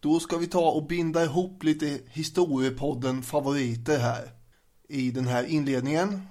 Då 0.00 0.20
ska 0.20 0.36
vi 0.36 0.46
ta 0.46 0.70
och 0.70 0.86
binda 0.86 1.24
ihop 1.24 1.62
lite 1.62 2.00
historiepodden 2.06 3.22
favoriter 3.22 3.98
här. 3.98 4.30
I 4.88 5.10
den 5.10 5.26
här 5.26 5.44
inledningen. 5.44 6.22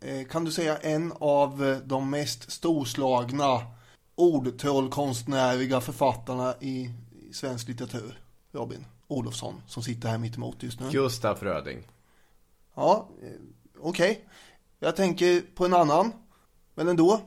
Eh, 0.00 0.26
kan 0.26 0.44
du 0.44 0.52
säga 0.52 0.76
en 0.76 1.12
av 1.20 1.64
eh, 1.64 1.78
de 1.78 2.10
mest 2.10 2.52
storslagna 2.52 3.60
ordtrollkonstnäriga 4.14 5.80
författarna 5.80 6.54
i, 6.60 6.90
i 7.30 7.32
svensk 7.32 7.68
litteratur? 7.68 8.20
Robin 8.52 8.84
Olofsson 9.08 9.62
som 9.66 9.82
sitter 9.82 10.08
här 10.08 10.18
mitt 10.18 10.36
emot 10.36 10.62
just 10.62 10.80
nu. 10.80 10.90
Gustaf 10.90 11.38
Fröding. 11.38 11.88
Ja, 12.74 13.08
eh, 13.22 13.28
okej. 13.78 14.10
Okay. 14.10 14.24
Jag 14.78 14.96
tänker 14.96 15.40
på 15.54 15.64
en 15.64 15.74
annan. 15.74 16.12
Men 16.74 16.88
ändå. 16.88 17.20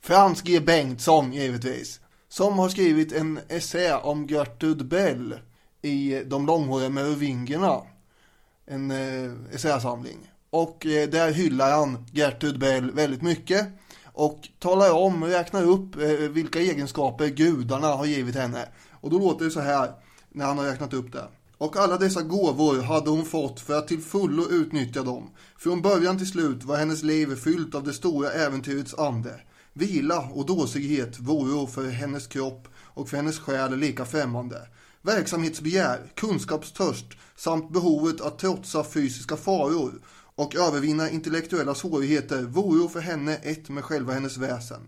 Frans 0.00 0.42
G 0.42 0.60
Bengtsson 0.60 1.32
givetvis. 1.32 2.00
Som 2.34 2.58
har 2.58 2.68
skrivit 2.68 3.12
en 3.12 3.40
essä 3.48 3.98
om 3.98 4.26
Gertrud 4.26 4.88
Bell 4.88 5.38
i 5.82 6.22
De 6.26 6.46
långhåriga 6.46 6.88
merovingerna. 6.88 7.82
En 8.66 8.90
eh, 8.90 9.32
essäsamling. 9.52 10.30
Och 10.50 10.86
eh, 10.86 11.08
där 11.08 11.32
hyllar 11.32 11.70
han 11.70 12.06
Gertrud 12.12 12.58
Bell 12.58 12.90
väldigt 12.90 13.22
mycket. 13.22 13.68
Och 14.04 14.48
talar 14.58 14.92
om, 14.92 15.24
räknar 15.24 15.62
upp 15.62 15.96
eh, 15.96 16.08
vilka 16.08 16.60
egenskaper 16.60 17.28
gudarna 17.28 17.86
har 17.86 18.06
givit 18.06 18.34
henne. 18.34 18.68
Och 18.90 19.10
då 19.10 19.18
låter 19.18 19.44
det 19.44 19.50
så 19.50 19.60
här 19.60 19.92
när 20.28 20.44
han 20.44 20.58
har 20.58 20.64
räknat 20.64 20.92
upp 20.92 21.12
det. 21.12 21.28
Och 21.58 21.76
alla 21.76 21.96
dessa 21.96 22.22
gåvor 22.22 22.82
hade 22.82 23.10
hon 23.10 23.24
fått 23.24 23.60
för 23.60 23.78
att 23.78 23.88
till 23.88 24.02
fullo 24.02 24.48
utnyttja 24.50 25.02
dem. 25.02 25.30
Från 25.58 25.82
början 25.82 26.18
till 26.18 26.30
slut 26.30 26.64
var 26.64 26.76
hennes 26.76 27.02
liv 27.02 27.36
fyllt 27.36 27.74
av 27.74 27.84
det 27.84 27.92
stora 27.92 28.30
äventyrets 28.30 28.94
ande. 28.94 29.40
Vila 29.76 30.28
och 30.34 30.46
dåsighet 30.46 31.20
vore 31.20 31.66
för 31.66 31.88
hennes 31.88 32.26
kropp 32.26 32.68
och 32.76 33.08
för 33.08 33.16
hennes 33.16 33.38
själ 33.38 33.76
lika 33.76 34.04
främmande. 34.04 34.68
Verksamhetsbegär, 35.02 36.12
kunskapstörst 36.14 37.06
samt 37.36 37.72
behovet 37.72 38.20
att 38.20 38.38
trotsa 38.38 38.84
fysiska 38.84 39.36
faror 39.36 39.92
och 40.34 40.56
övervinna 40.56 41.10
intellektuella 41.10 41.74
svårigheter 41.74 42.42
vore 42.42 42.88
för 42.88 43.00
henne 43.00 43.36
ett 43.36 43.68
med 43.68 43.84
själva 43.84 44.12
hennes 44.12 44.36
väsen. 44.36 44.80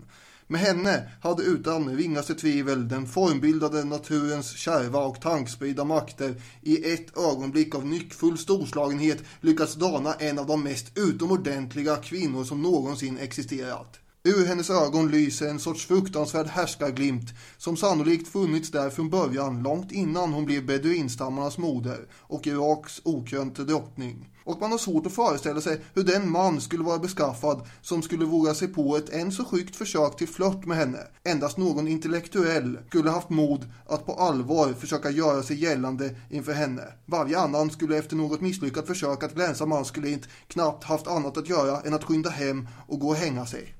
Med 0.46 0.60
henne 0.60 1.10
hade 1.22 1.42
utan 1.42 1.96
ringaste 1.96 2.34
tvivel 2.34 2.88
den 2.88 3.06
formbildade 3.06 3.84
naturens 3.84 4.56
kärva 4.56 4.98
och 4.98 5.20
tankspridda 5.20 5.84
makter 5.84 6.42
i 6.62 6.92
ett 6.92 7.18
ögonblick 7.18 7.74
av 7.74 7.86
nyckfull 7.86 8.38
storslagenhet 8.38 9.18
lyckats 9.40 9.74
dana 9.74 10.14
en 10.14 10.38
av 10.38 10.46
de 10.46 10.62
mest 10.62 10.98
utomordentliga 10.98 11.96
kvinnor 11.96 12.44
som 12.44 12.62
någonsin 12.62 13.18
existerat. 13.18 14.00
Ur 14.26 14.46
hennes 14.46 14.70
ögon 14.70 15.10
lyser 15.10 15.48
en 15.48 15.58
sorts 15.58 15.86
fruktansvärd 15.86 16.46
härskarglimt 16.46 17.34
som 17.56 17.76
sannolikt 17.76 18.28
funnits 18.28 18.70
där 18.70 18.90
från 18.90 19.10
början 19.10 19.62
långt 19.62 19.92
innan 19.92 20.32
hon 20.32 20.44
blev 20.44 20.66
beduinstammarnas 20.66 21.58
moder 21.58 22.06
och 22.12 22.46
Iraks 22.46 23.00
okrönte 23.04 23.64
drottning. 23.64 24.30
Och 24.44 24.60
man 24.60 24.70
har 24.70 24.78
svårt 24.78 25.06
att 25.06 25.14
föreställa 25.14 25.60
sig 25.60 25.80
hur 25.94 26.04
den 26.04 26.30
man 26.30 26.60
skulle 26.60 26.84
vara 26.84 26.98
beskaffad 26.98 27.66
som 27.82 28.02
skulle 28.02 28.24
våga 28.24 28.54
sig 28.54 28.68
på 28.68 28.96
ett 28.96 29.08
än 29.08 29.32
så 29.32 29.44
sjukt 29.44 29.76
försök 29.76 30.16
till 30.16 30.28
flört 30.28 30.66
med 30.66 30.76
henne. 30.76 30.98
Endast 31.24 31.56
någon 31.56 31.88
intellektuell 31.88 32.78
skulle 32.88 33.10
haft 33.10 33.30
mod 33.30 33.66
att 33.86 34.06
på 34.06 34.12
allvar 34.12 34.72
försöka 34.72 35.10
göra 35.10 35.42
sig 35.42 35.62
gällande 35.62 36.14
inför 36.30 36.52
henne. 36.52 36.82
Varje 37.04 37.38
annan 37.38 37.70
skulle 37.70 37.98
efter 37.98 38.16
något 38.16 38.40
misslyckat 38.40 38.86
försök 38.86 39.22
att 39.22 39.34
glänsa 39.34 39.66
maskulint 39.66 40.28
knappt 40.48 40.84
haft 40.84 41.06
annat 41.06 41.36
att 41.36 41.48
göra 41.48 41.80
än 41.80 41.94
att 41.94 42.04
skynda 42.04 42.30
hem 42.30 42.68
och 42.86 43.00
gå 43.00 43.08
och 43.08 43.16
hänga 43.16 43.46
sig. 43.46 43.76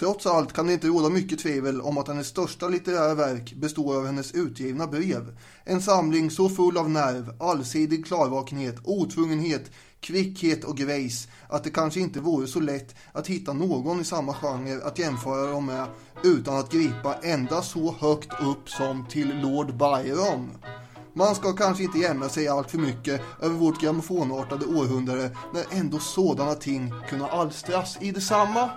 Trots 0.00 0.26
allt 0.26 0.52
kan 0.52 0.66
det 0.66 0.72
inte 0.72 0.86
råda 0.86 1.08
mycket 1.08 1.38
tvivel 1.38 1.80
om 1.80 1.98
att 1.98 2.08
hennes 2.08 2.26
största 2.26 2.68
litterära 2.68 3.14
verk 3.14 3.54
består 3.54 3.96
av 3.96 4.06
hennes 4.06 4.32
utgivna 4.32 4.86
brev. 4.86 5.38
En 5.64 5.82
samling 5.82 6.30
så 6.30 6.48
full 6.48 6.76
av 6.78 6.90
nerv, 6.90 7.34
allsidig 7.40 8.06
klarvakenhet, 8.06 8.76
otvungenhet, 8.84 9.70
kvickhet 10.00 10.64
och 10.64 10.76
grace 10.76 11.28
att 11.48 11.64
det 11.64 11.70
kanske 11.70 12.00
inte 12.00 12.20
vore 12.20 12.46
så 12.46 12.60
lätt 12.60 12.94
att 13.12 13.26
hitta 13.26 13.52
någon 13.52 14.00
i 14.00 14.04
samma 14.04 14.34
genre 14.34 14.82
att 14.84 14.98
jämföra 14.98 15.50
dem 15.50 15.66
med 15.66 15.86
utan 16.24 16.56
att 16.56 16.72
gripa 16.72 17.14
ända 17.14 17.62
så 17.62 17.94
högt 18.00 18.42
upp 18.42 18.70
som 18.70 19.06
till 19.06 19.40
Lord 19.40 19.76
Byron. 19.76 20.50
Man 21.14 21.34
ska 21.34 21.52
kanske 21.52 21.82
inte 21.82 21.98
jämna 21.98 22.28
sig 22.28 22.48
allt 22.48 22.70
för 22.70 22.78
mycket 22.78 23.20
över 23.40 23.54
vårt 23.54 23.80
grammofonartade 23.80 24.66
århundrade 24.66 25.36
när 25.54 25.64
ändå 25.70 25.98
sådana 25.98 26.54
ting 26.54 26.94
kunna 27.08 27.26
alstras 27.28 27.98
i 28.00 28.10
detsamma. 28.10 28.70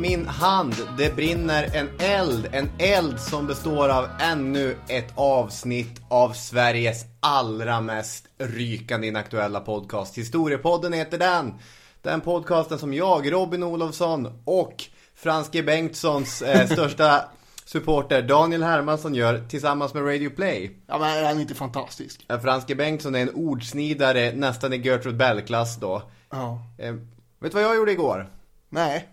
Min 0.00 0.26
hand, 0.26 0.74
det 0.98 1.16
brinner 1.16 1.76
en 1.76 1.88
eld. 1.98 2.48
En 2.52 2.70
eld 2.78 3.20
som 3.20 3.46
består 3.46 3.88
av 3.88 4.08
ännu 4.20 4.76
ett 4.88 5.12
avsnitt 5.14 6.00
av 6.08 6.32
Sveriges 6.32 7.04
allra 7.20 7.80
mest 7.80 8.24
rykande 8.38 9.06
inaktuella 9.06 9.60
podcast. 9.60 10.18
Historiepodden 10.18 10.92
heter 10.92 11.18
den. 11.18 11.54
Den 12.02 12.20
podcasten 12.20 12.78
som 12.78 12.94
jag, 12.94 13.32
Robin 13.32 13.62
Olofsson 13.62 14.42
och 14.44 14.84
Frans 15.14 15.50
G 15.50 15.62
Bengtssons 15.62 16.42
eh, 16.42 16.66
största 16.72 17.24
supporter 17.64 18.22
Daniel 18.22 18.62
Hermansson 18.62 19.14
gör 19.14 19.48
tillsammans 19.48 19.94
med 19.94 20.06
Radio 20.06 20.30
Play. 20.30 20.76
Ja 20.86 20.98
men 20.98 21.08
är 21.08 21.24
han 21.24 21.40
inte 21.40 21.54
fantastisk? 21.54 22.26
Frans 22.42 22.66
G 22.66 22.74
Bengtsson 22.74 23.14
är 23.14 23.20
en 23.20 23.34
ordsnidare 23.34 24.32
nästan 24.32 24.72
i 24.72 24.76
Gertrud 24.76 25.16
Bell-klass 25.16 25.76
då. 25.76 26.02
Ja. 26.30 26.62
Eh, 26.78 26.94
vet 27.40 27.52
du 27.52 27.54
vad 27.54 27.62
jag 27.62 27.76
gjorde 27.76 27.92
igår? 27.92 28.30
Nej. 28.68 29.08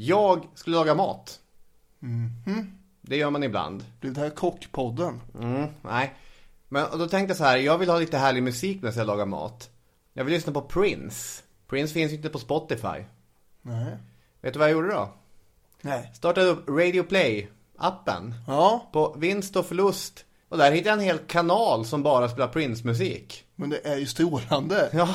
Jag 0.00 0.46
skulle 0.54 0.76
laga 0.76 0.94
mat. 0.94 1.40
Mhm. 1.98 2.72
Det 3.00 3.16
gör 3.16 3.30
man 3.30 3.42
ibland. 3.42 3.84
Det 4.00 4.16
här 4.16 4.26
är 4.26 4.30
kockpodden. 4.30 5.20
Mm, 5.40 5.68
nej. 5.82 6.14
Men 6.68 6.98
då 6.98 7.08
tänkte 7.08 7.30
jag 7.30 7.36
så 7.36 7.44
här, 7.44 7.56
jag 7.56 7.78
vill 7.78 7.88
ha 7.88 7.98
lite 7.98 8.18
härlig 8.18 8.42
musik 8.42 8.82
när 8.82 8.98
jag 8.98 9.06
lagar 9.06 9.26
mat. 9.26 9.70
Jag 10.12 10.24
vill 10.24 10.34
lyssna 10.34 10.52
på 10.52 10.62
Prince. 10.62 11.42
Prince 11.68 11.94
finns 11.94 12.12
ju 12.12 12.16
inte 12.16 12.28
på 12.28 12.38
Spotify. 12.38 13.04
Nej. 13.62 13.96
Vet 14.40 14.52
du 14.52 14.58
vad 14.58 14.68
jag 14.68 14.72
gjorde 14.72 14.94
då? 14.94 15.12
Nej. 15.82 16.10
Startade 16.14 16.46
upp 16.46 16.68
Radio 16.68 17.02
Play 17.02 17.48
appen. 17.78 18.34
Ja. 18.46 18.88
På 18.92 19.14
vinst 19.18 19.56
och 19.56 19.66
förlust 19.66 20.24
Och 20.48 20.58
där 20.58 20.72
hittade 20.72 20.88
jag 20.88 20.98
en 20.98 21.04
hel 21.04 21.18
kanal 21.18 21.84
som 21.86 22.02
bara 22.02 22.28
spelar 22.28 22.48
Prince-musik. 22.48 23.44
Men 23.54 23.70
det 23.70 23.86
är 23.86 23.96
ju 23.96 24.06
strålande 24.06 24.90
Ja, 24.92 25.14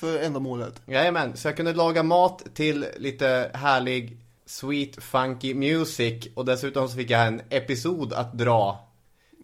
för 0.00 0.22
ändamålet. 0.22 0.82
jajamän. 0.86 1.36
Så 1.36 1.48
jag 1.48 1.56
kunde 1.56 1.72
laga 1.72 2.02
mat 2.02 2.42
till 2.54 2.86
lite 2.96 3.50
härlig 3.54 4.18
sweet 4.46 5.02
funky 5.02 5.54
music. 5.54 6.26
Och 6.34 6.44
dessutom 6.44 6.88
så 6.88 6.96
fick 6.96 7.10
jag 7.10 7.26
en 7.26 7.42
episod 7.50 8.12
att 8.12 8.32
dra 8.32 8.88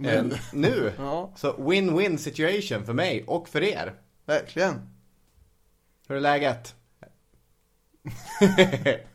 eh, 0.05 0.25
Nu. 0.53 0.93
Ja. 0.99 1.33
Så 1.37 1.53
win-win 1.53 2.17
situation 2.17 2.85
för 2.85 2.93
mig 2.93 3.25
och 3.27 3.49
för 3.49 3.63
er. 3.63 3.95
Verkligen. 4.25 4.75
Hur 6.09 6.17
är 6.17 6.21
läget? 6.21 6.75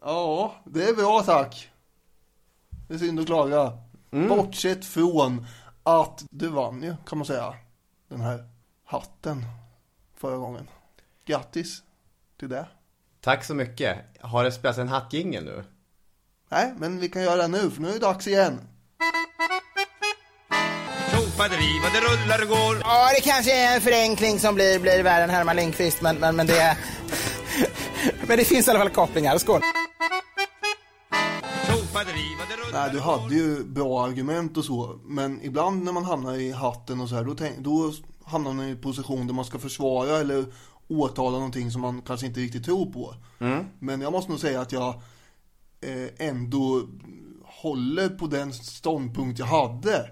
Ja, 0.00 0.54
det 0.64 0.88
är 0.88 0.94
bra 0.94 1.22
tack. 1.22 1.70
Det 2.88 2.94
är 2.94 2.98
synd 2.98 3.20
att 3.20 3.26
klaga. 3.26 3.78
Bortsett 4.10 4.84
från 4.84 5.46
att 5.82 6.24
du 6.30 6.48
vann 6.48 6.82
ju, 6.82 6.96
kan 7.06 7.18
man 7.18 7.26
säga, 7.26 7.54
den 8.08 8.20
här 8.20 8.48
hatten 8.84 9.44
förra 10.16 10.36
gången. 10.36 10.68
Grattis 11.24 11.82
till 12.38 12.48
det. 12.48 12.66
Tack 13.20 13.44
så 13.44 13.54
mycket. 13.54 13.98
Har 14.20 14.44
det 14.44 14.52
spelats 14.52 14.78
en 14.78 14.88
hattjingel 14.88 15.44
nu? 15.44 15.64
Nej, 16.48 16.74
men 16.76 17.00
vi 17.00 17.08
kan 17.08 17.22
göra 17.22 17.42
det 17.42 17.48
nu, 17.48 17.70
för 17.70 17.82
nu 17.82 17.88
är 17.88 17.92
det 17.92 17.98
dags 17.98 18.26
igen. 18.26 18.60
Det 21.92 22.00
rullar 22.00 22.42
och 22.42 22.48
går. 22.48 22.80
Ja, 22.80 23.10
det 23.14 23.20
kanske 23.20 23.52
är 23.52 23.74
en 23.74 23.80
förenkling 23.80 24.38
som 24.38 24.54
blir, 24.54 24.78
blir 24.78 25.02
värre 25.02 25.24
än 25.24 25.30
Herman 25.30 25.56
Lindqvist, 25.56 26.02
men, 26.02 26.16
men, 26.16 26.36
men 26.36 26.46
det... 26.46 26.76
men 28.28 28.36
det 28.36 28.44
finns 28.44 28.68
i 28.68 28.70
alla 28.70 28.78
fall 28.78 28.90
kopplingar. 28.90 29.38
Skål! 29.38 29.60
Det 32.48 32.56
rullar 32.56 32.80
Nej, 32.80 32.90
du 32.92 33.00
hade 33.00 33.34
ju 33.34 33.64
bra 33.64 34.04
argument 34.04 34.56
och 34.56 34.64
så, 34.64 35.00
men 35.04 35.40
ibland 35.42 35.84
när 35.84 35.92
man 35.92 36.04
hamnar 36.04 36.34
i 36.34 36.52
hatten 36.52 37.00
och 37.00 37.08
så 37.08 37.14
här, 37.14 37.24
då, 37.24 37.34
tänk, 37.34 37.58
då 37.58 37.92
hamnar 38.26 38.52
man 38.52 38.66
i 38.66 38.70
en 38.70 38.80
position 38.80 39.26
där 39.26 39.34
man 39.34 39.44
ska 39.44 39.58
försvara 39.58 40.18
eller 40.18 40.44
åtala 40.88 41.36
någonting 41.36 41.70
som 41.70 41.80
man 41.80 42.02
kanske 42.02 42.26
inte 42.26 42.40
riktigt 42.40 42.64
tror 42.64 42.92
på. 42.92 43.14
Men 43.78 44.00
jag 44.00 44.12
måste 44.12 44.30
nog 44.30 44.40
säga 44.40 44.60
att 44.60 44.72
jag 44.72 44.94
eh, 45.80 46.08
ändå 46.28 46.82
håller 47.44 48.08
på 48.08 48.26
den 48.26 48.52
ståndpunkt 48.52 49.38
jag 49.38 49.46
hade. 49.46 50.10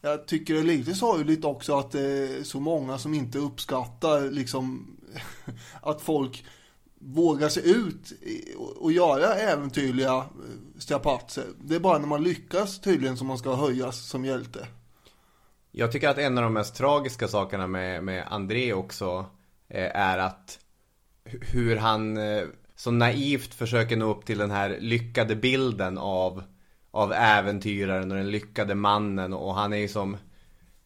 Jag 0.00 0.26
tycker 0.26 0.54
det 0.54 0.60
är 0.60 0.64
lite 0.64 0.94
sorgligt 0.94 1.44
också 1.44 1.78
att 1.78 1.90
det 1.90 2.00
är 2.00 2.42
så 2.42 2.60
många 2.60 2.98
som 2.98 3.14
inte 3.14 3.38
uppskattar 3.38 4.30
liksom 4.30 4.96
att 5.82 6.02
folk 6.02 6.44
vågar 7.00 7.48
sig 7.48 7.70
ut 7.70 8.12
och 8.76 8.92
göra 8.92 9.34
äventyrliga 9.34 10.16
eh, 10.16 10.24
strapatser. 10.78 11.44
Det 11.60 11.74
är 11.74 11.80
bara 11.80 11.98
när 11.98 12.06
man 12.06 12.22
lyckas 12.22 12.80
tydligen 12.80 13.16
som 13.16 13.26
man 13.26 13.38
ska 13.38 13.54
höjas 13.54 14.08
som 14.08 14.24
hjälte. 14.24 14.66
Jag 15.70 15.92
tycker 15.92 16.08
att 16.08 16.18
en 16.18 16.38
av 16.38 16.44
de 16.44 16.52
mest 16.52 16.76
tragiska 16.76 17.28
sakerna 17.28 17.66
med, 17.66 18.04
med 18.04 18.24
André 18.28 18.72
också 18.72 19.26
eh, 19.68 19.96
är 19.96 20.18
att 20.18 20.58
hur 21.24 21.76
han 21.76 22.16
eh, 22.16 22.42
så 22.76 22.90
naivt 22.90 23.54
försöker 23.54 23.96
nå 23.96 24.10
upp 24.10 24.24
till 24.24 24.38
den 24.38 24.50
här 24.50 24.76
lyckade 24.80 25.36
bilden 25.36 25.98
av, 25.98 26.42
av 26.90 27.12
äventyraren 27.12 28.10
och 28.10 28.16
den 28.16 28.30
lyckade 28.30 28.74
mannen 28.74 29.32
och 29.32 29.54
han 29.54 29.72
är 29.72 29.76
ju 29.76 29.88
som 29.88 30.16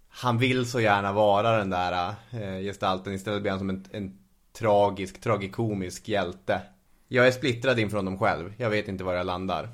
han 0.09 0.39
vill 0.39 0.67
så 0.67 0.81
gärna 0.81 1.13
vara 1.13 1.59
den 1.59 1.71
där 1.71 2.15
eh, 2.31 2.63
gestalten 2.63 3.13
istället 3.13 3.43
blir 3.43 3.51
han 3.51 3.61
som 3.61 3.71
en, 3.71 3.85
en 3.91 4.19
tragisk, 4.53 5.21
tragikomisk 5.21 6.09
hjälte. 6.09 6.63
Jag 7.09 7.27
är 7.27 7.31
splittrad 7.31 7.79
inför 7.79 7.97
honom 7.97 8.19
själv. 8.19 8.55
Jag 8.57 8.71
vet 8.71 8.89
inte 8.89 9.05
var 9.05 9.15
jag 9.15 9.27
landar. 9.27 9.69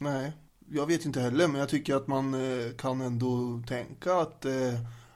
Nej, 0.00 0.32
jag 0.72 0.86
vet 0.86 1.04
inte 1.04 1.20
heller, 1.20 1.48
men 1.48 1.60
jag 1.60 1.68
tycker 1.68 1.94
att 1.96 2.06
man 2.06 2.34
eh, 2.34 2.72
kan 2.78 3.00
ändå 3.00 3.62
tänka 3.68 4.14
att 4.14 4.44
eh, 4.44 4.52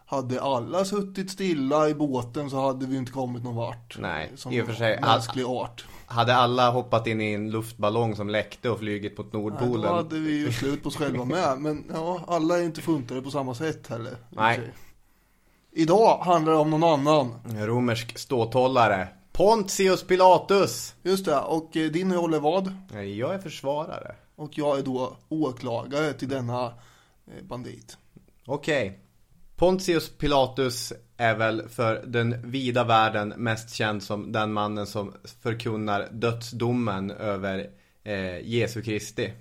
hade 0.06 0.43
alla 0.43 0.85
suttit 0.85 1.31
stilla 1.31 1.88
i 1.88 1.94
båten 1.94 2.50
så 2.50 2.61
hade 2.61 2.87
vi 2.87 2.97
inte 2.97 3.12
kommit 3.12 3.44
någon 3.44 3.55
vart. 3.56 3.99
Nej, 3.99 4.32
som 4.37 4.53
i 4.53 4.62
och 4.62 4.67
för 4.67 4.75
sig, 4.75 5.00
mänsklig 5.00 5.44
art. 5.44 5.85
Hade 6.06 6.37
alla 6.37 6.70
hoppat 6.70 7.06
in 7.06 7.20
i 7.20 7.32
en 7.32 7.50
luftballong 7.50 8.17
som 8.17 8.29
läckte 8.29 8.70
och 8.70 8.79
flugit 8.79 9.19
mot 9.19 9.32
Nej, 9.32 9.43
Nordpolen. 9.43 9.82
då 9.82 9.97
hade 9.97 10.19
vi 10.19 10.37
ju 10.38 10.53
slut 10.53 10.82
på 10.82 10.88
oss 10.88 10.97
själva 10.97 11.25
med. 11.25 11.59
Men 11.59 11.85
ja, 11.94 12.25
alla 12.26 12.59
är 12.59 12.62
inte 12.62 12.81
funtade 12.81 13.23
på 13.23 13.31
samma 13.31 13.55
sätt 13.55 13.87
heller. 13.87 14.17
Nej. 14.31 14.61
Idag 15.73 16.19
handlar 16.19 16.52
det 16.52 16.59
om 16.59 16.70
någon 16.70 16.85
annan. 16.85 17.35
Romersk 17.55 18.19
ståthållare. 18.19 19.09
Pontius 19.32 20.02
Pilatus. 20.02 20.94
Just 21.02 21.25
det, 21.25 21.41
och 21.41 21.76
eh, 21.76 21.91
din 21.91 22.14
roll 22.14 22.35
är 22.35 22.41
vad? 22.41 22.73
Nej, 22.93 23.19
Jag 23.19 23.35
är 23.35 23.38
försvarare. 23.38 24.14
Och 24.37 24.59
jag 24.59 24.79
är 24.79 24.83
då 24.83 25.17
åklagare 25.29 26.12
till 26.12 26.29
denna 26.29 26.67
eh, 27.27 27.44
bandit. 27.44 27.99
Okej. 28.47 29.00
Pontius 29.56 30.09
Pilatus 30.19 30.93
är 31.17 31.35
väl 31.37 31.69
för 31.69 32.05
den 32.06 32.50
vida 32.50 32.85
världen 32.85 33.29
mest 33.29 33.75
känd 33.75 34.03
som 34.03 34.33
den 34.33 34.53
mannen 34.53 34.87
som 34.87 35.15
förkunnar 35.43 36.09
dödsdomen 36.12 37.11
över 37.11 37.71
eh, 38.05 38.38
Jesu 38.49 38.83
Kristi. 38.83 39.33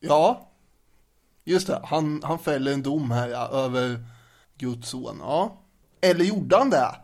Ja, 0.00 0.48
just 1.44 1.66
det. 1.66 1.80
Han, 1.84 2.22
han 2.24 2.38
fäller 2.38 2.72
en 2.72 2.82
dom 2.82 3.10
här 3.10 3.28
ja, 3.28 3.48
över 3.48 4.04
Guds 4.58 4.88
son. 4.88 5.16
Ja. 5.20 5.62
Eller 6.00 6.24
gjorde 6.24 6.56
han 6.56 6.70
det? 6.70 6.94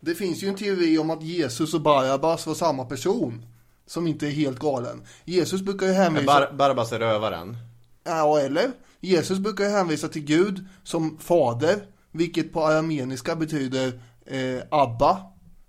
Det 0.00 0.14
finns 0.14 0.42
ju 0.42 0.48
en 0.48 0.56
teori 0.56 0.98
om 0.98 1.10
att 1.10 1.22
Jesus 1.22 1.74
och 1.74 1.80
Barabbas 1.80 2.46
var 2.46 2.54
samma 2.54 2.84
person. 2.84 3.46
Som 3.86 4.06
inte 4.06 4.26
är 4.26 4.30
helt 4.30 4.58
galen. 4.58 5.02
Jesus 5.24 5.62
brukar 5.62 5.86
ju 5.86 5.92
hänvisa... 5.92 6.26
Bar- 6.26 6.52
Barabbas 6.56 6.92
är 6.92 6.98
rövaren. 6.98 7.56
Ja, 8.04 8.40
eller? 8.40 8.70
Jesus 9.00 9.38
brukar 9.38 9.64
ju 9.64 9.70
hänvisa 9.70 10.08
till 10.08 10.24
Gud 10.24 10.66
som 10.82 11.18
fader, 11.18 11.86
vilket 12.12 12.52
på 12.52 12.66
arameniska 12.66 13.36
betyder 13.36 14.00
eh, 14.26 14.62
Abba. 14.70 15.18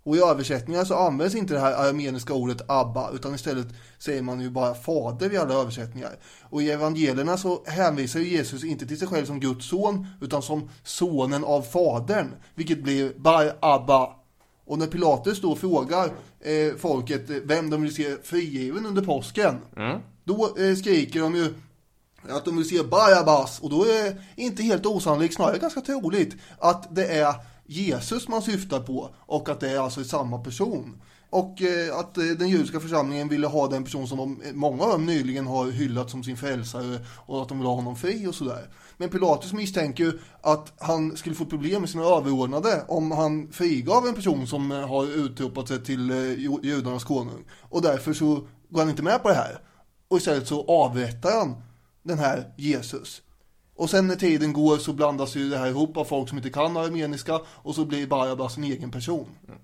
Och 0.04 0.16
i 0.16 0.20
översättningar 0.20 0.86
så 0.86 0.96
används 0.96 1.36
inte 1.36 1.54
det 1.54 1.60
här 1.60 1.74
arameniska 1.74 2.34
ordet 2.34 2.62
Abba, 2.68 3.12
utan 3.12 3.36
istället 3.36 3.68
säger 3.98 4.22
man 4.22 4.42
ju 4.42 4.50
bara 4.50 4.74
fader 4.74 5.34
i 5.34 5.38
alla 5.38 5.54
översättningar. 5.54 6.18
Och 6.42 6.62
i 6.62 6.72
evangelierna 6.72 7.38
så 7.38 7.64
hänvisar 7.66 8.20
ju 8.20 8.28
Jesus 8.28 8.64
inte 8.64 8.86
till 8.86 9.00
sig 9.00 9.08
själv 9.08 9.26
som 9.26 9.40
Guds 9.40 9.70
son, 9.70 10.08
utan 10.22 10.42
som 10.42 10.70
sonen 10.84 11.44
av 11.44 11.62
fadern, 11.62 12.28
vilket 12.56 12.84
blir 12.84 13.14
Bar 13.18 13.56
Abba. 13.60 14.10
Och 14.66 14.80
när 14.80 14.88
Pilatus 14.88 15.42
då 15.42 15.56
frågar 15.56 16.12
eh, 16.46 16.76
folket 16.78 17.30
eh, 17.30 17.38
vem 17.44 17.70
de 17.70 17.82
vill 17.82 17.96
se 17.96 18.16
frigiven 18.24 18.86
under 18.86 19.02
påsken, 19.02 19.58
då 20.24 20.58
eh, 20.58 20.76
skriker 20.76 21.20
de 21.20 21.36
ju 21.36 21.54
att 22.30 22.46
de 22.46 22.58
vill 22.58 22.70
se 22.70 22.84
Barabbas. 22.84 23.60
Och 23.60 23.70
då 23.70 23.84
är 23.84 24.04
det 24.04 24.18
inte 24.36 24.64
helt 24.64 24.86
osannolikt, 24.86 25.36
snarare 25.36 25.58
ganska 25.58 25.82
troligt 25.82 26.36
att 26.60 26.96
det 26.96 27.06
är 27.06 27.34
Jesus 27.66 28.28
man 28.28 28.42
syftar 28.42 28.80
på 28.80 29.16
och 29.20 29.50
att 29.50 29.60
det 29.60 29.70
är 29.70 29.80
alltså 29.80 30.04
samma 30.04 30.38
person. 30.38 31.02
Och 31.30 31.62
eh, 31.62 31.98
att 31.98 32.18
eh, 32.18 32.24
den 32.24 32.50
judiska 32.50 32.80
församlingen 32.80 33.28
ville 33.28 33.48
ha 33.48 33.68
den 33.68 33.84
person 33.84 34.08
som 34.08 34.18
de, 34.18 34.42
eh, 34.42 34.54
många 34.54 34.84
av 34.84 34.90
dem 34.90 35.06
nyligen 35.06 35.48
har 35.48 35.72
hyllat 35.72 36.10
som 36.10 36.24
sin 36.24 36.38
frälsare 36.38 37.00
och 37.26 37.42
att 37.42 37.50
de 37.50 37.58
vill 37.58 37.68
ha 37.68 37.76
honom 37.76 37.96
fri 37.96 38.28
och 38.28 38.36
sådär. 38.36 38.70
Men 38.98 39.10
Pilatus 39.10 39.54
misstänker 39.54 40.04
ju 40.04 40.20
att 40.42 40.74
han 40.80 41.18
skulle 41.18 41.36
få 41.36 41.46
problem 41.46 41.82
med 41.82 41.90
sina 41.90 42.04
överordnade 42.04 42.86
om 42.88 43.12
han 43.12 43.48
frigav 43.52 44.08
en 44.08 44.16
person 44.16 44.48
som 44.48 44.72
har 44.72 45.06
utropat 45.06 45.68
sig 45.68 45.84
till 45.84 46.12
judarnas 46.64 47.04
konung. 47.04 47.46
Och 47.62 47.82
därför 47.82 48.14
så 48.14 48.48
går 48.70 48.80
han 48.80 48.90
inte 48.90 49.04
med 49.04 49.24
på 49.24 49.30
det 49.30 49.36
här. 49.36 49.60
Och 50.08 50.18
istället 50.18 50.48
så 50.48 50.66
avrättar 50.66 51.32
han 51.40 51.56
den 52.04 52.20
här 52.20 52.54
Jesus. 52.58 53.22
Och 53.76 53.90
sen 53.90 54.08
när 54.08 54.16
tiden 54.16 54.54
går 54.54 54.78
så 54.78 54.94
blandas 54.94 55.36
ju 55.36 55.50
det 55.50 55.58
här 55.58 55.68
ihop 55.68 55.98
av 55.98 56.06
folk 56.06 56.30
som 56.30 56.38
inte 56.38 56.50
kan 56.50 56.78
armeniska 56.78 57.42
och 57.48 57.76
så 57.76 57.86
blir 57.86 58.08
Barabbas 58.08 58.58
en 58.58 58.64
egen 58.64 58.92
person. 58.92 59.28
Mm. 59.48 59.60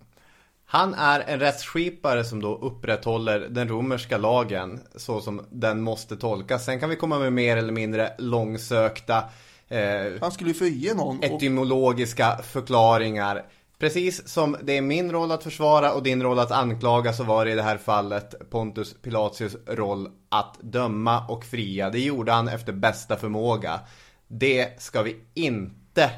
Han 0.72 0.94
är 0.94 1.20
en 1.20 1.40
rättsskipare 1.40 2.24
som 2.24 2.42
då 2.42 2.56
upprätthåller 2.56 3.40
den 3.40 3.68
romerska 3.68 4.18
lagen 4.18 4.80
så 4.96 5.22
som 5.22 5.46
den 5.50 5.82
måste 5.82 6.18
tolkas. 6.18 6.66
Sen 6.66 6.80
kan 6.80 6.90
vi 6.90 6.96
komma 6.96 7.20
med 7.20 7.34
mer 7.34 7.58
eller 7.58 7.74
mindre 7.74 8.14
långsökta 8.18 9.24
eh, 9.68 10.14
Han 10.22 10.32
skulle 10.32 10.54
frige 10.54 10.94
någon. 10.94 11.18
Och, 11.18 11.24
etymologiska 11.24 12.38
förklaringar. 12.38 13.46
Precis 13.80 14.28
som 14.28 14.58
det 14.64 14.78
är 14.78 14.82
min 14.82 15.12
roll 15.12 15.32
att 15.32 15.44
försvara 15.44 15.94
och 15.94 16.04
din 16.04 16.24
roll 16.24 16.40
att 16.40 16.52
anklaga 16.52 17.14
så 17.14 17.24
var 17.24 17.46
det 17.46 17.52
i 17.52 17.56
det 17.56 17.64
här 17.64 17.78
fallet 17.78 18.50
Pontus 18.50 18.96
Pilatius 19.02 19.58
roll 19.68 20.10
att 20.30 20.58
döma 20.62 21.28
och 21.28 21.46
fria. 21.46 21.90
Det 21.90 22.00
gjorde 22.00 22.32
han 22.32 22.48
efter 22.48 22.74
bästa 22.74 23.16
förmåga. 23.16 23.80
Det 24.28 24.82
ska 24.82 25.02
vi 25.02 25.16
inte 25.34 26.10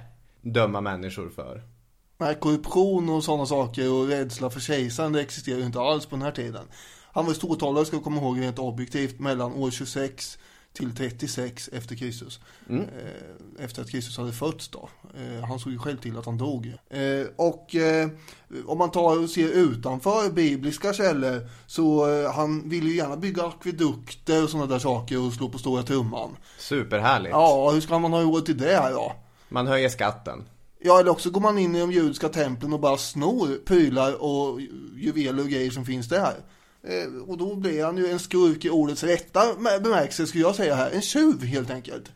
döma 0.41 0.81
människor 0.81 1.29
för. 1.29 1.72
Nej, 2.23 2.35
korruption 2.35 3.09
och 3.09 3.23
sådana 3.23 3.45
saker 3.45 3.91
och 3.91 4.07
rädsla 4.07 4.49
för 4.49 4.59
kejsaren 4.59 5.13
det 5.13 5.21
existerar 5.21 5.57
ju 5.57 5.65
inte 5.65 5.79
alls 5.79 6.05
på 6.05 6.15
den 6.15 6.25
här 6.25 6.31
tiden. 6.31 6.65
Han 7.11 7.25
var 7.25 7.33
ståthållare, 7.33 7.85
ska 7.85 7.97
vi 7.97 8.03
komma 8.03 8.21
ihåg 8.21 8.41
rent 8.41 8.59
objektivt, 8.59 9.19
mellan 9.19 9.53
år 9.53 9.71
26 9.71 10.37
till 10.73 10.95
36 10.95 11.69
efter 11.73 11.95
Kristus. 11.95 12.39
Eh, 12.69 13.65
efter 13.65 13.81
att 13.81 13.89
Kristus 13.89 14.17
hade 14.17 14.31
fötts 14.31 14.69
då. 14.69 14.89
Eh, 15.15 15.45
han 15.45 15.59
såg 15.59 15.71
ju 15.71 15.79
själv 15.79 15.97
till 15.97 16.17
att 16.17 16.25
han 16.25 16.37
dog. 16.37 16.73
Eh, 16.89 17.25
och 17.35 17.75
om 18.65 18.77
man 18.77 18.91
tar 18.91 19.23
och 19.23 19.29
ser 19.29 19.47
utanför 19.47 20.29
bibliska 20.29 20.93
källor 20.93 21.49
så 21.67 22.05
han 22.31 22.69
ville 22.69 22.89
ju 22.89 22.95
gärna 22.95 23.17
bygga 23.17 23.43
akvedukter 23.43 24.43
och 24.43 24.49
sådana 24.49 24.67
där 24.67 24.79
saker 24.79 25.27
och 25.27 25.33
slå 25.33 25.49
på 25.49 25.57
stora 25.57 25.83
trumman. 25.83 26.37
Superhärligt. 26.57 27.31
Ja, 27.31 27.71
hur 27.71 27.81
ska 27.81 27.99
man 27.99 28.13
ha 28.13 28.21
råd 28.21 28.45
till 28.45 28.57
det 28.57 28.89
då? 28.91 29.13
Man 29.49 29.67
höjer 29.67 29.89
skatten. 29.89 30.43
Ja, 30.85 30.99
eller 30.99 31.11
också 31.11 31.29
går 31.29 31.41
man 31.41 31.57
in 31.57 31.75
i 31.75 31.79
de 31.79 31.91
judiska 31.91 32.29
templen 32.29 32.73
och 32.73 32.79
bara 32.79 32.97
snor 32.97 33.65
prylar 33.65 34.23
och 34.23 34.61
juveler 34.95 35.43
och 35.43 35.49
grejer 35.49 35.71
som 35.71 35.85
finns 35.85 36.09
där. 36.09 36.33
Eh, 36.87 37.21
och 37.27 37.37
då 37.37 37.55
blir 37.55 37.83
han 37.85 37.97
ju 37.97 38.07
en 38.07 38.19
skurk 38.19 38.65
i 38.65 38.69
ordets 38.69 39.03
rätta 39.03 39.41
bemärkelse 39.83 40.27
skulle 40.27 40.43
jag 40.43 40.55
säga 40.55 40.75
här. 40.75 40.91
En 40.91 41.01
tjuv 41.01 41.43
helt 41.43 41.69
enkelt. 41.71 42.11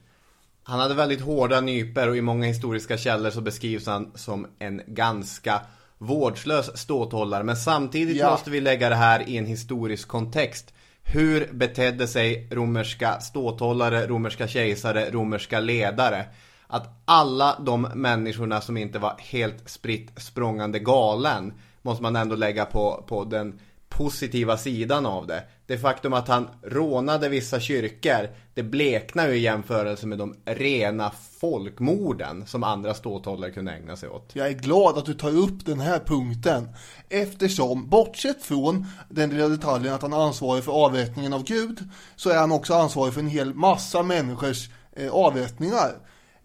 Han 0.63 0.79
hade 0.79 0.93
väldigt 0.93 1.21
hårda 1.21 1.61
nyper 1.61 2.09
och 2.09 2.17
i 2.17 2.21
många 2.21 2.47
historiska 2.47 2.97
källor 2.97 3.29
så 3.29 3.41
beskrivs 3.41 3.85
han 3.85 4.11
som 4.15 4.47
en 4.59 4.81
ganska 4.87 5.61
vårdslös 5.97 6.77
ståthållare. 6.77 7.43
Men 7.43 7.57
samtidigt 7.57 8.17
Ja. 8.17 8.31
måste 8.31 8.49
vi 8.49 8.61
lägga 8.61 8.89
det 8.89 8.95
här 8.95 9.29
i 9.29 9.37
en 9.37 9.45
historisk 9.45 10.07
kontext. 10.07 10.73
Hur 11.03 11.53
betedde 11.53 12.07
sig 12.07 12.47
romerska 12.51 13.19
ståthållare, 13.19 14.07
romerska 14.07 14.47
kejsare, 14.47 15.11
romerska 15.11 15.59
ledare? 15.59 16.25
Att 16.67 17.01
alla 17.05 17.59
de 17.59 17.81
människorna 17.81 18.61
som 18.61 18.77
inte 18.77 18.99
var 18.99 19.15
helt 19.19 19.69
spritt 19.69 20.21
språngande 20.21 20.79
galen 20.79 21.53
måste 21.81 22.03
man 22.03 22.15
ändå 22.15 22.35
lägga 22.35 22.65
på, 22.65 23.03
på 23.07 23.23
den 23.23 23.59
positiva 23.89 24.57
sidan 24.57 25.05
av 25.05 25.27
det. 25.27 25.43
Det 25.65 25.77
faktum 25.77 26.13
att 26.13 26.27
han 26.27 26.47
rånade 26.63 27.29
vissa 27.29 27.59
kyrkor, 27.59 28.29
det 28.53 28.63
bleknar 28.63 29.27
ju 29.27 29.33
i 29.35 29.39
jämförelse 29.39 30.07
med 30.07 30.17
de 30.17 30.35
rena 30.45 31.11
folkmorden 31.39 32.45
som 32.45 32.63
andra 32.63 32.93
ståthållare 32.93 33.51
kunde 33.51 33.71
ägna 33.71 33.95
sig 33.95 34.09
åt. 34.09 34.29
Jag 34.33 34.47
är 34.47 34.53
glad 34.53 34.97
att 34.97 35.05
du 35.05 35.13
tar 35.13 35.37
upp 35.37 35.65
den 35.65 35.79
här 35.79 35.99
punkten. 35.99 36.69
Eftersom, 37.09 37.89
bortsett 37.89 38.43
från 38.43 38.85
den 39.09 39.29
lilla 39.29 39.47
detaljen 39.47 39.93
att 39.93 40.01
han 40.01 40.13
är 40.13 40.25
ansvarig 40.25 40.63
för 40.63 40.71
avrättningen 40.71 41.33
av 41.33 41.43
Gud, 41.43 41.79
så 42.15 42.29
är 42.29 42.37
han 42.37 42.51
också 42.51 42.73
ansvarig 42.73 43.13
för 43.13 43.21
en 43.21 43.27
hel 43.27 43.53
massa 43.53 44.03
människors 44.03 44.69
eh, 44.95 45.11
avrättningar. 45.11 45.91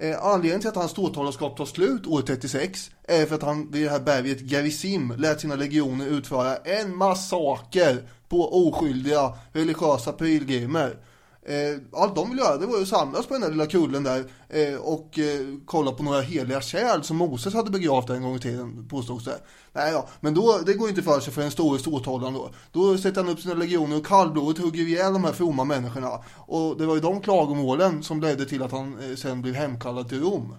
Eh, 0.02 0.24
anledningen 0.24 0.60
till 0.60 0.68
att 0.68 0.76
hans 0.76 0.90
ståthållarskap 0.90 1.56
tar 1.56 1.64
slut 1.64 2.06
år 2.06 2.22
36 2.22 2.90
är 3.04 3.26
för 3.26 3.34
att 3.34 3.42
han 3.42 3.70
vid 3.70 3.84
det 3.84 3.90
här 3.90 4.00
berget 4.00 4.50
Gerizim 4.50 5.14
lät 5.18 5.40
sina 5.40 5.54
legioner 5.54 6.06
utföra 6.06 6.56
en 6.56 6.96
massaker 6.96 8.08
på 8.28 8.68
oskyldiga 8.68 9.32
religiösa 9.52 10.12
pilgrimer. 10.12 10.96
Eh, 11.46 12.00
allt 12.00 12.14
de 12.14 12.30
ville 12.30 12.42
göra 12.42 12.56
det 12.56 12.66
var 12.66 12.76
ju 12.76 12.82
att 12.82 12.88
samlas 12.88 13.26
på 13.26 13.34
den 13.34 13.42
där 13.42 13.50
lilla 13.50 13.66
kullen 13.66 14.02
där 14.02 14.24
eh, 14.48 14.74
och 14.74 15.18
eh, 15.18 15.46
kolla 15.64 15.92
på 15.92 16.02
några 16.02 16.20
heliga 16.20 16.60
kärl 16.60 17.02
som 17.02 17.16
Moses 17.16 17.54
hade 17.54 17.70
begravt 17.70 18.10
en 18.10 18.22
gång 18.22 18.36
i 18.36 18.38
tiden 18.38 18.88
påstods 18.88 19.24
det. 19.24 19.40
Nej 19.72 19.92
ja, 19.92 20.08
men 20.20 20.34
då, 20.34 20.58
det 20.66 20.74
går 20.74 20.86
ju 20.86 20.90
inte 20.90 21.02
för 21.02 21.20
sig 21.20 21.32
för 21.32 21.42
en 21.42 21.50
stor 21.50 21.78
ståthållaren 21.78 22.34
då. 22.34 22.50
Då 22.72 22.98
sätter 22.98 23.22
han 23.22 23.32
upp 23.32 23.40
sina 23.40 23.54
legioner 23.54 23.96
och 23.96 24.06
kallblodigt 24.06 24.64
hugger 24.64 24.82
ihjäl 24.82 25.12
de 25.12 25.24
här 25.24 25.32
fromma 25.32 25.64
människorna. 25.64 26.24
Och 26.36 26.78
det 26.78 26.86
var 26.86 26.94
ju 26.94 27.00
de 27.00 27.20
klagomålen 27.20 28.02
som 28.02 28.20
ledde 28.20 28.44
till 28.44 28.62
att 28.62 28.72
han 28.72 29.10
eh, 29.10 29.16
sen 29.16 29.42
blev 29.42 29.54
hemkallad 29.54 30.08
till 30.08 30.20
Rom. 30.20 30.56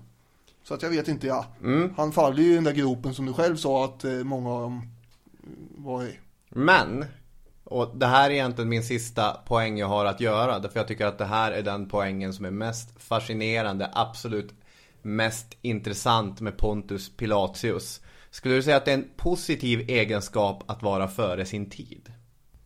Så 0.63 0.73
att 0.73 0.81
jag 0.81 0.89
vet 0.89 1.07
inte 1.07 1.27
ja. 1.27 1.45
Han 1.97 2.11
faller 2.11 2.43
ju 2.43 2.51
i 2.51 2.55
den 2.55 2.63
där 2.63 2.71
gropen 2.71 3.13
som 3.13 3.25
du 3.25 3.33
själv 3.33 3.55
sa 3.55 3.85
att 3.85 4.03
eh, 4.03 4.11
många 4.11 4.49
av 4.49 4.61
dem 4.61 4.81
var 5.77 6.03
i. 6.03 6.19
Men, 6.49 7.05
och 7.73 7.97
det 7.97 8.05
här 8.07 8.29
är 8.29 8.33
egentligen 8.33 8.69
min 8.69 8.83
sista 8.83 9.31
poäng 9.31 9.77
jag 9.77 9.87
har 9.87 10.05
att 10.05 10.19
göra. 10.21 10.59
Därför 10.59 10.79
jag 10.79 10.87
tycker 10.87 11.05
att 11.05 11.17
det 11.17 11.25
här 11.25 11.51
är 11.51 11.61
den 11.63 11.89
poängen 11.89 12.33
som 12.33 12.45
är 12.45 12.51
mest 12.51 13.01
fascinerande, 13.03 13.89
absolut 13.93 14.53
mest 15.01 15.47
intressant 15.61 16.41
med 16.41 16.57
Pontus 16.57 17.09
Pilatius. 17.17 18.01
Skulle 18.31 18.55
du 18.55 18.63
säga 18.63 18.77
att 18.77 18.85
det 18.85 18.91
är 18.91 18.97
en 18.97 19.09
positiv 19.17 19.89
egenskap 19.89 20.63
att 20.67 20.83
vara 20.83 21.07
före 21.07 21.45
sin 21.45 21.69
tid? 21.69 22.11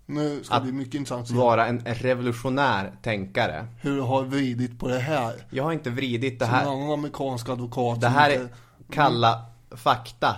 Nu 0.05 0.43
ska 0.43 0.55
det 0.55 0.61
bli 0.61 0.71
mycket 0.71 0.93
intressant 0.95 1.25
att 1.29 1.31
Vara 1.35 1.65
en 1.67 1.79
revolutionär 1.85 2.91
tänkare. 3.03 3.67
hur 3.81 4.01
har 4.01 4.23
vridit 4.23 4.79
på 4.79 4.87
det 4.87 4.99
här. 4.99 5.33
Jag 5.49 5.63
har 5.63 5.71
inte 5.73 5.89
vridit 5.89 6.39
det 6.39 6.45
Som 6.45 6.53
en 6.55 6.59
här. 6.61 6.71
annan 6.71 6.91
amerikansk 6.91 7.49
advokat. 7.49 8.01
Det 8.01 8.07
här 8.07 8.29
inte- 8.29 8.43
är 8.43 8.49
kalla 8.93 9.45
fakta. 9.71 10.35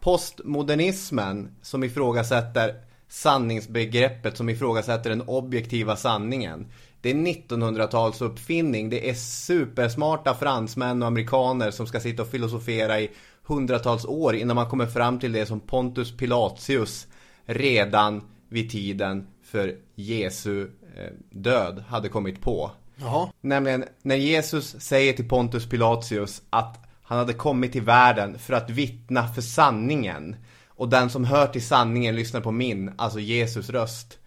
Postmodernismen 0.00 1.56
som 1.62 1.84
ifrågasätter 1.84 2.74
sanningsbegreppet, 3.10 4.36
som 4.36 4.48
ifrågasätter 4.48 5.10
den 5.10 5.22
objektiva 5.22 5.96
sanningen. 5.96 6.66
Det 7.00 7.10
är 7.10 7.14
1900-tals 7.14 8.20
uppfinning. 8.20 8.90
Det 8.90 9.10
är 9.10 9.14
supersmarta 9.14 10.34
fransmän 10.34 11.02
och 11.02 11.08
amerikaner 11.08 11.70
som 11.70 11.86
ska 11.86 12.00
sitta 12.00 12.22
och 12.22 12.28
filosofera 12.28 13.00
i 13.00 13.10
hundratals 13.42 14.04
år 14.04 14.34
innan 14.34 14.56
man 14.56 14.68
kommer 14.68 14.86
fram 14.86 15.18
till 15.18 15.32
det 15.32 15.46
som 15.46 15.60
Pontus 15.60 16.16
Pilatius 16.16 17.06
redan 17.44 18.22
vid 18.48 18.70
tiden 18.70 19.26
för 19.44 19.76
Jesu 19.94 20.62
eh, 20.96 21.12
död 21.30 21.84
hade 21.88 22.08
kommit 22.08 22.40
på. 22.40 22.70
Jaha. 22.96 23.28
Nämligen 23.40 23.84
när 24.02 24.16
Jesus 24.16 24.80
säger 24.80 25.12
till 25.12 25.28
Pontus 25.28 25.68
Pilatius 25.68 26.42
att 26.50 26.86
han 27.02 27.18
hade 27.18 27.32
kommit 27.32 27.72
till 27.72 27.82
världen 27.82 28.38
för 28.38 28.54
att 28.54 28.70
vittna 28.70 29.28
för 29.28 29.42
sanningen. 29.42 30.36
Och 30.80 30.88
den 30.88 31.10
som 31.10 31.24
hör 31.24 31.46
till 31.46 31.66
sanningen 31.66 32.16
lyssnar 32.16 32.40
på 32.40 32.52
min, 32.52 32.92
alltså 32.96 33.20
Jesus 33.20 33.70
röst. 33.70 34.18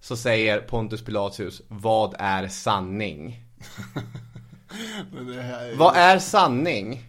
Så 0.00 0.16
säger 0.16 0.60
Pontus 0.60 1.04
Pilatius, 1.04 1.62
vad 1.68 2.14
är 2.18 2.48
sanning? 2.48 3.44
Är... 5.38 5.76
Vad 5.76 5.96
är 5.96 6.18
sanning? 6.18 7.04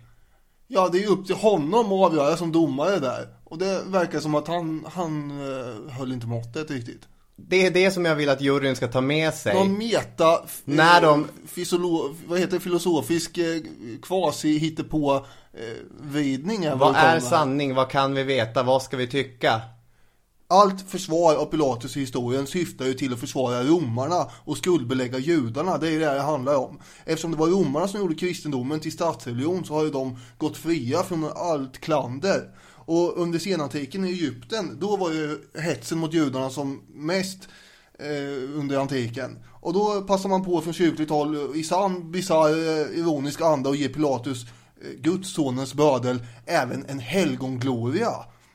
Ja, 0.68 0.90
det 0.90 1.04
är 1.04 1.08
upp 1.08 1.26
till 1.26 1.36
honom 1.36 1.86
att 1.86 2.12
avgöra 2.12 2.38
som 2.38 2.52
domare 2.52 3.00
där. 3.00 3.28
Och 3.44 3.58
det 3.58 3.84
verkar 3.88 4.20
som 4.20 4.36
att 4.36 4.48
han, 4.48 4.86
han 4.94 5.32
eh, 5.32 5.94
höll 5.94 6.12
inte 6.12 6.28
måttet 6.28 6.72
riktigt. 6.72 7.08
Det 7.36 7.66
är 7.66 7.72
det 7.72 7.92
som 7.92 8.06
jag 8.06 8.16
vill 8.16 8.30
att 8.30 8.42
juryn 8.42 8.76
ska 8.76 8.88
ta 8.88 9.02
med 9.02 9.34
sig. 9.34 9.54
Någon 9.54 9.78
meta, 9.78 10.42
f- 10.46 10.62
När 10.66 11.02
de- 11.02 11.28
vad 12.28 12.40
heter 12.40 12.54
det, 12.54 12.60
filosofisk 12.60 13.38
eh, 13.38 13.62
kvasi 14.02 14.58
hittepå 14.58 15.16
eh, 15.54 15.62
vridning 16.02 16.66
är 16.66 16.76
Vad 16.76 16.96
är 16.96 17.20
sanning? 17.20 17.76
Vad 17.76 17.90
kan 17.90 18.14
vi 18.16 18.24
veta? 18.24 18.64
Vad 18.64 18.82
ska 18.84 18.98
vi 18.98 19.08
tycka? 19.08 19.62
Allt 20.48 20.90
försvar 20.92 21.36
av 21.36 21.46
Pilatus 21.46 21.98
i 21.98 22.00
historien 22.00 22.48
syftar 22.48 22.86
ju 22.86 22.94
till 22.94 23.14
att 23.14 23.20
försvara 23.20 23.64
romarna 23.64 24.28
och 24.46 24.58
skuldbelägga 24.58 25.18
judarna. 25.18 25.78
Det 25.78 25.90
är 25.90 26.00
det 26.00 26.14
det 26.14 26.22
handlar 26.22 26.56
om. 26.56 26.80
Eftersom 27.06 27.32
det 27.32 27.38
var 27.38 27.48
romarna 27.48 27.88
som 27.88 28.00
gjorde 28.00 28.16
kristendomen 28.16 28.80
till 28.80 28.92
statsreligion 28.92 29.66
så 29.66 29.74
har 29.74 29.84
ju 29.84 29.90
de 29.90 30.18
gått 30.38 30.58
fria 30.58 31.04
från 31.04 31.32
allt 31.36 31.78
klander. 31.82 32.42
Och 32.86 33.18
under 33.18 33.40
senantiken 33.40 34.06
i 34.06 34.10
Egypten, 34.10 34.78
då 34.80 34.98
var 34.98 35.12
ju 35.12 35.40
hetsen 35.60 35.98
mot 35.98 36.14
judarna 36.14 36.50
som 36.50 36.82
mest 36.94 37.48
eh, 38.00 38.60
under 38.60 38.78
antiken. 38.78 39.40
Och 39.62 39.74
då 39.74 40.02
passar 40.02 40.30
man 40.30 40.44
på 40.44 40.62
från 40.62 40.74
kyrkligt 40.74 41.10
håll 41.10 41.56
i 41.56 41.64
sann 41.64 42.12
bisarr 42.12 42.50
eh, 42.50 43.00
ironisk 43.00 43.42
anda 43.42 43.70
och 43.70 43.76
ger 43.76 43.90
Pilatus, 43.90 44.44
eh, 44.44 44.90
Guds 45.02 45.34
sonens 45.34 45.74
bödel, 45.74 46.26
även 46.46 46.86
en 46.86 47.00
helgongloria. 47.00 48.12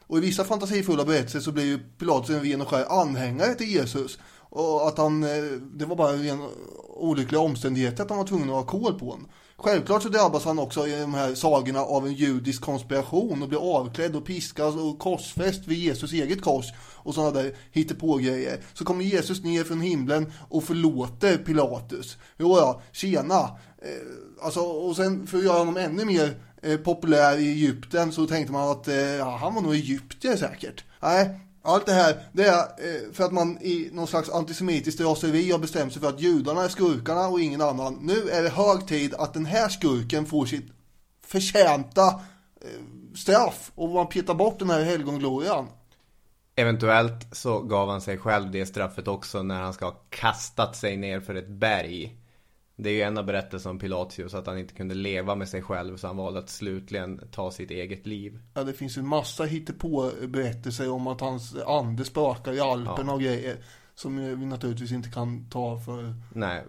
Och 0.07 0.19
i 0.19 0.21
vissa 0.21 0.45
fantasifulla 0.45 1.05
berättelser 1.05 1.41
så 1.41 1.53
blir 1.53 1.65
ju 1.65 1.79
Pilatus 1.79 2.31
en 2.31 2.43
ren 2.43 2.61
och 2.61 2.69
skär 2.69 3.01
anhängare 3.01 3.55
till 3.55 3.69
Jesus. 3.69 4.19
Och 4.51 4.89
att 4.89 4.99
han, 4.99 5.23
eh, 5.23 5.45
det 5.73 5.85
var 5.85 5.97
bara 5.97 6.13
en 6.13 6.23
ren 6.23 6.49
olycklig 6.97 7.41
omständighet 7.41 8.01
att 8.01 8.09
han 8.09 8.19
var 8.19 8.27
tvungen 8.27 8.49
att 8.49 8.55
ha 8.55 8.67
kol 8.67 8.99
på 8.99 9.11
honom. 9.11 9.29
Självklart 9.61 10.03
så 10.03 10.09
drabbas 10.09 10.45
han 10.45 10.59
också 10.59 10.89
i 10.89 11.01
de 11.01 11.15
här 11.15 11.35
sagorna 11.35 11.81
av 11.81 12.07
en 12.07 12.13
judisk 12.13 12.63
konspiration 12.63 13.43
och 13.43 13.49
blir 13.49 13.79
avklädd 13.79 14.17
och 14.17 14.25
piskad 14.25 14.81
och 14.81 14.99
korsfäst 14.99 15.67
vid 15.67 15.79
Jesus 15.79 16.13
eget 16.13 16.43
kors 16.43 16.67
och 16.97 17.15
sådana 17.15 17.31
där 17.31 17.57
hittepå-grejer. 17.73 18.61
Så 18.75 18.85
kommer 18.85 19.05
Jesus 19.05 19.45
ner 19.45 19.65
från 19.65 19.81
himlen 19.81 20.33
och 20.49 20.65
förlåter 20.65 21.37
Pilatus. 21.37 22.17
Jo 22.37 22.57
ja, 22.57 22.83
tjena. 22.93 23.39
Eh, 23.83 24.43
alltså, 24.43 24.61
och 24.61 24.97
sen 24.97 25.27
för 25.27 25.39
att 25.39 25.45
göra 25.45 25.59
honom 25.59 25.77
ännu 25.77 26.05
mer 26.05 26.39
eh, 26.63 26.77
populär 26.77 27.39
i 27.39 27.49
Egypten 27.49 28.13
så 28.13 28.27
tänkte 28.27 28.53
man 28.53 28.71
att 28.71 28.89
eh, 28.89 28.97
ja, 28.97 29.37
han 29.37 29.55
var 29.55 29.63
nog 29.63 29.75
egyptier 29.75 30.37
säkert. 30.37 30.85
Nej, 31.01 31.41
allt 31.69 31.87
det 31.87 31.93
här 31.93 32.17
det 32.33 32.45
är 32.45 32.59
eh, 32.59 33.13
för 33.13 33.25
att 33.25 33.33
man 33.33 33.59
i 33.61 33.91
någon 33.93 34.07
slags 34.07 34.31
antisemitiskt 34.31 35.01
raseri 35.01 35.51
har 35.51 35.59
bestämt 35.59 35.93
sig 35.93 36.03
för 36.03 36.09
att 36.09 36.21
judarna 36.21 36.65
är 36.65 36.69
skurkarna 36.69 37.29
och 37.29 37.41
ingen 37.41 37.61
annan. 37.61 37.99
Nu 38.03 38.31
är 38.31 38.43
det 38.43 38.49
hög 38.49 38.87
tid 38.87 39.15
att 39.15 39.35
den 39.35 39.47
här 39.47 39.69
skurken 39.69 40.27
får 40.27 40.47
sitt 40.47 40.73
förtjänta 41.27 42.07
eh, 42.61 43.17
straff 43.17 43.73
och 43.75 43.89
man 43.89 44.09
petar 44.09 44.35
bort 44.35 44.59
den 44.59 44.71
här 44.71 44.83
helgonglorian. 44.83 45.67
Eventuellt 46.55 47.27
så 47.33 47.61
gav 47.61 47.89
han 47.89 48.01
sig 48.01 48.19
själv 48.19 48.51
det 48.51 48.67
straffet 48.67 49.09
också 49.09 49.43
när 49.43 49.61
han 49.61 49.73
ska 49.73 49.85
ha 49.85 49.97
kastat 50.11 50.77
sig 50.77 50.97
ner 50.97 51.21
för 51.21 51.35
ett 51.35 51.49
berg. 51.49 52.18
Det 52.81 52.91
är 52.91 52.95
ju 52.95 53.03
en 53.03 53.19
av 53.19 53.25
berättelserna 53.25 53.71
om 53.71 53.79
Pilatius 53.79 54.35
att 54.35 54.47
han 54.47 54.59
inte 54.59 54.75
kunde 54.75 54.95
leva 54.95 55.35
med 55.35 55.49
sig 55.49 55.63
själv 55.63 55.97
så 55.97 56.07
han 56.07 56.17
valde 56.17 56.39
att 56.39 56.49
slutligen 56.49 57.29
ta 57.33 57.51
sitt 57.51 57.71
eget 57.71 58.07
liv. 58.07 58.39
Ja, 58.55 58.65
det 58.65 58.73
finns 58.73 58.99
ju 58.99 59.01
en 59.01 59.09
massa 59.09 59.45
hittepå 59.45 60.11
berättelser 60.29 60.91
om 60.91 61.07
att 61.07 61.21
hans 61.21 61.57
ande 61.67 62.05
spökar 62.05 62.53
i 62.53 62.61
Alperna 62.61 63.13
och 63.13 63.21
grejer. 63.21 63.57
Som 63.95 64.17
vi 64.17 64.47
naturligtvis 64.47 64.93
inte 64.93 65.11
kan 65.11 65.51
ta 65.51 65.79
för... 65.79 66.15
Nej. 66.35 66.65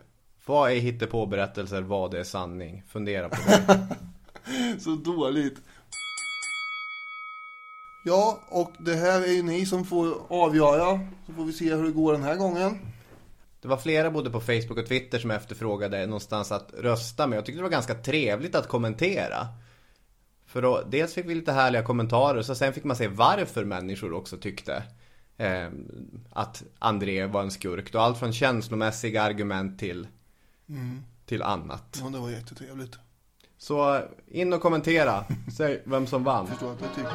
Vad 0.45 0.71
är 0.71 0.75
hittepåberättelser, 0.75 1.81
vad 1.81 2.13
är 2.13 2.23
sanning? 2.23 2.83
Fundera 2.87 3.29
på 3.29 3.37
det. 3.47 3.87
Så 4.79 4.95
dåligt. 4.95 5.61
Ja, 8.05 8.39
och 8.49 8.71
det 8.79 8.95
här 8.95 9.21
är 9.21 9.31
ju 9.31 9.43
ni 9.43 9.65
som 9.65 9.85
får 9.85 10.13
avgöra. 10.27 10.99
Så 11.25 11.33
får 11.33 11.45
vi 11.45 11.53
se 11.53 11.75
hur 11.75 11.83
det 11.83 11.91
går 11.91 12.13
den 12.13 12.23
här 12.23 12.35
gången. 12.35 12.79
Det 13.61 13.67
var 13.67 13.77
flera 13.77 14.11
både 14.11 14.29
på 14.29 14.39
Facebook 14.39 14.77
och 14.77 14.87
Twitter 14.87 15.19
som 15.19 15.31
efterfrågade 15.31 16.05
någonstans 16.05 16.51
att 16.51 16.73
rösta 16.77 17.27
med. 17.27 17.37
Jag 17.37 17.45
tyckte 17.45 17.59
det 17.59 17.63
var 17.63 17.69
ganska 17.69 17.95
trevligt 17.95 18.55
att 18.55 18.67
kommentera. 18.67 19.47
För 20.45 20.61
då, 20.61 20.83
dels 20.87 21.13
fick 21.13 21.25
vi 21.25 21.35
lite 21.35 21.51
härliga 21.51 21.83
kommentarer, 21.83 22.41
så 22.41 22.55
sen 22.55 22.73
fick 22.73 22.83
man 22.83 22.95
se 22.95 23.07
varför 23.07 23.65
människor 23.65 24.13
också 24.13 24.37
tyckte 24.37 24.83
eh, 25.37 25.69
att 26.29 26.63
André 26.79 27.25
var 27.25 27.41
en 27.41 27.51
skurk. 27.51 27.91
Då 27.91 27.99
allt 27.99 28.19
från 28.19 28.33
känslomässiga 28.33 29.23
argument 29.23 29.79
till, 29.79 30.07
till 31.25 31.43
annat. 31.43 31.99
Ja, 32.03 32.09
det 32.09 32.17
var 32.17 32.29
jättetrevligt. 32.29 32.97
Så 33.57 34.01
in 34.27 34.53
och 34.53 34.61
kommentera. 34.61 35.23
Säg 35.57 35.81
vem 35.85 36.07
som 36.07 36.23
vann. 36.23 36.47
Förstår 36.47 36.73
att 36.73 36.81
jag 36.81 36.95
tycker. 36.95 37.09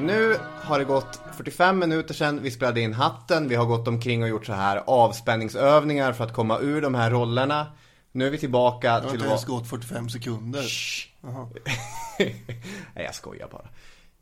Nu 0.00 0.36
har 0.64 0.78
det 0.78 0.84
gått 0.84 1.20
45 1.36 1.78
minuter 1.78 2.14
sedan 2.14 2.42
vi 2.42 2.50
spelade 2.50 2.80
in 2.80 2.92
hatten. 2.94 3.48
Vi 3.48 3.54
har 3.54 3.64
gått 3.66 3.88
omkring 3.88 4.22
och 4.22 4.28
gjort 4.28 4.46
så 4.46 4.52
här 4.52 4.82
avspänningsövningar 4.86 6.12
för 6.12 6.24
att 6.24 6.32
komma 6.32 6.58
ur 6.58 6.82
de 6.82 6.94
här 6.94 7.10
rollerna. 7.10 7.66
Nu 8.12 8.26
är 8.26 8.30
vi 8.30 8.38
tillbaka 8.38 8.88
Det 8.88 8.94
har 8.94 9.00
till 9.00 9.14
inte 9.14 9.26
ens 9.28 9.44
gått 9.44 9.68
45 9.68 10.08
sekunder. 10.08 10.64
Nej, 12.94 13.04
jag 13.04 13.14
skojar 13.14 13.48
bara. 13.48 13.68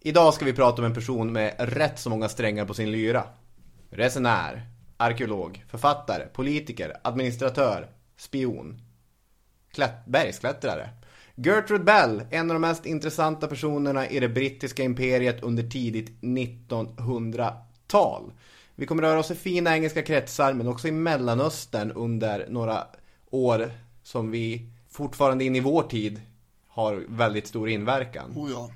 Idag 0.00 0.34
ska 0.34 0.44
vi 0.44 0.52
prata 0.52 0.82
om 0.82 0.86
en 0.86 0.94
person 0.94 1.32
med 1.32 1.54
rätt 1.58 1.98
så 1.98 2.10
många 2.10 2.28
strängar 2.28 2.64
på 2.64 2.74
sin 2.74 2.92
lyra. 2.92 3.24
Resenär, 3.90 4.66
arkeolog, 4.96 5.64
författare, 5.68 6.26
politiker, 6.26 6.96
administratör, 7.04 7.86
spion, 8.16 8.80
klätt- 9.74 10.06
bergsklättrare. 10.06 10.88
Gertrude 11.36 11.84
Bell, 11.84 12.22
en 12.30 12.50
av 12.50 12.54
de 12.54 12.60
mest 12.60 12.86
intressanta 12.86 13.46
personerna 13.46 14.08
i 14.08 14.20
det 14.20 14.28
brittiska 14.28 14.82
imperiet 14.82 15.42
under 15.42 15.62
tidigt 15.62 16.10
1900-tal. 16.20 18.32
Vi 18.74 18.86
kommer 18.86 19.02
röra 19.02 19.18
oss 19.18 19.30
i 19.30 19.34
fina 19.34 19.74
engelska 19.74 20.02
kretsar, 20.02 20.52
men 20.52 20.68
också 20.68 20.88
i 20.88 20.92
Mellanöstern 20.92 21.92
under 21.92 22.46
några 22.48 22.86
år 23.30 23.72
som 24.02 24.30
vi 24.30 24.70
fortfarande 24.90 25.44
in 25.44 25.56
i 25.56 25.60
vår 25.60 25.82
tid 25.82 26.20
har 26.68 27.04
väldigt 27.08 27.46
stor 27.46 27.68
inverkan. 27.68 28.32
Oh 28.36 28.50
ja. 28.50 28.70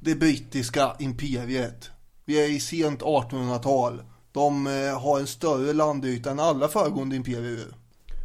Det 0.00 0.14
brittiska 0.14 0.96
imperiet. 0.98 1.90
Vi 2.24 2.44
är 2.44 2.50
i 2.50 2.60
sent 2.60 3.02
1800-tal. 3.02 4.02
De 4.32 4.66
eh, 4.66 5.00
har 5.00 5.20
en 5.20 5.26
större 5.26 5.72
landyta 5.72 6.30
än 6.30 6.40
alla 6.40 6.68
föregående 6.68 7.16
imperier. 7.16 7.74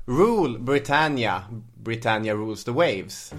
Rule 0.06 0.60
Britannia. 0.60 1.44
Britannia 1.84 2.36
rules 2.36 2.64
the 2.64 2.72
waves. 2.72 3.34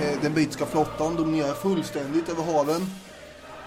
Eh, 0.00 0.22
Den 0.22 0.34
brittiska 0.34 0.66
flottan 0.66 1.16
dominerar 1.16 1.54
fullständigt 1.54 2.28
över 2.28 2.42
haven. 2.42 2.80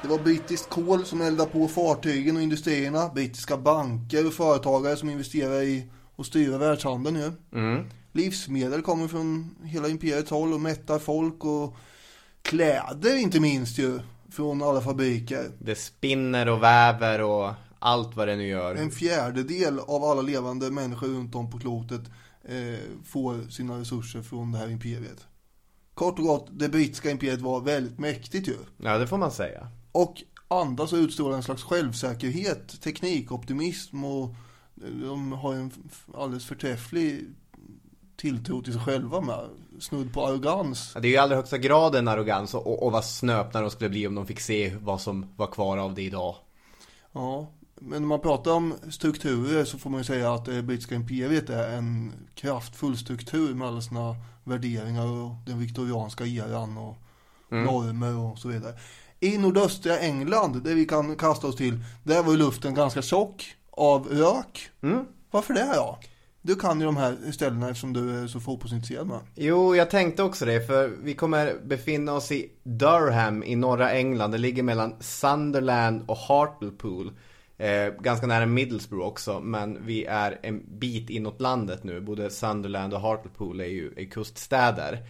Det 0.02 0.08
var 0.08 0.18
brittiskt 0.18 0.70
kol 0.70 1.06
som 1.06 1.22
eldade 1.22 1.50
på 1.50 1.68
fartygen 1.68 2.36
och 2.36 2.42
industrierna. 2.42 3.10
Brittiska 3.16 3.58
banker 3.58 4.28
och 4.28 4.34
företagare 4.34 4.96
som 4.96 5.10
investerar 5.10 5.62
i 5.62 5.84
och 6.16 6.26
styra 6.26 6.58
världshandeln 6.58 7.16
nu. 7.18 7.32
Livsmedel 8.12 8.82
kommer 8.82 9.08
från 9.08 9.56
hela 9.64 9.88
imperiets 9.88 10.32
håll 10.32 10.54
och 10.54 10.62
mättar 10.62 11.00
folk 11.00 11.46
och 11.46 11.76
kläder 12.44 13.18
inte 13.18 13.40
minst 13.40 13.78
ju. 13.78 14.00
Från 14.32 14.62
alla 14.62 14.82
fabriker. 14.82 15.52
Det 15.60 15.76
spinner 15.76 16.50
och 16.50 16.64
väver 16.64 17.22
och 17.22 17.54
allt 17.80 18.16
vad 18.16 18.28
det 18.28 18.36
nu 18.36 18.48
gör. 18.48 18.76
En 18.76 18.92
fjärdedel 18.92 19.80
av 19.80 20.04
alla 20.04 20.22
levande 20.22 20.72
människor 20.72 21.08
runt 21.08 21.36
om 21.36 21.52
på 21.52 21.60
klotet 21.60 22.02
eh, 22.44 22.80
får 23.06 23.50
sina 23.52 23.80
resurser 23.80 24.22
från 24.22 24.52
det 24.52 24.58
här 24.58 24.70
imperiet. 24.70 25.28
Kort 25.94 26.20
och 26.20 26.26
gott, 26.26 26.48
det 26.52 26.70
brittiska 26.70 27.12
imperiet 27.12 27.42
var 27.42 27.62
väldigt 27.62 28.00
mäktigt 28.00 28.48
ju. 28.48 28.56
Ja, 28.78 28.98
det 28.98 29.08
får 29.08 29.18
man 29.18 29.32
säga. 29.32 29.68
Och 29.92 30.24
andas 30.48 30.94
och 30.94 30.98
utstrålar 30.98 31.36
en 31.36 31.44
slags 31.44 31.64
självsäkerhet, 31.64 32.82
teknikoptimism 32.82 34.04
och 34.04 34.36
de 34.76 35.32
har 35.32 35.54
en 35.54 35.72
alldeles 36.14 36.46
förträfflig 36.46 37.26
tilltro 38.24 38.62
till 38.62 38.74
sig 38.74 38.82
själva 38.82 39.22
med. 39.22 39.50
Snudd 39.80 40.14
på 40.14 40.26
arrogans. 40.26 40.92
Ja, 40.96 41.02
Det 41.02 41.08
är 41.08 41.10
ju 41.10 41.16
i 41.16 41.18
allra 41.18 41.36
högsta 41.36 41.58
grad 41.58 41.96
en 41.96 42.08
arrogans 42.08 42.54
och, 42.54 42.84
och, 42.84 42.92
vad 42.92 43.06
snöpna 43.06 43.62
de 43.62 43.70
skulle 43.70 43.90
bli 43.90 44.08
om 44.08 44.16
de 44.16 44.26
fick 44.28 44.40
se 44.40 44.76
vad 44.82 45.02
som 45.02 45.26
var 45.36 45.48
kvar 45.48 45.78
av 45.78 45.94
det 45.94 46.02
idag. 46.02 46.36
Ja, 47.12 47.48
men 47.76 48.02
när 48.02 48.08
man 48.08 48.20
pratar 48.20 48.52
om 48.52 48.74
strukturer 48.92 49.66
så 49.66 49.78
får 49.78 49.90
man 49.90 50.00
ju 50.00 50.04
säga 50.04 50.34
att 50.34 50.46
det 50.46 50.64
brittiska 50.64 50.96
imperiet 50.96 51.50
är 51.50 51.78
en 51.78 52.14
kraftfull 52.36 52.98
struktur 52.98 53.54
med 53.54 53.68
alla 53.68 53.82
sina 53.82 54.16
värderingar 54.44 55.06
och 55.06 55.36
den 55.46 55.60
viktorianska 55.60 56.26
eran 56.26 56.78
och 56.78 56.96
normer 57.50 58.18
och 58.18 58.40
så 58.40 58.48
vidare. 58.48 58.74
I 59.20 59.38
nordöstra 59.38 59.98
England, 60.00 60.64
där 60.64 60.76
vi 60.76 60.86
kan 60.86 61.16
kasta 61.16 61.48
oss 61.48 61.56
till, 61.56 61.80
där 62.04 62.24
var 62.24 62.32
ju 62.32 62.38
luften 62.38 62.74
ganska 62.74 63.02
tjock 63.02 63.56
av 63.72 64.08
rök. 64.08 64.70
Varför 65.32 65.54
det 65.54 65.74
då? 65.76 65.98
Du 66.46 66.56
kan 66.56 66.80
ju 66.80 66.86
de 66.86 66.98
här 66.98 67.32
ställena 67.32 67.70
eftersom 67.70 67.94
du 67.94 68.24
är 68.24 68.28
så 68.28 68.40
fotbollsintresserad 68.40 69.08
med. 69.08 69.20
Jo, 69.36 69.76
jag 69.76 69.90
tänkte 69.90 70.24
också 70.24 70.46
det, 70.46 70.68
för 70.68 70.88
vi 71.04 71.14
kommer 71.14 71.56
befinna 71.64 72.14
oss 72.14 72.32
i 72.32 72.52
Durham 72.64 73.44
i 73.44 73.56
norra 73.56 73.92
England. 73.92 74.32
Det 74.32 74.38
ligger 74.38 74.64
mellan 74.64 74.96
Sunderland 75.00 76.04
och 76.06 76.18
Hartlepool. 76.18 77.12
Eh, 77.58 77.88
ganska 78.00 78.28
nära 78.28 78.46
Middlesbrough 78.46 79.08
också, 79.08 79.40
men 79.40 79.86
vi 79.86 80.06
är 80.06 80.40
en 80.44 80.80
bit 80.80 81.10
inåt 81.10 81.42
landet 81.42 81.84
nu. 81.84 82.02
Både 82.02 82.30
Sunderland 82.30 82.94
och 82.94 83.02
Hartlepool 83.02 83.62
är 83.62 83.66
ju 83.66 83.94
är 83.98 84.06
kuststäder. 84.06 85.08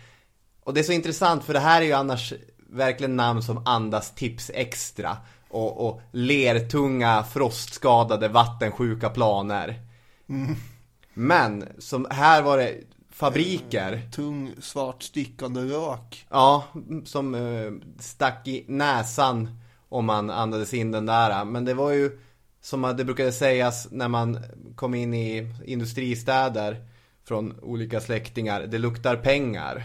Och 0.63 0.73
det 0.73 0.79
är 0.79 0.83
så 0.83 0.91
intressant, 0.91 1.43
för 1.43 1.53
det 1.53 1.59
här 1.59 1.81
är 1.81 1.85
ju 1.85 1.93
annars 1.93 2.33
verkligen 2.69 3.15
namn 3.15 3.43
som 3.43 3.67
andas 3.67 4.15
tips 4.15 4.51
extra. 4.53 5.17
Och, 5.49 5.87
och 5.87 6.01
lertunga, 6.11 7.23
frostskadade, 7.23 8.27
vattensjuka 8.27 9.09
planer. 9.09 9.79
Men, 11.13 11.63
som 11.77 12.07
här 12.09 12.41
var 12.41 12.57
det 12.57 12.77
fabriker. 13.09 14.01
Tung, 14.11 14.51
svart, 14.61 15.03
stickande 15.03 15.61
rök. 15.61 16.25
Ja, 16.29 16.63
som 17.05 17.35
eh, 17.35 17.71
stack 17.99 18.47
i 18.47 18.65
näsan 18.67 19.49
om 19.89 20.05
man 20.05 20.29
andades 20.29 20.73
in 20.73 20.91
den 20.91 21.05
där. 21.05 21.45
Men 21.45 21.65
det 21.65 21.73
var 21.73 21.91
ju 21.91 22.19
som 22.61 22.93
det 22.97 23.05
brukade 23.05 23.31
sägas 23.31 23.87
när 23.91 24.07
man 24.07 24.39
kom 24.75 24.93
in 24.93 25.13
i 25.13 25.55
industristäder 25.65 26.87
från 27.23 27.59
olika 27.61 28.01
släktingar. 28.01 28.61
Det 28.61 28.77
luktar 28.77 29.15
pengar. 29.15 29.83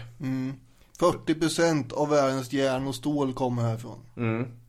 40% 0.99 1.93
av 1.93 2.09
världens 2.09 2.53
järn 2.53 2.87
och 2.87 2.95
stål 2.95 3.33
kommer 3.33 3.61
härifrån. 3.61 3.99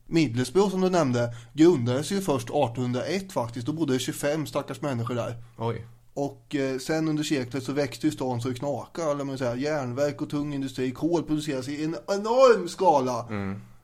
Middlesbrough 0.06 0.70
som 0.70 0.80
du 0.80 0.90
nämnde 0.90 1.34
grundades 1.52 2.12
ju 2.12 2.20
först 2.20 2.48
1801 2.48 3.32
faktiskt. 3.32 3.66
Då 3.66 3.72
bodde 3.72 3.98
25 3.98 4.46
stackars 4.46 4.80
människor 4.80 5.14
där. 5.14 5.36
Oj. 5.58 5.86
Och 6.14 6.54
eh, 6.54 6.78
sen 6.78 7.08
under 7.08 7.22
seklet 7.22 7.64
så 7.64 7.72
växte 7.72 8.06
ju 8.06 8.12
stan 8.12 8.40
så 8.40 8.48
det 8.48 8.54
knakade. 8.54 9.10
Eller 9.10 9.24
man 9.24 9.38
säga. 9.38 9.56
Järnverk 9.56 10.22
och 10.22 10.30
tung 10.30 10.54
industri. 10.54 10.90
Kol 10.90 11.22
produceras 11.22 11.68
i 11.68 11.84
en 11.84 11.96
enorm 12.08 12.68
skala. 12.68 13.26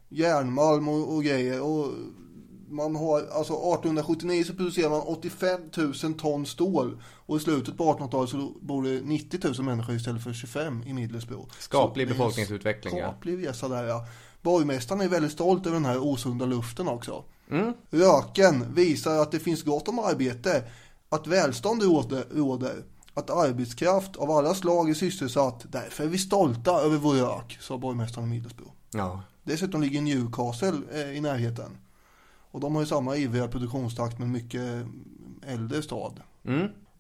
Järnmalm 0.09 0.89
och, 0.89 1.15
och 1.15 1.25
grejer. 1.25 1.63
Och 1.63 1.93
man 2.69 2.97
har, 2.97 3.19
alltså 3.19 3.53
1879 3.53 4.45
så 4.45 4.55
producerar 4.55 4.91
man 4.91 5.01
85 5.01 5.61
000 6.03 6.15
ton 6.15 6.47
stål. 6.47 7.03
Och 7.27 7.37
i 7.37 7.41
slutet 7.41 7.77
på 7.77 7.93
1800-talet 7.93 8.31
så 8.31 8.53
bor 8.61 8.83
det 8.83 9.01
90 9.01 9.41
000 9.45 9.63
människor 9.63 9.95
istället 9.95 10.23
för 10.23 10.33
25 10.33 10.83
i 10.87 10.93
Middlesbrough. 10.93 11.49
Skaplig 11.59 12.09
Så 12.09 12.15
befolkningsutveckling, 12.15 12.97
ja. 12.97 13.11
Skaplig 13.11 13.47
resa 13.47 13.69
där 13.69 13.85
ja. 13.85 14.07
Borgmästaren 14.43 15.01
är 15.01 15.09
väldigt 15.09 15.33
stolt 15.33 15.67
över 15.67 15.77
den 15.77 15.85
här 15.85 15.99
osunda 15.99 16.47
luften 16.47 16.89
också. 16.89 17.25
Röken 17.91 18.75
visar 18.75 19.23
att 19.23 19.33
det 19.33 19.39
finns 19.39 19.63
gott 19.63 19.89
om 19.89 19.99
arbete, 19.99 20.63
att 21.09 21.27
välstånd 21.27 21.83
råder, 22.31 22.85
att 23.15 23.31
arbetskraft 23.31 24.17
av 24.17 24.31
alla 24.31 24.55
slag 24.55 24.91
är 24.91 24.95
sysselsatt. 24.95 25.67
Därför 25.69 26.05
är 26.05 26.09
vi 26.09 26.19
stolta 26.19 26.71
över 26.71 26.97
vår 26.97 27.15
rök, 27.15 27.59
sa 27.61 27.79
borgmästaren 27.79 28.29
i 28.29 28.31
Middlesbrough. 28.31 28.73
Ja. 28.91 29.23
Dessutom 29.43 29.83
ligger 29.83 30.03
Newcastle 30.03 30.79
eh, 30.93 31.17
i 31.17 31.21
närheten. 31.21 31.79
Och 32.51 32.61
de 32.61 32.75
har 32.75 32.83
ju 32.83 32.87
samma 32.87 33.17
ivriga 33.17 33.49
produktionstakt 33.49 34.19
men 34.19 34.33
mycket 34.33 34.87
äldre 35.47 35.83
stad. 35.83 36.21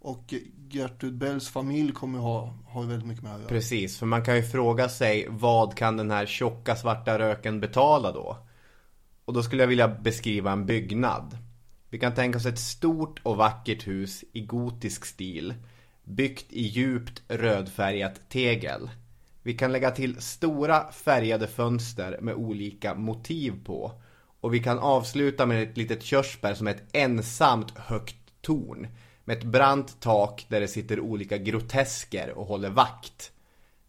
Och 0.00 0.34
eh, 0.34 0.38
Gertrud 0.70 1.18
Bells 1.18 1.48
familj 1.48 1.92
kommer 1.92 2.18
ju 2.18 2.24
ha, 2.24 2.54
ha 2.66 2.80
väldigt 2.80 3.06
mycket 3.06 3.22
med 3.22 3.32
det 3.32 3.38
här. 3.38 3.48
Precis, 3.48 3.98
för 3.98 4.06
man 4.06 4.24
kan 4.24 4.36
ju 4.36 4.42
fråga 4.42 4.88
sig 4.88 5.26
vad 5.30 5.74
kan 5.74 5.96
den 5.96 6.10
här 6.10 6.26
tjocka 6.26 6.76
svarta 6.76 7.18
röken 7.18 7.60
betala 7.60 8.12
då? 8.12 8.36
Och 9.24 9.32
då 9.32 9.42
skulle 9.42 9.62
jag 9.62 9.68
vilja 9.68 9.88
beskriva 9.88 10.52
en 10.52 10.66
byggnad. 10.66 11.38
Vi 11.96 12.00
kan 12.00 12.14
tänka 12.14 12.38
oss 12.38 12.46
ett 12.46 12.58
stort 12.58 13.20
och 13.22 13.36
vackert 13.36 13.86
hus 13.86 14.24
i 14.32 14.40
gotisk 14.40 15.04
stil 15.04 15.54
byggt 16.04 16.52
i 16.52 16.62
djupt 16.62 17.22
rödfärgat 17.28 18.28
tegel. 18.28 18.90
Vi 19.42 19.54
kan 19.54 19.72
lägga 19.72 19.90
till 19.90 20.20
stora 20.20 20.92
färgade 20.92 21.46
fönster 21.46 22.18
med 22.20 22.34
olika 22.34 22.94
motiv 22.94 23.64
på. 23.64 23.92
Och 24.40 24.54
vi 24.54 24.58
kan 24.58 24.78
avsluta 24.78 25.46
med 25.46 25.62
ett 25.62 25.76
litet 25.76 26.02
körsbär 26.02 26.54
som 26.54 26.66
är 26.66 26.70
ett 26.70 26.84
ensamt 26.92 27.78
högt 27.78 28.42
torn. 28.42 28.86
Med 29.24 29.38
ett 29.38 29.44
brant 29.44 30.00
tak 30.00 30.46
där 30.48 30.60
det 30.60 30.68
sitter 30.68 31.00
olika 31.00 31.38
grotesker 31.38 32.30
och 32.30 32.46
håller 32.46 32.70
vakt. 32.70 33.32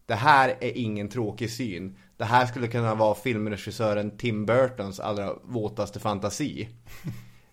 Det 0.06 0.14
här 0.14 0.48
är 0.60 0.76
ingen 0.76 1.08
tråkig 1.08 1.50
syn. 1.50 1.96
Det 2.16 2.24
här 2.24 2.46
skulle 2.46 2.68
kunna 2.68 2.94
vara 2.94 3.14
filmregissören 3.14 4.16
Tim 4.16 4.46
Burtons 4.46 5.00
allra 5.00 5.34
våtaste 5.44 6.00
fantasi. 6.00 6.68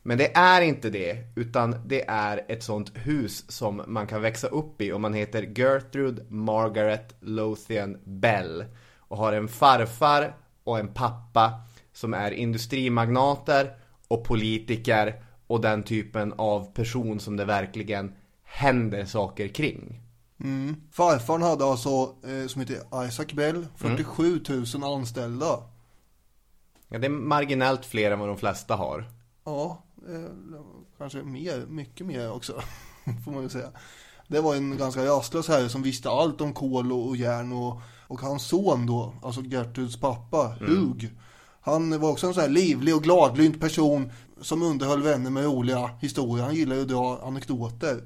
Men 0.07 0.17
det 0.17 0.37
är 0.37 0.61
inte 0.61 0.89
det, 0.89 1.17
utan 1.35 1.75
det 1.85 2.09
är 2.09 2.45
ett 2.47 2.63
sånt 2.63 2.91
hus 2.93 3.51
som 3.51 3.81
man 3.87 4.07
kan 4.07 4.21
växa 4.21 4.47
upp 4.47 4.81
i 4.81 4.91
om 4.91 5.01
man 5.01 5.13
heter 5.13 5.43
Gertrude 5.55 6.25
Margaret 6.29 7.15
Lothian 7.19 7.97
Bell 8.03 8.65
och 8.97 9.17
har 9.17 9.33
en 9.33 9.47
farfar 9.47 10.35
och 10.63 10.79
en 10.79 10.93
pappa 10.93 11.61
som 11.93 12.13
är 12.13 12.31
industrimagnater 12.31 13.77
och 14.07 14.23
politiker 14.23 15.23
och 15.47 15.61
den 15.61 15.83
typen 15.83 16.33
av 16.37 16.73
person 16.73 17.19
som 17.19 17.37
det 17.37 17.45
verkligen 17.45 18.15
händer 18.43 19.05
saker 19.05 19.47
kring. 19.47 20.01
Mm. 20.39 20.75
Farfarn 20.91 21.41
hade 21.41 21.65
alltså, 21.65 22.15
eh, 22.27 22.47
som 22.47 22.61
heter 22.61 23.05
Isaac 23.07 23.27
Bell, 23.33 23.67
47 23.75 24.41
000 24.75 24.83
anställda. 24.83 25.59
Ja, 26.87 26.99
det 26.99 27.07
är 27.07 27.09
marginellt 27.09 27.85
fler 27.85 28.11
än 28.11 28.19
vad 28.19 28.29
de 28.29 28.37
flesta 28.37 28.75
har. 28.75 29.05
Ja, 29.45 29.81
kanske 30.97 31.23
mer, 31.23 31.65
mycket 31.67 32.07
mer 32.07 32.31
också, 32.31 32.53
får 33.25 33.31
man 33.31 33.43
ju 33.43 33.49
säga. 33.49 33.69
Det 34.27 34.41
var 34.41 34.55
en 34.55 34.77
ganska 34.77 35.05
rastlös 35.05 35.47
herre 35.47 35.69
som 35.69 35.81
visste 35.81 36.09
allt 36.09 36.41
om 36.41 36.53
kol 36.53 36.91
och, 36.91 37.17
järn 37.17 37.53
och, 37.53 37.81
och 38.07 38.19
hans 38.19 38.47
son 38.47 38.85
då, 38.85 39.13
alltså 39.23 39.41
Gertruds 39.41 39.99
pappa, 39.99 40.55
Hug. 40.59 41.11
Han 41.61 41.99
var 41.99 42.11
också 42.11 42.27
en 42.27 42.33
sån 42.33 42.41
här 42.41 42.49
livlig 42.49 42.95
och 42.95 43.03
gladlynt 43.03 43.59
person 43.59 44.11
som 44.41 44.61
underhöll 44.61 45.01
vänner 45.01 45.29
med 45.29 45.43
roliga 45.43 45.89
historier. 46.01 46.45
Han 46.45 46.55
gillade 46.55 46.75
ju 46.75 46.81
att 46.81 46.89
dra 46.89 47.19
anekdoter. 47.27 48.01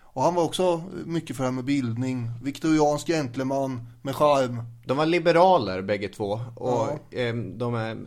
Och 0.00 0.22
han 0.22 0.34
var 0.34 0.44
också 0.44 0.82
mycket 1.04 1.36
för 1.36 1.42
det 1.44 1.48
här 1.48 1.54
med 1.54 1.64
bildning. 1.64 2.30
Viktoriansk 2.42 3.06
gentleman 3.06 3.86
med 4.02 4.16
charm. 4.16 4.62
De 4.86 4.96
var 4.96 5.06
liberaler 5.06 5.82
bägge 5.82 6.08
två. 6.08 6.40
Och 6.54 7.14
eh, 7.14 7.34
de 7.34 7.74
är, 7.74 8.04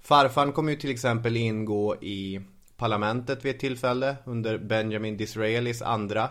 farfan 0.00 0.52
kommer 0.52 0.72
ju 0.72 0.78
till 0.78 0.90
exempel 0.90 1.36
ingå 1.36 1.96
i 1.96 2.40
parlamentet 2.82 3.44
vid 3.44 3.54
ett 3.54 3.60
tillfälle 3.60 4.16
under 4.24 4.58
Benjamin 4.58 5.16
Disraelis 5.16 5.82
andra 5.82 6.30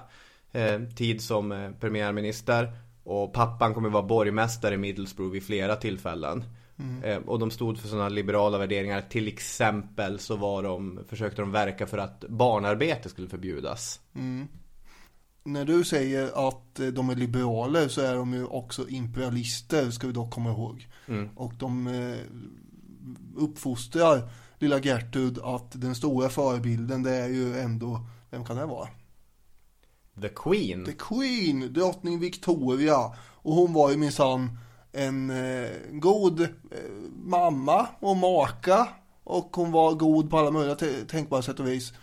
eh, 0.52 0.82
tid 0.96 1.22
som 1.22 1.52
eh, 1.52 1.72
premiärminister. 1.72 2.72
Och 3.04 3.34
pappan 3.34 3.74
kommer 3.74 3.90
vara 3.90 4.04
borgmästare 4.04 4.76
i 4.76 4.78
Middlesbrough 4.78 5.34
vid 5.34 5.44
flera 5.44 5.76
tillfällen. 5.76 6.44
Eh, 7.04 7.18
och 7.18 7.40
de 7.40 7.52
stod 7.52 7.80
för 7.80 7.88
sådana 7.88 8.10
liberala 8.10 8.58
värderingar. 8.58 9.02
Till 9.02 9.28
exempel 9.28 10.20
så 10.20 10.36
var 10.36 10.64
de, 10.64 11.00
försökte 11.08 11.42
de 11.42 11.52
verka 11.52 11.88
för 11.88 11.98
att 11.98 12.26
barnarbete 12.30 13.10
skulle 13.10 13.28
förbjudas. 13.28 14.00
När 15.44 15.66
du 15.66 15.84
säger 15.84 16.50
att 16.50 16.80
eh, 16.80 16.88
de 16.88 17.10
är 17.10 17.16
liberaler 17.16 17.88
så 17.88 18.02
är 18.02 18.16
de 18.16 18.34
ju 18.34 18.46
också 18.46 18.90
imperialister, 18.90 19.92
ska 19.92 20.08
vi 20.08 20.14
dock 20.14 20.32
komma 20.32 20.50
ihåg. 20.50 20.88
Och 21.36 21.54
de 21.60 21.88
eh, 21.88 22.18
uppfostrar 23.36 24.30
lilla 24.62 24.80
Gertrud 24.80 25.40
att 25.44 25.82
den 25.82 25.96
stora 25.96 26.30
förebilden 26.30 27.04
det 27.04 27.12
är 27.12 27.28
ju 27.28 27.60
ändå, 27.60 28.02
vem 28.30 28.46
kan 28.46 28.58
det 28.58 28.66
vara? 28.66 28.88
The 30.22 30.30
Queen. 30.30 30.86
The 30.86 30.94
Queen, 30.94 31.74
drottning 31.74 32.20
Victoria. 32.20 33.16
Och 33.44 33.54
hon 33.54 33.74
var 33.74 33.92
ju 33.92 33.98
minsann 33.98 34.58
en 34.92 35.30
eh, 35.30 35.70
god 35.92 36.42
eh, 36.42 36.48
mamma 37.24 37.88
och 38.00 38.18
maka. 38.18 38.88
Och 39.24 39.56
hon 39.56 39.72
var 39.72 39.94
god 39.94 40.30
på 40.30 40.38
alla 40.38 40.52
möjliga 40.52 41.06
tänkbara 41.06 41.42
sätt 41.42 41.60
och 41.60 41.68
vis. 41.68 41.94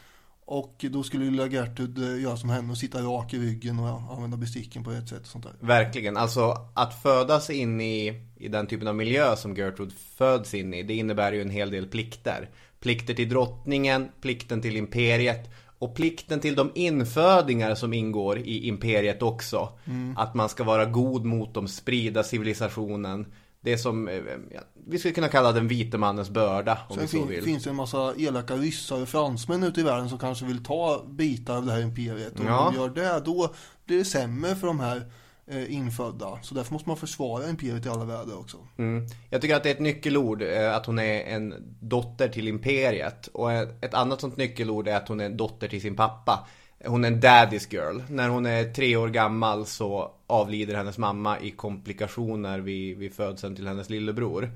Och 0.51 0.85
då 0.91 1.03
skulle 1.03 1.25
lilla 1.25 1.47
Gertrud 1.47 1.99
eh, 1.99 2.23
göra 2.23 2.37
som 2.37 2.51
henne 2.51 2.71
och 2.71 2.79
sitta 2.79 3.03
rak 3.03 3.35
i 3.35 3.39
ryggen 3.39 3.79
och 3.79 4.15
använda 4.15 4.37
besticken 4.37 4.85
på 4.85 4.91
ett 4.91 5.09
sätt 5.09 5.21
och 5.21 5.27
sånt 5.27 5.45
där. 5.45 5.53
Verkligen, 5.61 6.17
alltså 6.17 6.55
att 6.75 7.03
födas 7.03 7.51
in 7.51 7.81
i, 7.81 8.23
i 8.37 8.49
den 8.49 8.67
typen 8.67 8.89
av 8.89 8.95
miljö 8.95 9.37
som 9.37 9.55
Gertrude 9.57 9.95
föds 10.17 10.55
in 10.55 10.75
i, 10.75 10.83
det 10.83 10.95
innebär 10.95 11.33
ju 11.33 11.43
en 11.43 11.51
hel 11.51 11.71
del 11.71 11.87
plikter. 11.87 12.51
Plikter 12.81 13.15
till 13.15 13.29
drottningen, 13.29 14.09
plikten 14.21 14.63
till 14.63 14.77
imperiet 14.77 15.51
och 15.79 15.95
plikten 15.95 16.41
till 16.41 16.55
de 16.55 16.71
infödingar 16.75 17.75
som 17.75 17.93
ingår 17.93 18.39
i 18.39 18.69
imperiet 18.69 19.23
också. 19.23 19.73
Att 20.17 20.35
man 20.35 20.49
ska 20.49 20.65
vara 20.65 20.85
god 20.85 21.25
mot 21.25 21.55
dem, 21.55 21.69
sprida 21.69 22.23
civilisationen. 22.23 23.27
Det 23.61 23.79
som, 23.79 24.09
eh, 24.09 24.15
ja, 24.51 24.61
vi 24.87 24.99
skulle 24.99 25.15
kunna 25.15 25.29
kalla 25.29 25.53
den 25.53 25.69
vite 25.69 25.99
mannens 25.99 26.31
börda 26.31 26.79
om 26.89 26.95
Sen 26.97 27.03
vi 27.03 27.09
så 27.09 27.17
fin, 27.17 27.29
vill. 27.29 27.43
finns 27.45 27.65
det 27.65 27.71
en 27.71 27.77
massa 27.77 28.15
elaka 28.19 28.55
ryssar 28.57 29.03
och 29.03 29.09
fransmän 29.09 29.63
ute 29.63 29.81
i 29.81 29.83
världen 29.85 30.09
som 30.09 30.19
kanske 30.19 30.45
vill 30.45 30.65
ta 30.65 31.05
bitar 31.09 31.57
av 31.57 31.67
det 31.67 31.73
här 31.73 31.81
imperiet. 31.81 32.41
Och 32.41 32.45
Ja. 32.47 32.59
om 32.69 32.75
de 32.75 32.81
gör 32.81 32.89
det, 32.89 33.23
då 33.25 33.55
blir 33.87 33.99
det 33.99 34.05
sämre 34.05 34.57
för 34.57 34.67
de 34.67 34.81
här 34.81 35.03
eh, 35.47 35.73
infödda. 35.75 36.39
Så 36.43 36.55
därför 36.55 36.73
måste 36.73 36.89
man 36.89 36.97
försvara 36.97 37.51
imperiet 37.51 37.87
i 37.87 37.89
alla 37.89 38.05
väder 38.05 38.39
också. 38.39 38.57
Mm. 38.79 39.07
Jag 39.31 39.41
tycker 39.41 39.57
att 39.57 39.63
det 39.63 39.69
är 39.71 39.75
ett 39.75 39.81
nyckelord 39.81 40.43
eh, 40.43 40.75
att 40.77 40.87
hon 40.87 40.99
är 40.99 41.21
en 41.21 41.55
dotter 41.81 42.29
till 42.29 42.49
imperiet. 42.49 43.27
Och 43.27 43.53
ett 43.53 43.95
annat 43.95 44.21
sånt 44.21 44.37
nyckelord 44.37 44.89
är 44.89 44.97
att 44.97 45.09
hon 45.09 45.21
är 45.21 45.25
en 45.25 45.37
dotter 45.37 45.69
till 45.69 45.81
sin 45.81 45.97
pappa. 45.97 46.47
Hon 46.87 47.05
är 47.05 47.09
en 47.09 47.21
daddy's 47.21 47.75
girl. 47.75 48.01
När 48.09 48.29
hon 48.29 48.47
är 48.47 48.65
tre 48.73 48.97
år 48.97 49.09
gammal 49.09 49.67
så 49.67 50.11
avlider 50.27 50.75
hennes 50.75 50.99
mamma 50.99 51.41
i 51.41 51.51
komplikationer 51.51 52.59
vid, 52.59 52.99
vid 52.99 53.15
födseln 53.15 53.57
till 53.57 53.67
hennes 53.67 53.91
lillebror. 53.91 54.51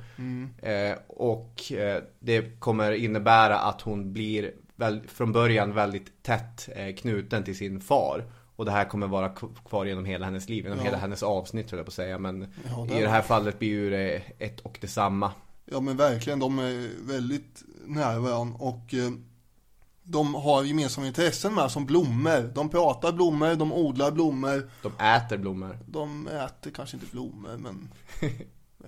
Eh, 0.62 0.96
och 1.06 1.72
eh, 1.72 2.02
det 2.20 2.60
kommer 2.60 2.92
innebära 2.92 3.58
att 3.58 3.80
hon 3.80 4.12
blir 4.12 4.50
väl, 4.76 5.00
från 5.08 5.32
början 5.32 5.74
väldigt 5.74 6.22
tätt 6.22 6.68
eh, 6.76 6.94
knuten 6.94 7.44
till 7.44 7.56
sin 7.56 7.80
far. 7.80 8.24
Och 8.56 8.64
det 8.64 8.70
här 8.70 8.84
kommer 8.84 9.06
vara 9.06 9.28
kvar 9.68 9.84
genom 9.84 10.04
hela 10.04 10.24
hennes 10.26 10.48
liv, 10.48 10.64
genom 10.64 10.78
Ja. 10.78 10.84
hela 10.84 10.96
hennes 10.96 11.22
avsnitt 11.22 11.70
höll 11.70 11.78
jag 11.78 11.86
på 11.86 11.90
att 11.90 11.94
säga. 11.94 12.18
Men 12.18 12.46
Ja, 12.70 12.86
det 12.90 12.98
i 12.98 13.02
det 13.02 13.08
här 13.08 13.22
fallet 13.22 13.58
blir 13.58 13.68
ju 13.68 13.90
det 13.90 14.22
ett 14.38 14.60
och 14.60 14.78
detsamma. 14.80 15.32
Ja 15.64 15.80
men 15.80 15.96
verkligen, 15.96 16.38
de 16.38 16.58
är 16.58 16.88
väldigt 17.12 17.62
nära 17.86 18.18
varandra 18.18 18.56
och 18.58 18.94
eh, 18.94 19.10
de 20.04 20.34
har 20.34 20.64
gemensamma 20.64 21.06
intressen 21.06 21.54
med 21.54 21.70
som 21.70 21.86
blommor. 21.86 22.52
De 22.54 22.68
pratar 22.68 23.12
blommor, 23.12 23.54
de 23.54 23.72
odlar 23.72 24.10
blommor. 24.10 24.70
De 24.82 24.92
äter 25.04 25.36
blommor. 25.38 25.78
De 25.86 26.28
äter 26.28 26.70
kanske 26.70 26.96
inte 26.96 27.06
blommor 27.12 27.56
men 27.58 27.88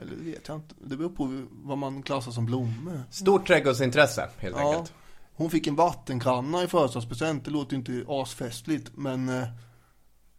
Eller 0.00 0.16
det 0.16 0.24
vet 0.30 0.48
jag 0.48 0.56
inte. 0.56 0.74
Det 0.80 0.96
beror 0.96 1.08
på 1.10 1.46
vad 1.50 1.78
man 1.78 2.02
klassar 2.02 2.32
som 2.32 2.46
blommor. 2.46 3.02
Stort 3.10 3.46
trädgårdsintresse 3.46 4.28
helt 4.38 4.56
Ja, 4.58 4.70
enkelt. 4.70 4.92
hon 5.34 5.50
fick 5.50 5.66
en 5.66 5.76
vattenkanna 5.76 6.62
i 6.62 6.66
födelsedagspresent. 6.66 7.44
Det 7.44 7.50
låter 7.50 7.72
ju 7.72 7.78
inte 7.78 8.04
asfestligt 8.08 8.90
men 8.94 9.28
eh, 9.28 9.48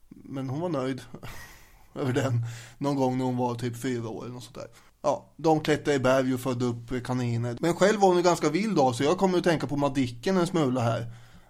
Men 0.09 0.49
hon 0.49 0.59
var 0.61 0.69
nöjd 0.69 1.01
Över 1.95 2.13
den 2.13 2.45
Någon 2.77 2.95
gång 2.95 3.17
när 3.17 3.25
hon 3.25 3.37
var 3.37 3.55
typ 3.55 3.81
fyra 3.81 4.09
år 4.09 4.23
eller 4.23 4.33
något 4.33 4.43
sånt 4.43 4.55
där 4.55 4.67
Ja, 5.05 5.25
de 5.37 5.59
klättrade 5.59 5.95
i 5.95 5.99
berg 5.99 6.33
och 6.33 6.39
födde 6.39 6.65
upp 6.65 7.05
kaniner 7.05 7.57
Men 7.59 7.73
själv 7.75 7.99
var 7.99 8.07
hon 8.07 8.17
ju 8.17 8.23
ganska 8.23 8.49
vild 8.49 8.79
av 8.79 8.93
så 8.93 9.03
jag 9.03 9.17
kommer 9.17 9.37
att 9.37 9.43
tänka 9.43 9.67
på 9.67 9.75
Madicken 9.77 10.37
en 10.37 10.47
smula 10.47 10.81
här 10.81 11.05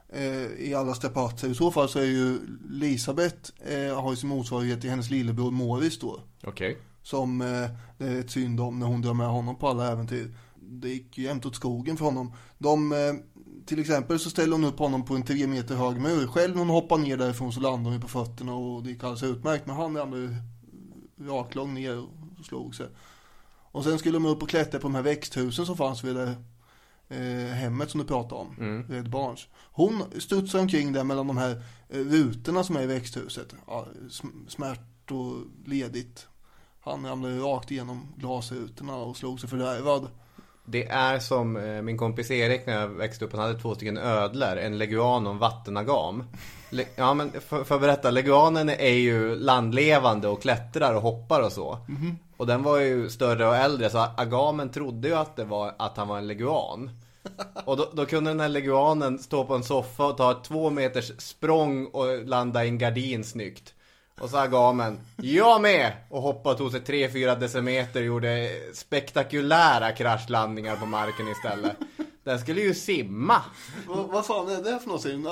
eh, 0.10 0.68
I 0.68 0.74
alla 0.78 0.94
strapatser 0.94 1.50
I 1.50 1.56
så 1.56 1.72
fall 1.72 1.90
så 1.90 2.00
är 2.00 2.06
ju 2.06 2.40
Elisabeth 2.70 3.52
eh, 3.60 4.02
Har 4.02 4.12
ju 4.12 4.16
sin 4.16 4.30
motsvarighet 4.30 4.86
i 4.86 4.90
hennes 4.90 5.10
lillebror 5.10 5.52
Morris 5.52 6.00
då 6.00 6.20
Okej. 6.44 6.78
som 7.04 7.42
eh, 7.42 7.70
det 7.98 8.06
är 8.06 8.20
ett 8.20 8.32
synd 8.32 8.60
om 8.60 8.80
när 8.80 8.88
hon 8.88 9.02
drar 9.02 9.14
med 9.14 9.28
honom 9.28 9.56
på 9.56 9.68
alla 9.68 9.92
äventyr. 9.92 10.36
Det 10.56 10.90
gick 10.90 11.18
ju 11.18 11.24
jämt 11.24 11.46
åt 11.46 11.56
skogen 11.56 11.98
för 11.98 12.06
honom. 12.06 12.34
De, 12.58 12.92
eh, 12.92 12.98
till 13.66 13.80
exempel 13.80 14.20
så 14.20 14.30
ställer 14.30 14.52
hon 14.52 14.64
upp 14.64 14.80
honom 14.80 15.06
på 15.06 15.16
en 15.16 15.24
tre 15.24 15.48
meter 15.48 15.76
hög 15.76 16.02
mur. 16.02 16.28
Själv 16.28 16.52
när 16.52 16.60
hon 16.60 16.70
hoppar 16.70 16.98
ner 16.98 17.18
därifrån 17.18 17.54
så 17.54 17.60
landar 17.60 17.84
hon 17.84 17.94
ju 17.94 18.02
på 18.02 18.08
fötterna 18.08 18.54
och 18.54 18.84
det 18.84 18.90
gick 18.90 19.04
alldeles 19.04 19.24
utmärkt. 19.24 19.66
Men 19.66 19.76
han 19.76 19.98
ramlade 19.98 20.22
ju 20.22 20.36
raklång 21.28 21.74
ner 21.74 21.98
och 22.00 22.46
slog 22.46 22.76
sig. 22.76 22.88
Och 23.76 23.84
sen 23.84 24.00
skulle 24.00 24.16
de 24.16 24.26
upp 24.26 24.44
och 24.44 24.50
klättra 24.50 24.80
på 24.80 24.88
de 24.88 24.96
här 24.96 25.02
växthusen 25.02 25.66
som 25.66 25.78
fanns 25.78 26.04
vid 26.04 26.16
det 26.16 26.36
eh, 27.10 27.54
hemmet 27.54 27.90
som 27.90 28.00
du 28.00 28.08
pratade 28.08 28.42
om. 28.42 28.84
Red 28.90 29.10
Barns. 29.10 29.48
Hon 29.72 30.04
studsar 30.20 30.60
omkring 30.60 30.94
där 30.94 31.04
mellan 31.04 31.28
de 31.28 31.38
här 31.38 31.64
eh, 31.90 32.00
rutorna 32.00 32.64
som 32.64 32.76
är 32.76 32.82
i 32.82 32.86
växthuset. 32.86 33.56
Ja, 33.68 33.88
sm- 34.10 34.48
smärt 34.48 35.12
och 35.12 35.36
ledigt. 35.66 36.28
Han 36.82 37.06
ramlade 37.06 37.40
rakt 37.40 37.72
igenom 37.72 38.14
glasrutorna 38.18 38.96
och 38.96 39.18
slog 39.18 39.40
sig 39.40 39.50
fördärvad. 39.50 40.08
Det 40.66 40.88
är 40.88 41.20
som 41.20 41.58
eh, 41.58 41.82
min 41.82 41.98
kompis 41.98 42.32
Erik 42.32 42.66
när 42.66 42.74
jag 42.74 42.88
växte 42.88 43.26
upp, 43.26 43.32
han 43.32 43.42
hade 43.42 43.60
två 43.60 43.76
stycken 43.76 43.98
ödlor, 43.98 44.58
en 44.58 44.78
leguan 44.78 45.28
och 45.28 45.34
en 45.34 45.40
vattenagam. 45.40 46.24
Ja 46.96 47.14
men 47.14 47.32
för, 47.32 47.64
för 47.64 47.76
att 47.76 47.82
berätta, 47.82 48.12
leguanen 48.12 48.70
är 48.70 48.94
ju 48.94 49.36
landlevande 49.36 50.28
och 50.28 50.42
klättrar 50.42 50.96
och 50.96 51.02
hoppar 51.02 51.42
och 51.42 51.52
så. 51.52 51.78
Och 52.38 52.48
den 52.48 52.64
var 52.64 52.80
ju 52.80 53.10
större 53.10 53.48
och 53.48 53.56
äldre 53.56 53.90
så 53.90 54.06
agamen 54.18 54.70
trodde 54.70 55.08
ju 55.08 55.14
att 55.16 55.36
det 55.36 55.46
var 55.46 55.74
att 55.78 55.98
han 55.98 56.08
var 56.08 56.18
en 56.18 56.28
leguan. 56.28 56.90
Och 57.66 57.78
då, 57.78 57.90
då 57.94 58.06
kunde 58.06 58.30
den 58.30 58.40
här 58.40 58.50
leguanen 58.50 59.20
stå 59.20 59.46
på 59.46 59.56
en 59.56 59.64
soffa 59.64 60.06
och 60.06 60.18
ta 60.18 60.32
ett 60.32 60.44
två 60.44 60.70
meters 60.70 61.12
språng 61.18 61.86
och 61.86 62.26
landa 62.26 62.66
i 62.66 62.68
en 62.68 62.78
gardin 62.78 63.24
snyggt. 63.24 63.75
Och 64.22 64.30
så 64.30 64.38
agamen, 64.38 65.00
jag 65.18 65.62
med! 65.62 65.94
Och 66.10 66.22
hoppade 66.22 66.58
tog 66.58 66.72
sig 66.72 66.82
3-4 66.82 67.40
decimeter 67.40 68.00
och 68.00 68.06
gjorde 68.06 68.50
spektakulära 68.74 69.92
kraschlandningar 69.92 70.76
på 70.76 70.86
marken 70.86 71.28
istället. 71.28 71.78
Den 72.24 72.40
skulle 72.40 72.62
ju 72.62 72.74
simma! 72.74 73.42
vad, 73.88 74.08
vad 74.08 74.26
fan 74.26 74.50
är 74.50 74.64
det 74.64 74.80
för 74.80 74.88
någonting? 74.88 75.24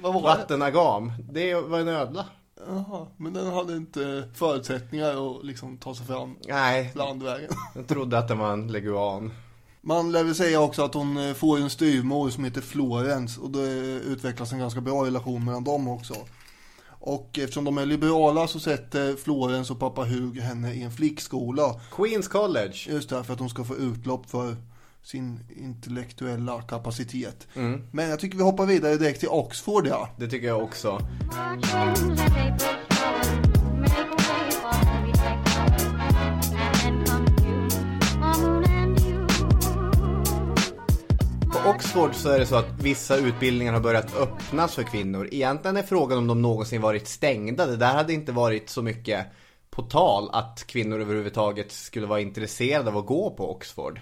Vad 0.00 0.14
var? 0.14 0.22
Vattenagam, 0.22 1.12
det 1.32 1.54
var 1.54 1.78
en 1.78 1.88
ödla. 1.88 2.24
Jaha, 2.66 3.06
men 3.16 3.32
den 3.32 3.46
hade 3.46 3.76
inte 3.76 4.28
förutsättningar 4.34 5.38
att 5.38 5.44
liksom 5.44 5.78
ta 5.78 5.94
sig 5.94 6.06
fram 6.06 6.36
Nej, 6.48 6.92
landvägen. 6.94 7.50
jag 7.74 7.86
trodde 7.86 8.18
att 8.18 8.28
det 8.28 8.34
var 8.34 8.52
en 8.52 8.72
leguan. 8.72 9.32
Man 9.80 10.12
lär 10.12 10.24
väl 10.24 10.34
säga 10.34 10.60
också 10.60 10.84
att 10.84 10.94
hon 10.94 11.28
eh, 11.28 11.34
får 11.34 11.58
en 11.58 11.70
styvmor 11.70 12.30
som 12.30 12.44
heter 12.44 12.60
Florence 12.60 13.40
och 13.40 13.50
det 13.50 13.68
utvecklas 14.06 14.52
en 14.52 14.58
ganska 14.58 14.80
bra 14.80 15.06
relation 15.06 15.44
mellan 15.44 15.64
dem 15.64 15.88
också. 15.88 16.14
Och 17.00 17.38
eftersom 17.38 17.64
de 17.64 17.78
är 17.78 17.86
liberala 17.86 18.46
så 18.46 18.60
sätter 18.60 19.16
Florence 19.16 19.72
och 19.72 19.80
pappa 19.80 20.04
Hug 20.04 20.40
henne 20.40 20.74
i 20.74 20.82
en 20.82 20.92
flickskola. 20.92 21.80
Queens 21.96 22.28
College. 22.28 22.74
Just 22.86 23.10
därför 23.10 23.32
att 23.32 23.40
hon 23.40 23.50
ska 23.50 23.64
få 23.64 23.76
utlopp 23.76 24.30
för 24.30 24.56
sin 25.02 25.40
intellektuella 25.56 26.62
kapacitet. 26.62 27.46
Men 27.90 28.08
jag 28.08 28.20
tycker 28.20 28.36
vi 28.36 28.44
hoppar 28.44 28.66
vidare 28.66 28.96
direkt 28.96 29.20
till 29.20 29.28
Oxford 29.28 29.86
ja. 29.86 30.08
Det 30.16 30.28
tycker 30.28 30.46
jag 30.46 30.62
också. 30.62 31.00
Oxford 41.68 42.14
så 42.14 42.30
är 42.30 42.38
det 42.38 42.46
så 42.46 42.56
att 42.56 42.82
vissa 42.82 43.16
utbildningar 43.16 43.72
har 43.72 43.80
börjat 43.80 44.16
öppnas 44.16 44.74
för 44.74 44.82
kvinnor. 44.82 45.28
Egentligen 45.32 45.76
är 45.76 45.82
frågan 45.82 46.18
om 46.18 46.26
de 46.26 46.42
någonsin 46.42 46.80
varit 46.80 47.08
stängda. 47.08 47.66
Det 47.66 47.76
där 47.76 47.94
hade 47.94 48.12
inte 48.12 48.32
varit 48.32 48.70
så 48.70 48.82
mycket 48.82 49.26
på 49.70 49.82
tal 49.82 50.30
att 50.32 50.64
kvinnor 50.66 51.00
överhuvudtaget 51.00 51.72
skulle 51.72 52.06
vara 52.06 52.20
intresserade 52.20 52.90
av 52.90 52.96
att 52.96 53.06
gå 53.06 53.30
på 53.30 53.50
Oxford. 53.50 54.00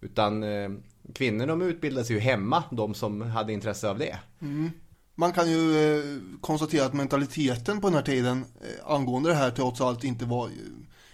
Utan 0.00 0.42
eh, 0.42 0.70
kvinnor 1.14 1.46
de 1.46 1.62
utbildade 1.62 2.06
sig 2.06 2.16
ju 2.16 2.20
hemma, 2.20 2.64
de 2.70 2.94
som 2.94 3.20
hade 3.20 3.52
intresse 3.52 3.90
av 3.90 3.98
det. 3.98 4.18
Mm. 4.40 4.70
Man 5.14 5.32
kan 5.32 5.50
ju 5.50 5.94
eh, 5.98 6.04
konstatera 6.40 6.86
att 6.86 6.94
mentaliteten 6.94 7.80
på 7.80 7.86
den 7.86 7.94
här 7.94 8.02
tiden 8.02 8.44
eh, 8.60 8.92
angående 8.94 9.28
det 9.28 9.34
här 9.34 9.50
trots 9.50 9.80
allt 9.80 10.04
inte 10.04 10.24
var, 10.24 10.46
eh, 10.46 10.52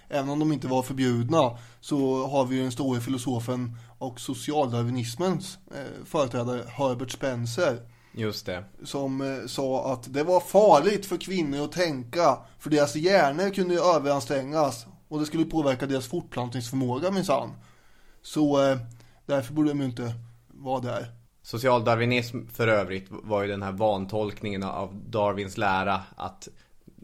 även 0.09 0.30
om 0.30 0.38
de 0.38 0.52
inte 0.52 0.68
var 0.68 0.82
förbjudna, 0.82 1.59
så 1.80 2.26
har 2.26 2.44
vi 2.44 2.56
ju 2.56 2.62
den 2.62 2.72
store 2.72 3.00
filosofen 3.00 3.76
och 3.98 4.20
socialdarwinismens 4.20 5.59
eh, 5.70 6.04
företrädare 6.04 6.64
Herbert 6.68 7.11
Spencer 7.11 7.80
Just 8.12 8.46
det. 8.46 8.64
som 8.85 9.20
eh, 9.20 9.46
sa 9.46 9.92
att 9.92 10.12
det 10.14 10.22
var 10.22 10.40
farligt 10.40 11.06
för 11.06 11.16
kvinnor 11.16 11.64
att 11.64 11.72
tänka 11.72 12.38
för 12.59 12.70
deras 12.70 12.96
hjärnor 12.96 13.50
kunde 13.50 13.74
överansträngas 13.74 14.87
och 15.09 15.20
det 15.20 15.26
skulle 15.26 15.44
påverka 15.44 15.87
deras 15.87 16.06
fortplantningsförmåga 16.06 17.11
minsann. 17.11 17.52
Så 18.22 18.70
eh, 18.70 18.78
därför 19.26 19.54
borde 19.54 19.68
de 19.68 19.78
ju 19.78 19.85
inte 19.85 20.14
vara 20.48 20.80
där. 20.80 21.12
Socialdarwinism 21.42 22.46
för 22.46 22.68
övrigt 22.68 23.06
var 23.09 23.42
ju 23.42 23.48
den 23.48 23.62
här 23.62 23.72
vantolkningen 23.72 24.62
av 24.62 24.94
Darwins 25.09 25.59
lära 25.59 26.02
att 26.16 26.48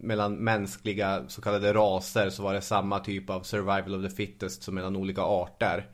mellan 0.02 0.37
mänskliga 0.37 1.24
så 1.28 1.42
kallade 1.42 1.74
raser 1.74 2.31
så 2.31 2.42
var 2.42 2.55
det 2.55 2.61
samma 2.61 2.98
typ 2.98 3.31
av 3.31 3.42
survival 3.42 3.94
of 3.94 4.11
the 4.11 4.16
fittest 4.16 4.62
som 4.62 4.74
mellan 4.74 4.96
olika 4.96 5.22
arter. 5.22 5.90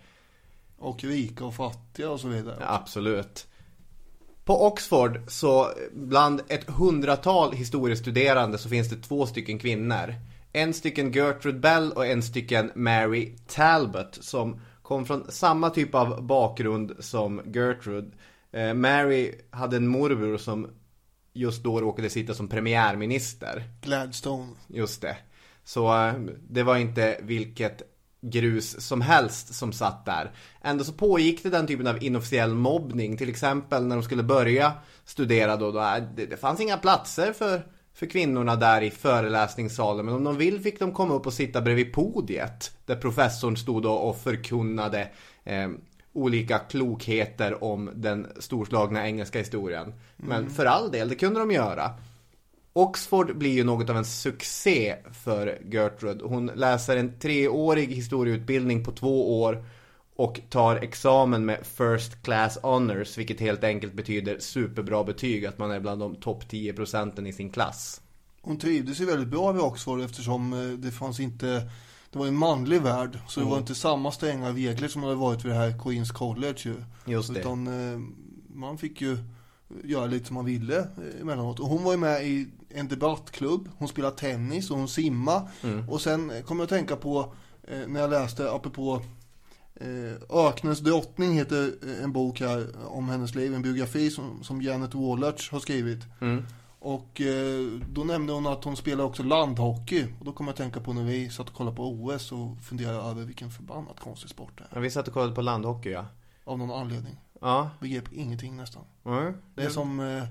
Och 0.78 1.04
rika 1.04 1.44
och 1.44 1.54
fattiga 1.54 2.10
och 2.10 2.20
så 2.20 2.28
vidare. 2.28 2.56
Ja, 2.60 2.66
absolut. 2.68 3.46
På 4.44 4.66
Oxford 4.66 5.20
så 5.28 5.72
bland 5.92 6.42
ett 6.48 6.70
hundratal 6.70 7.52
historiestuderande 7.52 8.58
så 8.58 8.68
finns 8.68 8.90
det 8.90 8.96
två 8.96 9.26
stycken 9.26 9.58
kvinnor. 9.58 10.14
En 10.52 10.74
stycken 10.74 11.12
Gertrude 11.12 11.58
Bell 11.58 11.92
och 11.92 12.06
en 12.06 12.22
stycken 12.22 12.72
Mary 12.74 13.36
Talbot 13.46 14.18
som 14.20 14.60
kom 14.82 15.06
från 15.06 15.30
samma 15.30 15.70
typ 15.70 15.94
av 15.94 16.22
bakgrund 16.22 16.92
som 16.98 17.42
Gertrude. 17.54 18.10
Eh, 18.52 18.74
Mary 18.74 19.34
hade 19.50 19.76
en 19.76 19.88
morbror 19.88 20.36
som 20.36 20.70
just 21.32 21.62
då 21.62 21.80
råkade 21.80 22.10
sitta 22.10 22.34
som 22.34 22.48
premiärminister. 22.48 23.64
Gladstone. 23.82 24.52
Just 24.66 25.02
det. 25.02 25.16
Så 25.64 26.06
eh, 26.06 26.14
det 26.48 26.62
var 26.62 26.76
inte 26.76 27.20
vilket 27.22 27.82
grus 28.20 28.80
som 28.80 29.00
helst 29.00 29.54
som 29.54 29.72
satt 29.72 30.04
där. 30.04 30.30
Ändå 30.62 30.84
så 30.84 30.92
pågick 30.92 31.42
det 31.42 31.50
den 31.50 31.66
typen 31.66 31.86
av 31.86 32.02
inofficiell 32.02 32.54
mobbning. 32.54 33.16
Till 33.16 33.28
exempel 33.28 33.86
när 33.86 33.96
de 33.96 34.02
skulle 34.02 34.22
börja 34.22 34.72
studera 35.04 35.56
då. 35.56 35.72
då 35.72 35.80
äh, 35.80 36.02
det, 36.16 36.26
det 36.26 36.36
fanns 36.36 36.60
inga 36.60 36.76
platser 36.76 37.32
för, 37.32 37.62
för 37.94 38.06
kvinnorna 38.06 38.56
där 38.56 38.82
i 38.82 38.90
föreläsningssalen. 38.90 40.06
Men 40.06 40.14
om 40.14 40.24
de 40.24 40.36
vill 40.36 40.60
fick 40.60 40.78
de 40.78 40.92
komma 40.92 41.14
upp 41.14 41.26
och 41.26 41.32
sitta 41.32 41.60
bredvid 41.60 41.92
podiet. 41.92 42.72
Där 42.86 42.96
professorn 42.96 43.56
stod 43.56 43.86
och, 43.86 44.18
förkunnade 44.18 45.08
eh, 45.44 45.68
olika 46.12 46.58
klokheter 46.58 47.64
om 47.64 47.90
den 47.94 48.26
storslagna 48.38 49.06
engelska 49.06 49.38
historien. 49.38 49.94
Men 50.16 50.50
för 50.50 50.66
all 50.66 50.90
del, 50.90 51.08
det 51.08 51.14
kunde 51.14 51.40
de 51.40 51.50
göra. 51.50 51.90
Oxford 52.78 53.38
blir 53.38 53.52
ju 53.52 53.64
något 53.64 53.90
av 53.90 53.96
en 53.96 54.04
succé 54.04 54.96
för 55.24 55.58
Gertrude. 55.70 56.24
Hon 56.24 56.46
läser 56.46 56.96
en 56.96 57.18
treårig 57.18 57.88
historieutbildning 57.88 58.84
på 58.84 58.92
två 58.92 59.42
år 59.42 59.64
och 60.16 60.40
tar 60.48 60.76
examen 60.76 61.44
med 61.44 61.66
First 61.66 62.22
Class 62.22 62.58
Honors, 62.62 63.18
vilket 63.18 63.40
helt 63.40 63.64
enkelt 63.64 63.94
betyder 63.94 64.38
superbra 64.38 65.04
betyg, 65.04 65.46
att 65.46 65.58
man 65.58 65.70
är 65.70 65.80
bland 65.80 66.00
de 66.00 66.14
topp 66.14 66.48
10 66.48 66.72
procenten 66.72 67.26
i 67.26 67.32
sin 67.32 67.50
klass. 67.50 68.00
Hon 68.40 68.58
trivdes 68.58 69.00
ju 69.00 69.04
väldigt 69.04 69.28
bra 69.28 69.52
vid 69.52 69.62
Oxford 69.62 70.00
eftersom 70.00 70.52
eh, 70.52 70.78
det 70.78 70.90
fanns 70.90 71.20
inte 71.20 71.70
det 72.10 72.18
var 72.18 72.26
en 72.26 72.36
manlig 72.36 72.82
värld, 72.82 73.18
så 73.28 73.40
det 73.40 73.46
var 73.46 73.58
inte 73.58 73.74
samma 73.74 74.12
stränga 74.12 74.50
regler 74.50 74.88
som 74.88 75.02
det 75.02 75.08
hade 75.08 75.20
varit 75.20 75.44
vid 75.44 75.52
det 75.52 75.58
här 75.58 75.78
Queens 75.78 76.10
College 76.10 76.58
ju. 76.58 76.74
Just 77.04 77.34
det. 77.34 77.40
Utan 77.40 77.66
eh, 77.66 77.98
man 78.54 78.78
fick 78.78 79.00
ju 79.00 79.18
göra 79.84 80.06
lite 80.06 80.26
som 80.26 80.34
man 80.34 80.44
ville 80.44 80.78
eh, 80.78 81.20
emellanåt. 81.20 81.60
Och 81.60 81.68
hon 81.68 81.84
var 81.84 81.92
ju 81.92 81.98
med 81.98 82.26
i 82.26 82.48
en 82.68 82.88
debattklubb, 82.88 83.68
hon 83.78 83.88
spelade 83.88 84.16
tennis 84.16 84.70
och 84.70 84.78
hon 84.78 84.88
simma 84.88 85.48
Och 85.88 86.00
sen 86.00 86.32
kom 86.46 86.58
jag 86.58 86.64
att 86.64 86.70
tänka 86.70 86.96
på, 86.96 87.34
eh, 87.68 87.88
när 87.88 88.00
jag 88.00 88.10
läste 88.10 88.52
apropå 88.52 89.02
eh, 89.74 90.38
Öknens 90.46 90.80
drottning 90.80 91.32
heter 91.32 91.72
en 92.02 92.12
bok 92.12 92.40
här 92.40 92.66
om 92.86 93.08
hennes 93.08 93.34
liv, 93.34 93.54
en 93.54 93.62
biografi 93.62 94.10
som, 94.10 94.44
som 94.44 94.62
Janet 94.62 94.94
Wallertz 94.94 95.50
har 95.50 95.60
skrivit. 95.60 96.00
Och 96.80 97.20
eh, 97.20 97.66
då 97.90 98.04
nämnde 98.04 98.32
hon 98.32 98.46
att 98.46 98.64
hon 98.64 98.76
spelar 98.76 99.04
också 99.04 99.22
landhockey. 99.22 100.06
Och 100.18 100.24
då 100.24 100.32
kom 100.32 100.46
jag 100.46 100.52
att 100.52 100.56
tänka 100.56 100.80
på 100.80 100.92
när 100.92 101.04
vi 101.04 101.30
satt 101.30 101.48
och 101.48 101.54
kollade 101.54 101.76
på 101.76 101.88
OS 101.88 102.32
och 102.32 102.60
funderade 102.62 102.98
över 102.98 103.24
vilken 103.24 103.50
förbannat 103.50 104.00
konstig 104.00 104.30
sport 104.30 104.52
det 104.58 104.64
är. 104.64 104.68
Ja, 104.72 104.80
vi 104.80 104.90
satt 104.90 105.08
och 105.08 105.14
kollade 105.14 105.34
på 105.34 105.42
landhockey 105.42 105.90
ja. 105.90 106.06
Av 106.44 106.58
någon 106.58 106.70
anledning. 106.70 107.16
Ja. 107.40 107.70
Begrep 107.80 108.12
ingenting 108.12 108.56
nästan. 108.56 108.82
Mm. 109.04 109.34
Det 109.54 109.62
är 109.62 109.68
som 109.68 110.00
eh, 110.00 110.24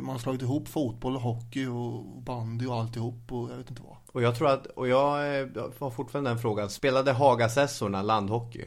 man 0.00 0.12
har 0.12 0.18
slagit 0.18 0.42
ihop 0.42 0.68
fotboll 0.68 1.16
och 1.16 1.22
hockey 1.22 1.66
och 1.66 2.22
bandy 2.22 2.66
och 2.66 2.74
alltihop 2.74 3.32
och 3.32 3.50
jag 3.50 3.56
vet 3.56 3.70
inte 3.70 3.82
vad. 3.82 3.96
Och 4.12 4.22
jag 4.22 4.36
tror 4.36 4.48
att, 4.48 4.66
och 4.66 4.88
jag 4.88 5.40
eh, 5.40 5.46
har 5.78 5.90
fortfarande 5.90 6.30
den 6.30 6.38
frågan. 6.38 6.70
Spelade 6.70 7.12
Hagasessorna 7.12 8.02
landhockey? 8.02 8.64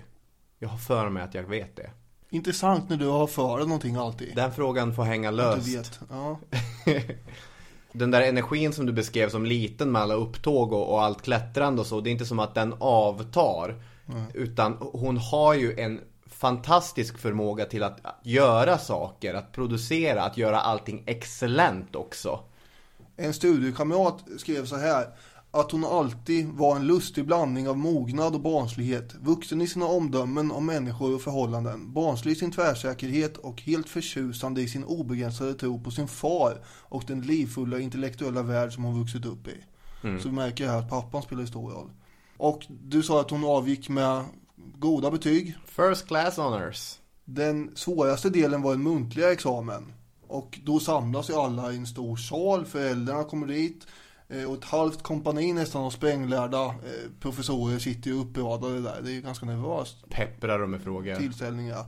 Jag 0.60 0.70
har 0.70 0.78
för 0.78 1.10
mig 1.10 1.24
att 1.24 1.34
jag 1.34 1.44
vet 1.44 1.76
det. 1.76 1.90
Intressant 2.30 2.90
när 2.90 2.98
du 2.98 3.08
har 3.08 3.28
för 3.28 3.58
dig 3.58 3.68
någonting 3.68 3.96
alltid. 3.96 4.36
Den 4.36 4.54
frågan 4.54 4.96
får 4.96 5.04
hänga 5.04 5.32
löst. 5.32 5.66
Du 5.66 5.78
vet. 5.78 6.00
Ja. 6.10 6.40
Den 7.92 8.12
där 8.12 8.22
energin 8.22 8.74
som 8.74 8.86
du 8.86 8.94
beskrev 8.94 9.30
som 9.30 9.46
liten 9.46 9.92
med 9.92 10.02
alla 10.02 10.14
upptåg 10.14 10.74
och, 10.74 10.94
och 10.94 11.02
allt 11.02 11.22
klättrande 11.22 11.82
och 11.82 11.88
så. 11.88 12.02
Det 12.02 12.10
är 12.10 12.12
inte 12.12 12.26
som 12.26 12.40
att 12.40 12.56
den 12.56 12.74
avtar. 12.80 13.84
Utan 14.34 14.78
hon 14.80 15.18
har 15.18 15.54
ju 15.54 15.80
en 15.80 16.00
fantastisk 16.40 17.18
förmåga 17.18 17.66
till 17.66 17.84
att 17.84 18.00
göra 18.24 18.78
saker, 18.78 19.34
att 19.34 19.52
producera, 19.52 20.24
att 20.24 20.38
göra 20.38 20.60
allting 20.60 21.04
excellent 21.06 21.96
också. 21.96 22.40
En 23.18 23.34
studiekamrat 23.34 24.24
skrev 24.38 24.66
så 24.66 24.76
här 24.76 25.08
att 25.52 25.72
hon 25.72 25.86
alltid 25.86 26.48
var 26.48 26.76
en 26.76 26.88
lustig 26.88 27.26
blandning 27.26 27.70
av 27.70 27.78
mognad 27.78 28.36
och 28.36 28.42
barnslighet, 28.42 29.16
vuxen 29.22 29.62
i 29.62 29.68
sina 29.68 29.86
omdömen 29.86 30.52
om 30.52 30.66
människor 30.66 31.16
och 31.16 31.22
förhållanden, 31.22 31.94
barnslig 31.94 32.32
i 32.32 32.36
sin 32.36 32.52
tvärsäkerhet 32.52 33.38
och 33.38 33.62
helt 33.62 33.90
förtjusande 33.90 34.62
i 34.62 34.68
sin 34.68 34.84
obegränsade 34.84 35.54
tro 35.54 35.84
på 35.84 35.92
sin 35.92 36.08
far 36.08 36.62
och 36.68 37.04
den 37.08 37.22
livfulla 37.22 37.80
intellektuella 37.80 38.42
värld 38.42 38.74
som 38.74 38.84
hon 38.84 39.00
vuxit 39.00 39.26
upp 39.26 39.48
i. 39.48 39.64
Så 40.02 40.30
vi 40.30 40.36
märker 40.36 40.68
här 40.68 40.80
att 40.80 40.90
pappan 40.90 41.22
spelar 41.22 41.46
stor 41.46 41.72
roll. 41.72 41.90
Och 42.38 42.66
du 42.70 43.04
sa 43.04 43.22
att 43.22 43.32
hon 43.32 43.46
avgick 43.46 43.90
med 43.90 44.26
goda 44.78 45.12
betyg. 45.12 45.56
First 45.66 46.08
class 46.08 46.38
honors. 46.38 47.00
Den 47.26 47.72
svåraste 47.76 48.30
delen 48.30 48.62
var 48.62 48.74
en 48.74 48.84
muntliga 48.84 49.32
examen. 49.32 49.94
Och 50.28 50.60
då 50.64 50.80
samlas 50.80 51.30
ju 51.30 51.34
alla 51.34 51.74
i 51.74 51.78
en 51.78 51.88
stor 51.88 52.18
sal, 52.18 52.66
föräldrarna 52.66 53.24
kommer 53.24 53.48
dit 53.48 53.88
eh, 54.28 54.44
och 54.44 54.58
ett 54.58 54.64
halvt 54.64 55.04
kompani 55.04 55.54
nästan 55.54 55.84
av 55.84 55.90
spränglärda 55.90 56.66
eh, 56.66 57.12
professorer 57.20 57.80
sitter 57.80 58.10
ju 58.10 58.22
uppradade 58.22 58.82
där. 58.82 59.02
Det 59.02 59.10
är 59.10 59.14
ju 59.14 59.22
ganska 59.22 59.46
nervöst 59.46 60.10
Pepprar 60.10 60.60
dem 60.60 60.72
med 60.72 60.82
frågor. 60.82 61.16
tillställning 61.16 61.68
ja. 61.68 61.86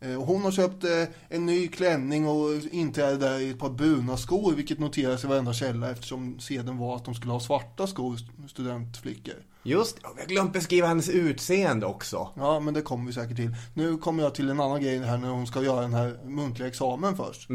Eh, 0.00 0.20
och 0.20 0.26
hon 0.26 0.42
har 0.42 0.50
köpt 0.50 0.84
en 1.28 1.46
ny 1.46 1.68
klänning 1.68 2.28
och 2.28 2.50
inträde 2.70 3.16
där 3.16 3.38
i 3.38 3.50
ett 3.50 3.58
par 3.58 3.70
bruna 3.70 4.16
skor, 4.16 4.52
vilket 4.52 4.78
noteras 4.78 5.24
i 5.24 5.26
varenda 5.26 5.52
källa 5.52 5.90
eftersom 5.90 6.40
seden 6.40 6.78
var 6.78 6.96
att 6.96 7.04
de 7.04 7.14
skulle 7.14 7.32
ha 7.32 7.40
svarta 7.40 7.86
skor, 7.86 8.18
studentflickor. 8.48 9.53
Just 9.64 9.98
vi 10.16 10.20
har 10.20 10.28
glömt 10.28 10.52
beskriva 10.52 10.86
hennes 10.86 11.08
utseende 11.08 11.86
också. 11.86 12.28
Ja, 12.36 12.60
men 12.60 12.74
det 12.74 12.82
kommer 12.82 13.06
vi 13.06 13.12
säkert 13.12 13.36
till. 13.36 13.56
Nu 13.74 13.96
kommer 13.96 14.22
jag 14.22 14.34
till 14.34 14.50
en 14.50 14.60
annan 14.60 14.82
grej 14.82 14.98
här 14.98 15.18
när 15.18 15.28
hon 15.28 15.46
ska 15.46 15.62
göra 15.62 15.80
den 15.80 15.94
här 15.94 16.20
muntliga 16.24 16.68
examen 16.68 17.16
först. 17.16 17.48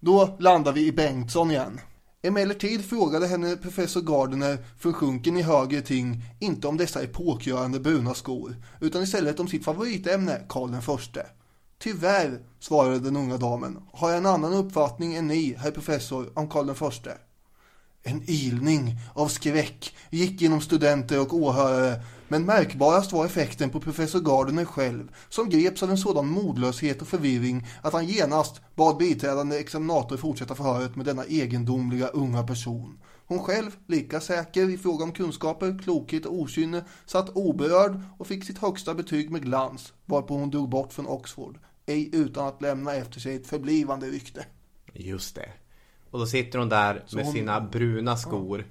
Då 0.00 0.36
landar 0.38 0.72
vi 0.72 0.86
i 0.86 0.92
Bengtsson 0.92 1.50
igen. 1.50 1.80
Emellertid 2.22 2.84
frågade 2.84 3.26
henne 3.26 3.56
professor 3.56 4.00
Gardner 4.00 4.58
försjunken 4.78 5.36
i 5.36 5.42
högre 5.42 5.80
ting 5.80 6.22
inte 6.40 6.68
om 6.68 6.76
dessa 6.76 7.02
epokgörande 7.02 7.80
bruna 7.80 8.14
skor, 8.14 8.56
utan 8.80 9.02
istället 9.02 9.40
om 9.40 9.48
sitt 9.48 9.64
favoritämne, 9.64 10.40
Karl 10.48 10.70
den 10.70 10.82
förste. 10.82 11.26
Tyvärr, 11.78 12.40
svarade 12.60 12.98
den 12.98 13.16
unga 13.16 13.36
damen, 13.36 13.78
har 13.92 14.08
jag 14.08 14.18
en 14.18 14.26
annan 14.26 14.52
uppfattning 14.52 15.14
än 15.14 15.26
ni, 15.26 15.54
herr 15.58 15.70
professor, 15.70 16.30
om 16.34 16.48
Karl 16.48 16.66
den 16.66 16.74
förste. 16.74 17.18
En 18.06 18.22
ilning 18.26 18.98
av 19.14 19.28
skräck 19.28 19.94
gick 20.10 20.40
genom 20.40 20.60
studenter 20.60 21.20
och 21.20 21.34
åhörare, 21.34 22.02
men 22.28 22.44
märkbarast 22.44 23.12
var 23.12 23.26
effekten 23.26 23.70
på 23.70 23.80
professor 23.80 24.20
Gardner 24.20 24.64
själv, 24.64 25.08
som 25.28 25.48
greps 25.48 25.82
av 25.82 25.90
en 25.90 25.98
sådan 25.98 26.26
modlöshet 26.26 27.02
och 27.02 27.08
förvirring 27.08 27.66
att 27.82 27.92
han 27.92 28.06
genast 28.06 28.60
bad 28.74 28.96
biträdande 28.96 29.58
examinator 29.58 30.16
fortsätta 30.16 30.54
förhöret 30.54 30.96
med 30.96 31.06
denna 31.06 31.24
egendomliga 31.24 32.08
unga 32.08 32.42
person. 32.42 32.98
Hon 33.26 33.38
själv, 33.38 33.70
lika 33.86 34.20
säker 34.20 34.70
i 34.70 34.78
fråga 34.78 35.04
om 35.04 35.12
kunskaper, 35.12 35.78
klokhet 35.82 36.26
och 36.26 36.34
okynne, 36.34 36.84
satt 37.06 37.36
oberörd 37.36 38.00
och 38.18 38.26
fick 38.26 38.44
sitt 38.44 38.58
högsta 38.58 38.94
betyg 38.94 39.30
med 39.30 39.42
glans, 39.42 39.92
varpå 40.04 40.34
hon 40.34 40.50
drog 40.50 40.68
bort 40.68 40.92
från 40.92 41.06
Oxford, 41.06 41.58
ej 41.86 42.10
utan 42.12 42.48
att 42.48 42.62
lämna 42.62 42.94
efter 42.94 43.20
sig 43.20 43.34
ett 43.34 43.46
förblivande 43.46 44.06
rykte. 44.06 44.46
Just 44.92 45.34
det. 45.34 45.63
Och 46.14 46.20
då 46.20 46.26
sitter 46.26 46.58
hon 46.58 46.68
där 46.68 47.04
med 47.12 47.24
hon- 47.24 47.32
sina 47.32 47.60
bruna 47.60 48.16
skor, 48.16 48.64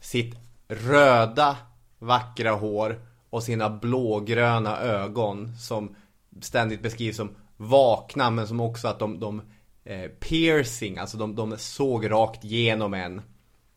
sitt 0.00 0.34
röda 0.68 1.56
vackra 1.98 2.52
hår 2.52 3.00
och 3.30 3.42
sina 3.42 3.70
blågröna 3.70 4.78
ögon 4.78 5.56
som 5.56 5.96
ständigt 6.40 6.82
beskrivs 6.82 7.16
som 7.16 7.30
vakna 7.56 8.30
men 8.30 8.48
som 8.48 8.60
också 8.60 8.88
att 8.88 8.98
de, 8.98 9.20
de 9.20 9.42
eh, 9.84 10.10
piercing, 10.10 10.98
alltså 10.98 11.16
de, 11.16 11.34
de 11.34 11.58
såg 11.58 12.10
rakt 12.10 12.44
igenom 12.44 12.94
en. 12.94 13.22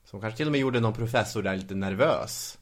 Som 0.06 0.22
kanske 0.22 0.38
till 0.38 0.46
och 0.48 0.52
med 0.52 0.62
gjorde 0.62 0.80
någon 0.80 0.94
professor 0.94 1.42
där 1.44 1.56
lite 1.56 1.76
nervös. 1.76 2.58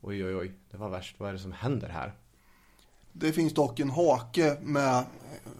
Oj 0.00 0.24
oj 0.24 0.36
oj, 0.36 0.52
det 0.70 0.76
var 0.76 0.88
värst. 0.88 1.16
Vad 1.18 1.28
är 1.28 1.32
det 1.32 1.38
som 1.38 1.52
händer 1.52 1.88
här? 1.88 2.14
Det 3.12 3.32
finns 3.32 3.54
dock 3.54 3.80
en 3.80 3.90
hake 3.90 4.56
med 4.62 5.04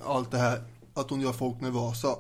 allt 0.04 0.30
det 0.30 0.38
här, 0.38 0.62
att 0.94 1.10
hon 1.10 1.20
gör 1.20 1.32
folk 1.32 1.60
nervösa. 1.60 2.16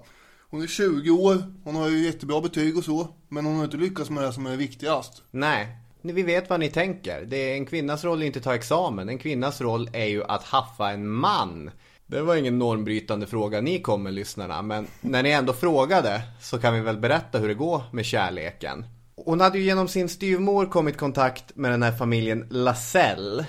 Hon 0.54 0.62
är 0.62 0.66
20 0.66 1.10
år, 1.10 1.42
hon 1.64 1.74
har 1.74 1.88
ju 1.88 2.04
jättebra 2.04 2.40
betyg 2.40 2.78
och 2.78 2.84
så, 2.84 3.08
men 3.28 3.46
hon 3.46 3.56
har 3.56 3.64
inte 3.64 3.76
lyckats 3.76 4.10
med 4.10 4.22
det 4.22 4.32
som 4.32 4.46
är 4.46 4.56
viktigast. 4.56 5.22
Nej, 5.30 5.68
vi 6.02 6.22
vet 6.22 6.50
vad 6.50 6.60
ni 6.60 6.70
tänker. 6.70 7.24
Det 7.26 7.36
är 7.36 7.54
en 7.54 7.66
kvinnas 7.66 8.04
roll 8.04 8.22
är 8.22 8.26
inte 8.26 8.38
att 8.38 8.44
ta 8.44 8.54
examen. 8.54 9.08
En 9.08 9.18
kvinnas 9.18 9.60
roll 9.60 9.90
är 9.92 10.04
ju 10.04 10.24
att 10.24 10.42
haffa 10.42 10.90
en 10.90 11.08
man. 11.08 11.70
Det 12.06 12.22
var 12.22 12.36
ingen 12.36 12.58
normbrytande 12.58 13.26
fråga 13.26 13.60
ni 13.60 13.80
kom 13.80 14.02
med 14.02 14.14
lyssnarna, 14.14 14.62
men 14.62 14.86
när 15.00 15.22
ni 15.22 15.30
ändå 15.30 15.52
frågade 15.52 16.22
så 16.40 16.58
kan 16.58 16.74
vi 16.74 16.80
väl 16.80 16.98
berätta 16.98 17.38
hur 17.38 17.48
det 17.48 17.54
går 17.54 17.82
med 17.92 18.04
kärleken. 18.04 18.86
Hon 19.16 19.40
hade 19.40 19.58
ju 19.58 19.64
genom 19.64 19.88
sin 19.88 20.08
styvmor 20.08 20.66
kommit 20.66 20.94
i 20.94 20.98
kontakt 20.98 21.56
med 21.56 21.70
den 21.70 21.82
här 21.82 21.92
familjen 21.92 22.46
Lasell. 22.50 23.44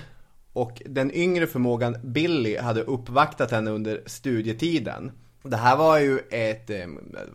Och 0.52 0.82
den 0.86 1.14
yngre 1.14 1.46
förmågan 1.46 1.96
Billy 2.02 2.58
hade 2.58 2.82
uppvaktat 2.82 3.50
henne 3.50 3.70
under 3.70 4.02
studietiden. 4.06 5.12
Det 5.50 5.56
här 5.56 5.76
var 5.76 5.98
ju 5.98 6.18
ett 6.30 6.70
eh, 6.70 6.86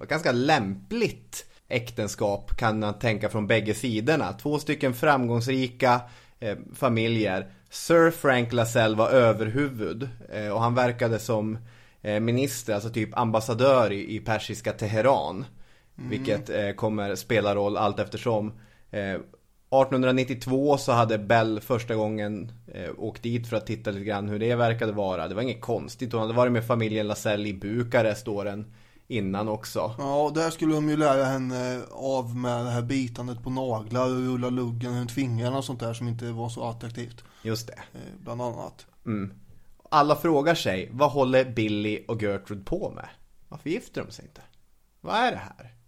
ganska 0.08 0.32
lämpligt 0.32 1.46
äktenskap 1.68 2.58
kan 2.58 2.80
man 2.80 3.00
tänka 3.00 3.30
från 3.30 3.48
bägge 3.48 3.74
sidorna. 3.74 4.34
Två 4.34 4.60
stycken 4.60 4.94
framgångsrika 4.94 6.02
eh, 6.40 6.58
familjer. 6.76 7.52
Sir 7.70 8.12
Frank 8.12 8.54
Lasell 8.54 8.96
var 8.96 9.10
överhuvud 9.10 10.10
eh, 10.34 10.50
och 10.50 10.62
han 10.62 10.76
verkade 10.76 11.20
som 11.20 11.58
eh, 12.02 12.20
minister, 12.20 12.74
alltså 12.74 12.90
typ 12.90 13.18
ambassadör 13.18 13.92
i, 13.92 14.16
i 14.16 14.20
persiska 14.20 14.74
Teheran. 14.74 15.46
Vilket 15.96 16.50
eh, 16.50 16.72
kommer 16.72 17.16
spela 17.16 17.56
roll 17.56 17.78
allt 17.78 18.00
eftersom. 18.00 18.54
Eh, 19.72 19.80
1892 19.80 20.78
så 20.78 20.92
hade 20.92 21.18
Bell 21.18 21.60
första 21.60 21.96
gången 21.96 22.52
eh, 22.68 22.90
åkt 22.98 23.24
dit 23.24 23.48
för 23.48 23.58
att 23.58 23.68
titta 23.68 23.92
lite 23.92 24.06
grann 24.06 24.30
hur 24.30 24.40
det 24.40 24.56
verkade 24.56 24.92
vara. 24.92 25.28
Det 25.28 25.36
var 25.36 25.42
inget 25.42 25.62
konstigt. 25.62 26.12
Hon 26.14 26.22
hade 26.22 26.34
varit 26.34 26.52
med 26.52 26.66
familjen 26.66 27.08
Lasell 27.08 27.48
i 27.48 27.54
Bukarest 27.54 28.28
åren 28.28 28.74
innan 29.08 29.48
också. 29.48 29.96
Ja, 29.98 30.24
och 30.24 30.34
där 30.34 30.50
skulle 30.50 30.76
de 30.76 30.90
ju 30.90 30.98
lära 30.98 31.26
henne 31.26 31.82
av 31.92 32.36
med 32.36 32.66
det 32.66 32.72
här 32.72 32.82
bitandet 32.82 33.44
på 33.44 33.50
naglar 33.50 34.06
och 34.06 34.16
rulla 34.16 34.50
luggen 34.50 35.00
runt 35.00 35.12
fingrarna 35.12 35.58
och 35.58 35.66
sånt 35.66 35.80
där 35.80 35.94
som 35.94 36.08
inte 36.08 36.32
var 36.32 36.50
så 36.50 36.64
attraktivt. 36.64 37.24
Just 37.44 37.68
det. 37.68 37.74
Eh, 37.74 38.00
bland 38.20 38.42
annat. 38.42 38.86
Alla 39.90 40.16
frågar 40.16 40.56
sig, 40.56 40.90
vad 40.92 41.12
håller 41.12 41.46
Billy 41.46 42.06
och 42.08 42.22
Gertrude 42.22 42.64
på 42.64 42.92
med? 42.96 43.08
Varför 43.48 43.70
gifter 43.70 44.04
de 44.06 44.12
sig 44.12 44.26
inte? 44.26 44.42
Vad 45.02 45.16
är 45.16 45.32
det 45.32 45.38
här? 45.38 45.81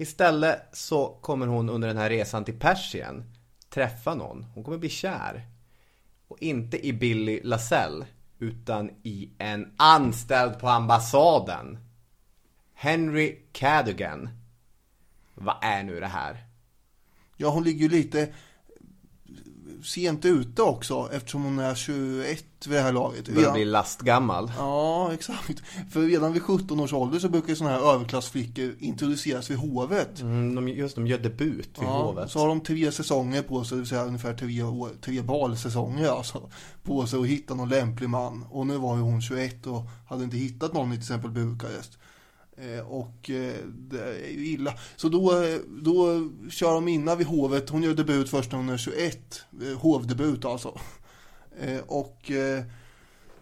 Istället 0.00 0.62
så 0.72 1.18
kommer 1.22 1.46
hon 1.46 1.68
under 1.68 1.88
den 1.88 1.96
här 1.96 2.10
resan 2.10 2.44
till 2.44 2.58
Persien 2.58 3.24
träffa 3.70 4.14
någon. 4.14 4.46
Hon 4.54 4.64
kommer 4.64 4.78
bli 4.78 4.88
kär. 4.88 5.46
Och 6.28 6.38
inte 6.42 6.86
i 6.86 6.92
Billy 6.92 7.40
Lasell, 7.42 8.04
utan 8.38 8.90
i 9.02 9.30
en 9.38 9.74
anställd 9.76 10.58
på 10.58 10.68
ambassaden. 10.68 11.78
Henry 12.74 13.38
Cadogan. 13.52 14.28
Vad 15.34 15.56
är 15.62 15.82
nu 15.82 16.00
det 16.00 16.06
här? 16.06 16.46
Ja, 17.36 17.50
hon 17.50 17.64
ligger 17.64 17.80
ju 17.80 17.88
lite 17.88 18.28
sent 19.82 20.24
ute 20.24 20.62
också 20.62 21.08
eftersom 21.12 21.44
hon 21.44 21.58
är 21.58 21.74
21 21.74 22.44
vid 22.66 22.76
det 22.78 22.82
här 22.82 22.92
laget. 22.92 23.28
Börjar 23.28 23.52
bli 23.52 23.64
lastgammal. 23.64 24.52
Ja, 24.58 25.12
exakt. 25.12 25.62
För 25.90 26.00
redan 26.00 26.32
vid 26.32 26.42
17 26.42 26.80
års 26.80 26.92
ålder 26.92 27.18
så 27.18 27.28
brukar 27.28 27.54
sådana 27.54 27.74
här 27.76 27.94
överklassflickor 27.94 28.74
introduceras 28.78 29.50
vid 29.50 29.58
hovet. 29.58 30.20
Mm, 30.20 30.54
de, 30.54 30.68
just 30.68 30.94
de 30.94 31.06
gör 31.06 31.18
debut 31.18 31.68
vid 31.78 31.88
Ja, 31.88 32.02
hovet. 32.02 32.30
så 32.30 32.38
har 32.38 32.48
de 32.48 32.60
tre 32.60 32.92
säsonger 32.92 33.42
på 33.42 33.64
sig, 33.64 33.76
det 33.76 33.80
vill 33.80 33.88
säga 33.88 34.04
ungefär 34.04 34.34
tre, 34.34 34.62
år, 34.62 34.90
tre 35.04 35.22
balsäsonger 35.22 36.08
alltså, 36.08 36.50
på 36.82 37.06
sig 37.06 37.20
att 37.20 37.26
hitta 37.26 37.54
någon 37.54 37.68
lämplig 37.68 38.08
man. 38.08 38.44
Och 38.50 38.66
nu 38.66 38.76
var 38.76 38.96
ju 38.96 39.02
hon 39.02 39.22
21 39.22 39.66
och 39.66 39.82
hade 40.08 40.24
inte 40.24 40.36
hittat 40.36 40.72
någon 40.72 40.88
i 40.92 40.94
till 40.96 41.02
exempel 41.02 41.30
Bukarest. 41.30 41.98
Eh, 42.60 42.80
och 42.80 43.30
eh, 43.30 43.54
det 43.66 44.00
är 44.00 44.30
ju 44.30 44.46
illa. 44.46 44.74
Så 44.96 45.08
då, 45.08 45.42
eh, 45.42 45.58
då 45.82 46.28
kör 46.50 46.74
de 46.74 46.88
innan 46.88 47.18
vid 47.18 47.26
hovet, 47.26 47.68
hon 47.68 47.82
gör 47.82 47.94
debut 47.94 48.30
först 48.30 48.52
när 48.52 48.58
hon 48.58 48.68
är 48.68 48.76
21, 48.76 49.42
hovdebut 49.78 50.44
alltså. 50.44 50.78
Och 51.86 52.30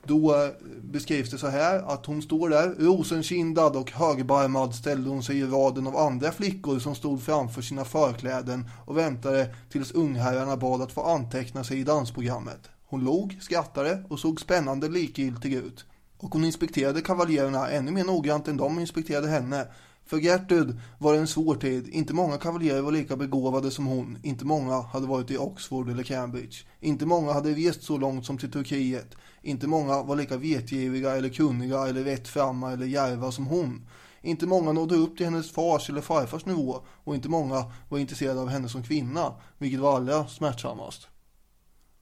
då 0.05 0.50
beskrivs 0.83 1.31
det 1.31 1.38
så 1.38 1.46
här 1.46 1.79
att 1.79 2.07
hon 2.07 2.22
står 2.22 2.48
där, 2.48 2.74
rosenkindad 2.79 3.76
och 3.76 3.90
högbarmad 3.90 4.74
ställde 4.74 5.11
hon 5.11 5.22
sig 5.22 5.38
i 5.38 5.44
raden 5.44 5.87
av 5.87 5.96
andra 5.96 6.33
flickor 6.33 6.79
som 6.79 6.94
stod 6.94 7.22
framför 7.22 7.62
sina 7.62 7.85
förkläden 7.85 8.70
och 8.85 8.96
väntade 8.96 9.55
tills 9.70 9.92
ungherrarna 9.92 10.57
bad 10.57 10.83
att 10.83 10.92
få 10.92 11.02
anteckna 11.02 11.64
sig 11.64 11.79
i 11.79 11.85
dansprogrammet. 11.85 12.68
Hon 12.87 13.05
log, 13.05 13.38
skrattade 13.40 14.05
och 14.09 14.20
såg 14.20 14.40
spännande 14.40 14.88
likgiltig 14.88 15.55
ut. 15.55 15.85
Och 16.18 16.33
hon 16.33 16.44
inspekterade 16.44 17.00
kavaljerna 17.00 17.70
ännu 17.70 17.90
mer 17.90 18.05
noggrant 18.05 18.48
än 18.48 18.57
de 18.57 18.79
inspekterade 18.81 19.29
henne. 19.29 19.66
För 20.07 20.18
Gertrud 20.18 20.81
var 20.98 21.12
det 21.12 21.18
en 21.18 21.26
svår 21.26 21.55
tid. 21.55 21.88
Inte 21.88 22.14
många 22.14 22.38
kavaljerer 22.38 22.81
var 22.81 22.92
lika 22.92 23.16
begåvade 23.16 23.70
som 23.70 23.87
hon. 23.87 24.18
Inte 24.22 24.44
många 24.44 24.81
hade 24.81 25.07
varit 25.07 25.31
i 25.31 25.38
Oxford 25.38 25.90
eller 25.90 26.02
Cambridge. 26.02 26.57
Inte 26.81 27.07
många 27.07 27.33
hade 27.33 27.52
rest 27.52 27.83
så 27.83 27.98
långt 27.98 28.26
som 28.26 28.38
till 28.38 28.50
Turkiet. 28.50 29.14
Inte 29.42 29.66
många 29.66 30.02
var 30.02 30.16
lika 30.16 30.37
vetgiriga 30.37 31.16
eller 31.16 31.29
kunniga 31.29 31.87
eller 31.87 32.05
rättframma 32.05 32.72
eller 32.72 32.87
djärva 32.87 33.33
som 33.33 33.46
hon. 33.46 33.88
Inte 34.22 34.46
många 34.46 34.72
nådde 34.72 34.94
upp 34.94 35.16
till 35.16 35.26
hennes 35.26 35.50
fars 35.50 35.90
eller 35.90 36.00
farfars 36.00 36.46
nivå 36.46 36.81
och 37.05 37.14
inte 37.14 37.29
många 37.29 37.64
var 37.88 37.98
intresserade 37.98 38.40
av 38.40 38.48
henne 38.48 38.68
som 38.68 38.83
kvinna, 38.83 39.35
vilket 39.59 39.81
var 39.81 39.96
allra 39.96 40.26
smärtsammast. 40.26 41.09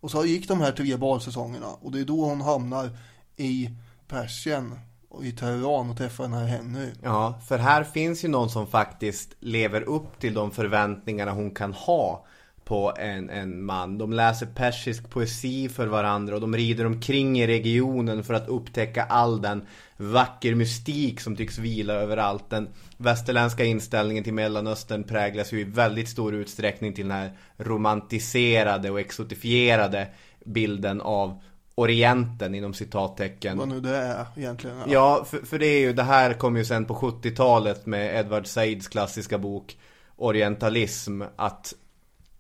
Och 0.01 0.11
så 0.11 0.25
gick 0.25 0.49
de 0.49 0.61
här 0.61 0.73
tre 0.73 0.97
balsäsongerna 0.97 1.69
och 1.69 1.93
det 1.93 2.01
är 2.01 2.05
då 2.05 2.25
hon 2.25 2.41
hamnar 2.41 2.99
i 3.37 3.71
Persien 4.15 4.79
och 5.09 5.25
i 5.25 5.33
Teheran 5.33 5.91
och 5.91 5.97
träffa 5.97 6.23
den 6.23 6.33
här 6.33 6.47
Henry. 6.47 6.91
Ja, 7.03 7.41
för 7.47 7.59
här 7.59 7.85
finns 7.85 8.25
ju 8.25 8.29
någon 8.29 8.51
som 8.51 8.67
faktiskt 8.67 9.37
lever 9.41 9.83
upp 9.83 10.21
till 10.21 10.35
de 10.35 10.51
förväntningarna 10.51 11.33
hon 11.33 11.51
kan 11.51 11.73
ha 11.73 12.27
på 12.65 12.93
en, 12.99 13.31
en 13.31 13.65
man. 13.65 13.99
De 13.99 14.13
läser 14.13 14.47
persisk 14.47 15.11
poesi 15.11 15.69
för 15.69 15.87
varandra 15.87 16.35
och 16.35 16.41
de 16.41 16.57
rider 16.57 16.87
omkring 16.87 17.41
i 17.41 17.47
regionen 17.47 18.25
för 18.25 18.35
att 18.35 18.49
upptäcka 18.49 19.05
all 19.05 19.43
den 19.43 19.67
vacker 19.97 20.55
mystik 20.55 21.21
som 21.21 21.37
tycks 21.37 21.59
vila 21.59 21.95
överallt. 21.95 22.51
Den 22.51 22.69
västerländska 22.97 23.65
inställningen 23.65 24.25
till 24.25 24.35
Mellanöstern 24.35 25.05
präglas 25.05 25.53
ju 25.53 25.61
i 25.61 25.65
väldigt 25.65 26.09
stor 26.09 26.35
utsträckning 26.35 26.95
till 26.95 27.09
den 27.09 27.19
här 27.19 27.39
romantiserade 27.57 28.91
och 28.91 29.01
exotifierade 29.01 30.09
bilden 30.45 31.01
av 31.01 31.41
Orienten 31.75 32.55
inom 32.55 32.75
citattecken. 32.75 33.59
Vad 33.59 33.69
nu 33.69 33.81
det 33.81 33.97
är 33.97 34.27
egentligen. 34.37 34.77
Ja, 34.87 35.25
för, 35.29 35.39
för 35.39 35.59
det 35.59 35.67
är 35.67 35.81
ju, 35.81 35.93
det 35.93 36.03
här 36.03 36.35
kom 36.35 36.57
ju 36.57 36.65
sen 36.65 36.85
på 36.85 36.95
70-talet 36.95 37.87
med 37.87 38.21
Edward 38.21 38.47
Saids 38.47 38.89
klassiska 38.89 39.39
bok 39.39 39.79
Orientalism 40.17 41.23
att 41.37 41.75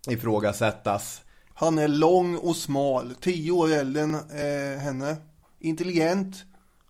ifrågasättas. 0.09 1.23
Han 1.55 1.79
är 1.79 1.89
lång 1.89 2.37
och 2.37 2.57
smal, 2.57 3.15
tio 3.21 3.51
år 3.51 3.73
äldre 3.73 4.03
än 4.03 4.15
eh, 4.15 4.79
henne. 4.79 5.17
Intelligent, 5.61 6.37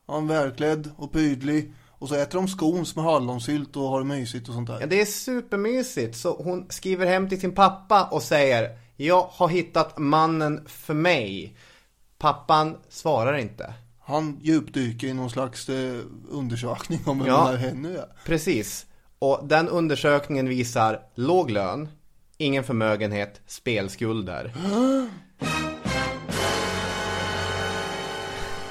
han 0.06 0.30
är 0.30 0.34
välklädd 0.34 0.90
och 0.96 1.12
prydlig. 1.12 1.72
Och 1.98 2.08
så 2.08 2.14
äter 2.14 2.38
de 2.38 2.48
skons 2.48 2.96
med 2.96 3.04
hallonsylt 3.04 3.76
och 3.76 3.82
har 3.82 3.98
det 3.98 4.04
mysigt 4.04 4.48
och 4.48 4.54
sånt 4.54 4.68
där. 4.68 4.80
Ja, 4.80 4.86
det 4.86 5.00
är 5.00 5.04
supermysigt. 5.04 6.16
Så 6.16 6.42
hon 6.42 6.66
skriver 6.68 7.06
hem 7.06 7.28
till 7.28 7.40
sin 7.40 7.54
pappa 7.54 8.04
och 8.04 8.22
säger 8.22 8.78
Jag 8.96 9.22
har 9.22 9.48
hittat 9.48 9.98
mannen 9.98 10.64
för 10.66 10.94
mig. 10.94 11.56
Pappan 12.24 12.76
svarar 12.88 13.36
inte. 13.36 13.74
Han 14.00 14.38
djupdyker 14.42 15.06
i 15.06 15.12
någon 15.14 15.30
slags 15.30 15.68
eh, 15.68 16.00
undersökning 16.30 17.00
om 17.06 17.18
vem 17.18 17.28
Ja. 17.28 17.50
den 17.50 17.60
här 17.60 17.68
Henny 17.68 17.94
är. 17.94 18.06
Precis. 18.24 18.86
Och 19.18 19.40
den 19.44 19.68
undersökningen 19.68 20.48
visar 20.48 21.00
låg 21.14 21.50
lön, 21.50 21.88
ingen 22.38 22.64
förmögenhet, 22.64 23.40
spelskulder. 23.46 24.52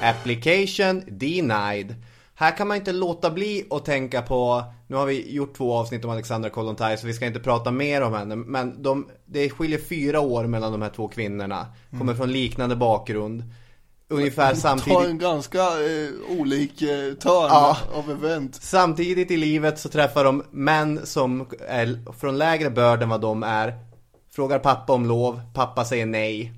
Application 0.00 1.02
denied. 1.06 1.94
Här 2.36 2.56
kan 2.56 2.68
man 2.68 2.76
inte 2.76 2.92
låta 2.92 3.30
bli 3.30 3.66
att 3.70 3.84
tänka 3.84 4.22
på, 4.22 4.64
nu 4.86 4.96
har 4.96 5.06
vi 5.06 5.34
gjort 5.34 5.56
två 5.56 5.74
avsnitt 5.74 6.04
om 6.04 6.10
Alexandra 6.10 6.50
Kollontaj 6.50 6.98
så 6.98 7.06
vi 7.06 7.12
ska 7.12 7.26
inte 7.26 7.40
prata 7.40 7.70
mer 7.70 8.02
om 8.02 8.14
henne. 8.14 8.36
Men 8.36 8.82
de, 8.82 9.08
det 9.26 9.50
skiljer 9.50 9.78
fyra 9.78 10.20
år 10.20 10.44
mellan 10.46 10.72
de 10.72 10.82
här 10.82 10.90
två 10.90 11.08
kvinnorna. 11.08 11.66
Kommer 11.98 12.14
från 12.14 12.32
liknande 12.32 12.76
bakgrund. 12.76 13.44
Ungefär 14.08 14.48
tar 14.50 14.56
samtidigt. 14.56 15.04
en 15.04 15.18
ganska 15.18 15.58
eh, 15.58 16.38
olik 16.40 16.82
eh, 16.82 17.14
törn 17.14 17.48
Ja. 17.50 17.76
av 17.94 18.10
event. 18.10 18.54
Samtidigt 18.54 19.30
i 19.30 19.36
livet 19.36 19.78
så 19.78 19.88
träffar 19.88 20.24
de 20.24 20.42
män 20.50 21.00
som 21.06 21.46
är 21.68 22.12
från 22.12 22.38
lägre 22.38 22.70
börd 22.70 23.02
än 23.02 23.08
vad 23.08 23.20
de 23.20 23.42
är. 23.42 23.74
Frågar 24.30 24.58
pappa 24.58 24.92
om 24.92 25.06
lov, 25.06 25.40
pappa 25.54 25.84
säger 25.84 26.06
nej. 26.06 26.52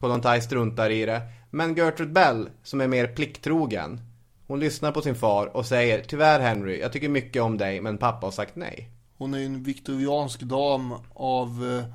Kollontaj 0.00 0.40
struntar 0.42 0.90
i 0.90 1.06
det. 1.06 1.20
Men 1.50 1.74
Gertrude 1.74 2.12
Bell, 2.12 2.48
som 2.62 2.80
är 2.80 2.88
mer 2.88 3.06
plikttrogen, 3.06 4.00
hon 4.46 4.60
lyssnar 4.60 4.92
på 4.92 5.02
sin 5.02 5.14
far 5.14 5.56
och 5.56 5.66
säger 5.66 6.04
Tyvärr 6.04 6.40
Henry, 6.40 6.80
jag 6.80 6.92
tycker 6.92 7.08
mycket 7.08 7.42
om 7.42 7.58
dig, 7.58 7.80
men 7.80 7.98
pappa 7.98 8.26
har 8.26 8.32
sagt 8.32 8.56
nej. 8.56 8.90
Hon 9.18 9.34
är 9.34 9.38
ju 9.38 9.46
en 9.46 9.62
viktoriansk 9.62 10.40
dam 10.40 10.94
av 11.14 11.78
eh, 11.78 11.94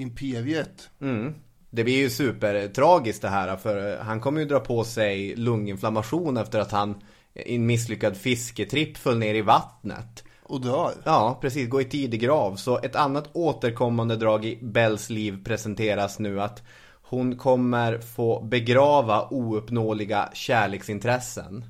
imperiet. 0.00 0.90
Mm. 1.00 1.34
Det 1.70 1.84
blir 1.84 1.96
ju 1.96 2.10
supertragiskt 2.10 3.22
det 3.22 3.28
här 3.28 3.56
för 3.56 3.98
han 3.98 4.20
kommer 4.20 4.40
ju 4.40 4.46
dra 4.46 4.60
på 4.60 4.84
sig 4.84 5.36
lunginflammation 5.36 6.36
efter 6.36 6.58
att 6.58 6.72
han 6.72 6.94
i 7.34 7.54
en 7.54 7.66
misslyckad 7.66 8.16
fisketripp 8.16 8.96
föll 8.96 9.18
ner 9.18 9.34
i 9.34 9.40
vattnet. 9.40 10.24
Och 10.42 10.60
dör. 10.60 10.92
Ja, 11.04 11.38
precis. 11.40 11.68
Gå 11.68 11.80
i 11.80 11.84
tidig 11.84 12.20
grav. 12.20 12.56
Så 12.56 12.78
ett 12.78 12.96
annat 12.96 13.30
återkommande 13.32 14.16
drag 14.16 14.44
i 14.44 14.58
Bells 14.62 15.10
liv 15.10 15.44
presenteras 15.44 16.18
nu 16.18 16.40
att 16.40 16.62
hon 17.02 17.36
kommer 17.36 17.98
få 17.98 18.42
begrava 18.42 19.28
ouppnåeliga 19.30 20.30
kärleksintressen. 20.32 21.64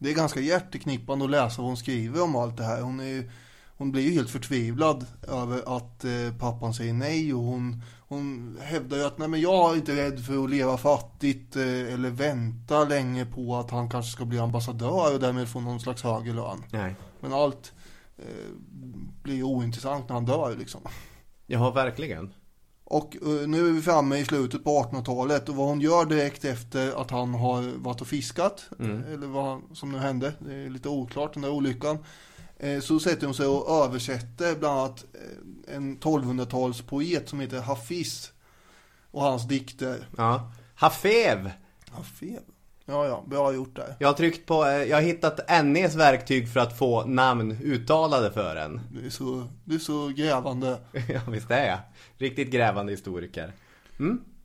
Det 0.00 0.10
är 0.10 0.14
ganska 0.14 0.40
hjärteknippande 0.40 1.24
att 1.24 1.30
läsa 1.30 1.62
vad 1.62 1.70
hon 1.70 1.76
skriver 1.76 2.22
om 2.22 2.36
allt 2.36 2.56
det 2.56 2.64
här. 2.64 2.80
Hon, 2.80 3.00
är, 3.00 3.30
hon 3.76 3.92
blir 3.92 4.02
ju 4.02 4.10
helt 4.10 4.30
förtvivlad 4.30 5.06
över 5.28 5.76
att 5.76 6.04
eh, 6.04 6.38
pappan 6.38 6.74
säger 6.74 6.92
nej 6.92 7.34
och 7.34 7.42
hon, 7.42 7.82
hon 8.08 8.56
hävdar 8.60 8.96
ju 8.96 9.04
att 9.04 9.18
nej 9.18 9.28
men 9.28 9.40
jag 9.40 9.72
är 9.72 9.76
inte 9.76 9.96
rädd 9.96 10.24
för 10.24 10.44
att 10.44 10.50
leva 10.50 10.76
fattigt 10.76 11.56
eh, 11.56 11.92
eller 11.92 12.10
vänta 12.10 12.84
länge 12.84 13.26
på 13.26 13.56
att 13.56 13.70
han 13.70 13.90
kanske 13.90 14.12
ska 14.12 14.24
bli 14.24 14.38
ambassadör 14.38 15.14
och 15.14 15.20
därmed 15.20 15.48
få 15.48 15.60
någon 15.60 15.80
slags 15.80 16.02
högre 16.02 16.32
lön. 16.32 16.64
Nej. 16.70 16.94
Men 17.20 17.32
allt 17.32 17.72
eh, 18.18 18.24
blir 19.22 19.34
ju 19.34 19.42
ointressant 19.42 20.08
när 20.08 20.14
han 20.14 20.26
dör 20.26 20.56
liksom. 20.58 20.80
Ja, 21.46 21.70
verkligen. 21.70 22.34
Och 22.90 23.16
eh, 23.22 23.48
nu 23.48 23.68
är 23.68 23.72
vi 23.72 23.82
framme 23.82 24.16
i 24.18 24.24
slutet 24.24 24.64
på 24.64 24.82
1800-talet 24.82 25.48
och 25.48 25.56
vad 25.56 25.66
hon 25.68 25.80
gör 25.80 26.04
direkt 26.06 26.44
efter 26.44 27.00
att 27.02 27.10
han 27.10 27.34
har 27.34 27.62
varit 27.76 28.00
och 28.00 28.06
fiskat, 28.06 28.68
eh, 28.80 29.12
eller 29.12 29.26
vad 29.26 29.60
som 29.72 29.92
nu 29.92 29.98
hände, 29.98 30.32
det 30.38 30.54
är 30.54 30.70
lite 30.70 30.88
oklart 30.88 31.32
den 31.34 31.42
där 31.42 31.50
olyckan. 31.50 31.98
Eh, 32.58 32.80
Så 32.80 33.00
sätter 33.00 33.26
hon 33.26 33.34
sig 33.34 33.46
och 33.46 33.84
översätter 33.84 34.54
bland 34.54 34.78
annat 34.78 35.04
en 35.68 35.98
1200-talspoet 35.98 37.26
som 37.28 37.40
heter 37.40 37.60
Hafiz 37.60 38.32
och 39.10 39.22
hans 39.22 39.48
dikter. 39.48 40.08
Ja. 40.16 40.52
Hafev! 40.74 41.50
Hafiz? 41.90 42.38
Ja, 42.84 43.06
ja, 43.06 43.24
bra 43.26 43.52
gjort 43.52 43.76
där. 43.76 43.96
Jag 43.98 44.08
har 44.08 44.14
tryckt 44.14 44.46
på, 44.46 44.54
jag 44.66 44.96
har 44.96 45.02
hittat 45.02 45.64
NEs 45.64 45.94
verktyg 45.94 46.52
för 46.52 46.60
att 46.60 46.78
få 46.78 47.04
namn 47.04 47.58
uttalade 47.62 48.32
för 48.32 48.56
en. 48.56 48.80
Du 48.92 49.06
är 49.06 49.10
så, 49.10 49.48
du 49.64 49.74
är 49.74 49.78
så 49.78 50.08
grävande. 50.08 50.78
ja, 51.08 51.20
visst 51.28 51.50
är 51.50 51.66
jag. 51.66 51.78
Riktigt 52.20 52.50
grävande 52.50 52.92
historiker. 52.92 53.52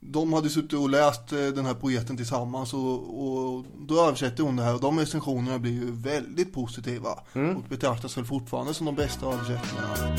De 0.00 0.32
hade 0.32 0.50
suttit 0.50 0.72
och 0.72 0.90
läst 0.90 1.32
eh, 1.32 1.38
den 1.38 1.66
här 1.66 1.74
poeten 1.74 2.16
tillsammans 2.16 2.74
och, 2.74 3.22
och 3.22 3.64
då 3.78 4.06
översätter 4.06 4.42
hon 4.42 4.56
det 4.56 4.62
här 4.62 4.74
och 4.74 4.80
de 4.80 4.98
recensionerna 4.98 5.58
blir 5.58 5.72
ju 5.72 5.90
väldigt 5.90 6.54
positiva 6.54 7.10
och 7.56 7.62
betraktas 7.68 8.18
väl 8.18 8.24
fortfarande 8.24 8.74
som 8.74 8.86
de 8.86 8.94
bästa 8.94 9.26
översättningarna. 9.26 10.16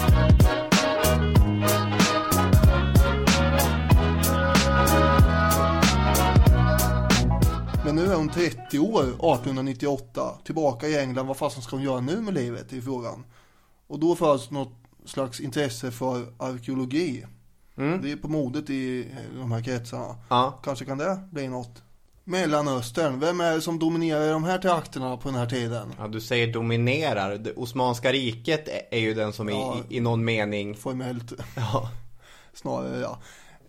Men 7.86 7.96
nu 7.96 8.06
är 8.06 8.16
hon 8.16 8.30
30 8.30 8.80
år, 8.80 9.04
1898, 9.04 10.40
tillbaka 10.44 10.88
i 10.88 10.98
England. 10.98 11.28
Vad 11.28 11.38
fasen 11.38 11.64
ska 11.64 11.76
hon 11.76 11.86
göra 11.86 12.00
nu 12.00 12.22
med 12.22 12.34
livet, 12.34 12.74
i 12.74 12.82
frågan. 12.82 13.24
Och 13.88 14.00
då 14.00 14.16
föds 14.16 14.52
något 14.52 14.74
slags 15.06 15.40
intresse 15.40 15.92
för 15.92 16.26
arkeologi. 16.38 17.26
Det 17.78 18.12
är 18.12 18.16
på 18.16 18.28
modet 18.28 18.70
i 18.70 19.08
de 19.36 19.52
här 19.52 19.64
kretsarna. 19.64 20.16
Ja. 20.30 20.60
Kanske 20.64 20.86
kan 20.86 20.98
det 20.98 21.20
bli 21.32 21.48
något. 21.48 21.84
Mellanöstern, 22.24 23.20
vem 23.20 23.42
är 23.42 23.56
det 23.56 23.62
som 23.62 23.80
dominerar 23.80 24.32
de 24.32 24.44
här 24.44 24.58
trakterna 24.58 25.18
på 25.18 25.30
den 25.30 25.38
här 25.38 25.46
tiden? 25.46 25.94
Ja, 26.00 26.08
du 26.08 26.22
säger 26.22 26.54
dominerar. 26.54 27.38
Det 27.38 27.52
Osmanska 27.54 28.12
riket 28.12 28.68
är- 28.92 28.98
ju 29.00 29.14
den 29.14 29.34
som 29.34 29.50
Ja. 29.50 29.78
i, 29.90 29.98
i 29.98 30.00
någon 30.00 30.26
mening... 30.26 30.76
Formellt 30.76 31.34
Ja. 31.56 31.90
snarare 32.54 33.00
ja. 33.00 33.20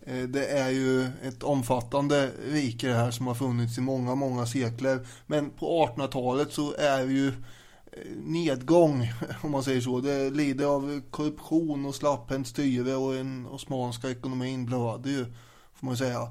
Eh, 0.05 0.23
Det 0.23 0.45
är 0.47 0.69
ju 0.69 1.03
ett 1.23 1.43
omfattande 1.43 2.29
rike 2.51 2.87
det 2.87 2.93
här 2.93 3.11
som 3.11 3.27
har 3.27 3.35
funnits 3.35 3.77
i 3.77 3.81
många, 3.81 4.15
många 4.15 4.45
sekler. 4.45 5.07
Men 5.25 5.49
på 5.49 5.87
1800-talet 5.97 6.53
så 6.53 6.73
är 6.75 7.05
det 7.05 7.13
ju 7.13 7.33
nedgång, 8.15 9.07
om 9.41 9.51
man 9.51 9.63
säger 9.63 9.81
så. 9.81 10.01
Det 10.01 10.29
lider 10.29 10.65
av 10.65 11.01
korruption 11.11 11.85
och 11.85 11.95
slapphänt 11.95 12.47
styre 12.47 12.95
och 12.95 13.13
den 13.13 13.45
osmanska 13.45 14.09
ekonomin 14.09 14.65
blöder 14.65 15.09
ju, 15.09 15.25
får 15.73 15.85
man 15.85 15.97
säga. 15.97 16.27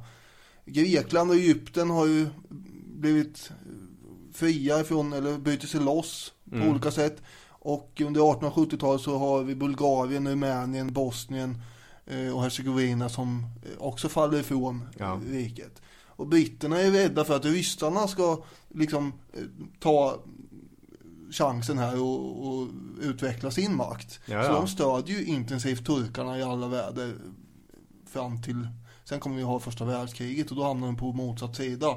Grekland 0.64 1.30
och 1.30 1.36
Egypten 1.36 1.90
har 1.90 2.06
ju 2.06 2.28
blivit 2.86 3.50
fria 4.32 4.80
ifrån, 4.80 5.12
eller 5.12 5.38
brutit 5.38 5.70
sig 5.70 5.80
loss 5.80 6.32
på 6.50 6.56
olika 6.70 6.90
sätt. 6.90 7.22
Och 7.48 8.00
under 8.04 8.20
1870-talet 8.20 9.00
så 9.00 9.18
har 9.18 9.42
vi 9.42 9.54
Bulgarien, 9.54 10.28
Rumänien, 10.28 10.92
Bosnien 10.92 11.62
eh, 12.06 12.34
och 12.36 12.42
Hercegovina 12.42 13.08
som 13.08 13.46
eh, 13.62 13.82
också 13.82 14.08
faller 14.08 14.40
ifrån 14.40 14.84
Ja. 14.98 15.20
riket. 15.30 15.82
Och 16.06 16.26
britterna 16.26 16.80
är 16.80 16.90
rädda 16.90 17.24
för 17.24 17.36
att 17.36 17.44
ryssarna 17.44 18.08
ska 18.08 18.42
liksom 18.74 19.12
eh, 19.32 19.42
ta 19.80 20.18
chansen 21.30 21.78
här 21.78 22.02
och, 22.02 22.48
och 22.48 22.68
utveckla 23.00 23.50
sin 23.50 23.76
makt. 23.76 24.20
Ja, 24.26 24.42
Så 24.42 24.52
de 24.52 24.68
stödjer 24.68 25.18
ju 25.18 25.24
intensivt 25.24 25.86
turkarna 25.86 26.38
i 26.38 26.42
alla 26.42 26.68
väder 26.68 27.14
fram 28.06 28.42
till, 28.42 28.68
sen 29.04 29.20
kommer 29.20 29.36
vi 29.36 29.42
ha 29.42 29.60
första 29.60 29.84
världskriget 29.84 30.50
och 30.50 30.56
då 30.56 30.64
hamnar 30.64 30.86
de 30.86 30.96
på 30.96 31.12
motsatt 31.12 31.56
sida 31.56 31.88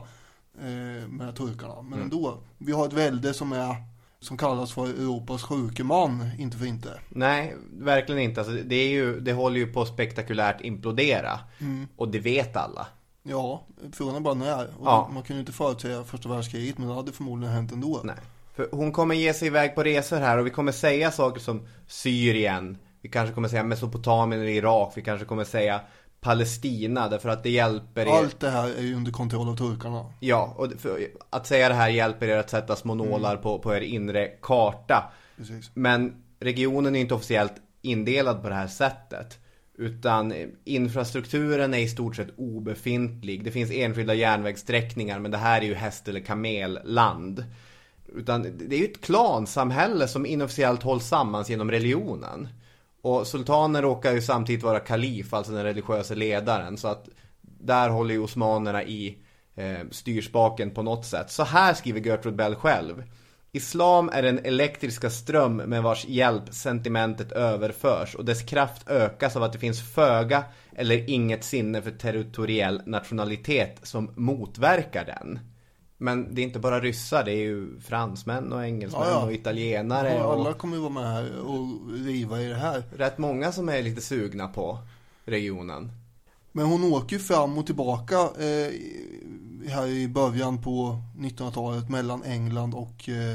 eh, 0.60 1.08
med 1.08 1.36
turkarna. 1.36 1.74
Mm. 1.74 1.86
Men 1.86 2.02
ändå, 2.02 2.38
vi 2.58 2.72
har 2.72 2.88
ett 2.88 2.94
välde 2.94 3.34
som 3.34 3.54
är, 3.54 3.76
som 4.20 4.38
kallas 4.38 4.74
för 4.74 4.86
Europas 4.86 5.44
sjuke 5.44 5.84
man, 5.84 6.32
inte 6.38 6.58
för 6.58 6.66
inte. 6.66 7.00
Nej, 7.10 7.56
verkligen 7.74 8.22
inte. 8.22 8.42
Alltså, 8.42 8.56
det, 8.66 8.76
är 8.76 8.90
ju, 8.90 9.20
det 9.20 9.34
håller 9.34 9.58
ju 9.58 9.74
på 9.74 9.82
att 9.82 9.88
spektakulärt 9.88 10.62
implodera. 10.62 11.40
Och 11.96 12.08
det 12.08 12.20
vet 12.20 12.56
alla. 12.56 12.88
Ja, 13.24 13.64
frågan 13.92 14.16
är 14.16 14.20
bara 14.20 14.34
när. 14.34 14.66
Och 14.66 14.88
Ja. 14.88 15.10
Man 15.14 15.24
ju 15.28 15.40
inte 15.40 15.52
förutsäga 15.52 16.04
första 16.04 16.30
världskriget, 16.30 16.78
men 16.78 16.88
det 16.88 16.94
hade 16.94 17.12
förmodligen 17.12 17.54
hänt 17.56 17.72
ändå. 17.72 18.02
Nej. 18.04 18.16
För 18.56 18.70
hon 18.72 18.92
kommer 18.92 19.16
ge 19.16 19.34
sig 19.34 19.48
iväg 19.48 19.76
på 19.76 19.84
resor 19.84 20.18
här 20.18 20.38
och 20.38 20.46
vi 20.46 20.50
kommer 20.50 20.72
säga 20.72 21.12
saker 21.12 21.42
som 21.42 21.68
Syrien. 21.88 22.78
Vi 23.02 23.10
kanske 23.10 23.34
kommer 23.36 23.48
säga 23.48 23.64
Mesopotamien 23.64 24.42
eller 24.42 24.52
Irak. 24.52 24.94
Vi 24.96 25.02
kanske 25.02 25.26
kommer 25.26 25.44
säga 25.44 25.82
Palestina 26.22 27.10
därför 27.10 27.30
att 27.30 27.44
det 27.44 27.50
hjälper 27.50 28.06
er. 28.06 28.12
Allt 28.12 28.40
det 28.40 28.50
här 28.50 28.70
är 28.78 28.82
ju 28.82 28.96
under 28.96 29.12
kontroll 29.12 29.50
av 29.50 29.58
turkarna. 29.58 30.06
Ja, 30.20 30.56
och 30.58 30.68
att 31.30 31.48
säga 31.48 31.70
det 31.70 31.76
här 31.76 31.90
hjälper 31.90 32.28
er 32.28 32.38
att 32.38 32.50
sätta 32.50 32.76
små 32.76 32.96
nålar 32.96 33.38
på, 33.38 33.60
på 33.60 33.76
er 33.76 33.82
inre 33.82 34.28
karta. 34.42 35.12
Precis. 35.38 35.72
Men 35.74 36.24
regionen 36.40 36.96
är 36.96 37.00
inte 37.00 37.14
officiellt 37.14 37.54
indelad 37.82 38.42
på 38.42 38.50
det 38.50 38.56
här 38.56 38.68
sättet. 38.68 39.40
Utan 39.78 40.34
infrastrukturen 40.64 41.74
är 41.74 41.78
i 41.78 41.88
stort 41.88 42.16
sett 42.16 42.30
obefintlig. 42.38 43.44
Det 43.44 43.52
finns 43.52 43.72
enskilda 43.72 44.14
järnvägssträckningar 44.14 45.20
men 45.20 45.32
det 45.32 45.38
här 45.38 45.62
är 45.62 45.66
ju 45.66 45.74
häst 45.74 46.08
eller 46.08 46.20
kamelland. 46.20 47.46
Utan 48.16 48.58
det 48.58 48.76
är 48.76 48.80
ju 48.80 48.86
ett 48.86 49.02
klansamhälle 49.02 50.08
som 50.08 50.26
inofficiellt 50.26 50.84
hålls 50.84 51.08
samman 51.08 51.46
genom 51.48 51.72
religionen. 51.72 52.48
Och 53.02 53.28
sultanen 53.28 53.82
råkar 53.82 54.14
ju 54.14 54.22
samtidigt 54.22 54.64
vara 54.64 54.80
kalif, 54.80 55.34
alltså 55.34 55.52
den 55.52 55.64
religiösa 55.64 56.14
ledaren. 56.14 56.78
Så 56.78 56.88
att 56.88 57.10
där 57.42 57.90
håller 57.90 58.14
ju 58.14 58.20
osmanerna 58.20 58.84
i 58.84 59.18
eh, 59.56 59.80
styrspaken 59.92 60.72
på 60.72 60.84
något 60.84 61.06
sätt. 61.06 61.32
Så 61.32 61.44
här 61.44 61.74
skriver 61.74 62.02
Gertrude 62.02 62.38
Bell 62.38 62.56
själv. 62.56 63.04
Islam 63.54 64.10
är 64.14 64.22
den 64.22 64.40
elektriska 64.46 65.10
ström 65.10 65.56
med 65.56 65.84
vars 65.84 66.06
hjälp 66.06 66.54
sentimentet 66.54 67.32
överförs 67.32 68.16
och 68.16 68.26
dess 68.26 68.42
kraft 68.42 68.90
ökas 68.90 69.36
av 69.36 69.44
att 69.44 69.54
det 69.54 69.60
finns 69.60 69.94
föga 69.94 70.44
eller 70.76 71.10
inget 71.10 71.44
sinne 71.44 71.82
för 71.82 71.92
territoriell 71.92 72.82
nationalitet 72.86 73.80
som 73.84 74.12
motverkar 74.16 75.06
den. 75.06 75.40
Men 76.02 76.36
det 76.36 76.42
är 76.42 76.44
inte 76.44 76.60
bara 76.60 76.80
ryssar, 76.80 77.24
det 77.24 77.32
är 77.32 77.44
ju 77.44 77.80
fransmän 77.80 78.54
och 78.54 78.66
engelsmän 78.66 79.02
Ja, 79.02 79.10
ja. 79.10 79.26
och 79.26 79.34
italienare 79.34 80.14
Ja, 80.14 80.24
och 80.26 80.34
alla 80.34 80.54
kommer 80.54 80.76
ju 80.76 80.82
vara 80.82 80.94
med 80.94 81.04
här 81.14 81.40
och 81.40 81.68
riva 82.06 82.42
i 82.42 82.46
det 82.48 82.56
här. 82.56 82.84
rätt 82.98 83.18
många 83.18 83.52
som 83.52 83.70
är 83.70 83.82
lite 83.82 84.02
sugna 84.02 84.48
på 84.48 84.78
regionen. 85.26 85.92
Men 86.52 86.66
hon 86.66 86.84
åker 86.94 87.16
ju 87.16 87.20
fram 87.20 87.58
och 87.58 87.66
tillbaka 87.66 88.16
eh, 88.20 88.72
här 89.70 89.88
i 89.88 90.08
början 90.08 90.62
på 90.62 91.02
1900-talet 91.18 91.90
mellan 91.90 92.24
England 92.24 92.74
och 92.74 93.10
eh, 93.10 93.34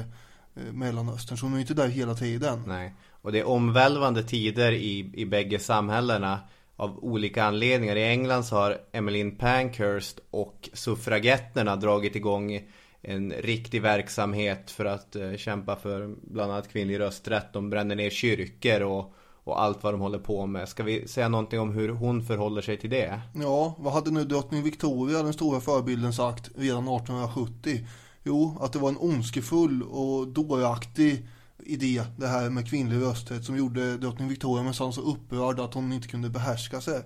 eh, 0.56 0.72
Mellanöstern. 0.72 1.38
Så 1.38 1.46
hon 1.46 1.52
är 1.52 1.56
ju 1.56 1.62
inte 1.62 1.74
där 1.74 1.88
hela 1.88 2.14
tiden. 2.14 2.62
Nej. 2.66 2.94
Och 3.22 3.32
det 3.32 3.40
är 3.40 3.48
omvälvande 3.48 4.22
tider 4.22 4.72
i, 4.72 5.10
i 5.14 5.26
bägge 5.26 5.58
samhällena 5.58 6.40
av 6.76 7.04
olika 7.04 7.44
anledningar. 7.44 7.96
I 7.96 8.08
England 8.08 8.44
så 8.44 8.56
har 8.56 8.78
Emmeline 8.92 9.36
Pankhurst 9.36 10.20
och 10.30 10.68
suffragetterna 10.72 11.76
dragit 11.76 12.16
igång 12.16 12.60
en 13.02 13.32
riktig 13.32 13.82
verksamhet 13.82 14.70
för 14.70 14.84
att 14.84 15.16
eh, 15.16 15.36
kämpa 15.36 15.76
för 15.76 16.14
bland 16.22 16.52
annat 16.52 16.68
kvinnlig 16.68 17.00
rösträtt. 17.00 17.52
De 17.52 17.70
bränner 17.70 17.94
ner 17.94 18.10
kyrkor 18.10 18.82
och, 18.82 19.14
och 19.44 19.62
allt 19.62 19.82
vad 19.82 19.94
de 19.94 20.00
håller 20.00 20.18
på 20.18 20.46
med. 20.46 20.68
Ska 20.68 20.82
vi 20.82 21.08
säga 21.08 21.28
någonting 21.28 21.60
om 21.60 21.72
hur 21.72 21.88
hon 21.88 22.22
förhåller 22.22 22.62
sig 22.62 22.76
till 22.76 22.90
det? 22.90 23.20
Ja, 23.34 23.74
vad 23.78 23.92
hade 23.92 24.10
nu 24.10 24.24
drottning 24.24 24.62
Victoria, 24.62 25.22
den 25.22 25.32
stora 25.32 25.60
förebilden, 25.60 26.12
sagt 26.12 26.50
redan 26.56 26.88
1870? 26.88 27.86
Jo, 28.22 28.58
att 28.60 28.72
det 28.72 28.78
var 28.78 28.88
en 28.88 28.98
ondskefull 28.98 29.82
och 29.82 30.28
dåraktig 30.28 31.26
idé 31.66 32.04
det 32.16 32.26
här 32.26 32.50
med 32.50 32.68
kvinnlig 32.68 33.00
rösträtt 33.00 33.44
som 33.44 33.56
gjorde 33.56 33.96
drottning 33.96 34.28
Victoria 34.28 34.64
med 34.64 34.74
sån 34.74 34.92
så 34.92 35.00
upprörd 35.00 35.60
att 35.60 35.74
hon 35.74 35.92
inte 35.92 36.08
kunde 36.08 36.30
behärska 36.30 36.80
sig. 36.80 37.02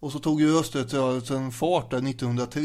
Och 0.00 0.12
så 0.12 0.18
tog 0.18 0.40
ju 0.40 0.52
rösträttsrörelsen 0.52 1.52
fart 1.52 1.90
där 1.90 2.10
1903. 2.10 2.62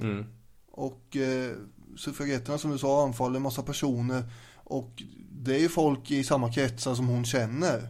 Mm. 0.00 0.26
Och 0.72 1.16
eh, 1.16 1.52
suffragetterna 1.96 2.58
som 2.58 2.70
du 2.70 2.78
sa 2.78 3.04
anfaller 3.04 3.36
en 3.36 3.42
massa 3.42 3.62
personer. 3.62 4.22
Och 4.54 5.02
det 5.30 5.54
är 5.54 5.60
ju 5.60 5.68
folk 5.68 6.10
i 6.10 6.24
samma 6.24 6.52
kretsar 6.52 6.94
som 6.94 7.08
hon 7.08 7.24
känner. 7.24 7.88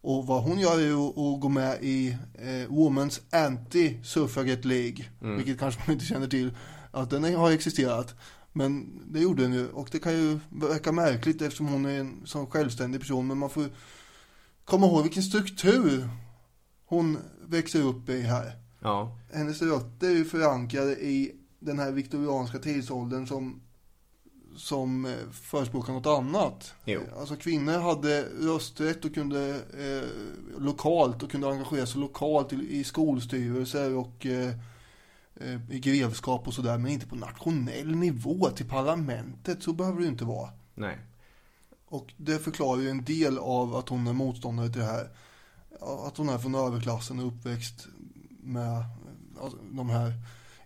Och 0.00 0.26
vad 0.26 0.42
hon 0.42 0.58
gör 0.58 0.78
är 0.78 0.84
ju 0.84 1.08
att 1.08 1.40
gå 1.40 1.48
med 1.48 1.78
i 1.82 2.16
eh, 2.34 2.68
Women's 2.68 3.20
Anti-Suffragette 3.30 4.66
League. 4.66 5.04
Vilket 5.36 5.58
kanske 5.58 5.80
man 5.86 5.92
inte 5.92 6.06
känner 6.06 6.26
till 6.26 6.56
att 6.90 7.10
den 7.10 7.34
har 7.34 7.50
existerat. 7.50 8.14
Men 8.52 9.02
det 9.12 9.20
gjorde 9.20 9.42
den 9.42 9.52
ju. 9.52 9.68
Och 9.68 9.88
det 9.92 9.98
kan 9.98 10.12
ju 10.12 10.38
verka 10.50 10.92
märkligt 10.92 11.42
eftersom 11.42 11.66
hon 11.66 11.86
är 11.86 12.00
en 12.00 12.22
sån 12.26 12.46
självständig 12.46 13.00
person. 13.00 13.26
Men 13.26 13.38
man 13.38 13.50
får 13.50 13.64
komma 14.64 14.86
ihåg 14.86 15.02
vilken 15.02 15.22
struktur 15.22 16.08
hon 16.84 17.18
växer 17.46 17.82
upp 17.82 18.08
i 18.08 18.20
här 18.20 18.52
Ja. 18.80 19.18
hennes 19.32 19.62
rötter 19.62 20.06
är 20.06 20.14
ju 20.14 20.24
förankrade 20.24 20.92
i 20.96 21.32
den 21.58 21.78
här 21.78 21.92
viktorianska 21.92 22.58
tidsåldern 22.58 23.26
som, 23.26 23.60
som 24.56 25.04
eh, 25.04 25.12
förespråkar 25.32 25.92
något 25.92 26.06
annat. 26.06 26.74
Jo. 26.84 27.00
Alltså 27.18 27.36
kvinnor 27.36 27.78
hade 27.78 28.22
rösträtt 28.40 29.04
och 29.04 29.14
kunde 29.14 29.48
eh, 29.78 30.08
lokalt 30.62 31.22
och 31.22 31.30
kunde 31.30 31.48
engagera 31.50 31.86
sig 31.86 32.00
lokalt 32.00 32.52
i, 32.52 32.78
i 32.78 32.84
skolstyrelser 32.84 33.94
och 33.94 34.26
eh, 34.26 34.54
i 35.70 35.78
grevskap 35.80 36.46
och 36.46 36.54
sådär. 36.54 36.78
Men 36.78 36.92
inte 36.92 37.06
på 37.06 37.16
nationell 37.16 37.96
nivå 37.96 38.50
till 38.50 38.68
parlamentet. 38.68 39.62
Så 39.62 39.72
behöver 39.72 39.98
det 39.98 40.04
ju 40.04 40.10
inte 40.10 40.24
vara. 40.24 40.50
Nej. 40.74 40.98
Och 41.88 42.12
det 42.16 42.38
förklarar 42.38 42.80
ju 42.80 42.90
en 42.90 43.04
del 43.04 43.38
av 43.38 43.76
att 43.76 43.88
hon 43.88 44.06
är 44.06 44.12
motståndare 44.12 44.68
till 44.68 44.80
det 44.80 44.86
här. 44.86 45.08
Att 46.06 46.16
hon 46.16 46.28
är 46.28 46.38
från 46.38 46.54
överklassen 46.54 47.20
och 47.20 47.26
uppväxt 47.26 47.86
med 48.42 48.84
alltså, 49.42 49.58
de 49.72 49.90
här 49.90 50.12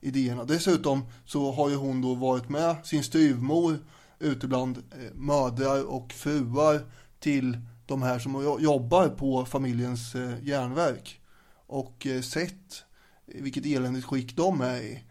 idéerna. 0.00 0.44
Dessutom 0.44 1.04
så 1.24 1.52
har 1.52 1.70
ju 1.70 1.76
hon 1.76 2.02
då 2.02 2.14
varit 2.14 2.48
med 2.48 2.76
sin 2.86 3.04
styvmor 3.04 3.78
ute 4.18 4.46
bland 4.48 4.78
eh, 4.78 5.14
mödrar 5.14 5.84
och 5.84 6.12
fruar 6.12 6.80
till 7.20 7.58
de 7.86 8.02
här 8.02 8.18
som 8.18 8.42
jo- 8.42 8.60
jobbar 8.60 9.08
på 9.08 9.44
familjens 9.44 10.14
eh, 10.14 10.34
järnverk. 10.42 11.20
Och 11.66 12.06
eh, 12.06 12.20
sett 12.20 12.84
vilket 13.26 13.66
eländigt 13.66 14.06
skick 14.06 14.36
de 14.36 14.60
är 14.60 14.80
i. 14.80 15.02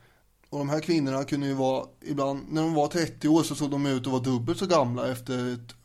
Och 0.50 0.60
de 0.60 0.70
här 0.70 0.80
kvinnorna 0.80 1.24
kunde 1.24 1.48
ju 1.48 1.54
vara, 1.54 1.86
ibland, 2.02 2.46
när 2.50 2.62
de 2.62 2.74
var 2.74 2.88
30 2.88 3.28
år 3.28 3.44
så 3.44 3.56
såg 3.56 3.72
de 3.72 3.86
ut 3.86 4.02
att 4.02 4.12
vara 4.12 4.22
dubbelt 4.22 4.60
så 4.60 4.66
gamla 4.66 5.12
efter 5.12 5.54
ett 5.54 5.76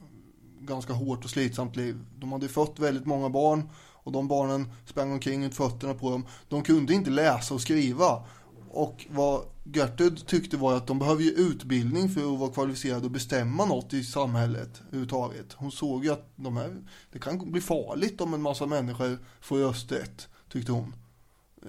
ganska 0.60 0.92
hårt 0.92 1.24
och 1.24 1.30
slitsamt 1.30 1.76
liv. 1.76 1.98
De 2.16 2.32
hade 2.32 2.48
fött 2.48 2.78
väldigt 2.78 3.06
många 3.06 3.28
barn 3.28 3.70
och 4.08 4.12
de 4.12 4.28
barnen 4.28 4.72
sprang 4.86 5.12
omkring 5.12 5.44
ut 5.44 5.54
fötterna 5.54 5.94
på 5.94 6.10
dem. 6.10 6.26
De 6.48 6.62
kunde 6.62 6.94
inte 6.94 7.10
läsa 7.10 7.54
och 7.54 7.60
skriva. 7.60 8.24
Och 8.70 9.06
vad 9.10 9.42
Gertrud 9.64 10.26
tyckte 10.26 10.56
var 10.56 10.76
att 10.76 10.86
de 10.86 10.98
behöver 10.98 11.22
ju 11.22 11.30
utbildning 11.30 12.08
för 12.08 12.32
att 12.32 12.38
vara 12.38 12.50
kvalificerade 12.50 13.04
och 13.04 13.10
bestämma 13.10 13.64
något 13.64 13.92
i 13.92 14.04
samhället 14.04 14.80
överhuvudtaget. 14.86 15.52
Hon 15.52 15.72
såg 15.72 16.04
ju 16.04 16.12
att 16.12 16.32
de 16.36 16.56
här, 16.56 16.76
det 17.12 17.18
kan 17.18 17.52
bli 17.52 17.60
farligt 17.60 18.20
om 18.20 18.34
en 18.34 18.42
massa 18.42 18.66
människor 18.66 19.18
får 19.40 19.58
rösträtt, 19.58 20.28
tyckte 20.52 20.72
hon. 20.72 20.94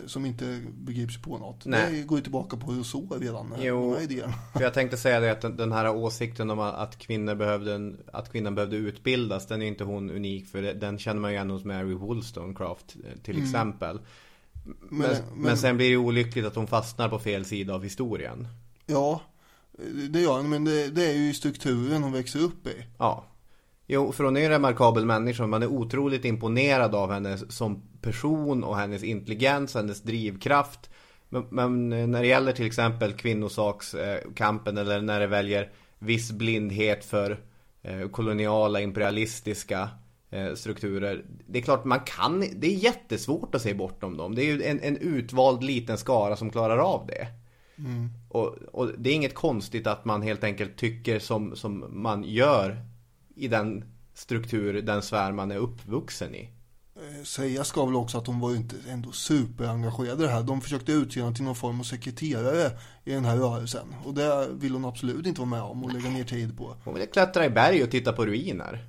Eh, 0.02 0.08
Som 0.08 0.26
inte 0.26 0.62
begriper 0.74 1.14
sig 1.14 1.22
på 1.22 1.38
något. 1.38 1.66
Nej. 1.66 1.92
Det 1.92 2.02
går 2.04 2.18
ju 2.18 2.22
tillbaka 2.24 2.58
på 2.58 2.72
hur 2.72 2.84
så 2.84 3.18
redan, 3.20 3.54
Jo. 3.62 3.94
här 3.96 4.02
idéerna. 4.02 4.34
För 4.54 4.62
jag 4.62 4.74
tänkte 4.74 4.98
säga 4.98 5.20
det 5.20 5.32
att 5.32 5.58
den- 5.58 5.72
här 5.72 5.96
åsikten 5.96 6.50
om 6.50 6.60
att 6.60 6.98
kvinnor 6.98 7.36
behövde 7.36 7.94
att 8.14 8.32
kvinnan 8.32 8.56
behövde 8.56 8.76
utbildas 8.78 9.48
Den 9.48 9.62
är 9.62 9.66
inte 9.66 9.84
hon 9.84 10.10
unik 10.12 10.48
för 10.48 10.62
Den 10.74 10.98
känner 11.00 11.22
man 11.22 11.32
ju 11.32 11.36
igen 11.36 11.50
hos 11.50 11.64
Mary 11.66 11.94
Wollstonecraft 11.94 12.96
eh, 13.06 13.22
till 13.24 13.42
exempel 13.44 14.00
men, 14.64 14.76
men, 14.90 15.10
Mm. 15.12 15.22
men- 15.36 15.58
sen 15.58 15.78
blir 15.78 15.90
det 15.90 15.98
olyckligt 15.98 16.46
att 16.46 16.56
hon 16.56 16.68
fastnar 16.68 17.10
på 17.10 17.20
fel 17.20 17.46
sida 17.46 17.74
av 17.74 17.84
historien 17.84 18.48
Ja, 18.86 19.22
det 20.10 20.20
gör 20.22 20.38
hon, 20.38 20.50
men 20.50 20.66
det, 20.66 20.88
det 20.88 21.06
är 21.06 21.14
ju 21.18 21.34
strukturen 21.34 22.04
hon 22.04 22.12
växer 22.14 22.40
upp 22.40 22.68
i. 22.68 22.86
Ja 22.98 23.26
Jo, 23.92 24.12
för 24.12 24.24
hon 24.24 24.38
är 24.38 24.42
en 24.42 24.50
remarkabel 24.50 25.06
människa 25.06 25.48
Man 25.48 25.64
är 25.64 25.68
otroligt 25.68 26.26
imponerad 26.26 26.96
av 26.96 27.12
henne 27.12 27.38
som 27.38 27.82
person 28.02 28.64
och 28.64 28.78
hennes 28.78 29.04
intelligens, 29.04 29.76
hennes 29.76 30.02
drivkraft 30.02 30.90
men, 31.30 31.46
men 31.50 31.90
när 31.90 32.22
det 32.22 32.28
gäller 32.28 32.52
till 32.52 32.66
exempel 32.66 33.14
kvinnosakskampen 33.14 34.78
eller 34.78 35.02
när 35.02 35.20
det 35.20 35.28
väljer 35.28 35.72
viss 36.00 36.32
blindhet 36.32 37.06
för 37.06 37.40
eh, 37.82 38.10
koloniala 38.10 38.82
imperialistiska 38.82 39.90
eh, 40.30 40.54
strukturer. 40.54 41.26
Det 41.48 41.60
är 41.60 41.64
klart 41.64 41.86
man 41.86 42.00
kan, 42.00 42.40
det 42.56 42.68
är 42.68 42.78
jättesvårt 42.78 43.56
att 43.56 43.62
se 43.62 43.74
bortom 43.74 44.18
dem. 44.18 44.36
Det 44.36 44.42
är 44.42 44.46
ju 44.46 44.64
en, 44.64 44.80
en 44.80 44.98
utvald 44.98 45.64
liten 45.64 45.98
skara 45.98 46.36
som 46.36 46.50
klarar 46.50 46.78
av 46.78 47.08
det. 47.08 47.28
Och, 48.30 48.56
och 48.72 48.90
det 48.98 49.10
är 49.10 49.14
inget 49.14 49.36
konstigt 49.36 49.88
att 49.88 50.06
man 50.06 50.22
helt 50.22 50.44
enkelt 50.44 50.78
tycker 50.78 51.20
som, 51.20 51.56
som 51.56 51.86
man 51.90 52.24
gör 52.24 52.89
i 53.40 53.48
den 53.48 53.84
struktur, 54.14 54.82
den 54.82 55.02
sfär 55.02 55.32
man 55.32 55.52
är 55.52 55.58
uppvuxen 55.58 56.36
i. 56.36 56.50
Eh, 56.96 57.24
Säga 57.24 57.64
ska 57.64 57.86
väl 57.86 57.96
också 57.96 58.18
att 58.18 58.28
hon 58.28 58.40
var 58.40 58.56
inte 58.56 58.76
ändå 58.90 59.12
superengagerad 59.12 60.20
i 60.22 60.24
det 60.24 60.30
här. 60.30 60.44
De 60.44 60.62
försökte 60.62 60.92
utse 60.92 61.22
henne 61.22 61.36
till 61.36 61.44
någon 61.44 61.56
form 61.56 61.80
av 61.80 61.84
sekreterare 61.84 62.72
i 63.04 63.12
den 63.12 63.26
här 63.26 63.38
rörelsen. 63.38 63.96
Och 64.06 64.14
det 64.14 64.48
vill 64.52 64.74
hon 64.74 64.86
absolut 64.86 65.26
inte 65.26 65.42
vara 65.42 65.50
med 65.50 65.62
om 65.62 65.84
och 65.84 65.94
lägga 65.94 66.10
ner 66.10 66.24
tid 66.24 66.58
på. 66.58 66.76
Hon 66.84 66.94
vill 66.94 67.08
klättra 67.08 67.46
i 67.46 67.50
berg 67.50 67.84
och 67.84 67.92
titta 67.92 68.14
på 68.14 68.26
ruiner. 68.26 68.86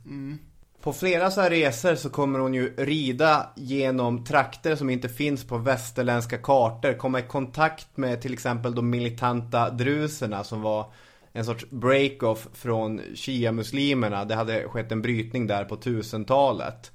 På 0.82 0.92
flera 0.92 1.30
så 1.30 1.40
här 1.40 1.50
resor 1.50 1.94
så 1.94 2.10
kommer 2.10 2.38
hon 2.38 2.54
ju 2.54 2.74
rida 2.76 3.50
genom 3.56 4.24
trakter 4.24 4.76
som 4.76 4.90
inte 4.90 5.08
finns 5.08 5.44
på 5.44 5.58
västerländska 5.58 6.38
kartor. 6.38 6.92
Komma 6.92 7.18
i 7.18 7.22
kontakt 7.22 7.96
med 7.96 8.22
till 8.22 8.32
exempel 8.32 8.74
de 8.74 8.90
militanta 8.90 9.70
druserna 9.70 10.44
som 10.44 10.62
var 10.62 10.92
en 11.32 11.44
sorts 11.44 11.66
break-off 11.70 12.48
från 12.52 13.00
shia-muslimerna. 13.14 14.24
Det 14.24 14.34
hade 14.34 14.68
skett 14.68 14.92
en 14.92 15.02
brytning 15.02 15.46
där 15.46 15.64
på 15.64 15.76
1000-talet. 15.76 16.92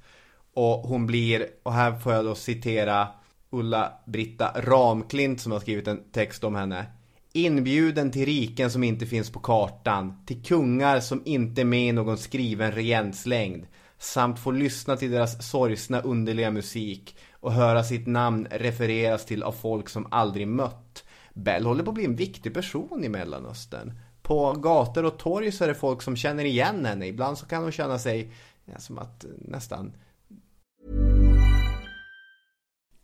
Och 0.54 0.78
hon 0.78 1.06
blir, 1.06 1.46
och 1.62 1.72
här 1.72 1.98
får 1.98 2.12
jag 2.12 2.24
då 2.24 2.34
citera 2.34 3.08
Ulla-Britta 3.50 4.52
Ramklint 4.56 5.40
som 5.40 5.52
har 5.52 5.60
skrivit 5.60 5.88
en 5.88 6.10
text 6.12 6.44
om 6.44 6.54
henne. 6.54 6.86
Inbjuden 7.32 8.10
till 8.10 8.26
riken 8.26 8.70
som 8.70 8.84
inte 8.84 9.06
finns 9.06 9.30
på 9.30 9.40
kartan, 9.40 10.24
till 10.26 10.42
kungar 10.42 11.00
som 11.00 11.22
inte 11.24 11.60
är 11.60 11.64
med 11.64 11.88
i 11.88 11.92
någon 11.92 12.18
skriven 12.18 12.72
regentslängd. 12.72 13.66
samt 13.98 14.38
få 14.38 14.50
lyssna 14.50 14.96
till 14.96 15.10
deras 15.10 15.50
sorgsna 15.50 16.00
underliga 16.00 16.50
musik 16.50 17.16
och 17.32 17.52
höra 17.52 17.84
sitt 17.84 18.06
namn 18.06 18.46
refereras 18.50 19.26
till 19.26 19.42
av 19.42 19.52
folk 19.52 19.88
som 19.88 20.06
aldrig 20.10 20.48
mött. 20.48 21.04
Bell 21.34 21.66
håller 21.66 21.84
på 21.84 21.90
att 21.90 21.94
bli 21.94 22.04
en 22.04 22.16
viktig 22.16 22.54
person 22.54 23.04
i 23.04 23.08
Mellanöstern. 23.08 23.92
På 24.26 24.52
gator 24.52 25.04
och 25.04 25.18
torg 25.18 25.52
så 25.52 25.64
är 25.64 25.68
det 25.68 25.74
folk 25.74 26.02
som 26.02 26.16
känner 26.16 26.44
igen 26.44 26.84
henne. 26.84 27.06
Ibland 27.06 27.38
så 27.38 27.46
kan 27.46 27.62
hon 27.62 27.72
känna 27.72 27.98
sig 27.98 28.30
ja, 28.64 28.78
som 28.78 28.98
att 28.98 29.24
nästan 29.38 29.92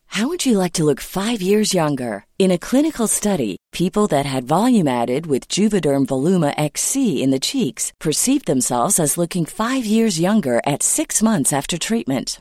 How 0.06 0.28
would 0.28 0.44
you 0.44 0.62
like 0.62 0.72
to 0.72 0.84
look 0.84 1.00
five 1.00 1.40
years 1.40 1.74
younger? 1.74 2.24
In 2.38 2.52
a 2.52 2.58
clinical 2.58 3.08
study, 3.08 3.56
people 3.72 4.06
that 4.08 4.26
had 4.26 4.44
volume 4.44 4.86
added 4.88 5.26
with 5.26 5.48
Juvederm 5.48 6.04
Voluma 6.06 6.52
XC 6.58 6.96
in 7.22 7.30
the 7.30 7.40
cheeks 7.40 7.92
perceived 7.98 8.44
themselves 8.44 9.00
as 9.00 9.16
looking 9.16 9.46
five 9.46 9.86
years 9.86 10.20
younger 10.20 10.60
at 10.66 10.82
six 10.82 11.22
months 11.22 11.52
after 11.52 11.78
treatment. 11.78 12.40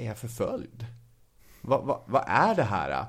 Är 0.00 0.06
jag 0.06 0.18
förföljd? 0.18 0.86
Vad, 1.60 1.84
vad, 1.84 2.00
vad 2.06 2.24
är 2.26 2.54
det 2.54 2.62
här? 2.62 3.04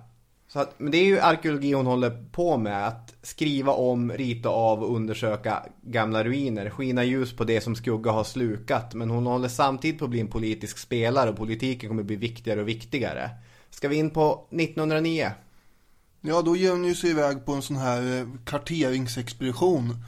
Så 0.47 0.59
att, 0.59 0.79
men 0.79 0.91
det 0.91 0.97
är 0.97 1.05
ju 1.05 1.19
arkeologi 1.19 1.73
hon 1.73 1.85
håller 1.85 2.23
på 2.31 2.57
med. 2.57 2.87
Att 2.87 3.13
skriva 3.21 3.71
om, 3.71 4.11
rita 4.11 4.49
av 4.49 4.83
och 4.83 4.95
undersöka 4.95 5.65
gamla 5.81 6.23
ruiner. 6.23 6.69
Skina 6.69 7.03
ljus 7.03 7.35
på 7.35 7.43
det 7.43 7.61
som 7.61 7.75
skugga 7.75 8.11
har 8.11 8.23
slukat. 8.23 8.93
Men 8.93 9.09
hon 9.09 9.25
håller 9.25 9.47
samtidigt 9.47 9.99
på 9.99 10.05
att 10.05 10.11
bli 10.11 10.19
en 10.19 10.27
politisk 10.27 10.77
spelare 10.77 11.29
och 11.29 11.37
politiken 11.37 11.89
kommer 11.89 12.03
bli 12.03 12.15
viktigare 12.15 12.61
och 12.61 12.67
viktigare. 12.67 13.29
Ska 13.69 13.87
vi 13.87 13.95
in 13.95 14.09
på 14.09 14.47
1909? 14.51 15.31
Ja, 16.21 16.41
då 16.41 16.55
ger 16.55 16.71
hon 16.71 16.85
ju 16.85 16.95
sig 16.95 17.09
iväg 17.09 17.45
på 17.45 17.53
en 17.53 17.61
sån 17.61 17.77
här 17.77 18.19
eh, 18.19 18.27
karteringsexpedition. 18.45 20.03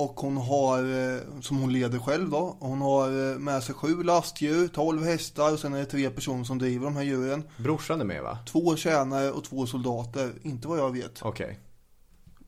Och 0.00 0.20
hon 0.20 0.36
har, 0.36 0.78
eh, 0.78 1.40
som 1.40 1.56
hon 1.56 1.72
leder 1.72 1.98
själv 1.98 2.30
då, 2.30 2.56
hon 2.60 2.80
har 2.80 3.32
eh, 3.32 3.38
med 3.38 3.62
sig 3.62 3.74
sju 3.74 4.02
lastdjur, 4.02 4.68
tolv 4.68 5.04
hästar 5.04 5.52
och 5.52 5.58
sen 5.58 5.74
är 5.74 5.78
det 5.78 5.84
tre 5.84 6.10
personer 6.10 6.44
som 6.44 6.58
driver 6.58 6.84
de 6.84 6.96
här 6.96 7.02
djuren. 7.02 7.44
Brorsan 7.56 8.00
är 8.00 8.04
med 8.04 8.22
va? 8.22 8.38
Två 8.46 8.76
tjänare 8.76 9.30
och 9.30 9.44
två 9.44 9.66
soldater, 9.66 10.32
inte 10.42 10.68
vad 10.68 10.78
jag 10.78 10.90
vet, 10.92 11.22
Okej. 11.22 11.58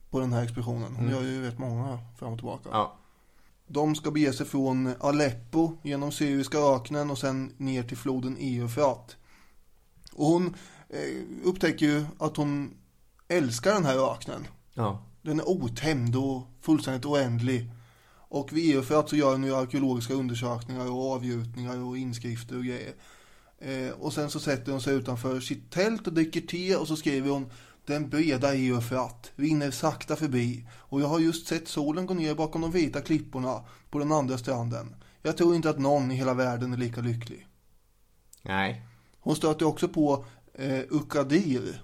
på 0.09 0.19
den 0.19 0.33
här 0.33 0.43
expeditionen. 0.43 0.95
Hon 0.95 1.09
gör 1.09 1.21
ju 1.21 1.43
rätt 1.43 1.59
många 1.59 1.99
fram 2.19 2.33
och 2.33 2.39
tillbaka. 2.39 2.69
Ja. 2.71 2.95
De 3.67 3.95
ska 3.95 4.11
bege 4.11 4.33
sig 4.33 4.45
från 4.45 4.93
Aleppo 4.99 5.77
genom 5.83 6.11
syriska 6.11 6.57
öknen 6.57 7.11
och 7.11 7.17
sen 7.17 7.53
ner 7.57 7.83
till 7.83 7.97
floden 7.97 8.37
Eufrat. 8.39 9.17
Och 10.13 10.25
hon 10.25 10.55
eh, 10.89 11.47
upptäcker 11.47 11.85
ju 11.85 12.05
att 12.19 12.37
hon 12.37 12.73
älskar 13.27 13.73
den 13.73 13.85
här 13.85 14.11
öknen. 14.13 14.47
Ja. 14.73 15.03
Den 15.21 15.39
är 15.39 15.49
otämjd 15.49 16.15
och 16.15 16.52
fullständigt 16.63 17.05
oändlig. 17.05 17.69
Och 18.29 18.53
vid 18.53 18.75
Eufrat 18.75 19.09
så 19.09 19.15
gör 19.15 19.31
hon 19.31 19.43
ju 19.43 19.55
arkeologiska 19.55 20.13
undersökningar 20.13 20.91
och 20.91 21.11
avgjutningar 21.11 21.83
och 21.83 21.97
inskrifter 21.97 22.57
och 22.57 22.63
grejer. 22.63 22.93
Eh, 23.59 23.89
och 23.89 24.13
sen 24.13 24.29
så 24.29 24.39
sätter 24.39 24.71
hon 24.71 24.81
sig 24.81 24.95
utanför 24.95 25.39
sitt 25.39 25.71
tält 25.71 26.07
och 26.07 26.13
dricker 26.13 26.41
te 26.41 26.75
och 26.75 26.87
så 26.87 26.95
skriver 26.95 27.29
hon 27.29 27.51
Den 27.85 28.09
breda 28.09 28.55
Eufrat 28.55 29.31
rinner 29.35 29.71
sakta 29.71 30.15
förbi 30.15 30.67
och 30.71 31.01
jag 31.01 31.07
har 31.07 31.19
just 31.19 31.47
sett 31.47 31.67
solen 31.67 32.05
gå 32.05 32.13
ner 32.13 32.35
bakom 32.35 32.61
de 32.61 32.71
vita 32.71 33.01
klipporna 33.01 33.61
på 33.89 33.99
den 33.99 34.11
andra 34.11 34.37
stranden. 34.37 34.95
Jag 35.21 35.37
tror 35.37 35.55
inte 35.55 35.69
att 35.69 35.79
någon 35.79 36.11
i 36.11 36.15
hela 36.15 36.33
världen 36.33 36.73
är 36.73 36.77
lika 36.77 37.01
lycklig. 37.01 37.47
Nej. 38.41 38.85
Hon 39.19 39.35
stöter 39.35 39.65
också 39.65 39.87
på 39.87 40.25
eh, 40.53 40.81
Ukadir. 40.89 41.81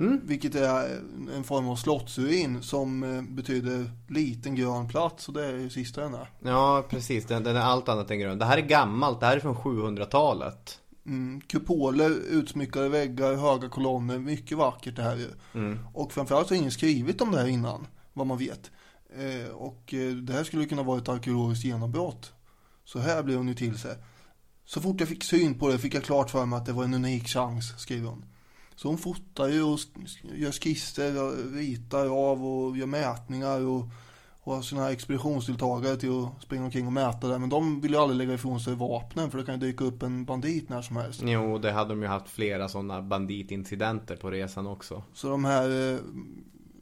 Mm. 0.00 0.20
Vilket 0.24 0.54
är 0.54 1.00
en 1.36 1.44
form 1.44 1.68
av 1.68 1.76
slottsruin 1.76 2.62
som 2.62 3.02
eh, 3.02 3.22
betyder 3.22 3.90
liten 4.08 4.54
grön 4.54 4.88
plats 4.88 5.28
och 5.28 5.34
det 5.34 5.46
är 5.46 5.52
ju 5.52 5.70
sista 5.70 6.00
den 6.00 6.14
är. 6.14 6.30
Ja, 6.44 6.84
precis. 6.88 7.26
Den, 7.26 7.42
den 7.44 7.56
är 7.56 7.60
allt 7.60 7.88
annat 7.88 8.10
än 8.10 8.18
grön. 8.18 8.38
Det 8.38 8.44
här 8.44 8.58
är 8.58 8.62
gammalt. 8.62 9.20
Det 9.20 9.26
här 9.26 9.36
är 9.36 9.40
från 9.40 9.54
700-talet. 9.54 10.80
Mm, 11.06 11.40
kupoler, 11.40 12.10
utsmyckade 12.10 12.88
väggar, 12.88 13.34
höga 13.34 13.68
kolonner, 13.68 14.18
mycket 14.18 14.58
vackert 14.58 14.96
det 14.96 15.02
här 15.02 15.16
ju. 15.16 15.28
Och 15.94 16.12
framförallt 16.12 16.48
så 16.48 16.54
har 16.54 16.58
ingen 16.58 16.70
skrivit 16.70 17.20
om 17.20 17.30
det 17.30 17.38
här 17.38 17.46
innan, 17.46 17.86
vad 18.12 18.26
man 18.26 18.38
vet. 18.38 18.70
Eh, 19.16 19.50
och 19.50 19.94
eh, 19.94 20.12
det 20.12 20.32
här 20.32 20.44
skulle 20.44 20.64
kunna 20.64 20.82
vara 20.82 20.98
ett 20.98 21.08
arkeologiskt 21.08 21.64
genombrott. 21.64 22.32
Så 22.84 22.98
här 22.98 23.22
blev 23.22 23.36
hon 23.36 23.48
ju 23.48 23.54
till 23.54 23.78
sig. 23.78 23.96
Så 24.64 24.80
fort 24.80 25.00
jag 25.00 25.08
fick 25.08 25.24
syn 25.24 25.58
på 25.58 25.68
det 25.68 25.78
fick 25.78 25.94
jag 25.94 26.04
klart 26.04 26.30
för 26.30 26.46
mig 26.46 26.56
att 26.56 26.66
det 26.66 26.72
var 26.72 26.84
en 26.84 26.94
unik 26.94 27.28
chans, 27.28 27.74
skriver 27.78 28.08
hon. 28.08 28.24
Så 28.82 28.88
hon 28.88 28.98
fotar 28.98 29.48
ju 29.48 29.62
och 29.62 29.78
gör 30.22 30.52
skisser, 30.52 31.22
och 31.22 31.54
ritar 31.54 32.06
av 32.06 32.46
och 32.46 32.76
gör 32.76 32.86
mätningar 32.86 33.60
och, 33.66 33.84
och 34.40 34.54
har 34.54 34.76
här 34.76 34.90
expeditionsdeltagare 34.90 35.96
till 35.96 36.10
att 36.10 36.42
springa 36.42 36.64
omkring 36.64 36.86
och 36.86 36.92
mäta 36.92 37.28
där. 37.28 37.38
Men 37.38 37.48
de 37.48 37.80
vill 37.80 37.90
ju 37.90 37.96
aldrig 37.96 38.18
lägga 38.18 38.34
ifrån 38.34 38.60
sig 38.60 38.74
vapnen 38.74 39.30
för 39.30 39.38
det 39.38 39.44
kan 39.44 39.54
ju 39.54 39.60
dyka 39.60 39.84
upp 39.84 40.02
en 40.02 40.24
bandit 40.24 40.68
när 40.68 40.82
som 40.82 40.96
helst. 40.96 41.22
Jo, 41.24 41.58
det 41.58 41.72
hade 41.72 41.90
de 41.90 42.02
ju 42.02 42.08
haft 42.08 42.28
flera 42.28 42.68
sådana 42.68 43.02
banditincidenter 43.02 44.16
på 44.16 44.30
resan 44.30 44.66
också. 44.66 45.02
Så 45.14 45.28
de 45.28 45.44
här, 45.44 45.92
eh, 45.94 45.98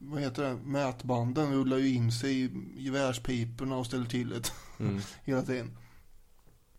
vad 0.01 0.21
heter 0.21 0.43
det, 0.43 0.57
mätbanden 0.65 1.53
rullar 1.53 1.77
ju 1.77 1.95
in 1.95 2.13
sig 2.13 2.45
i 2.45 2.51
gevärspiporna 2.77 3.77
och 3.77 3.87
ställer 3.87 4.07
till 4.07 4.29
det 4.29 4.53
hela 5.25 5.43
tiden. 5.43 5.77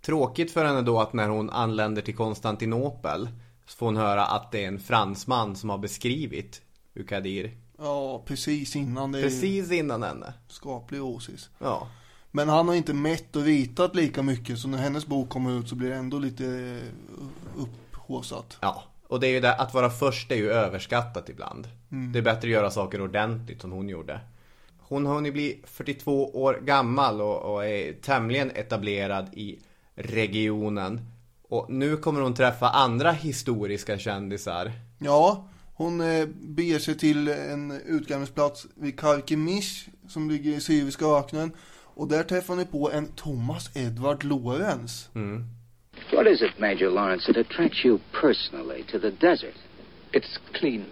Tråkigt 0.02 0.52
för 0.52 0.66
henne 0.66 0.82
då 0.82 1.00
att 1.00 1.14
när 1.14 1.30
hon 1.30 1.50
anländer 1.50 2.02
till 2.02 2.16
Konstantinopel 2.16 3.30
så 3.70 3.78
får 3.78 3.86
hon 3.86 3.98
höra 3.98 4.26
att 4.26 4.52
det 4.52 4.64
är 4.64 4.68
en 4.68 4.80
fransman 4.80 5.56
som 5.56 5.70
har 5.70 5.78
beskrivit 5.78 6.62
Ukadir. 6.94 7.58
Ja, 7.78 8.24
precis 8.26 8.76
innan 8.76 9.12
det 9.12 9.22
Precis 9.22 9.72
innan 9.72 10.04
henne. 10.04 10.34
skaplig 10.48 11.04
osis. 11.04 11.50
Ja. 11.60 11.88
Men 12.32 12.50
han 12.50 12.68
har 12.68 12.76
inte 12.76 12.94
mätt 12.94 13.36
och 13.36 13.44
ritat 13.44 13.96
lika 13.96 14.24
mycket 14.24 14.60
så 14.60 14.68
när 14.68 14.78
hennes 14.78 15.06
bok 15.08 15.30
kommer 15.30 15.60
ut 15.60 15.70
så 15.70 15.76
blir 15.76 15.90
det 15.90 15.96
ändå 15.96 16.20
lite 16.20 16.46
eh, 16.46 17.62
upphaussat. 17.62 18.58
Ja. 18.62 18.84
Och 19.08 19.20
det 19.20 19.28
är 19.28 19.32
ju 19.32 19.40
det, 19.40 19.56
att 19.56 19.74
vara 19.74 19.90
först 19.90 20.32
är 20.32 20.36
ju 20.36 20.52
överskattat 20.52 21.30
ibland. 21.30 21.68
Mm. 21.92 22.12
Det 22.12 22.20
är 22.20 22.24
bättre 22.24 22.48
att 22.48 22.54
göra 22.54 22.72
saker 22.72 23.02
ordentligt 23.02 23.62
som 23.62 23.72
hon 23.72 23.90
gjorde. 23.90 24.20
Hon 24.80 25.06
har 25.06 25.16
hunnit 25.16 25.34
bli 25.34 25.62
42 25.64 26.42
år 26.44 26.60
gammal 26.64 27.22
och, 27.22 27.54
och 27.54 27.66
är 27.66 27.94
tämligen 27.94 28.52
etablerad 28.52 29.30
i 29.34 29.60
regionen. 29.96 31.02
Och 31.50 31.66
nu 31.70 31.98
kommer 31.98 32.22
hon 32.22 32.34
träffa 32.34 32.70
andra 32.70 33.12
historiska 33.12 33.98
kändisar. 33.98 34.72
Ja, 35.00 35.48
hon 35.74 36.02
eh, 36.02 36.28
beger 36.42 36.80
sig 36.80 36.98
till 36.98 37.28
en 37.28 37.72
utgrävningsplats 37.86 38.68
vid 38.76 39.00
Karkemish 39.00 39.90
som 40.08 40.30
ligger 40.30 40.52
i 40.52 40.62
Syriska 40.62 41.06
öknen. 41.06 41.52
Och 41.96 42.08
där 42.08 42.24
träffar 42.24 42.56
ni 42.56 42.66
på 42.66 42.92
en 42.92 43.08
Thomas 43.08 43.76
Edward 43.76 44.24
Lorenz. 44.24 45.10
What 46.12 46.28
is 46.28 46.42
it, 46.42 46.60
Major 46.60 46.90
Lawrence, 46.90 47.34
that 47.34 47.38
attracts 47.38 47.86
you 47.86 48.00
personally 48.22 48.84
to 48.84 49.00
the 49.00 49.12
desert? 49.12 49.56
It's 50.12 50.40
clean. 50.54 50.86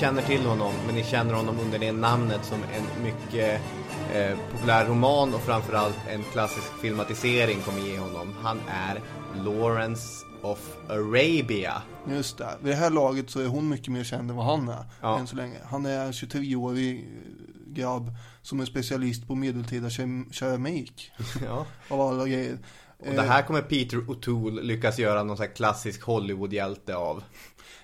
Känner 0.00 0.22
till 0.22 0.46
honom, 0.46 0.72
men 0.86 0.94
ni 0.94 1.04
känner 1.04 1.34
honom 1.34 1.60
under 1.60 1.78
det 1.78 1.92
namnet 1.92 2.44
som 2.44 2.58
en 2.62 3.02
mycket 3.02 3.60
eh, 4.14 4.38
populär 4.52 4.86
roman 4.86 5.34
och 5.34 5.40
framförallt 5.40 5.98
en 6.08 6.22
klassisk 6.22 6.66
filmatisering 6.80 7.60
kommer 7.60 7.80
ge 7.80 7.98
honom. 7.98 8.34
Han 8.42 8.60
är 8.68 9.00
Lawrence 9.44 10.26
of 10.42 10.76
Arabia. 10.88 11.82
Just 12.08 12.38
det. 12.38 12.48
Vid 12.62 12.72
det 12.72 12.76
här 12.76 12.90
laget 12.90 13.30
så 13.30 13.40
är 13.40 13.46
hon 13.46 13.68
mycket 13.68 13.88
mer 13.88 14.04
känd 14.04 14.30
än 14.30 14.36
vad 14.36 14.46
han 14.46 14.68
är. 14.68 14.84
Ja. 15.00 15.18
Än 15.18 15.26
så 15.26 15.36
länge. 15.36 15.58
Han 15.64 15.86
är 15.86 16.04
en 16.04 16.12
23-årig 16.12 17.08
grabb 17.66 18.10
som 18.42 18.60
är 18.60 18.64
specialist 18.64 19.26
på 19.26 19.34
medeltida 19.34 19.90
keramik. 20.30 21.10
Ja. 21.44 21.66
Av 21.88 22.00
alla 22.00 22.26
grejer. 22.26 22.58
Och 23.08 23.14
det 23.14 23.22
här 23.22 23.42
kommer 23.42 23.62
Peter 23.62 23.96
O'Toole 23.96 24.62
lyckas 24.62 24.98
göra 24.98 25.22
någon 25.22 25.36
sån 25.36 25.46
här 25.46 25.54
klassisk 25.54 26.02
Hollywood-hjälte 26.02 26.94
av. 26.94 27.22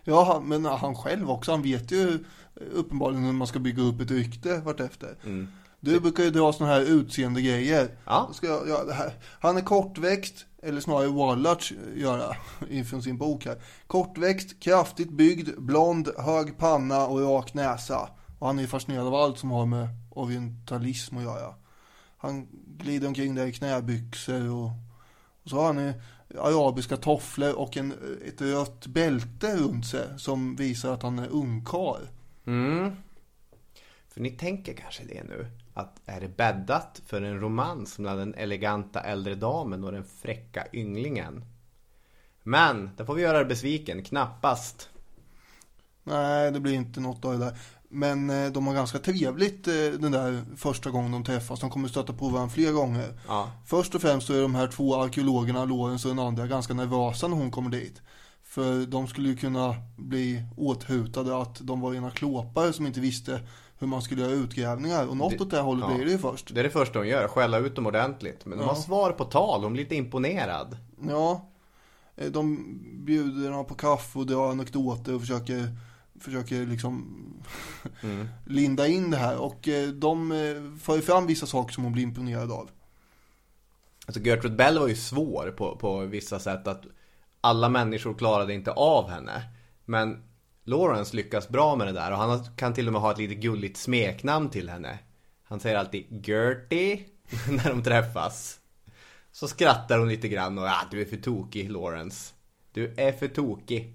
Ja, 0.09 0.43
men 0.45 0.65
han 0.65 0.95
själv 0.95 1.31
också. 1.31 1.51
Han 1.51 1.63
vet 1.63 1.93
ju 1.93 2.19
uppenbarligen 2.55 3.25
hur 3.25 3.33
man 3.33 3.47
ska 3.47 3.59
bygga 3.59 3.83
upp 3.83 4.01
ett 4.01 4.11
rykte 4.11 4.59
vartefter. 4.59 5.17
Mm. 5.25 5.49
Du 5.81 6.01
brukar 6.01 6.25
ju 6.25 6.31
dra 6.31 6.53
såna 6.53 6.71
här 6.71 6.81
utseende 6.81 7.43
grejer. 7.43 7.89
Ja. 8.05 8.31
Ska 8.33 8.47
jag 8.47 8.69
göra 8.69 8.85
det 8.85 8.95
här? 8.95 9.13
Han 9.41 9.57
är 9.57 9.61
kortväxt, 9.61 10.47
eller 10.63 10.81
snarare 10.81 11.09
Wallach 11.09 11.73
göra 11.97 12.37
ifrån 12.69 13.03
sin 13.03 13.19
bok 13.19 13.45
här. 13.45 13.63
Kortväxt, 13.87 14.61
kraftigt 14.61 15.11
byggd, 15.11 15.49
blond, 15.59 16.09
hög 16.19 16.59
panna 16.59 17.07
och 17.07 17.21
rak 17.21 17.55
näsa. 17.55 18.09
Och 18.39 18.47
han 18.47 18.59
är 18.59 18.67
fascinerad 18.67 19.07
av 19.07 19.15
allt 19.15 19.39
som 19.39 19.51
har 19.51 19.67
med 19.67 19.89
orientalism 20.11 21.17
att 21.17 21.25
göra. 21.25 21.55
Han 22.17 22.47
glider 22.67 23.09
omkring 23.09 23.35
där 23.35 23.47
i 23.47 23.53
knäbyxor 23.53 24.51
och, 24.51 24.71
och 25.43 25.51
så 25.51 25.57
har 25.57 25.67
han 25.67 25.79
ju 25.79 25.93
arabiska 26.39 26.97
tofflor 26.97 27.55
och 27.55 27.77
en, 27.77 27.95
ett 28.27 28.41
rött 28.41 28.87
bälte 28.87 29.57
runt 29.57 29.87
sig 29.87 30.09
som 30.17 30.57
visar 30.57 30.93
att 30.93 31.03
han 31.03 31.19
är 31.19 31.29
ungkarl. 31.29 32.07
Mm. 32.47 32.97
För 34.09 34.21
ni 34.21 34.31
tänker 34.31 34.75
kanske 34.75 35.05
det 35.05 35.25
nu. 35.25 35.47
Att 35.75 36.01
är 36.05 36.21
det 36.21 36.37
bäddat 36.37 37.03
för 37.07 37.23
en 37.23 37.41
romans 37.41 37.99
mellan 37.99 38.19
den 38.19 38.35
eleganta 38.35 39.01
äldre 39.01 39.35
damen 39.35 39.85
och 39.85 39.93
den 39.93 40.05
fräcka 40.05 40.67
ynglingen? 40.73 41.45
Men, 42.43 42.91
där 42.97 43.05
får 43.05 43.15
vi 43.15 43.23
göra 43.23 43.41
er 43.41 43.45
besviken. 43.45 44.05
Knappast. 44.05 44.91
Nej, 46.03 46.53
det 46.53 46.61
blir 46.61 46.75
inte 46.75 47.01
något 47.01 47.25
av 47.25 47.33
det 47.33 47.45
där. 47.45 47.59
Men 47.91 48.31
eh, 48.31 48.53
de 48.53 48.67
har 48.67 48.75
ganska 48.75 48.99
trevligt 48.99 49.69
eh, 49.69 49.75
den 49.75 50.13
där 50.13 50.45
första 50.57 50.91
gången 50.91 51.13
de 51.13 51.25
träffas. 51.25 51.61
De 51.61 51.71
kommer 51.71 51.89
stöta 51.89 52.13
på 52.13 52.29
varandra 52.29 52.55
flera 52.55 52.73
gånger. 52.73 53.21
Ja. 53.29 53.51
Först 53.67 53.95
och 53.95 54.01
främst 54.03 54.27
så 54.27 54.33
är 54.33 54.43
de 54.43 54.55
här 54.55 54.67
två 54.69 54.97
arkeologerna, 55.03 55.65
Lorenz 55.65 56.05
och 56.05 56.09
den 56.17 56.19
andra, 56.27 56.47
ganska 56.47 56.75
nervösa 56.75 57.29
när 57.29 57.37
hon 57.37 57.51
kommer 57.51 57.71
dit. 57.71 58.03
För 58.45 58.87
de 58.87 59.07
skulle 59.07 59.29
ju 59.29 59.37
kunna 59.37 59.75
bli 59.97 60.43
åthutade 60.57 61.43
att 61.43 61.59
de 61.61 61.81
var 61.81 61.95
ena 61.95 62.11
klåpare 62.11 62.73
som 62.73 62.87
inte 62.87 63.01
visste 63.01 63.41
hur 63.79 63.87
man 63.87 64.03
skulle 64.03 64.23
göra 64.23 64.33
utgrävningar. 64.33 65.07
Och 65.07 65.17
något 65.17 65.41
åt 65.41 65.51
det 65.51 65.57
här 65.57 65.65
hållet 65.65 65.87
Ja. 65.91 65.95
blir 65.97 66.05
det 66.07 66.13
ju 66.13 66.19
först. 66.19 66.55
Det 66.55 66.61
är 66.61 66.65
det 66.65 66.71
första 66.71 66.99
hon 66.99 67.09
gör, 67.09 67.29
skälla 67.29 67.59
ut 67.59 67.77
dem 67.77 67.87
ordentligt. 67.87 68.47
Men 68.47 68.59
de 68.59 68.65
Ja. 68.65 68.69
har 68.71 68.81
svar 68.81 69.13
på 69.13 69.25
tal, 69.25 69.63
hon 69.63 69.73
blir 69.73 69.83
lite 69.83 69.95
imponerad. 69.95 70.77
Ja, 71.09 71.49
eh, 72.17 72.31
de 72.31 72.59
bjuder 73.05 73.51
dem 73.51 73.65
på 73.65 73.75
kaffe 73.75 74.19
och 74.19 74.27
drar 74.27 74.51
anekdoter 74.51 75.15
och 75.15 75.21
försöker, 75.21 75.69
försöker 76.21 76.67
liksom 76.67 77.23
Mm. 78.03 78.29
linda 78.47 78.87
in 78.87 79.11
det 79.11 79.17
här. 79.17 79.37
Och 79.37 79.69
eh, 79.69 79.89
de 79.89 80.33
eh, 80.33 80.79
för 80.81 81.01
fram 81.01 81.27
vissa 81.27 81.47
saker 81.47 81.75
som 81.75 81.85
hon 81.85 81.93
blir 81.93 82.03
imponerad 82.03 82.53
av. 82.53 82.71
Alltså 84.07 84.23
Gertrude 84.23 84.57
Bell 84.57 84.79
var 84.79 84.89
ju 84.89 84.97
svår 84.97 85.55
på, 85.57 85.77
på 85.77 86.01
vissa 86.01 86.39
sätt 86.39 86.67
att 86.67 86.85
alla 87.41 87.69
människor 87.69 88.15
klarade 88.15 88.55
inte 88.55 88.71
av 88.73 89.11
henne. 89.11 89.43
Men 89.85 90.23
Lawrence 90.65 91.17
lyckas 91.17 91.49
bra 91.49 91.77
med 91.77 91.87
det 91.87 91.93
där 91.93 92.13
och 92.13 92.19
han 92.19 92.45
kan 92.57 92.75
till 92.75 92.87
och 92.87 92.93
med 92.93 93.03
ha 93.03 93.13
ett 93.13 93.19
lite 93.19 93.35
gulligt 93.35 93.77
smeknamn 93.77 94.51
till 94.51 94.69
henne. 94.71 94.99
Han 95.45 95.61
säger 95.61 95.77
alltid 95.77 96.27
Gertie 96.27 97.05
när 97.51 97.69
de 97.71 97.83
träffas. 97.83 98.61
Så 99.33 99.49
skrattar 99.49 99.99
hon 99.99 100.09
lite 100.09 100.29
grann 100.29 100.59
och 100.59 100.67
ja, 100.67 100.77
du 100.91 101.01
är 101.01 101.05
för 101.05 101.17
tokig 101.17 101.71
Lawrence. 101.71 102.35
Du 102.73 102.95
är 102.97 103.13
för 103.13 103.29
tokig. 103.29 103.95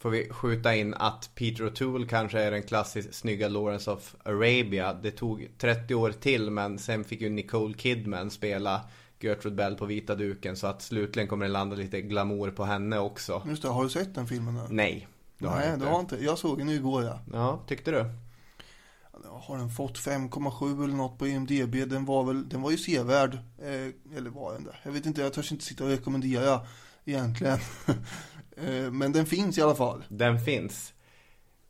Får 0.00 0.10
vi 0.10 0.28
skjuta 0.30 0.74
in 0.74 0.94
att 0.94 1.30
Peter 1.34 1.64
O'Toole 1.64 2.06
kanske 2.06 2.40
är 2.40 2.50
den 2.50 2.62
klassiskt 2.62 3.14
snygga 3.14 3.48
Lawrence 3.48 3.90
of 3.90 4.16
Arabia. 4.22 4.94
Det 4.94 5.10
tog 5.10 5.48
30 5.58 5.94
år 5.94 6.12
till 6.12 6.50
men 6.50 6.78
sen 6.78 7.04
fick 7.04 7.20
ju 7.20 7.30
Nicole 7.30 7.74
Kidman 7.74 8.30
spela 8.30 8.80
Gertrude 9.20 9.56
Bell 9.56 9.74
på 9.76 9.86
vita 9.86 10.14
duken 10.14 10.56
så 10.56 10.66
att 10.66 10.82
slutligen 10.82 11.28
kommer 11.28 11.46
det 11.46 11.52
landa 11.52 11.76
lite 11.76 12.00
glamour 12.00 12.50
på 12.50 12.64
henne 12.64 12.98
också. 12.98 13.42
Just 13.46 13.62
det, 13.62 13.68
har 13.68 13.84
du 13.84 13.90
sett 13.90 14.14
den 14.14 14.26
filmen? 14.26 14.54
Nu? 14.54 14.60
Nej, 14.68 15.08
det 15.38 15.46
har 15.46 15.54
jag 15.54 15.64
Nej, 15.64 15.74
inte. 15.74 15.86
det 15.86 15.90
har 15.92 16.00
inte. 16.00 16.24
Jag 16.24 16.38
såg 16.38 16.58
den 16.58 16.68
igår 16.68 17.04
ja. 17.04 17.20
Ja, 17.32 17.60
tyckte 17.66 17.90
du? 17.90 18.10
Har 19.24 19.58
den 19.58 19.70
fått 19.70 19.98
5,7 19.98 20.84
eller 20.84 20.94
något 20.94 21.18
på 21.18 21.26
IMDB? 21.26 21.74
Den 21.74 22.04
var 22.04 22.24
väl, 22.24 22.48
den 22.48 22.62
var 22.62 22.70
ju 22.70 22.78
sevärd. 22.78 23.34
Eh, 23.34 24.16
eller 24.16 24.30
var 24.30 24.52
den 24.52 24.64
det? 24.64 24.74
Jag 24.82 24.92
vet 24.92 25.06
inte, 25.06 25.20
jag 25.20 25.32
törs 25.32 25.52
inte 25.52 25.64
sitta 25.64 25.84
och 25.84 25.90
rekommendera 25.90 26.60
egentligen. 27.04 27.58
eh, 28.66 28.90
men 28.90 29.12
den 29.12 29.26
finns 29.26 29.58
i 29.58 29.62
alla 29.62 29.74
fall. 29.74 30.04
Den 30.08 30.40
finns. 30.40 30.92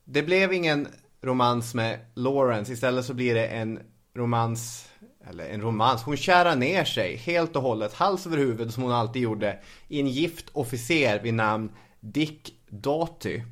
Det 0.05 0.22
blev 0.22 0.53
ingen 0.53 0.89
romans 1.22 1.74
med 1.74 1.99
Lawrence, 2.14 2.72
istället 2.72 3.05
så 3.05 3.14
blir 3.14 3.34
det 3.34 3.47
en 3.47 3.80
romans, 4.14 4.89
eller 5.28 5.45
en 5.45 5.61
romans, 5.61 6.03
hon 6.03 6.16
kärar 6.16 6.57
ner 6.57 6.84
sig 6.84 7.16
helt 7.16 7.57
och 7.57 7.62
hållet, 7.62 7.95
hals 7.95 8.26
över 8.26 8.36
huvud 8.36 8.74
som 8.74 8.82
hon 8.82 8.93
alltid 8.93 9.22
gjorde, 9.22 9.59
i 9.89 10.01
en 10.01 10.09
gift 10.09 10.47
officer 10.53 11.20
vid 11.22 11.34
namn 11.34 11.70
Dick 12.01 12.55
Doughty. 12.68 13.43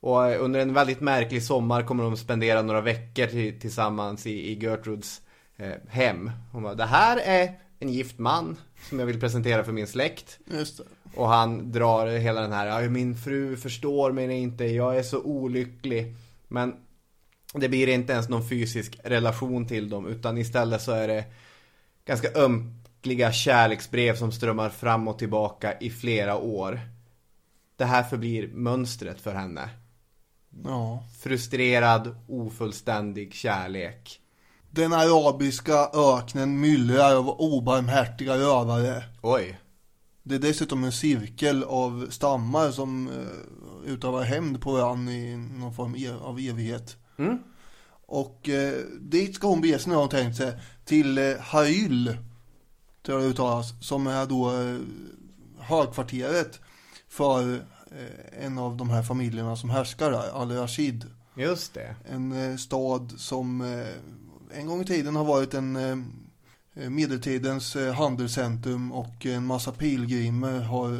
Och 0.00 0.26
eh, 0.26 0.44
under 0.44 0.60
en 0.60 0.74
väldigt 0.74 1.00
märklig 1.00 1.42
sommar 1.42 1.82
kommer 1.82 2.04
de 2.04 2.16
spendera 2.16 2.62
några 2.62 2.80
veckor 2.80 3.26
till, 3.26 3.60
tillsammans 3.60 4.26
i, 4.26 4.50
i 4.50 4.58
Gertrudes 4.58 5.22
eh, 5.56 5.72
hem. 5.88 6.30
Hon 6.52 6.62
bara, 6.62 6.74
det 6.74 6.84
här 6.84 7.16
är 7.16 7.60
en 7.78 7.88
gift 7.88 8.18
man 8.18 8.56
som 8.88 8.98
jag 8.98 9.06
vill 9.06 9.20
presentera 9.20 9.64
för 9.64 9.72
min 9.72 9.86
släkt. 9.86 10.38
Just 10.46 10.78
det. 10.78 10.84
Och 11.16 11.28
han 11.28 11.72
drar 11.72 12.06
hela 12.06 12.40
den 12.40 12.52
här, 12.52 12.82
"Ja, 12.82 12.88
min 12.88 13.16
fru 13.16 13.56
förstår 13.56 14.12
mig 14.12 14.40
inte, 14.40 14.64
jag 14.64 14.98
är 14.98 15.02
så 15.02 15.22
olycklig. 15.22 16.14
Men 16.48 16.74
det 17.54 17.68
blir 17.68 17.88
inte 17.88 18.12
ens 18.12 18.28
någon 18.28 18.48
fysisk 18.48 19.00
relation 19.04 19.66
till 19.66 19.90
dem, 19.90 20.06
utan 20.06 20.38
istället 20.38 20.82
så 20.82 20.92
är 20.92 21.08
det 21.08 21.24
ganska 22.04 22.28
ömkliga 22.34 23.32
kärleksbrev 23.32 24.16
som 24.16 24.32
strömmar 24.32 24.70
fram 24.70 25.08
och 25.08 25.18
tillbaka 25.18 25.78
i 25.78 25.90
flera 25.90 26.36
år. 26.36 26.80
Det 27.76 27.84
här 27.84 28.02
förblir 28.02 28.48
mönstret 28.48 29.20
för 29.20 29.34
henne. 29.34 29.68
Ja. 30.64 31.04
Frustrerad, 31.22 32.16
ofullständig 32.28 33.34
kärlek. 33.34 34.20
Den 34.70 34.92
arabiska 34.92 35.90
öknen 35.94 36.60
myllrar 36.60 37.16
av 37.16 37.28
obarmhärtiga 37.28 38.36
rövare. 38.36 39.04
Oj. 39.22 39.58
Det 40.26 40.34
är 40.34 40.38
dessutom 40.38 40.84
en 40.84 40.92
cirkel 40.92 41.64
av 41.64 42.06
stammar 42.10 42.70
som 42.70 43.08
eh, 43.08 43.92
utövar 43.92 44.22
hämnd 44.22 44.60
på 44.60 44.72
varandra 44.72 45.12
i 45.12 45.36
någon 45.36 45.74
form 45.74 45.96
e- 45.96 46.18
av 46.20 46.38
evighet. 46.38 46.96
Mm. 47.18 47.38
Och 48.06 48.48
eh, 48.48 48.74
dit 49.00 49.34
ska 49.34 49.46
hon 49.46 49.60
bege 49.60 49.78
sig 49.78 49.88
nu 49.88 49.94
har 49.94 50.02
hon 50.02 50.10
tänkt 50.10 50.36
sig. 50.36 50.52
Till 50.84 51.18
eh, 51.18 51.36
Haryl, 51.40 52.16
tror 53.02 53.18
jag 53.18 53.28
det 53.28 53.30
uttalas, 53.30 53.74
som 53.80 54.06
är 54.06 54.26
då 54.26 54.60
eh, 54.60 54.78
högkvarteret 55.58 56.60
för 57.08 57.54
eh, 57.54 58.44
en 58.44 58.58
av 58.58 58.76
de 58.76 58.90
här 58.90 59.02
familjerna 59.02 59.56
som 59.56 59.70
härskar 59.70 60.10
där, 60.10 60.30
Al-Rashid. 60.40 61.06
Just 61.36 61.74
det. 61.74 61.94
En 62.04 62.32
eh, 62.32 62.56
stad 62.56 63.12
som 63.16 63.60
eh, 63.60 64.58
en 64.58 64.66
gång 64.66 64.80
i 64.80 64.84
tiden 64.84 65.16
har 65.16 65.24
varit 65.24 65.54
en 65.54 65.76
eh, 65.76 65.96
medeltidens 66.74 67.76
eh, 67.76 67.94
handelscentrum 67.94 68.92
och 68.92 69.26
en 69.26 69.46
massa 69.46 69.72
pilgrimer 69.72 70.60
har 70.60 70.92
eh, 70.92 70.98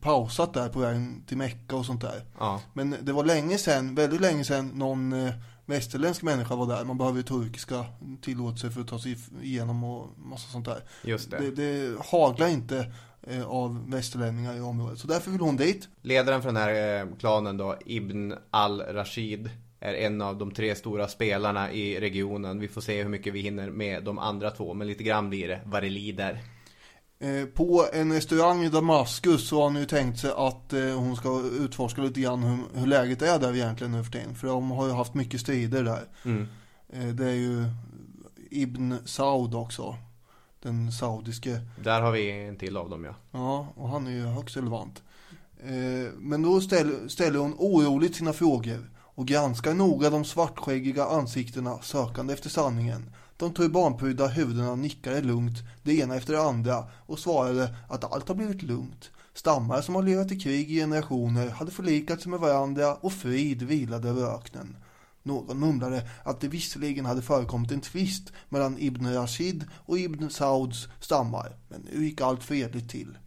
pausat 0.00 0.54
där 0.54 0.68
på 0.68 0.78
vägen 0.78 1.24
till 1.26 1.36
Mecka 1.36 1.76
och 1.76 1.86
sånt 1.86 2.00
där. 2.00 2.22
Ja. 2.38 2.60
Men 2.72 2.96
det 3.02 3.12
var 3.12 3.24
länge 3.24 3.58
sedan, 3.58 3.94
väldigt 3.94 4.20
länge 4.20 4.44
sedan 4.44 4.70
någon 4.74 5.12
eh, 5.12 5.34
västerländsk 5.66 6.22
människa 6.22 6.56
var 6.56 6.66
där. 6.66 6.84
Man 6.84 6.98
behöver 6.98 7.16
ju 7.16 7.22
turkiska 7.22 7.84
tillåtelse 8.22 8.70
för 8.70 8.80
att 8.80 8.88
ta 8.88 8.98
sig 8.98 9.16
igenom 9.42 9.84
och 9.84 10.18
massa 10.18 10.48
sånt 10.48 10.66
där. 10.66 10.84
Just 11.04 11.30
det. 11.30 11.38
Det, 11.38 11.50
det 11.50 11.96
haglar 12.10 12.48
inte 12.48 12.92
eh, 13.22 13.46
av 13.46 13.90
västerlänningar 13.90 14.56
i 14.56 14.60
området. 14.60 14.98
Så 14.98 15.06
därför 15.06 15.30
vill 15.30 15.40
hon 15.40 15.56
dit. 15.56 15.88
Ledaren 16.02 16.42
för 16.42 16.48
den 16.48 16.56
här 16.56 17.00
eh, 17.00 17.06
klanen 17.18 17.56
då, 17.56 17.76
Ibn 17.86 18.34
al-Rashid, 18.50 19.50
är 19.84 19.94
en 19.94 20.22
av 20.22 20.38
de 20.38 20.50
tre 20.50 20.74
stora 20.74 21.08
spelarna 21.08 21.72
i 21.72 22.00
regionen. 22.00 22.60
Vi 22.60 22.68
får 22.68 22.80
se 22.80 23.02
hur 23.02 23.08
mycket 23.08 23.32
vi 23.34 23.40
hinner 23.40 23.70
med 23.70 24.04
de 24.04 24.18
andra 24.18 24.50
två, 24.50 24.74
men 24.74 24.86
lite 24.86 25.02
grann 25.02 25.28
blir 25.30 25.48
det 25.48 25.60
vad 25.64 25.82
det 25.82 25.90
lider. 25.90 26.38
På 27.54 27.86
en 27.92 28.12
restaurang 28.12 28.64
i 28.64 28.68
Damaskus 28.68 29.48
så 29.48 29.56
har 29.56 29.64
hon 29.64 29.76
ju 29.76 29.84
tänkt 29.86 30.18
sig 30.18 30.30
att 30.36 30.72
eh, 30.72 30.80
hon 30.80 31.16
ska 31.16 31.42
utforska 31.60 32.02
lite 32.02 32.20
grann 32.20 32.42
hur, 32.42 32.80
hur 32.80 32.86
läget 32.86 33.22
är 33.22 33.38
där 33.38 33.54
egentligen 33.54 33.92
nu 33.92 34.04
för 34.04 34.12
tiden. 34.12 34.34
För 34.34 34.48
de 34.48 34.70
har 34.70 34.86
ju 34.86 34.92
haft 34.92 35.14
mycket 35.14 35.40
strider 35.40 35.84
där. 35.84 36.02
Mm. 36.24 36.46
Eh, 36.92 37.06
Det 37.08 37.24
är 37.26 37.34
ju 37.34 37.64
Ibn 38.50 38.94
Saud 39.04 39.54
också. 39.54 39.96
Den 40.62 40.92
saudiske. 40.92 41.60
Där 41.82 42.00
har 42.00 42.12
vi 42.12 42.30
en 42.30 42.56
till 42.56 42.76
av 42.76 42.90
dem 42.90 43.04
ja. 43.04 43.14
Ja, 43.30 43.68
och 43.76 43.88
han 43.88 44.06
är 44.06 44.10
ju 44.10 44.22
högst 44.24 44.56
relevant. 44.56 45.02
Eh, 45.64 46.12
Men 46.18 46.42
då 46.42 46.60
ställer, 46.60 47.08
ställer 47.08 47.38
hon 47.38 47.54
oroligt 47.58 48.16
sina 48.16 48.32
frågor 48.32 48.90
och 49.14 49.26
granskar 49.26 49.74
noga 49.74 50.10
de 50.10 50.24
svartskäggiga 50.24 51.04
ansiktena 51.04 51.78
sökande 51.82 52.34
efter 52.34 52.50
sanningen. 52.50 53.10
De 53.36 53.54
turbanprydda 53.54 54.26
huvudena 54.26 54.74
nickade 54.74 55.20
lugnt, 55.20 55.58
det 55.82 55.98
ena 55.98 56.16
efter 56.16 56.32
det 56.32 56.42
andra, 56.42 56.84
och 57.06 57.18
svarade 57.18 57.76
att 57.88 58.12
allt 58.12 58.28
har 58.28 58.34
blivit 58.34 58.62
lugnt. 58.62 59.10
Stammar 59.34 59.82
som 59.82 59.94
har 59.94 60.02
levat 60.02 60.32
i 60.32 60.40
krig 60.40 60.70
i 60.70 60.74
generationer 60.74 61.50
hade 61.50 61.70
förlikat 61.70 62.20
sig 62.20 62.30
med 62.30 62.40
varandra 62.40 62.94
och 62.94 63.12
frid 63.12 63.62
vilade 63.62 64.08
över 64.08 64.36
öknen. 64.36 64.76
Någon 65.22 65.58
mumlade 65.58 66.08
att 66.22 66.40
det 66.40 66.48
visserligen 66.48 67.04
hade 67.04 67.22
förekommit 67.22 67.72
en 67.72 67.80
tvist 67.80 68.32
mellan 68.48 68.78
Ibn 68.78 69.14
Rashid 69.14 69.64
och 69.72 69.98
Ibn 69.98 70.28
Sauds 70.28 70.88
stammar, 71.00 71.56
men 71.68 71.88
nu 71.92 72.04
gick 72.04 72.20
allt 72.20 72.44
fredligt 72.44 72.90
till. 72.90 73.18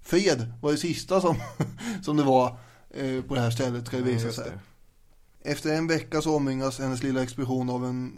Fred 0.00 0.52
var 0.60 0.72
det 0.72 0.78
sista 0.78 1.20
som, 1.20 1.36
som 2.02 2.16
det 2.16 2.22
var 2.22 2.58
eh, 2.90 3.22
på 3.22 3.34
det 3.34 3.40
här 3.40 3.50
stället 3.50 3.86
ska 3.86 3.96
det 3.96 4.02
visa 4.02 4.32
sig. 4.32 4.52
Efter 5.48 5.74
en 5.74 5.86
vecka 5.86 6.22
så 6.22 6.36
omringas 6.36 6.78
hennes 6.78 7.02
lilla 7.02 7.22
expedition 7.22 7.70
av 7.70 7.84
en 7.84 8.12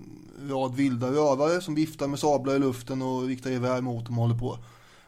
rad 0.49 0.75
vilda 0.75 1.11
rövare 1.11 1.61
som 1.61 1.75
viftar 1.75 2.07
med 2.09 2.19
sablar 2.19 2.55
i 2.55 2.59
luften 2.59 3.03
och 3.03 3.27
riktar 3.27 3.51
gevär 3.51 3.81
mot 3.81 4.07
dem 4.07 4.19
och 4.19 4.25
håller 4.25 4.39
på. 4.39 4.59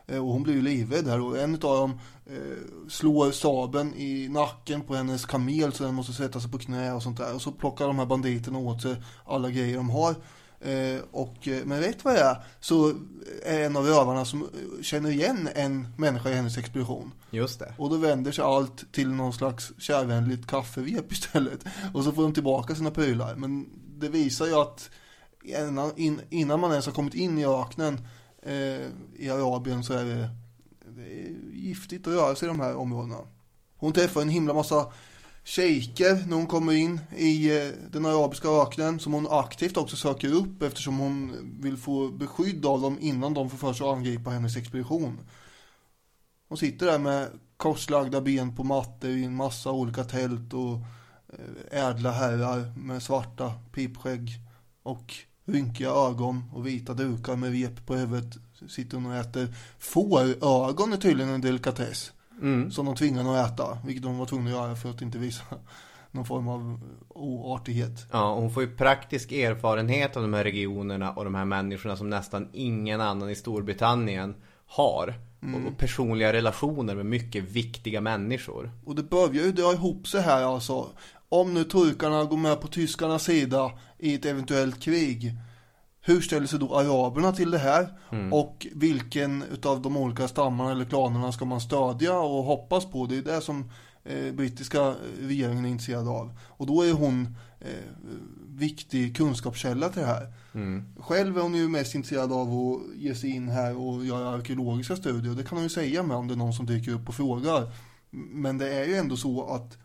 Eh, 0.07 0.19
och 0.19 0.33
hon 0.33 0.43
blir 0.43 0.55
ju 0.55 0.63
livrädd 0.63 1.07
här 1.07 1.21
och 1.21 1.39
en 1.39 1.55
av 1.55 1.61
dem 1.61 2.01
eh, 2.27 2.89
slår 2.89 3.31
sabeln 3.31 3.95
i 3.95 4.29
nacken 4.29 4.81
på 4.81 4.95
hennes 4.95 5.27
kamel 5.27 5.73
så 5.73 5.85
den 5.85 5.95
måste 5.95 6.13
sätta 6.13 6.41
sig 6.41 6.51
på 6.51 6.59
knä 6.59 6.93
och 6.93 7.03
sånt 7.03 7.19
där. 7.19 7.35
Och 7.35 7.43
så 7.43 7.53
plockar 7.53 7.87
de 7.87 7.99
här 7.99 8.07
banditerna 8.07 8.59
åt 8.59 8.83
sig 8.83 8.97
alla 9.25 9.51
grejer 9.51 9.77
de 9.77 9.91
har. 9.91 10.15
Eh, 10.65 11.01
och, 11.11 11.49
eh, 11.49 11.65
men 11.65 11.81
rätt 11.81 12.05
vad 12.05 12.15
det 12.15 12.21
är 12.21 12.37
så 12.61 12.89
är 13.43 13.61
en 13.61 13.77
av 13.77 13.85
rövarna 13.85 14.25
som 14.25 14.43
eh, 14.43 14.83
känner 14.83 15.11
igen 15.11 15.49
en 15.55 15.89
människa 15.97 16.31
i 16.31 16.35
hennes 16.35 16.59
expedition. 16.59 17.13
Just 17.31 17.59
det. 17.59 17.75
Och 17.79 17.91
då 17.91 17.97
vänder 17.97 18.33
sig 18.33 18.45
allt 18.45 18.93
till 18.93 19.09
någon 19.09 19.33
slags 19.33 19.73
kärvänligt 19.79 20.47
kafferep 20.47 21.13
istället. 21.13 21.65
Och 21.95 22.05
så 22.05 22.13
får 22.13 22.23
de 22.23 22.35
tillbaka 22.35 22.75
sina 22.75 22.91
prylar. 22.91 23.35
Men 23.37 23.67
det 23.99 24.09
visar 24.09 24.47
ju 24.47 24.55
att 24.55 24.91
innan, 25.43 25.93
in, 25.97 26.21
innan 26.31 26.61
man 26.61 26.71
ens 26.71 26.87
har 26.87 26.93
kommit 26.93 27.15
in 27.15 27.39
i 27.39 27.47
öknen 27.47 28.07
eh, 28.43 28.87
i 29.17 29.31
Arabien 29.31 29.85
så 29.85 29.93
är 29.93 30.05
det, 30.05 30.29
det 30.97 31.03
är 31.03 31.33
giftigt 31.53 32.07
att 32.07 32.15
röra 32.15 32.35
sig 32.35 32.47
i 32.47 32.49
de 32.49 32.61
här 32.61 32.75
områdena. 32.77 33.19
Hon 33.77 33.93
träffar 33.93 34.23
en 34.23 34.29
himla 34.29 34.55
massa 34.55 34.93
shejker 35.45 36.27
när 36.27 36.37
hon 36.37 36.47
kommer 36.47 36.73
in 36.73 37.01
i 37.17 37.59
eh, 37.59 37.73
den 37.91 38.07
arabiska 38.07 38.49
öknen 38.49 39.01
som 39.01 39.13
hon 39.13 39.27
aktivt 39.31 39.77
också 39.77 39.97
söker 39.97 40.33
upp 40.33 40.63
eftersom 40.63 40.99
hon 40.99 41.37
vill 41.61 41.77
få 41.77 42.09
beskydd 42.09 42.67
av 42.67 42.81
dem 42.81 42.99
innan 43.01 43.35
de 43.35 43.51
får 43.51 43.59
för 43.59 43.73
sig 43.73 43.87
att 43.87 43.97
angripa 43.97 44.31
hennes 44.31 44.57
expedition. 44.57 45.21
Hon 46.49 46.59
sitter 46.59 46.87
där 46.87 46.99
med 46.99 47.29
korslagda 47.57 48.21
ben 48.21 48.57
på 48.57 48.65
mattor 48.65 49.11
i 49.11 49.25
en 49.25 49.37
massa 49.37 49.71
olika 49.71 50.05
tält 50.05 50.53
och 50.53 50.75
eh, 51.73 51.85
ädla 51.87 52.11
herrar 52.11 52.79
med 52.79 53.03
svarta 53.03 53.53
pipskägg 53.73 54.31
och 54.83 55.15
rynkiga 55.45 55.91
ögon 55.91 56.51
och 56.53 56.67
vita 56.67 56.95
dukar 56.95 57.37
med 57.37 57.53
rep 57.53 57.87
på 57.87 57.95
huvudet 57.95 58.37
sitter 58.69 58.97
hon 58.97 59.07
och 59.07 59.17
äter. 59.17 59.55
Fårögon 59.79 60.93
är 60.93 60.97
tydligen 60.97 61.33
en 61.33 61.41
delikatess 61.41 62.13
Mm. 62.43 62.71
som 62.71 62.87
de 62.87 62.97
tvingar 62.97 63.23
henne 63.23 63.41
att 63.41 63.53
äta, 63.53 63.79
vilket 63.85 64.03
de 64.03 64.19
var 64.19 64.27
tvungna 64.27 64.51
att 64.51 64.57
göra 64.57 64.77
för 64.77 64.91
att 64.91 65.03
inte 65.03 65.19
visa 65.19 65.45
någon 66.11 66.25
form 66.25 66.49
av 66.49 66.81
oartighet. 67.09 68.07
Ja, 68.13 68.35
hon 68.35 68.51
får 68.51 68.63
ju 68.63 68.77
praktisk 68.77 69.33
erfarenhet 69.33 70.17
av 70.17 70.23
de 70.23 70.35
här 70.35 70.45
regionerna 70.45 71.13
och 71.13 71.25
de 71.25 71.35
här 71.35 71.45
människorna 71.45 71.97
som 71.97 72.11
nästan 72.11 72.49
ingen 72.53 73.01
annan 73.01 73.31
i 73.31 73.35
Storbritannien 73.35 74.35
har. 74.67 75.15
Mm. 75.43 75.67
Och 75.67 75.79
personliga 75.79 76.33
relationer 76.33 76.95
med 76.95 77.07
mycket 77.07 77.45
viktiga 77.45 78.01
människor. 78.01 78.71
Och 78.85 78.95
det 78.95 79.03
börjar 79.03 79.45
ju 79.45 79.53
dra 79.53 79.73
ihop 79.73 80.09
sig 80.09 80.23
här 80.23 80.43
alltså. 80.43 80.89
Om 81.29 81.55
nu 81.55 81.65
turkarna 81.65 82.25
går 82.25 82.37
med 82.37 82.61
på 82.61 82.69
tyskarnas 82.69 83.25
sida 83.25 83.73
i 83.99 84.15
ett 84.15 84.25
eventuellt 84.25 84.83
krig. 84.83 85.33
Hur 86.05 86.21
ställer 86.21 86.47
sig 86.47 86.59
då 86.59 86.77
araberna 86.77 87.33
till 87.33 87.51
det 87.51 87.59
här? 87.59 87.89
Mm. 88.13 88.33
Och 88.33 88.67
vilken 88.73 89.43
utav 89.43 89.83
de 89.83 89.97
olika 89.97 90.29
stammarna 90.29 90.71
eller 90.71 90.85
klanerna 90.85 91.33
ska 91.33 91.45
man 91.45 91.61
stödja 91.61 92.19
och 92.19 92.45
hoppas 92.45 92.87
på? 92.87 93.07
Det 93.07 93.19
är 93.19 93.23
det 93.23 93.41
som 93.41 93.71
eh, 94.05 94.35
brittiska 94.35 94.95
regeringen 95.21 95.65
är 95.65 95.69
intresserad 95.69 96.09
av. 96.09 96.39
Och 96.41 96.67
då 96.67 96.83
är 96.83 96.93
hon 96.93 97.37
eh, 97.61 97.69
viktig 98.49 99.17
kunskapskälla 99.17 99.89
till 99.89 100.01
det 100.01 100.07
här. 100.07 100.33
Mm. 100.55 100.85
Själv 101.01 101.39
är 101.39 101.43
hon 101.43 101.55
ju 101.55 101.69
mest 101.69 101.95
intresserad 101.95 102.33
av 102.33 102.49
att 102.49 102.97
ge 102.97 103.15
sig 103.15 103.31
in 103.31 103.49
här 103.49 103.77
och 103.77 104.05
göra 104.05 104.29
arkeologiska 104.29 104.97
studier. 104.97 105.35
Det 105.35 105.45
kan 105.45 105.59
hon 105.59 105.63
ju 105.63 105.69
säga 105.69 106.03
med 106.03 106.17
om 106.17 106.29
det 106.29 106.35
är 106.35 106.37
någon 106.37 106.53
som 106.53 106.67
dyker 106.67 106.93
upp 106.93 107.09
och 107.09 107.15
frågar. 107.15 107.71
Men 108.11 108.59
det 108.59 108.75
är 108.75 108.85
ju 108.85 108.95
ändå 108.95 109.17
så 109.17 109.47
att 109.55 109.79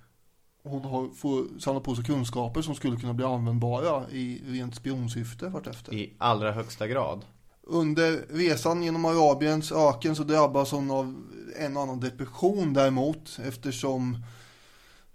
hon 0.68 0.86
har, 0.86 1.10
får 1.10 1.60
samla 1.60 1.80
på 1.80 1.96
sig 1.96 2.06
kunskaper 2.06 2.62
som 2.62 2.76
skulle 2.76 2.98
kunna 2.98 3.14
bli 3.14 3.26
användbara 3.26 4.10
i 4.12 4.42
rent 4.46 4.76
spionsyfte 4.76 5.48
vartefter. 5.48 5.94
I 5.94 6.14
allra 6.18 6.52
högsta 6.52 6.88
grad. 6.88 7.26
Under 7.64 8.26
resan 8.30 8.84
genom 8.84 9.06
Arabiens 9.06 9.72
öken 9.72 10.16
så 10.16 10.24
drabbas 10.24 10.72
hon 10.72 10.92
av 10.92 11.24
en 11.60 11.78
annan 11.78 12.00
depression 12.00 12.74
däremot 12.74 13.40
eftersom 13.46 14.24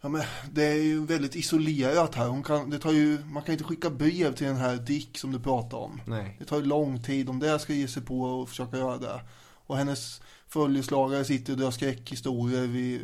ja, 0.01 0.09
men 0.09 0.23
det 0.53 0.65
är 0.65 0.83
ju 0.83 1.07
väldigt 1.07 1.37
isolerat 1.37 2.15
här. 2.15 2.29
Hon 2.29 2.43
kan, 2.43 2.71
det 2.71 2.79
tar 2.79 2.93
ju, 2.93 3.19
man 3.25 3.43
kan 3.43 3.53
inte 3.53 3.65
skicka 3.65 3.91
brev 3.91 4.35
till 4.35 4.47
den 4.47 4.57
här 4.57 4.77
Dick 4.77 5.19
som 5.19 5.33
du 5.33 5.41
pratar 5.41 5.79
om. 5.79 6.01
Nej. 6.07 6.37
Det 6.39 6.45
tar 6.45 6.57
ju 6.57 6.65
lång 6.65 7.03
tid 7.03 7.29
om 7.29 7.39
det 7.39 7.59
ska 7.59 7.73
ge 7.73 7.89
sig 7.89 8.03
på 8.03 8.21
och 8.21 8.49
försöka 8.49 8.77
göra 8.77 8.99
det. 8.99 9.21
Och 9.67 9.77
hennes 9.77 10.21
följeslagare 10.49 11.25
sitter 11.25 11.53
och 11.53 11.59
drar 11.59 11.71
skräckhistorier 11.71 12.67
vid 12.67 13.01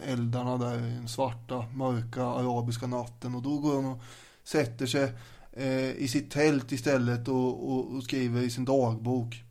eldarna 0.00 0.58
där 0.58 0.78
i 0.78 0.94
den 0.94 1.08
svarta, 1.08 1.64
mörka 1.74 2.24
arabiska 2.24 2.86
natten. 2.86 3.34
Och 3.34 3.42
då 3.42 3.58
går 3.58 3.74
hon 3.74 3.86
och 3.86 4.02
sätter 4.44 4.86
sig 4.86 5.12
eh, 5.52 5.90
i 5.90 6.08
sitt 6.08 6.30
tält 6.30 6.72
istället 6.72 7.28
och, 7.28 7.72
och, 7.72 7.96
och 7.96 8.02
skriver 8.02 8.42
i 8.42 8.50
sin 8.50 8.64
dagbok. 8.64 9.44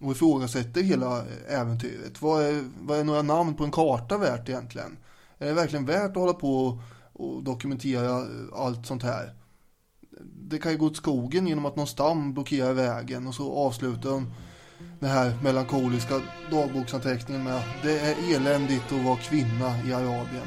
Och 0.00 0.12
ifrågasätter 0.12 0.82
hela 0.82 1.18
eh, 1.18 1.60
äventyret. 1.60 2.22
Vad 2.22 2.42
är, 2.42 2.64
vad 2.80 2.98
är 2.98 3.04
några 3.04 3.22
namn 3.22 3.54
på 3.54 3.64
en 3.64 3.70
karta 3.70 4.18
värt 4.18 4.48
egentligen? 4.48 4.96
Är 5.38 5.46
det 5.46 5.52
verkligen 5.54 5.86
värt 5.86 6.10
att 6.10 6.16
hålla 6.16 6.34
på 6.34 6.66
och, 6.66 6.80
och 7.12 7.42
dokumentera 7.42 8.18
eh, 8.18 8.26
allt 8.54 8.86
sånt 8.86 9.02
här? 9.02 9.34
Det 10.34 10.58
kan 10.58 10.72
ju 10.72 10.78
gå 10.78 10.86
åt 10.86 10.96
skogen 10.96 11.46
genom 11.46 11.66
att 11.66 11.76
någon 11.76 11.86
stam 11.86 12.34
blockerar 12.34 12.72
vägen 12.72 13.26
och 13.26 13.34
så 13.34 13.52
avslutar 13.52 14.10
hon 14.10 14.32
den 15.00 15.10
här 15.10 15.32
melankoliska 15.42 16.20
dagboksanteckningen 16.50 17.44
med 17.44 17.62
Det 17.82 17.98
är 17.98 18.34
eländigt 18.34 18.92
att 18.92 19.04
vara 19.04 19.16
kvinna 19.16 19.74
i 19.86 19.92
Arabien. 19.92 20.46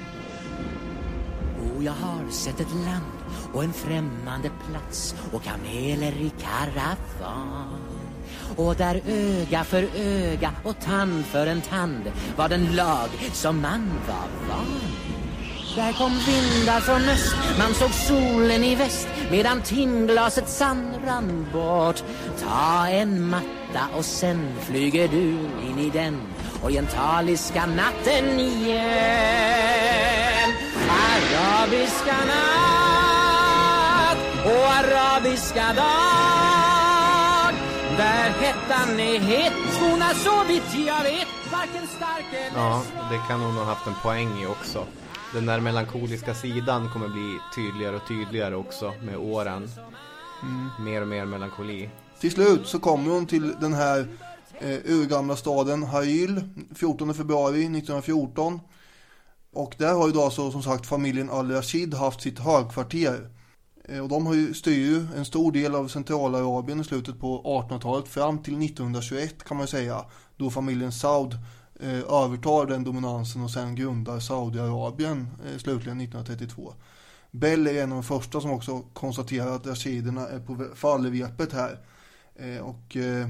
Och 1.75 1.83
jag 1.83 1.91
har 1.91 2.31
sett 2.31 2.59
ett 2.59 2.73
land 2.85 3.21
och 3.53 3.63
en 3.63 3.73
främmande 3.73 4.49
plats 4.69 5.15
och 5.31 5.43
kameler 5.43 6.11
i 6.11 6.31
karavan. 6.41 7.79
Och 8.55 8.75
där 8.75 9.01
öga 9.07 9.63
för 9.63 9.87
öga 9.95 10.51
och 10.63 10.79
tand 10.79 11.25
för 11.25 11.47
en 11.47 11.61
tand 11.61 12.11
var 12.37 12.49
den 12.49 12.75
lag 12.75 13.09
som 13.33 13.61
man 13.61 13.91
var 14.07 14.55
van. 14.55 14.65
Där 15.75 15.93
kom 15.93 16.11
vindar 16.11 16.79
från 16.79 17.01
öst, 17.01 17.35
man 17.59 17.73
såg 17.73 17.91
solen 17.91 18.63
i 18.63 18.75
väst 18.75 19.07
medan 19.31 19.61
timglaset 19.61 20.49
sand 20.49 20.95
rann 21.05 21.47
bort. 21.53 22.03
Ta 22.39 22.87
en 22.87 23.35
matta 23.73 23.97
och 23.97 24.05
sen 24.05 24.59
flyger 24.59 25.07
du 25.07 25.29
in 25.69 25.79
i 25.79 25.89
den 25.89 26.21
orientaliska 26.63 27.65
natten 27.65 28.39
igen. 28.39 28.91
Arabiska 30.89 32.17
natt 32.27 34.17
och 34.45 34.67
arabiska 34.73 35.73
dag 35.73 35.85
Där 37.97 38.29
hettan 38.29 38.99
är 38.99 39.19
het 39.19 39.53
Svona 39.73 40.13
så 40.13 40.43
vitt 40.47 40.73
jag 40.87 41.03
vet 41.03 41.27
Varken 41.51 41.87
stark 41.87 42.25
eller 42.33 42.61
Ja, 42.61 42.81
det 43.11 43.17
kan 43.27 43.41
hon 43.41 43.57
ha 43.57 43.63
haft 43.63 43.87
en 43.87 43.95
poäng 44.03 44.41
i 44.41 44.45
också. 44.45 44.85
Den 45.33 45.45
där 45.45 45.59
melankoliska 45.59 46.33
sidan 46.33 46.89
kommer 46.93 47.07
bli 47.07 47.39
tydligare 47.55 47.95
och 47.95 48.07
tydligare 48.07 48.55
också 48.55 48.93
med 49.01 49.17
åren. 49.17 49.69
Mer 50.79 51.01
och 51.01 51.07
mer 51.07 51.25
melankoli. 51.25 51.89
Till 52.21 52.31
slut 52.31 52.67
så 52.67 52.79
kommer 52.79 53.11
hon 53.11 53.25
till 53.25 53.55
den 53.61 53.73
här 53.73 54.07
eh, 54.59 54.79
urgamla 54.85 55.35
staden 55.35 55.83
Hail 55.83 56.41
14 56.75 57.13
februari 57.13 57.59
1914. 57.59 58.59
Och 59.53 59.75
där 59.77 59.93
har 59.93 60.07
ju 60.07 60.13
då 60.13 60.23
alltså 60.23 60.51
som 60.51 60.63
sagt 60.63 60.87
familjen 60.87 61.29
Al-Rashid 61.29 61.93
haft 61.93 62.21
sitt 62.21 62.39
högkvarter. 62.39 63.29
Eh, 63.85 63.99
och 63.99 64.09
de 64.09 64.25
har 64.25 64.33
ju 64.33 64.53
styr 64.53 64.85
ju 64.85 65.07
en 65.15 65.25
stor 65.25 65.51
del 65.51 65.75
av 65.75 65.87
Centralarabien 65.87 66.81
i 66.81 66.83
slutet 66.83 67.19
på 67.19 67.41
1800-talet 67.43 68.07
fram 68.07 68.43
till 68.43 68.65
1921 68.65 69.43
kan 69.43 69.57
man 69.57 69.63
ju 69.63 69.67
säga. 69.67 70.05
Då 70.37 70.49
familjen 70.49 70.91
Saud 70.91 71.33
eh, 71.79 71.99
övertar 71.99 72.65
den 72.65 72.83
dominansen 72.83 73.43
och 73.43 73.51
sen 73.51 73.75
grundar 73.75 74.19
Saudiarabien 74.19 75.27
eh, 75.45 75.57
slutligen 75.57 76.01
1932. 76.01 76.73
Bell 77.31 77.67
är 77.67 77.83
en 77.83 77.91
av 77.91 77.97
de 77.97 78.03
första 78.03 78.41
som 78.41 78.51
också 78.51 78.79
konstaterar 78.93 79.55
att 79.55 79.67
rashiderna 79.67 80.27
är 80.27 80.39
på 80.39 80.67
fallrepet 80.75 81.53
här. 81.53 81.79
Eh, 82.35 82.61
och, 82.61 82.97
eh, 82.97 83.29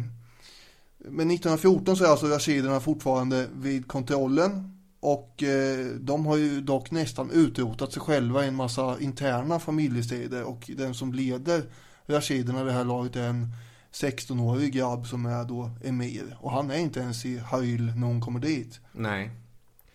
men 0.97 1.31
1914 1.31 1.97
så 1.97 2.03
är 2.03 2.09
alltså 2.09 2.25
rashiderna 2.25 2.79
fortfarande 2.79 3.47
vid 3.53 3.87
kontrollen. 3.87 4.77
Och 4.99 5.43
eh, 5.43 5.85
de 5.85 6.25
har 6.25 6.37
ju 6.37 6.61
dock 6.61 6.91
nästan 6.91 7.31
utrotat 7.31 7.93
sig 7.93 8.01
själva 8.01 8.45
i 8.45 8.47
en 8.47 8.55
massa 8.55 8.99
interna 8.99 9.59
familjestrider. 9.59 10.43
Och 10.43 10.71
den 10.77 10.93
som 10.93 11.13
leder 11.13 11.63
rashiderna 12.05 12.63
vid 12.63 12.73
det 12.73 12.77
här 12.77 12.85
laget 12.85 13.15
är 13.15 13.27
en 13.27 13.47
16-årig 13.91 14.73
grabb 14.73 15.07
som 15.07 15.25
är 15.25 15.43
då 15.43 15.71
emir. 15.83 16.37
Och 16.39 16.51
han 16.51 16.71
är 16.71 16.77
inte 16.77 16.99
ens 16.99 17.25
i 17.25 17.37
Hail 17.37 17.93
när 17.95 18.07
hon 18.07 18.21
kommer 18.21 18.39
dit. 18.39 18.79
Nej. 18.91 19.31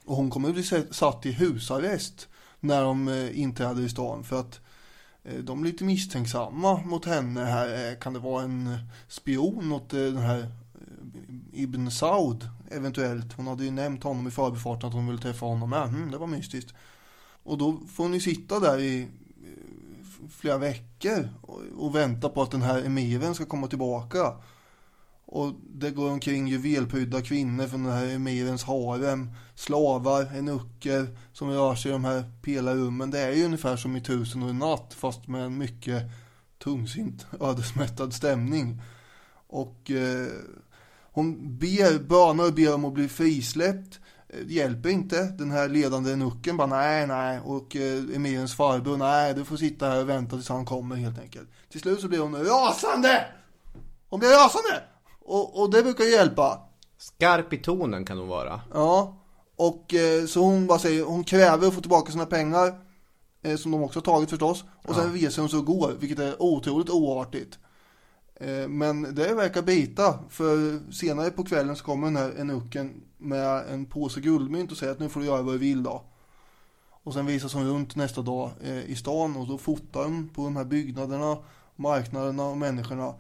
Och 0.05 0.17
hon 0.17 0.31
kommer 0.31 0.53
bli 0.53 0.65
satt 0.91 1.27
i 1.27 1.33
husarrest 1.33 2.29
när 2.61 2.83
de 2.83 3.29
inträder 3.35 3.83
i 3.83 3.89
stan. 3.89 4.25
För 4.25 4.41
att 4.41 4.61
Eh, 5.27 5.39
de 5.39 5.61
är 5.61 5.65
lite 5.65 5.85
misstänksamma 5.85 6.83
mot 6.85 7.05
henne 7.05 7.45
här. 7.45 7.91
Eh, 7.91 7.99
kan 7.99 8.13
det 8.13 8.19
vara 8.19 8.43
en 8.43 8.79
spion 9.09 9.73
åt 9.73 9.93
eh, 9.93 10.01
den 10.01 10.17
här 10.17 10.51
Ibn 11.53 11.91
Saud 11.91 12.49
eventuellt? 12.71 13.33
Hon 13.33 13.47
hade 13.47 13.65
ju 13.65 13.71
nämnt 13.71 14.03
honom 14.03 14.29
i 14.29 14.31
förbifarten 14.31 14.89
att 14.89 14.95
hon 14.95 15.07
ville 15.07 15.23
träffa 15.23 15.47
honom 15.47 15.71
med. 15.71 15.89
Mm, 15.89 16.11
det 16.11 16.19
var 16.19 16.27
mystiskt. 16.27 16.75
Och 17.43 17.59
då 17.59 17.81
får 17.89 18.05
hon 18.05 18.15
ju 18.15 18.21
sitta 18.21 18.61
där 18.61 18.79
i 18.79 19.09
flera 20.31 20.59
veckor 20.59 21.29
och 21.77 21.97
vänta 21.97 22.29
på 22.29 22.43
att 22.43 22.51
den 22.51 22.63
här 22.63 22.83
emiren 22.83 23.35
ska 23.35 23.45
komma 23.45 23.67
tillbaka. 23.67 24.33
Och 25.27 25.53
det 25.71 25.91
går 25.91 26.11
omkring 26.11 26.49
juvelprydda 26.49 27.23
kvinnor 27.23 27.67
från 27.67 27.85
den 27.85 27.93
här 27.93 28.15
emirens 28.15 28.65
harem, 28.65 29.31
slavar, 29.55 30.37
enucker 30.37 31.19
som 31.33 31.51
rör 31.51 31.75
sig 31.75 31.91
i 31.91 31.93
de 31.93 32.05
här 32.05 32.25
pelarrummen. 32.43 33.11
Det 33.11 33.21
är 33.21 33.33
ju 33.33 33.45
ungefär 33.45 33.77
som 33.77 33.97
i 33.97 34.01
Tusen 34.01 34.43
och 34.43 34.51
en 34.51 34.59
natt 34.59 34.95
fast 34.95 35.29
med 35.29 35.45
en 35.45 35.59
mycket 35.59 36.03
tungsint 36.59 37.27
ödesmättad 37.41 38.13
stämning. 38.13 38.83
Och 39.47 39.91
eh, 39.91 40.27
hon 41.13 41.59
ber, 41.59 41.99
bönar 41.99 42.45
och 42.45 42.55
ber 42.55 42.75
om 42.75 42.85
att 42.85 42.95
bli 42.95 43.09
frisläppt. 43.09 44.01
Det 44.29 44.55
hjälper 44.55 44.89
inte. 44.89 45.23
Den 45.23 45.51
här 45.51 45.69
ledande 45.69 46.13
enucken 46.13 46.57
bara 46.57 46.67
nej, 46.67 47.07
nej. 47.07 47.41
Och 47.45 47.77
eh, 47.77 48.05
emirens 48.15 48.55
farbror, 48.55 48.97
nej, 48.97 49.35
du 49.35 49.45
får 49.45 49.57
sitta 49.57 49.89
här 49.89 50.01
och 50.01 50.09
vänta 50.09 50.37
tills 50.37 50.49
han 50.49 50.65
kommer 50.65 50.97
helt 50.97 51.19
enkelt. 51.19 51.49
Till 51.71 51.81
slut 51.81 52.01
så 52.01 52.09
blir 52.09 52.19
hon 52.19 52.45
rasande! 52.45 53.27
Hon 54.09 54.21
blir 54.21 54.29
rasande! 54.29 54.96
Och, 55.27 55.61
och 55.61 55.71
det 55.71 55.83
brukar 55.83 56.05
ju 56.05 56.11
hjälpa. 56.11 56.61
Skarp 56.99 57.53
i 57.53 57.59
tonen 57.59 58.05
kan 58.05 58.19
hon 58.19 58.29
vara. 58.29 58.61
Ja, 58.75 59.17
och 59.57 59.95
eh, 59.95 60.27
så 60.27 60.41
hon 60.41 60.67
bara 60.67 60.79
säger, 60.79 61.05
hon 61.05 61.25
kräver 61.25 61.69
att 61.69 61.75
få 61.75 61.81
tillbaka 61.81 62.13
sina 62.13 62.27
pengar. 62.27 62.87
Eh, 63.43 63.57
som 63.57 63.73
de 63.73 63.83
också 63.83 63.99
har 63.99 64.05
tagit 64.05 64.31
förstås. 64.31 64.65
Och 64.85 64.95
sen 64.95 65.13
reser 65.13 65.43
hon 65.43 65.49
sig 65.49 65.59
och 65.59 65.67
går, 65.67 65.93
vilket 66.01 66.19
är 66.19 66.43
otroligt 66.43 66.91
oartigt. 66.91 67.59
Eh, 68.35 68.69
men 68.69 69.15
det 69.15 69.35
verkar 69.35 69.63
bita, 69.63 70.19
för 70.29 70.81
senare 70.93 71.31
på 71.31 71.45
kvällen 71.45 71.77
så 71.77 71.85
kommer 71.85 72.07
den 72.07 72.17
här 72.17 72.41
enucken 72.41 73.03
med 73.19 73.65
en 73.73 73.87
påse 73.87 74.21
guldmynt 74.21 74.73
och 74.73 74.77
säger 74.77 74.93
att 74.93 74.99
nu 74.99 75.09
får 75.09 75.21
du 75.21 75.27
göra 75.27 75.43
vad 75.43 75.55
du 75.55 75.59
vill 75.59 75.83
då. 75.83 76.03
Och 77.05 77.13
sen 77.13 77.27
visas 77.27 77.55
hon 77.55 77.69
runt 77.69 77.97
nästa 77.97 78.23
dag 78.23 78.51
i 78.87 78.97
stan 78.97 79.37
och 79.37 79.47
då 79.47 79.59
fotar 79.59 80.05
hon 80.05 80.29
på 80.29 80.45
de 80.45 80.57
här 80.57 80.65
byggnaderna, 80.65 81.37
marknaderna 81.77 82.45
och 82.45 82.57
människorna. 82.57 83.15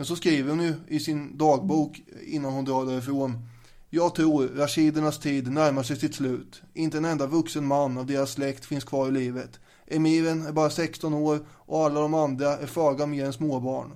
Men 0.00 0.06
så 0.06 0.16
skriver 0.16 0.50
hon 0.50 0.62
ju 0.62 0.74
i 0.88 1.00
sin 1.00 1.38
dagbok 1.38 2.02
innan 2.26 2.52
hon 2.52 2.64
drar 2.64 2.86
därifrån. 2.86 3.48
Jag 3.90 4.14
tror 4.14 4.46
rashidernas 4.46 5.18
tid 5.18 5.52
närmar 5.52 5.82
sig 5.82 5.96
sitt 5.96 6.14
slut. 6.14 6.62
Inte 6.74 6.98
en 6.98 7.04
enda 7.04 7.26
vuxen 7.26 7.66
man 7.66 7.98
av 7.98 8.06
deras 8.06 8.32
släkt 8.32 8.64
finns 8.64 8.84
kvar 8.84 9.08
i 9.08 9.10
livet. 9.10 9.60
Emiren 9.86 10.46
är 10.46 10.52
bara 10.52 10.70
16 10.70 11.14
år 11.14 11.38
och 11.50 11.84
alla 11.84 12.00
de 12.00 12.14
andra 12.14 12.56
är 12.56 12.66
föga 12.66 13.06
mer 13.06 13.24
än 13.24 13.32
småbarn. 13.32 13.92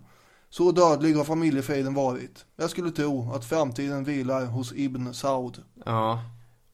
Så 0.51 0.73
dödlig 0.73 1.15
har 1.15 1.25
familjefejden 1.25 1.95
varit. 1.95 2.45
Jag 2.57 2.71
skulle 2.71 2.91
tro 2.91 3.33
att 3.33 3.45
framtiden 3.45 4.05
vilar 4.05 4.47
hos 4.47 4.73
Ibn 4.77 5.15
Saud. 5.15 5.59
Ja, 5.85 6.23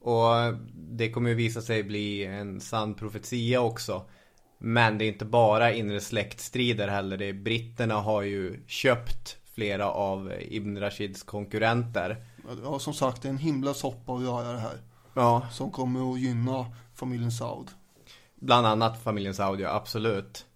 och 0.00 0.54
det 0.74 1.10
kommer 1.10 1.30
ju 1.30 1.36
visa 1.36 1.62
sig 1.62 1.82
bli 1.82 2.24
en 2.24 2.60
sann 2.60 2.94
profetia 2.94 3.60
också. 3.60 4.02
Men 4.62 4.98
det 4.98 5.04
är 5.04 5.08
inte 5.08 5.24
bara 5.24 5.72
inre 5.72 6.00
släktstrider 6.00 6.88
heller. 6.88 7.16
Det 7.16 7.24
är, 7.24 7.32
britterna 7.32 7.94
har 7.94 8.22
ju 8.22 8.60
köpt 8.66 9.36
flera 9.54 9.90
av 9.90 10.32
Ibn 10.40 10.78
Rashids 10.78 11.22
konkurrenter. 11.22 12.24
Ja, 12.62 12.78
som 12.78 12.94
sagt, 12.94 13.22
det 13.22 13.28
är 13.28 13.30
en 13.30 13.38
himla 13.38 13.74
soppa 13.74 14.12
att 14.12 14.22
göra 14.22 14.52
det 14.52 14.58
här. 14.58 14.78
Ja. 15.14 15.48
Som 15.52 15.70
kommer 15.70 16.12
att 16.12 16.20
gynna 16.20 16.66
familjen 16.94 17.32
Saud. 17.32 17.68
Bland 18.34 18.66
annat 18.66 19.02
familjen 19.02 19.34
Saudi, 19.34 19.62
ja, 19.62 19.74
absolut. 19.74 20.46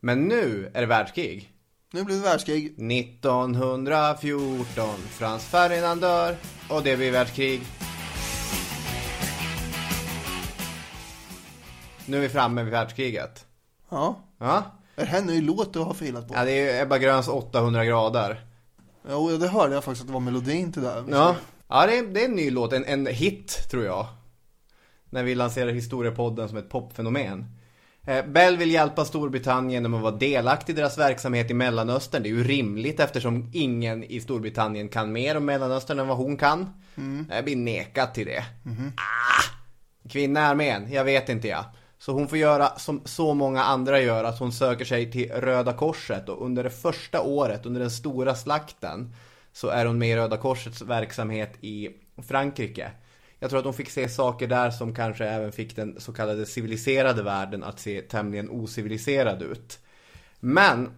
Men 0.00 0.24
nu 0.24 0.70
är 0.74 0.80
det 0.80 0.86
världskrig. 0.86 1.52
Nu 1.92 2.04
blir 2.04 2.16
det 2.16 2.22
världskrig. 2.22 2.66
1914, 2.92 4.88
Frans 5.08 5.44
Ferdinand 5.44 6.00
dör 6.00 6.36
och 6.70 6.82
det 6.82 6.96
blir 6.96 7.12
världskrig. 7.12 7.62
Nu 12.06 12.16
är 12.16 12.20
vi 12.20 12.28
framme 12.28 12.62
vid 12.62 12.72
världskriget. 12.72 13.46
Ja. 13.90 14.16
Ja, 14.38 14.62
Är 14.96 15.04
det 15.04 15.10
här 15.10 15.18
en 15.18 15.26
ny 15.26 15.40
låt 15.40 15.72
du 15.72 15.78
har 15.78 15.94
filat 15.94 16.28
på? 16.28 16.34
ja 16.34 16.44
det 16.44 16.68
är 16.70 16.82
Ebba 16.82 16.98
Gröns 16.98 17.28
800 17.28 17.84
grader. 17.84 18.44
Jo, 19.10 19.36
det 19.36 19.48
hörde 19.48 19.74
jag 19.74 19.84
faktiskt 19.84 20.00
att 20.02 20.06
det 20.08 20.12
var 20.12 20.20
melodin 20.20 20.72
till 20.72 20.82
det. 20.82 21.04
Ja, 21.10 21.36
ja 21.68 21.86
det, 21.86 21.98
är, 21.98 22.02
det 22.06 22.20
är 22.20 22.28
en 22.28 22.34
ny 22.34 22.50
låt, 22.50 22.72
en, 22.72 22.84
en 22.84 23.06
hit 23.06 23.68
tror 23.70 23.84
jag. 23.84 24.06
När 25.10 25.22
vi 25.22 25.34
lanserar 25.34 25.70
historiepodden 25.70 26.48
som 26.48 26.58
ett 26.58 26.68
popfenomen. 26.68 27.46
Eh, 28.06 28.26
Bell 28.26 28.56
vill 28.56 28.70
hjälpa 28.70 29.04
Storbritannien 29.04 29.70
genom 29.70 29.94
att 29.94 30.02
vara 30.02 30.16
delaktig 30.16 30.72
i 30.72 30.76
deras 30.76 30.98
verksamhet 30.98 31.50
i 31.50 31.54
Mellanöstern. 31.54 32.22
Det 32.22 32.28
är 32.28 32.30
ju 32.30 32.44
rimligt 32.44 33.00
eftersom 33.00 33.50
ingen 33.52 34.04
i 34.04 34.20
Storbritannien 34.20 34.88
kan 34.88 35.12
mer 35.12 35.36
om 35.36 35.44
Mellanöstern 35.44 35.98
än 35.98 36.08
vad 36.08 36.16
hon 36.16 36.36
kan. 36.36 36.74
Jag 37.30 37.44
blir 37.44 37.56
nekad 37.56 38.14
till 38.14 38.26
det. 38.26 38.44
Ah, 38.96 39.42
kvinna 40.08 40.40
i 40.40 40.44
armén, 40.44 40.92
jag 40.92 41.04
vet 41.04 41.28
inte 41.28 41.48
jag. 41.48 41.64
Så 42.00 42.12
hon 42.12 42.28
får 42.28 42.38
göra 42.38 42.78
som 42.78 43.02
så 43.04 43.34
många 43.34 43.62
andra 43.62 44.00
gör, 44.00 44.24
att 44.24 44.38
hon 44.38 44.52
söker 44.52 44.84
sig 44.84 45.12
till 45.12 45.30
Röda 45.30 45.72
Korset 45.72 46.28
och 46.28 46.44
under 46.44 46.64
det 46.64 46.70
första 46.70 47.22
året, 47.22 47.66
under 47.66 47.80
den 47.80 47.90
stora 47.90 48.34
slakten, 48.34 49.14
så 49.52 49.68
är 49.68 49.86
hon 49.86 49.98
med 49.98 50.08
i 50.08 50.16
Röda 50.16 50.36
Korsets 50.36 50.82
verksamhet 50.82 51.52
i 51.60 51.88
Frankrike. 52.28 52.90
Jag 53.38 53.50
tror 53.50 53.58
att 53.58 53.64
hon 53.64 53.74
fick 53.74 53.90
se 53.90 54.08
saker 54.08 54.46
där 54.46 54.70
som 54.70 54.94
kanske 54.94 55.24
även 55.26 55.52
fick 55.52 55.76
den 55.76 56.00
så 56.00 56.12
kallade 56.12 56.46
civiliserade 56.46 57.22
världen 57.22 57.64
att 57.64 57.80
se 57.80 58.00
tämligen 58.00 58.50
ociviliserad 58.50 59.42
ut. 59.42 59.78
Men 60.40 60.88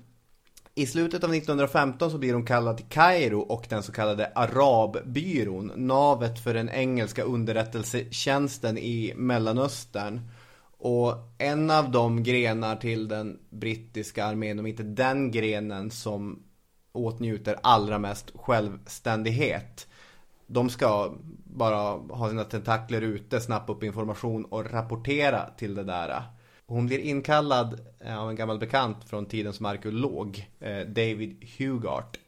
i 0.74 0.86
slutet 0.86 1.24
av 1.24 1.34
1915 1.34 2.10
så 2.10 2.18
blir 2.18 2.34
hon 2.34 2.46
kallad 2.46 2.76
till 2.76 2.86
Kairo 2.86 3.40
och 3.40 3.66
den 3.68 3.82
så 3.82 3.92
kallade 3.92 4.32
Arabbyrån, 4.34 5.72
navet 5.76 6.44
för 6.44 6.54
den 6.54 6.70
engelska 6.70 7.22
underrättelsetjänsten 7.22 8.78
i 8.78 9.12
Mellanöstern. 9.16 10.20
Och 10.84 11.14
en 11.38 11.70
av 11.70 11.90
de 11.90 12.22
grenar 12.22 12.76
till 12.76 13.08
den 13.08 13.38
brittiska 13.50 14.24
armén, 14.24 14.58
om 14.58 14.66
inte 14.66 14.82
den 14.82 15.30
grenen 15.30 15.90
som 15.90 16.42
åtnjuter 16.92 17.56
allra 17.62 17.98
mest 17.98 18.32
självständighet. 18.34 19.88
De 20.46 20.70
ska 20.70 21.14
bara 21.44 21.98
ha 21.98 22.28
sina 22.28 22.44
tentakler 22.44 23.02
ute, 23.02 23.40
snappa 23.40 23.72
upp 23.72 23.82
information 23.82 24.44
och 24.44 24.70
rapportera 24.70 25.50
till 25.56 25.74
det 25.74 25.84
där. 25.84 26.22
Hon 26.66 26.86
blir 26.86 26.98
inkallad 26.98 27.80
av 28.06 28.30
en 28.30 28.36
gammal 28.36 28.58
bekant 28.58 29.04
från 29.04 29.26
tiden 29.26 29.52
som 29.52 29.66
arkeolog, 29.66 30.50
eh, 30.60 30.80
David 30.80 31.44
Hugart. 31.58 32.18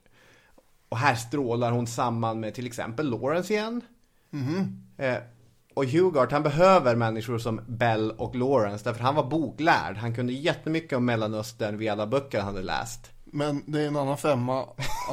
Och 0.89 0.99
här 0.99 1.15
strålar 1.15 1.73
hon 1.73 1.87
samman 1.87 2.41
med 2.41 2.55
till 2.55 2.67
exempel 2.67 3.11
Lawrence 3.11 3.53
igen. 3.53 3.81
Eh, 4.97 5.17
och 5.75 5.85
Hugart 5.85 6.33
han 6.33 6.43
behöver 6.43 6.97
människor 6.97 7.39
som 7.39 7.61
Bell 7.67 8.11
och 8.11 8.35
Lawrence 8.35 8.85
därför 8.85 9.03
han 9.03 9.15
var 9.15 9.25
boklärd. 9.25 9.97
Han 9.97 10.15
kunde 10.15 10.33
jättemycket 10.33 10.97
om 10.97 11.05
Mellanöstern 11.05 11.79
via 11.79 11.93
alla 11.93 12.07
böcker 12.07 12.39
han 12.39 12.55
hade 12.55 12.67
läst. 12.67 13.11
Men 13.25 13.63
det 13.67 13.81
är 13.81 13.87
en 13.87 13.97
annan 13.97 14.19
femma 14.19 14.63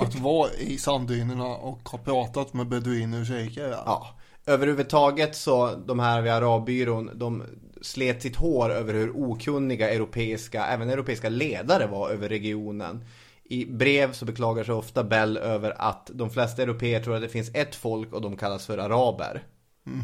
att 0.01 0.16
vara 0.16 0.51
i 0.53 0.78
sanddynerna 0.78 1.45
och 1.45 1.89
ha 1.89 1.97
pratat 1.97 2.53
med 2.53 2.68
beduiner 2.68 3.22
och 3.22 3.28
shejker. 3.28 3.70
Ja. 3.70 3.84
Ja, 3.86 4.20
överhuvudtaget 4.45 5.36
så 5.36 5.76
de 5.76 5.99
här 5.99 6.22
vid 6.22 6.32
Arabbyrån, 6.32 7.09
de 7.14 7.43
slet 7.82 8.22
sitt 8.22 8.36
hår 8.36 8.70
över 8.70 8.93
hur 8.93 9.18
okunniga 9.18 9.89
europeiska, 9.89 10.66
även 10.66 10.89
europeiska 10.89 11.30
ledare 11.30 11.88
var 11.88 12.09
över 12.09 12.30
regionen. 12.30 13.05
I 13.43 13.66
brev 13.66 14.14
så 14.14 14.26
beklagar 14.26 14.64
sig 14.64 14.74
ofta 14.74 15.03
Bell 15.03 15.38
över 15.38 15.82
att 15.82 16.09
de 16.14 16.30
flesta 16.30 16.62
europeer 16.62 17.03
tror 17.03 17.16
att 17.16 17.22
det 17.22 17.30
finns 17.30 17.55
ett 17.55 17.76
folk 17.76 18.14
och 18.14 18.22
de 18.22 18.38
kallas 18.38 18.66
för 18.66 18.78
araber. 18.78 19.43
Mm. 19.88 19.99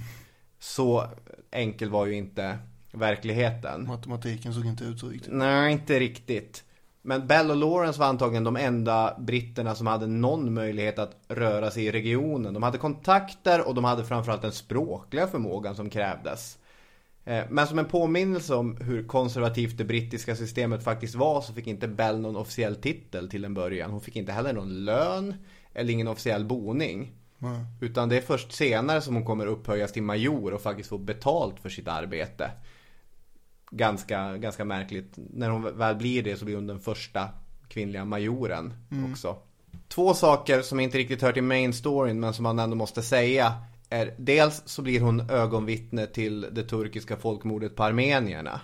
Så 0.59 1.07
enkel 1.51 1.89
var 1.89 2.05
ju 2.05 2.13
inte 2.13 2.57
verkligheten. 2.91 3.87
Matematiken 3.87 4.53
såg 4.53 4.65
inte 4.65 4.83
ut 4.83 4.99
så 4.99 5.09
riktigt. 5.09 5.33
Nej, 5.33 5.71
inte 5.71 5.99
riktigt. 5.99 6.63
Men 7.01 7.27
Bell 7.27 7.51
och 7.51 7.57
Lawrence 7.57 7.99
var 7.99 8.07
antagligen 8.07 8.43
de 8.43 8.55
enda 8.55 9.15
britterna 9.19 9.75
som 9.75 9.87
hade 9.87 10.07
någon 10.07 10.53
möjlighet 10.53 10.99
att 10.99 11.15
röra 11.27 11.71
sig 11.71 11.85
i 11.85 11.91
regionen. 11.91 12.53
De 12.53 12.63
hade 12.63 12.77
kontakter 12.77 13.67
och 13.67 13.75
de 13.75 13.83
hade 13.83 14.05
framförallt 14.05 14.41
den 14.41 14.51
språkliga 14.51 15.27
förmågan 15.27 15.75
som 15.75 15.89
krävdes. 15.89 16.57
Eh, 17.25 17.43
Men 17.49 17.67
som 17.67 17.79
en 17.79 17.85
påminnelse 17.85 18.55
om 18.55 18.77
hur 18.77 19.07
konservativt 19.07 19.77
det 19.77 19.85
brittiska 19.85 20.35
systemet 20.35 20.83
faktiskt 20.83 21.15
var 21.15 21.41
så 21.41 21.53
fick 21.53 21.67
inte 21.67 21.87
Bell 21.87 22.19
någon 22.19 22.35
officiell 22.35 22.75
titel 22.75 23.29
till 23.29 23.45
en 23.45 23.53
början. 23.53 23.91
Hon 23.91 24.01
fick 24.01 24.15
inte 24.15 24.31
heller 24.31 24.53
någon 24.53 24.85
lön 24.85 25.33
eller 25.73 25.93
ingen 25.93 26.07
officiell 26.07 26.45
boning. 26.45 27.11
Utan 27.81 28.09
det 28.09 28.17
är 28.17 28.21
först 28.21 28.51
senare 28.51 29.01
som 29.01 29.15
hon 29.15 29.25
kommer 29.25 29.45
upphöjas 29.45 29.91
till 29.91 30.03
major 30.03 30.53
och 30.53 30.61
faktiskt 30.61 30.89
få 30.89 30.97
betalt 30.97 31.59
för 31.59 31.69
sitt 31.69 31.87
arbete. 31.87 32.51
Ganska, 33.71 34.37
ganska 34.37 34.65
märkligt. 34.65 35.13
När 35.15 35.49
hon 35.49 35.77
väl 35.77 35.95
blir 35.95 36.23
det 36.23 36.37
så 36.37 36.45
blir 36.45 36.55
hon 36.55 36.67
den 36.67 36.79
första 36.79 37.29
kvinnliga 37.67 38.05
majoren 38.05 38.73
Mm. 38.91 39.11
också. 39.11 39.37
Två 39.87 40.13
saker 40.13 40.61
som 40.61 40.79
inte 40.79 40.97
riktigt 40.97 41.21
hör 41.21 41.31
till 41.31 41.43
main 41.43 41.73
storyn 41.73 42.19
men 42.19 42.33
som 42.33 42.43
man 42.43 42.59
ändå 42.59 42.75
måste 42.75 43.01
säga 43.01 43.53
är 43.89 44.15
dels 44.17 44.61
så 44.65 44.81
blir 44.81 45.01
hon 45.01 45.29
ögonvittne 45.29 46.05
till 46.05 46.41
det 46.51 46.63
turkiska 46.63 47.17
folkmordet 47.17 47.75
på 47.75 47.83
armenierna. 47.83 48.61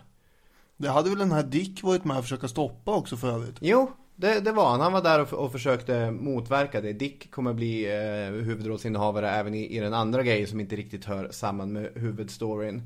Det 0.78 0.90
hade 0.90 1.10
väl 1.10 1.20
den 1.20 1.32
här 1.32 1.44
Dick 1.44 1.84
varit 1.84 2.06
med 2.06 2.18
och 2.18 2.24
försöka 2.24 2.48
stoppa 2.48 2.96
också 2.96 3.18
för 3.18 3.32
övrigt. 3.32 3.56
Jo, 3.60 3.92
det, 4.16 4.40
det 4.40 4.52
var 4.52 4.70
han. 4.70 4.82
Han 4.82 4.94
var 4.94 5.02
där 5.02 5.22
och, 5.22 5.34
och 5.34 5.52
försökte 5.52 6.12
motverka 6.12 6.82
det. 6.82 6.94
Dick 6.94 7.32
kommer 7.32 7.54
bli 7.54 7.86
eh, 7.86 8.44
huvudrollsinnehavare 8.46 9.30
även 9.30 9.54
i, 9.54 9.78
i 9.78 9.80
den 9.80 9.94
andra 9.94 10.24
grejen 10.24 10.48
som 10.48 10.60
inte 10.60 10.76
riktigt 10.76 11.06
hör 11.06 11.30
samman 11.32 11.74
med 11.74 11.92
huvudstoryn. 11.96 12.82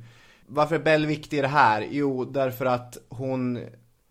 Varför 0.47 0.75
är 0.75 0.79
Bell 0.79 1.05
viktig 1.05 1.37
i 1.37 1.41
det 1.41 1.47
här? 1.47 1.87
Jo, 1.91 2.25
därför 2.25 2.65
att 2.65 2.97
hon 3.09 3.59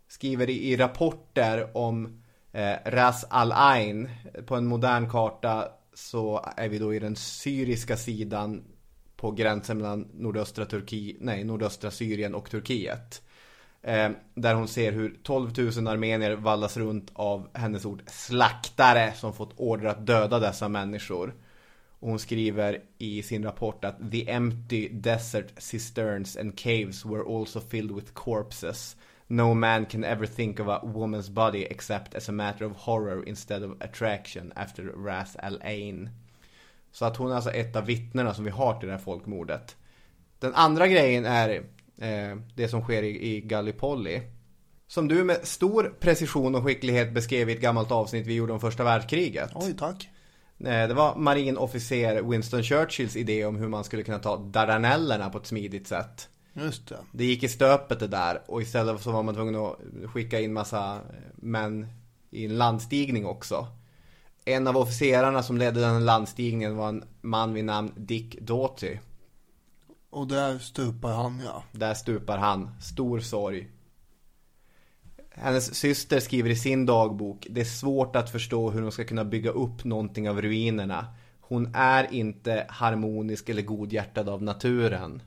skriver 0.09 0.51
i, 0.51 0.73
i 0.73 0.77
rapporter 0.77 1.77
om 1.77 2.23
eh, 2.53 2.75
Ras 2.87 3.25
al-Ain. 3.31 4.09
På 4.47 4.55
en 4.55 4.67
modern 4.67 5.11
karta 5.11 5.69
så 5.95 6.45
är 6.57 6.69
vi 6.69 6.79
då 6.79 6.95
i 6.95 6.99
den 6.99 7.17
syriska 7.17 7.97
sidan 7.97 8.65
på 9.17 9.31
gränsen 9.31 9.77
mellan 9.77 10.09
nordöstra, 10.15 10.65
Turki, 10.65 11.17
nej, 11.21 11.45
nordöstra 11.45 11.91
Syrien 11.91 12.35
och 12.35 12.51
Turkiet. 12.51 13.23
Eh, 13.87 14.11
där 14.35 14.55
hon 14.55 14.69
ser 14.69 14.93
hur 14.93 15.19
12 15.23 15.53
000 15.77 15.87
armenier 15.87 16.37
vallas 16.37 16.77
runt 16.77 17.11
av 17.13 17.49
hennes 17.53 17.85
ord 17.85 18.03
slaktare 18.07 19.13
som 19.13 19.33
fått 19.33 19.53
order 19.57 19.87
att 19.87 20.07
döda 20.07 20.39
dessa 20.39 20.69
människor. 20.69 21.35
Och 21.99 22.09
hon 22.09 22.19
skriver 22.19 22.81
i 22.99 23.23
sin 23.23 23.45
rapport 23.45 23.85
att 23.85 24.11
the 24.11 24.31
empty 24.31 24.89
desert 24.89 25.63
cisterns 25.63 26.37
and 26.37 26.59
caves 26.59 27.05
were 27.05 27.39
also 27.39 27.61
filled 27.61 27.91
with 27.91 28.13
corpses. 28.13 28.97
No 29.27 29.55
man 29.55 29.87
can 29.87 30.05
ever 30.05 30.27
think 30.27 30.61
of 30.61 30.69
a 30.69 30.81
woman's 30.83 31.31
body 31.31 31.67
except 31.71 32.15
as 32.15 32.29
a 32.29 32.33
matter 32.33 32.65
of 32.65 32.77
horror 32.77 33.29
instead 33.29 33.65
of 33.65 33.83
attraction 33.83 34.53
after 34.57 34.83
Ras 34.83 35.37
Al 35.37 35.61
Ain. 35.65 36.11
Så 36.93 37.05
att 37.05 37.17
hon 37.17 37.31
är 37.31 37.35
alltså 37.35 37.51
ett 37.51 37.77
av 37.77 37.87
vittnena 37.87 38.35
som 38.35 38.45
vi 38.45 38.51
har 38.51 38.81
till 38.81 38.89
det 38.89 38.95
här 38.95 39.03
folkmordet. 39.03 39.77
Den 40.39 40.55
andra 40.55 40.89
grejen 40.89 41.25
är 41.25 41.65
eh, 41.99 42.37
det 42.55 42.69
som 42.69 42.83
sker 42.83 43.03
i, 43.03 43.37
i 43.37 43.41
Gallipoli. 43.41 44.23
Som 44.89 45.09
du 45.09 45.25
med 45.25 45.41
stor 45.43 45.95
precision 46.01 46.55
och 46.55 46.65
skicklighet 46.65 47.15
beskrev 47.15 47.51
i 47.51 47.53
ett 47.53 47.61
gammalt 47.61 47.91
avsnitt 47.93 48.27
vi 48.27 48.35
gjorde 48.35 48.53
om 48.53 48.61
första 48.61 48.85
världskriget. 48.85 49.51
Oj, 49.55 49.75
tack. 49.79 50.09
Eh, 50.61 50.89
Det 50.89 50.95
var 50.95 51.17
marinofficer 51.17 52.23
Winston 52.23 52.63
Churchills 52.63 53.17
idé 53.17 53.45
om 53.45 53.57
hur 53.57 53.69
man 53.69 53.85
skulle 53.85 54.03
kunna 54.03 54.19
ta 54.19 54.37
Dardanellerna 54.37 55.31
på 55.31 55.39
ett 55.39 55.47
smidigt 55.47 55.87
sätt. 55.89 56.29
Just 56.53 56.89
det. 56.89 56.99
Det 57.13 57.25
gick 57.25 57.43
i 57.43 57.49
stöpet 57.49 58.01
det 58.01 58.07
där 58.07 58.43
och 58.47 58.63
istället 58.63 59.01
så 59.01 59.11
var 59.13 59.23
man 59.23 59.35
tvungen 59.35 59.57
att 59.57 59.77
skicka 60.13 60.41
in 60.41 60.53
massa 60.53 60.95
eh, 60.95 61.01
män 61.35 61.87
i 62.31 62.45
en 62.45 62.59
landstigning 62.59 63.27
också. 63.27 63.67
En 64.45 64.67
av 64.67 64.77
officerarna 64.77 65.43
som 65.43 65.57
ledde 65.57 65.81
den 65.81 66.05
landstigningen 66.05 66.77
var 66.77 66.89
en 66.89 67.05
man 67.21 67.55
vid 67.55 67.65
namn 67.65 67.93
Dick 67.97 68.41
Doughty. 68.41 68.97
Och 70.17 70.27
där 70.27 70.59
stupar 70.59 71.13
han 71.13 71.43
ja. 71.45 71.63
Där 71.73 71.95
stupar 71.95 72.39
han. 72.39 72.71
Stor 72.81 73.21
sorg. 73.21 73.69
Hennes 75.31 75.75
syster 75.75 76.21
skriver 76.21 76.51
i 76.51 76.57
sin 76.57 76.87
dagbok 76.87 77.47
Det 77.51 77.61
är 77.61 77.65
svårt 77.65 78.17
att 78.17 78.31
förstå 78.31 78.71
hur 78.71 78.83
hon 78.83 78.93
ska 78.93 79.05
kunna 79.05 79.25
bygga 79.25 79.51
upp 79.51 79.85
någonting 79.85 80.31
av 80.31 80.43
ruinerna. 80.43 81.07
Hon 81.41 81.75
är 81.75 82.15
inte 82.15 82.67
harmonisk 82.69 83.49
eller 83.49 83.63
godhjärtad 83.63 84.29
av 84.29 84.43
naturen. 84.43 85.23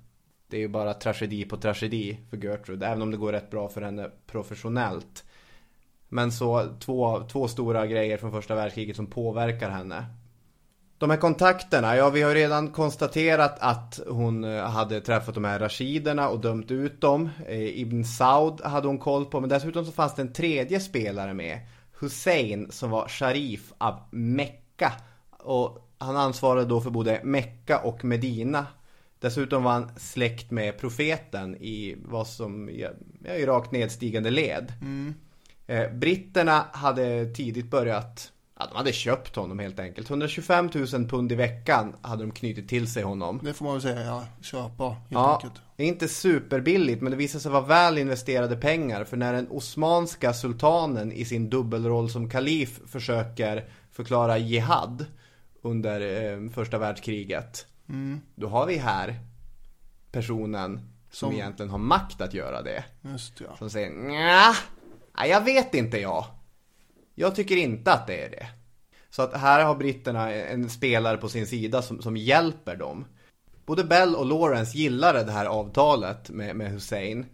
Det 0.47 0.57
är 0.57 0.61
ju 0.61 0.67
bara 0.67 0.93
tragedi 0.93 1.45
på 1.45 1.57
tragedi 1.57 2.17
för 2.29 2.37
Gertrude. 2.37 2.87
Även 2.87 3.01
om 3.01 3.11
det 3.11 3.17
går 3.17 3.31
rätt 3.31 3.51
bra 3.51 3.69
för 3.69 3.81
henne 3.81 4.09
professionellt. 4.27 5.23
Men 6.07 6.31
så 6.31 6.75
två, 6.79 7.23
två 7.31 7.47
stora 7.47 7.87
grejer 7.87 8.17
från 8.17 8.31
första 8.31 8.55
världskriget 8.55 8.95
som 8.95 9.07
påverkar 9.07 9.69
henne. 9.69 10.05
De 10.99 11.09
här 11.09 11.17
kontakterna, 11.17 11.95
ja 11.95 12.09
vi 12.09 12.21
har 12.21 12.33
redan 12.33 12.67
konstaterat 12.67 13.57
att 13.59 13.99
hon 14.07 14.43
eh, 14.43 14.63
hade 14.63 15.01
träffat 15.01 15.35
de 15.35 15.45
här 15.45 15.59
rashiderna 15.59 16.29
och 16.29 16.39
dömt 16.39 16.71
ut 16.71 17.01
dem. 17.01 17.29
Eh, 17.47 17.79
Ibn 17.79 18.03
Saud 18.03 18.61
hade 18.61 18.87
hon 18.87 18.97
koll 18.97 19.25
på, 19.25 19.39
men 19.39 19.49
dessutom 19.49 19.85
så 19.85 19.91
fanns 19.91 20.15
det 20.15 20.21
en 20.21 20.33
tredje 20.33 20.79
spelare 20.79 21.33
med. 21.33 21.59
Hussein 21.99 22.71
som 22.71 22.89
var 22.89 23.07
sharif 23.07 23.73
av 23.77 23.99
Mecka. 24.11 24.93
Och 25.29 25.93
han 25.97 26.17
ansvarade 26.17 26.65
då 26.65 26.81
för 26.81 26.89
både 26.89 27.21
Mecka 27.23 27.79
och 27.79 28.05
Medina. 28.05 28.65
Dessutom 29.19 29.63
var 29.63 29.71
han 29.71 29.91
släkt 29.97 30.51
med 30.51 30.77
profeten 30.77 31.55
i 31.55 31.95
vad 32.05 32.27
som, 32.27 32.69
ja, 32.73 32.89
i 33.35 33.45
rakt 33.45 33.71
nedstigande 33.71 34.29
led. 34.29 34.73
Mm. 34.81 35.13
Eh, 35.67 35.91
britterna 35.91 36.65
hade 36.71 37.33
tidigt 37.33 37.71
börjat, 37.71 38.31
ja, 38.59 38.65
de 38.65 38.75
hade 38.77 38.93
köpt 38.93 39.35
honom 39.35 39.59
helt 39.59 39.79
enkelt. 39.79 40.09
125 40.09 40.69
000 40.93 41.07
pund 41.09 41.31
i 41.31 41.35
veckan 41.35 41.95
hade 42.01 42.23
de 42.23 42.31
knutit 42.31 42.69
till 42.69 42.91
sig 42.91 43.03
honom. 43.03 43.39
Det 43.43 43.53
får 43.53 43.65
man 43.65 43.73
väl 43.73 43.81
säga, 43.81 44.05
ja. 44.05 44.25
Köpa 44.41 44.89
helt 44.89 44.99
Ja, 45.09 45.35
enkelt. 45.35 45.61
det 45.75 45.83
är 45.83 45.87
inte 45.87 46.07
superbilligt 46.07 47.01
men 47.01 47.11
det 47.11 47.17
visar 47.17 47.39
sig 47.39 47.51
vara 47.51 47.61
väl 47.65 47.97
investerade 47.97 48.55
pengar 48.57 49.03
för 49.03 49.17
när 49.17 49.33
den 49.33 49.47
osmanska 49.49 50.33
sultanen 50.33 51.11
i 51.11 51.25
sin 51.25 51.49
dubbelroll 51.49 52.09
som 52.09 52.29
kalif 52.29 52.79
försöker 52.87 53.69
förklara 53.91 54.37
jihad 54.37 55.05
under 55.61 56.01
eh, 56.33 56.49
första 56.49 56.77
världskriget. 56.77 57.65
Mm. 57.89 58.21
Då 58.35 58.47
har 58.47 58.65
vi 58.65 58.77
här 58.77 59.19
personen 60.11 60.75
som, 61.11 61.29
Som- 61.29 61.33
egentligen 61.35 61.69
har 61.69 61.77
makt 61.77 62.21
att 62.21 62.33
göra 62.33 62.61
det. 62.61 62.83
Just 63.01 63.41
ja. 63.41 63.55
Som 63.57 63.69
säger 63.69 63.89
nja, 63.91 64.55
jag 65.27 65.41
vet 65.45 65.73
inte 65.75 65.97
jag. 65.97 66.25
Jag 67.19 67.35
tycker 67.35 67.57
inte 67.57 67.93
att 67.93 68.07
det 68.07 68.25
är 68.25 68.29
det. 68.29 68.47
Så 69.09 69.21
att 69.21 69.33
här 69.33 69.63
har 69.63 69.75
britterna 69.75 70.31
en 70.33 70.69
spelare 70.69 71.17
på 71.17 71.29
sin 71.29 71.47
sida 71.47 71.81
som, 71.81 72.01
som 72.01 72.17
hjälper 72.17 72.75
dem. 72.75 73.05
Både 73.65 73.83
Bell 73.83 74.15
och 74.15 74.25
Lawrence 74.25 74.77
gillade 74.77 75.23
det 75.23 75.31
här 75.31 75.45
avtalet 75.45 76.29
med, 76.29 76.55
med 76.55 76.71
Hussein. 76.71 77.25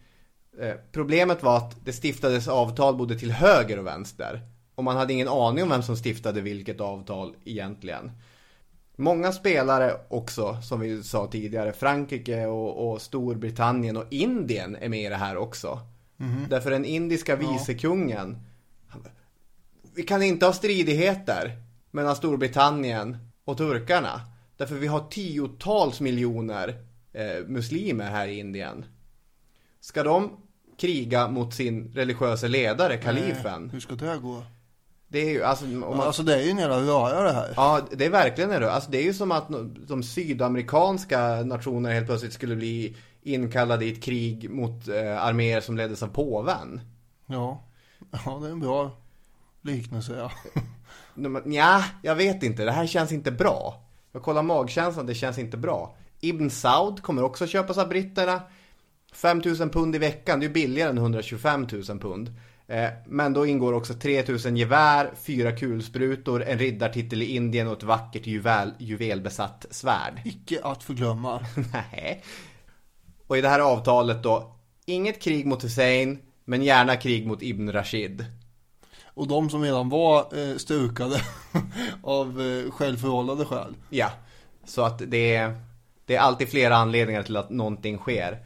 Eh, 0.59 0.73
problemet 0.91 1.43
var 1.43 1.57
att 1.57 1.85
det 1.85 1.93
stiftades 1.93 2.47
avtal 2.47 2.95
både 2.95 3.19
till 3.19 3.31
höger 3.31 3.79
och 3.79 3.85
vänster. 3.85 4.41
Och 4.75 4.83
man 4.83 4.97
hade 4.97 5.13
ingen 5.13 5.27
aning 5.27 5.63
om 5.63 5.69
vem 5.69 5.83
som 5.83 5.97
stiftade 5.97 6.41
vilket 6.41 6.81
avtal 6.81 7.35
egentligen. 7.45 8.11
Många 8.95 9.31
spelare 9.31 9.93
också, 10.07 10.61
som 10.61 10.79
vi 10.79 11.03
sa 11.03 11.27
tidigare, 11.27 11.73
Frankrike 11.73 12.45
och, 12.45 12.91
och 12.91 13.01
Storbritannien 13.01 13.97
och 13.97 14.05
Indien 14.09 14.75
är 14.75 14.89
med 14.89 15.05
i 15.05 15.09
det 15.09 15.15
här 15.15 15.37
också. 15.37 15.79
Mhm. 16.17 16.45
Därför 16.49 16.71
den 16.71 16.85
indiska 16.85 17.35
vicekungen, 17.35 18.37
bara, 18.93 19.09
vi 19.95 20.03
kan 20.03 20.23
inte 20.23 20.45
ha 20.45 20.53
stridigheter 20.53 21.51
mellan 21.91 22.15
Storbritannien 22.15 23.17
och 23.45 23.57
turkarna. 23.57 24.21
Därför 24.57 24.75
vi 24.75 24.87
har 24.87 25.07
tiotals 25.09 25.99
miljoner 25.99 26.75
eh, 27.13 27.47
muslimer 27.47 28.09
här 28.09 28.27
i 28.27 28.39
Indien. 28.39 28.85
Ska 29.79 30.03
de 30.03 30.31
kriga 30.77 31.27
mot 31.27 31.53
sin 31.53 31.91
religiösa 31.93 32.47
ledare, 32.47 32.97
kalifen? 32.97 33.61
Nej, 33.61 33.69
hur 33.71 33.79
ska 33.79 33.95
det 33.95 34.17
gå? 34.17 34.43
Det 35.07 35.19
är 35.19 35.29
ju, 35.29 35.43
alltså, 35.43 35.65
om 35.65 35.79
man... 35.79 35.99
Alltså 35.99 36.23
det 36.23 36.35
är 36.35 36.43
ju 36.43 36.49
en 36.49 36.57
jävla 36.57 36.79
röra 36.79 37.23
det 37.23 37.33
här. 37.33 37.53
Ja, 37.55 37.81
det 37.91 38.05
är 38.05 38.09
verkligen 38.09 38.51
en 38.51 38.61
rö- 38.61 38.69
Alltså 38.69 38.91
det 38.91 38.97
är 38.97 39.03
ju 39.03 39.13
som 39.13 39.31
att 39.31 39.47
de 39.87 40.03
sydamerikanska 40.03 41.43
nationerna 41.43 41.93
helt 41.93 42.07
plötsligt 42.07 42.33
skulle 42.33 42.55
bli 42.55 42.97
inkallade 43.21 43.85
i 43.85 43.91
ett 43.91 44.03
krig 44.03 44.49
mot 44.49 44.87
eh, 44.87 45.23
arméer 45.25 45.61
som 45.61 45.77
leddes 45.77 46.03
av 46.03 46.07
påven. 46.07 46.81
Ja. 47.25 47.63
Ja, 48.25 48.39
det 48.41 48.47
är 48.47 48.51
en 48.51 48.59
bra 48.59 48.91
liknelse 49.65 50.17
ja. 50.17 50.31
Ja, 51.45 51.83
jag 52.01 52.15
vet 52.15 52.43
inte. 52.43 52.65
Det 52.65 52.71
här 52.71 52.87
känns 52.87 53.11
inte 53.11 53.31
bra. 53.31 53.81
Jag 54.11 54.23
kollar 54.23 54.43
magkänslan, 54.43 55.05
det 55.05 55.15
känns 55.15 55.37
inte 55.37 55.57
bra. 55.57 55.95
Ibn 56.19 56.49
Saud 56.49 57.01
kommer 57.01 57.23
också 57.23 57.47
köpas 57.47 57.77
av 57.77 57.89
britterna. 57.89 58.41
5000 59.13 59.69
pund 59.69 59.95
i 59.95 59.97
veckan, 59.97 60.39
det 60.39 60.45
är 60.45 60.49
billigare 60.49 60.89
än 60.89 60.97
125 60.97 61.67
000 61.71 61.99
pund. 61.99 62.33
Eh, 62.67 62.89
men 63.07 63.33
då 63.33 63.45
ingår 63.45 63.73
också 63.73 63.93
3000 63.93 64.57
gevär, 64.57 65.11
fyra 65.15 65.51
kulsprutor, 65.51 66.43
en 66.43 66.59
riddartitel 66.59 67.21
i 67.21 67.25
Indien 67.25 67.67
och 67.67 67.77
ett 67.77 67.83
vackert 67.83 68.27
juvel, 68.27 68.73
juvelbesatt 68.79 69.65
svärd. 69.69 70.21
Icke 70.25 70.59
att 70.63 70.83
förglömma. 70.83 71.45
Nej. 71.73 72.23
Och 73.27 73.37
i 73.37 73.41
det 73.41 73.49
här 73.49 73.59
avtalet 73.59 74.23
då, 74.23 74.55
inget 74.85 75.21
krig 75.21 75.45
mot 75.45 75.63
Hussein, 75.63 76.19
men 76.45 76.63
gärna 76.63 76.95
krig 76.95 77.27
mot 77.27 77.41
Ibn 77.41 77.71
Rashid. 77.71 78.25
Och 79.15 79.27
de 79.27 79.49
som 79.49 79.63
redan 79.63 79.89
var 79.89 80.19
eh, 80.19 80.57
stukade 80.57 81.21
av 82.03 82.41
eh, 82.41 82.71
självförhållade 82.71 83.45
skäl. 83.45 83.75
Ja, 83.89 84.09
så 84.65 84.81
att 84.81 85.01
det 85.07 85.35
är, 85.35 85.55
det 86.05 86.15
är 86.15 86.19
alltid 86.19 86.49
flera 86.49 86.75
anledningar 86.75 87.23
till 87.23 87.37
att 87.37 87.49
någonting 87.49 87.97
sker. 87.97 88.45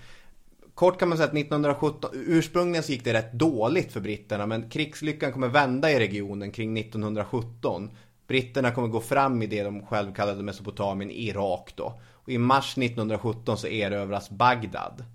Kort 0.74 1.00
kan 1.00 1.10
man 1.10 1.18
säga 1.18 1.28
att 1.28 1.36
1917, 1.36 2.10
ursprungligen 2.14 2.84
så 2.84 2.92
gick 2.92 3.04
det 3.04 3.14
rätt 3.14 3.34
dåligt 3.34 3.94
för 3.94 4.00
britterna 4.00 4.46
men 4.46 4.70
krigslyckan 4.70 5.32
kommer 5.32 5.48
vända 5.48 5.92
i 5.92 6.00
regionen 6.00 6.52
kring 6.52 6.78
1917. 6.78 7.90
Britterna 8.28 8.72
kommer 8.72 8.88
gå 8.88 9.02
fram 9.02 9.42
i 9.42 9.48
det 9.48 9.64
de 9.64 9.86
själv 9.86 10.14
kallade 10.14 10.44
Mesopotamien, 10.44 11.12
Irak 11.12 11.72
då. 11.76 12.02
Och 12.12 12.30
i 12.30 12.38
mars 12.38 12.78
1917 12.78 13.58
så 13.58 13.68
erövras 13.68 14.30
Bagdad. 14.30 15.06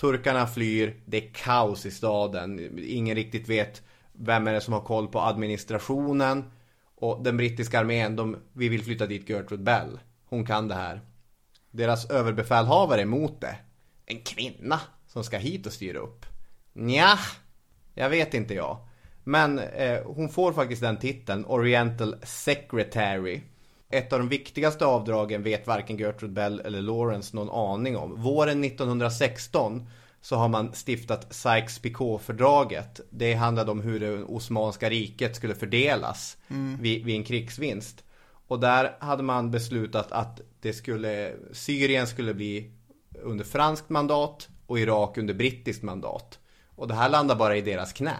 Turkarna 0.00 0.46
flyr, 0.46 1.00
det 1.04 1.16
är 1.16 1.30
kaos 1.34 1.86
i 1.86 1.90
staden, 1.90 2.78
ingen 2.88 3.16
riktigt 3.16 3.48
vet 3.48 3.82
vem 4.20 4.46
är 4.46 4.52
det 4.52 4.60
som 4.60 4.72
har 4.72 4.80
koll 4.80 5.08
på 5.08 5.20
administrationen. 5.20 6.44
Och 6.94 7.22
den 7.24 7.36
brittiska 7.36 7.80
armén, 7.80 8.16
de, 8.16 8.36
vi 8.52 8.68
vill 8.68 8.84
flytta 8.84 9.06
dit 9.06 9.28
Gertrude 9.28 9.62
Bell. 9.62 9.98
Hon 10.28 10.46
kan 10.46 10.68
det 10.68 10.74
här. 10.74 11.00
Deras 11.70 12.10
överbefälhavare 12.10 13.00
är 13.00 13.02
emot 13.02 13.40
det 13.40 13.56
en 14.06 14.20
kvinna 14.20 14.80
som 15.06 15.24
ska 15.24 15.38
hit 15.38 15.66
och 15.66 15.72
styra 15.72 15.98
upp. 15.98 16.26
Nja, 16.72 17.18
jag 17.94 18.10
vet 18.10 18.34
inte 18.34 18.54
jag. 18.54 18.78
Men 19.24 19.58
eh, 19.58 20.02
hon 20.04 20.28
får 20.28 20.52
faktiskt 20.52 20.82
den 20.82 20.96
titeln, 20.96 21.44
Oriental 21.44 22.16
Secretary. 22.22 23.40
Ett 23.90 24.12
av 24.12 24.18
de 24.18 24.28
viktigaste 24.28 24.86
avdragen 24.86 25.42
vet 25.42 25.66
varken 25.66 25.98
Gertrude 25.98 26.34
Bell 26.34 26.60
eller 26.60 26.82
Lawrence 26.82 27.36
någon 27.36 27.50
aning 27.50 27.96
om. 27.96 28.22
Våren 28.22 28.64
1916 28.64 29.88
så 30.20 30.36
har 30.36 30.48
man 30.48 30.72
stiftat 30.72 31.32
Sykes-Picot-fördraget. 31.32 33.00
Det 33.10 33.34
handlade 33.34 33.70
om 33.70 33.80
hur 33.80 34.00
det 34.00 34.22
Osmanska 34.22 34.90
riket 34.90 35.36
skulle 35.36 35.54
fördelas 35.54 36.36
mm. 36.48 36.82
vid, 36.82 37.04
vid 37.04 37.16
en 37.16 37.24
krigsvinst. 37.24 38.04
Och 38.46 38.60
där 38.60 38.96
hade 39.00 39.22
man 39.22 39.50
beslutat 39.50 40.12
att 40.12 40.40
det 40.60 40.72
skulle, 40.72 41.32
Syrien 41.52 42.06
skulle 42.06 42.34
bli 42.34 42.70
under 43.22 43.44
franskt 43.44 43.88
mandat 43.88 44.48
och 44.66 44.78
Irak 44.78 45.18
under 45.18 45.34
brittiskt 45.34 45.82
mandat. 45.82 46.38
Och 46.76 46.88
det 46.88 46.94
här 46.94 47.08
landar 47.08 47.36
bara 47.36 47.56
i 47.56 47.60
deras 47.60 47.92
knä. 47.92 48.16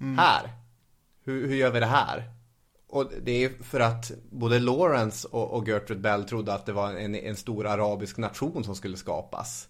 Mm. 0.00 0.18
Här. 0.18 0.50
Hur, 1.24 1.48
hur 1.48 1.56
gör 1.56 1.70
vi 1.70 1.80
det 1.80 1.86
här? 1.86 2.30
Och 2.88 3.12
det 3.22 3.44
är 3.44 3.62
för 3.62 3.80
att 3.80 4.12
både 4.30 4.58
Lawrence 4.58 5.28
och, 5.28 5.50
och 5.50 5.68
Gertrude 5.68 6.00
Bell 6.00 6.24
trodde 6.24 6.54
att 6.54 6.66
det 6.66 6.72
var 6.72 6.92
en, 6.92 7.14
en 7.14 7.36
stor 7.36 7.66
arabisk 7.66 8.16
nation 8.18 8.64
som 8.64 8.74
skulle 8.74 8.96
skapas. 8.96 9.68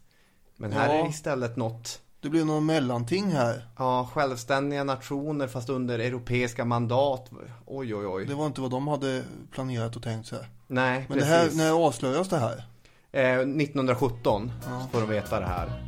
Men 0.62 0.72
här 0.72 0.94
ja. 0.94 1.04
är 1.04 1.08
istället 1.08 1.56
något 1.56 2.00
det 2.22 2.28
blir 2.28 2.44
någon 2.44 2.66
mellanting 2.66 3.32
här. 3.32 3.68
Ja, 3.78 4.10
självständiga 4.14 4.84
nationer 4.84 5.46
fast 5.46 5.68
under 5.68 5.98
europeiska 5.98 6.64
mandat. 6.64 7.30
Oj, 7.66 7.94
oj, 7.94 8.06
oj. 8.06 8.26
Det 8.26 8.34
var 8.34 8.46
inte 8.46 8.60
vad 8.60 8.70
de 8.70 8.88
hade 8.88 9.22
planerat 9.50 9.96
och 9.96 10.02
tänkt 10.02 10.28
sig. 10.28 10.38
Nej, 10.66 11.04
Men 11.08 11.18
precis. 11.18 11.30
det 11.30 11.36
här, 11.36 11.50
när 11.70 11.86
avslöjas 11.86 12.28
det 12.28 12.38
här? 12.38 12.64
Eh, 13.12 13.38
1917 13.38 14.52
ja. 14.64 14.86
får 14.92 15.00
de 15.00 15.08
veta 15.08 15.40
det 15.40 15.46
här. 15.46 15.82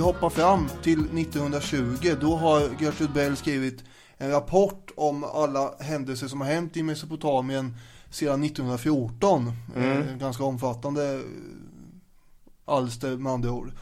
Vi 0.00 0.04
hoppar 0.04 0.30
fram 0.30 0.68
till 0.82 1.00
1920. 1.18 2.14
Då 2.20 2.36
har 2.36 2.60
Gertrude 2.80 3.12
Bell 3.12 3.36
skrivit 3.36 3.84
en 4.18 4.30
rapport 4.30 4.90
om 4.96 5.24
alla 5.24 5.74
händelser 5.80 6.28
som 6.28 6.40
har 6.40 6.48
hänt 6.48 6.76
i 6.76 6.82
Mesopotamien 6.82 7.76
sedan 8.10 8.44
1914. 8.44 9.52
Mm. 9.76 10.02
Eh, 10.02 10.16
ganska 10.16 10.44
omfattande 10.44 11.22
alster 12.64 13.16
med 13.16 13.32
andra 13.32 13.52
ord. 13.52 13.72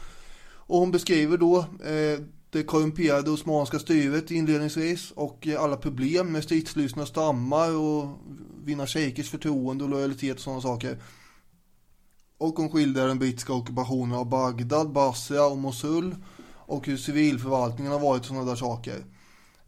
Och 0.41 0.79
hon 0.79 0.91
beskriver 0.91 1.37
då 1.37 1.57
eh, 1.59 2.19
det 2.49 2.63
korrumperade 2.63 3.31
osmanska 3.31 3.79
styret 3.79 4.31
inledningsvis 4.31 5.11
och 5.11 5.47
eh, 5.47 5.61
alla 5.61 5.77
problem 5.77 6.31
med 6.31 6.43
stridslystna 6.43 7.05
stammar 7.05 7.75
och 7.75 8.07
vinna 8.63 8.87
shejkers 8.87 9.29
förtroende 9.29 9.83
och 9.83 9.89
lojalitet 9.89 10.35
och 10.35 10.41
sådana 10.41 10.61
saker. 10.61 10.97
Och 12.39 12.53
hon 12.55 12.69
skildrar 12.69 13.07
den 13.07 13.19
brittiska 13.19 13.53
ockupationen 13.53 14.17
av 14.17 14.29
Bagdad, 14.29 14.91
Basra 14.91 15.45
och 15.45 15.57
Mosul 15.57 16.15
och 16.53 16.87
hur 16.87 16.97
civilförvaltningen 16.97 17.91
har 17.91 17.99
varit 17.99 18.25
sådana 18.25 18.45
där 18.45 18.55
saker. 18.55 19.03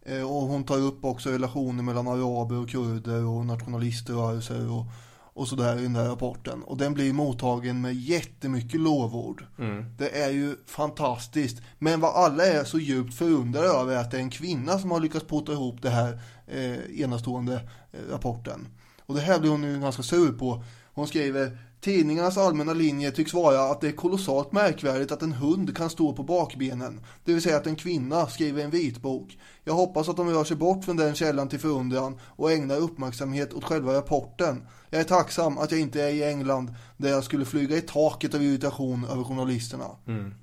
Eh, 0.02 0.22
och 0.22 0.42
hon 0.42 0.64
tar 0.64 0.78
upp 0.78 1.04
också 1.04 1.30
relationer 1.30 1.82
mellan 1.82 2.08
araber 2.08 2.56
och 2.56 2.68
kurder 2.68 3.24
och 3.24 3.46
nationaliströrelser 3.46 4.70
och 4.70 4.86
och 5.34 5.48
sådär 5.48 5.78
i 5.78 5.82
den 5.82 5.92
där 5.92 6.08
rapporten. 6.08 6.62
Och 6.62 6.76
den 6.76 6.94
blir 6.94 7.12
mottagen 7.12 7.80
med 7.80 7.94
jättemycket 7.94 8.80
lovord. 8.80 9.46
Mm. 9.58 9.84
Det 9.98 10.22
är 10.22 10.30
ju 10.30 10.56
fantastiskt. 10.66 11.62
Men 11.78 12.00
vad 12.00 12.14
alla 12.14 12.46
är 12.46 12.64
så 12.64 12.78
djupt 12.78 13.14
förundrade 13.14 13.66
över 13.66 13.94
är 13.94 13.98
att 13.98 14.10
det 14.10 14.16
är 14.16 14.20
en 14.20 14.30
kvinna 14.30 14.78
som 14.78 14.90
har 14.90 15.00
lyckats 15.00 15.26
pota 15.26 15.52
ihop 15.52 15.82
det 15.82 15.90
här 15.90 16.20
eh, 16.46 17.00
enastående 17.00 17.54
eh, 17.92 18.12
rapporten. 18.12 18.68
Och 19.06 19.14
det 19.14 19.20
här 19.20 19.40
blir 19.40 19.50
hon 19.50 19.62
ju 19.62 19.80
ganska 19.80 20.02
sur 20.02 20.32
på. 20.32 20.64
Hon 20.94 21.08
skriver 21.08 21.58
Tidningarnas 21.84 22.38
allmänna 22.38 22.72
linje 22.72 23.10
tycks 23.10 23.34
vara 23.34 23.70
att 23.70 23.80
det 23.80 23.88
är 23.88 23.92
kolossalt 23.92 24.52
märkvärdigt 24.52 25.12
att 25.12 25.22
en 25.22 25.32
hund 25.32 25.76
kan 25.76 25.90
stå 25.90 26.12
på 26.12 26.22
bakbenen. 26.22 27.00
Det 27.24 27.32
vill 27.32 27.42
säga 27.42 27.56
att 27.56 27.66
en 27.66 27.76
kvinna 27.76 28.26
skriver 28.26 28.64
en 28.64 28.70
vitbok. 28.70 29.38
Jag 29.64 29.74
hoppas 29.74 30.08
att 30.08 30.16
de 30.16 30.30
rör 30.30 30.44
sig 30.44 30.56
bort 30.56 30.84
från 30.84 30.96
den 30.96 31.14
källan 31.14 31.48
till 31.48 31.58
förundran 31.58 32.20
och 32.24 32.52
ägnar 32.52 32.76
uppmärksamhet 32.76 33.54
åt 33.54 33.64
själva 33.64 33.94
rapporten. 33.94 34.66
Jag 34.90 35.00
är 35.00 35.04
tacksam 35.04 35.58
att 35.58 35.70
jag 35.70 35.80
inte 35.80 36.02
är 36.02 36.08
i 36.08 36.24
England 36.24 36.74
där 36.96 37.10
jag 37.10 37.24
skulle 37.24 37.44
flyga 37.44 37.76
i 37.76 37.80
taket 37.80 38.34
av 38.34 38.42
irritation 38.42 39.04
över 39.04 39.24
journalisterna. 39.24 39.86
Mm. 40.06 40.34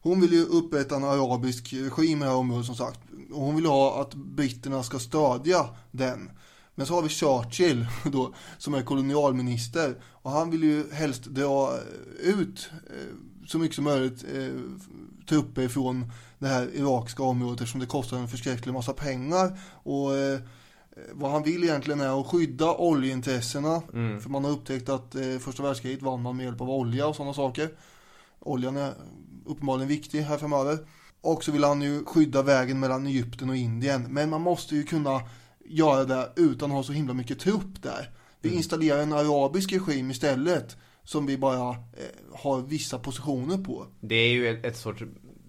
Hon 0.00 0.20
vill 0.20 0.32
ju 0.32 0.44
upprätta 0.44 0.96
en 0.96 1.04
arabisk 1.04 1.72
regim 1.72 2.18
i 2.18 2.24
det 2.24 2.30
här 2.30 2.36
området 2.36 2.66
som 2.66 2.74
sagt. 2.74 3.00
Och 3.32 3.40
hon 3.40 3.56
vill 3.56 3.66
ha 3.66 4.00
att 4.00 4.14
britterna 4.14 4.82
ska 4.82 4.98
stödja 4.98 5.68
den. 5.90 6.30
Men 6.78 6.86
så 6.86 6.94
har 6.94 7.02
vi 7.02 7.08
Churchill 7.08 7.86
då, 8.12 8.34
som 8.58 8.74
är 8.74 8.82
kolonialminister. 8.82 9.94
Och 10.04 10.30
han 10.30 10.50
vill 10.50 10.62
ju 10.62 10.92
helst 10.92 11.24
dra 11.24 11.78
ut 12.20 12.70
eh, 12.90 13.14
så 13.46 13.58
mycket 13.58 13.74
som 13.74 13.84
möjligt 13.84 14.24
eh, 14.34 14.60
trupper 15.28 15.68
från 15.68 16.12
det 16.38 16.46
här 16.46 16.70
irakiska 16.74 17.22
området 17.22 17.60
eftersom 17.60 17.80
det 17.80 17.86
kostar 17.86 18.16
en 18.16 18.28
förskräcklig 18.28 18.72
massa 18.72 18.92
pengar. 18.92 19.58
Och 19.82 20.16
eh, 20.16 20.40
vad 21.12 21.30
han 21.30 21.42
vill 21.42 21.64
egentligen 21.64 22.00
är 22.00 22.20
att 22.20 22.26
skydda 22.26 22.74
oljeintressena. 22.74 23.82
Mm. 23.92 24.20
För 24.20 24.30
man 24.30 24.44
har 24.44 24.50
upptäckt 24.50 24.88
att 24.88 25.14
eh, 25.14 25.38
första 25.38 25.62
världskriget 25.62 26.02
vann 26.02 26.22
man 26.22 26.36
med 26.36 26.44
hjälp 26.44 26.60
av 26.60 26.70
olja 26.70 27.06
och 27.06 27.16
sådana 27.16 27.34
saker. 27.34 27.70
Oljan 28.40 28.76
är 28.76 28.92
uppenbarligen 29.46 29.88
viktig 29.88 30.20
här 30.20 30.38
framöver. 30.38 30.78
Och 31.20 31.44
så 31.44 31.52
vill 31.52 31.64
han 31.64 31.82
ju 31.82 32.04
skydda 32.04 32.42
vägen 32.42 32.80
mellan 32.80 33.06
Egypten 33.06 33.50
och 33.50 33.56
Indien. 33.56 34.02
Men 34.08 34.30
man 34.30 34.40
måste 34.40 34.76
ju 34.76 34.82
kunna 34.84 35.20
göra 35.70 36.04
det 36.04 36.32
utan 36.36 36.70
att 36.70 36.76
ha 36.76 36.82
så 36.82 36.92
himla 36.92 37.14
mycket 37.14 37.38
trupp 37.38 37.82
där. 37.82 38.10
Vi 38.40 38.48
mm. 38.48 38.58
installerar 38.58 39.02
en 39.02 39.12
arabisk 39.12 39.72
regim 39.72 40.10
istället 40.10 40.76
som 41.04 41.26
vi 41.26 41.38
bara 41.38 41.70
eh, 41.70 41.76
har 42.34 42.60
vissa 42.60 42.98
positioner 42.98 43.58
på. 43.58 43.86
Det 44.00 44.14
är 44.14 44.30
ju 44.30 44.48
ett, 44.48 44.64
ett 44.64 44.76
sorts 44.76 45.02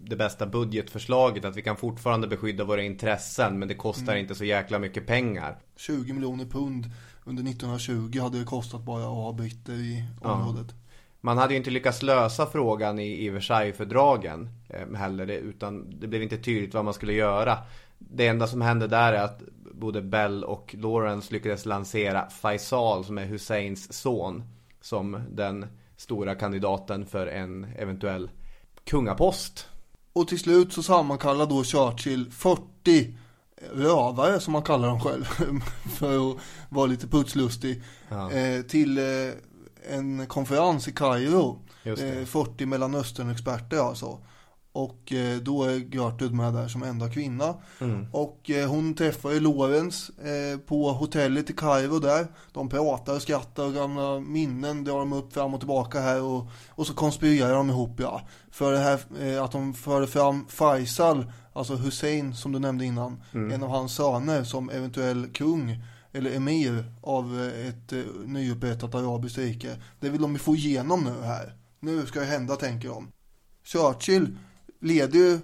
det 0.04 0.16
bästa 0.16 0.46
budgetförslaget 0.46 1.44
att 1.44 1.56
vi 1.56 1.62
kan 1.62 1.76
fortfarande 1.76 2.28
beskydda 2.28 2.64
våra 2.64 2.82
intressen 2.82 3.58
men 3.58 3.68
det 3.68 3.74
kostar 3.74 4.12
mm. 4.12 4.18
inte 4.18 4.34
så 4.34 4.44
jäkla 4.44 4.78
mycket 4.78 5.06
pengar. 5.06 5.58
20 5.76 6.12
miljoner 6.12 6.44
pund 6.44 6.90
under 7.24 7.42
1920 7.42 8.20
hade 8.20 8.38
det 8.38 8.44
kostat 8.44 8.82
bara 8.82 9.30
att 9.30 9.36
britter 9.36 9.72
i 9.72 10.04
området. 10.20 10.66
Ja. 10.68 10.74
Man 11.20 11.38
hade 11.38 11.52
ju 11.52 11.58
inte 11.58 11.70
lyckats 11.70 12.02
lösa 12.02 12.46
frågan 12.46 12.98
i, 12.98 13.24
i 13.24 13.30
Versaillesfördragen 13.30 14.48
eh, 14.68 14.96
heller 14.96 15.28
utan 15.28 16.00
det 16.00 16.06
blev 16.06 16.22
inte 16.22 16.38
tydligt 16.38 16.74
vad 16.74 16.84
man 16.84 16.94
skulle 16.94 17.12
göra. 17.12 17.58
Det 18.02 18.26
enda 18.26 18.46
som 18.46 18.60
hände 18.60 18.86
där 18.86 19.12
är 19.12 19.22
att 19.22 19.42
både 19.72 20.02
Bell 20.02 20.44
och 20.44 20.74
Lawrence 20.78 21.32
lyckades 21.32 21.66
lansera 21.66 22.30
Faisal 22.30 23.04
som 23.04 23.18
är 23.18 23.24
Husseins 23.26 23.92
son 23.92 24.42
som 24.80 25.22
den 25.30 25.66
stora 25.96 26.34
kandidaten 26.34 27.06
för 27.06 27.26
en 27.26 27.64
eventuell 27.78 28.30
kungapost. 28.84 29.68
Och 30.12 30.28
till 30.28 30.38
slut 30.38 30.72
så 30.72 30.82
sammankallar 30.82 31.46
då 31.46 31.64
Churchill 31.64 32.30
40 32.30 33.16
rövare 33.72 34.40
som 34.40 34.52
man 34.52 34.62
kallar 34.62 34.88
dem 34.88 35.00
själv 35.00 35.24
för 35.98 36.30
att 36.30 36.36
vara 36.68 36.86
lite 36.86 37.06
putslustig 37.08 37.82
Ja. 38.08 38.30
eh, 38.32 38.62
till 38.62 38.98
eh, 38.98 39.04
en 39.94 40.26
konferens 40.26 40.88
i 40.88 40.92
Kairo. 40.92 41.58
Just 41.82 42.02
det. 42.02 42.18
Eh, 42.20 42.24
40 42.24 42.66
Mellanöstern-experter 42.66 43.78
alltså. 43.78 44.18
Och 44.72 45.12
eh, 45.12 45.38
då 45.38 45.64
är 45.64 45.94
Gertrud 45.94 46.34
med 46.34 46.54
där 46.54 46.68
som 46.68 46.82
enda 46.82 47.08
kvinna. 47.08 47.54
Mm. 47.80 48.06
Och 48.12 48.50
eh, 48.50 48.68
hon 48.68 48.94
träffar 48.94 49.30
ju 49.30 49.40
Lorenz 49.40 50.10
eh, 50.10 50.58
på 50.58 50.92
hotellet 50.92 51.50
i 51.50 51.52
Kairo 51.52 51.98
där. 51.98 52.26
De 52.52 52.68
pratar 52.68 53.14
och 53.14 53.22
skrattar 53.22 53.64
och 53.64 53.74
gamla 53.74 54.20
minnen 54.20 54.84
drar 54.84 54.98
de 54.98 55.12
upp 55.12 55.32
fram 55.32 55.54
och 55.54 55.60
tillbaka 55.60 56.00
här. 56.00 56.22
Och, 56.22 56.46
och 56.68 56.86
så 56.86 56.94
konspirerar 56.94 57.54
de 57.54 57.70
ihop 57.70 58.00
ja. 58.00 58.22
För 58.50 58.72
det 58.72 58.78
här 58.78 58.98
att 59.44 59.52
de 59.52 59.74
förde 59.74 60.06
fram 60.06 60.46
Faisal, 60.48 61.32
alltså 61.52 61.74
Hussein 61.74 62.34
som 62.34 62.52
du 62.52 62.58
nämnde 62.58 62.84
innan. 62.84 63.22
Mm. 63.32 63.52
En 63.52 63.62
av 63.62 63.70
hans 63.70 63.94
söner 63.94 64.44
som 64.44 64.70
eventuell 64.70 65.26
kung 65.32 65.84
eller 66.12 66.36
emir 66.36 66.84
av 67.02 67.50
ett 67.68 67.92
nyupprättat 68.24 68.94
arabiskt 68.94 69.38
rike. 69.38 69.76
Det 70.00 70.08
vill 70.08 70.22
de 70.22 70.32
ju 70.32 70.38
få 70.38 70.56
igenom 70.56 71.04
nu 71.04 71.26
här. 71.26 71.54
Nu 71.80 72.06
ska 72.06 72.20
det 72.20 72.26
hända 72.26 72.56
tänker 72.56 72.88
de. 72.88 73.12
Churchill 73.64 74.36
leder 74.80 75.18
ju 75.18 75.40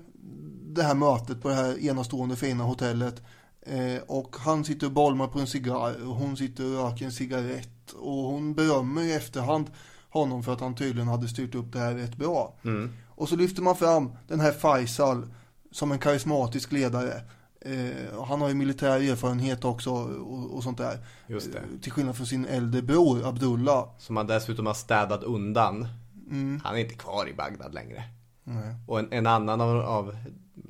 det 0.76 0.82
här 0.82 0.94
mötet 0.94 1.42
på 1.42 1.48
det 1.48 1.54
här 1.54 1.84
enastående 1.84 2.36
fina 2.36 2.64
hotellet. 2.64 3.22
Eh, 3.62 4.02
och 4.06 4.36
han 4.38 4.64
sitter 4.64 4.86
och 4.86 4.92
bolmar 4.92 5.26
på 5.26 5.38
en 5.38 5.46
cigarr 5.46 6.08
och 6.08 6.14
hon 6.14 6.36
sitter 6.36 6.64
och 6.64 6.84
röker 6.84 7.04
en 7.04 7.12
cigarett. 7.12 7.92
Och 7.92 8.22
hon 8.22 8.54
berömmer 8.54 9.02
i 9.02 9.12
efterhand 9.12 9.70
honom 10.10 10.42
för 10.42 10.52
att 10.52 10.60
han 10.60 10.74
tydligen 10.74 11.08
hade 11.08 11.28
styrt 11.28 11.54
upp 11.54 11.72
det 11.72 11.78
här 11.78 11.94
rätt 11.94 12.16
bra. 12.16 12.54
Mm. 12.64 12.92
Och 13.08 13.28
så 13.28 13.36
lyfter 13.36 13.62
man 13.62 13.76
fram 13.76 14.12
den 14.28 14.40
här 14.40 14.52
Faisal 14.52 15.26
som 15.70 15.92
en 15.92 15.98
karismatisk 15.98 16.72
ledare. 16.72 17.22
Eh, 17.60 18.16
och 18.16 18.26
han 18.26 18.40
har 18.40 18.48
ju 18.48 18.54
militär 18.54 19.10
erfarenhet 19.10 19.64
också 19.64 19.90
och, 19.90 20.56
och 20.56 20.62
sånt 20.62 20.78
där. 20.78 20.98
Just 21.26 21.52
det. 21.52 21.58
Eh, 21.58 21.64
Till 21.82 21.92
skillnad 21.92 22.16
från 22.16 22.26
sin 22.26 22.46
äldre 22.46 22.82
bror 22.82 23.26
Abdullah. 23.26 23.88
Som 23.98 24.16
han 24.16 24.26
dessutom 24.26 24.66
har 24.66 24.74
städat 24.74 25.22
undan. 25.22 25.88
Mm. 26.30 26.60
Han 26.64 26.74
är 26.74 26.80
inte 26.80 26.94
kvar 26.94 27.28
i 27.28 27.34
Bagdad 27.34 27.74
längre. 27.74 28.04
Nej. 28.48 28.74
Och 28.86 28.98
en, 28.98 29.12
en 29.12 29.26
annan 29.26 29.60
av, 29.60 29.80
av 29.80 30.16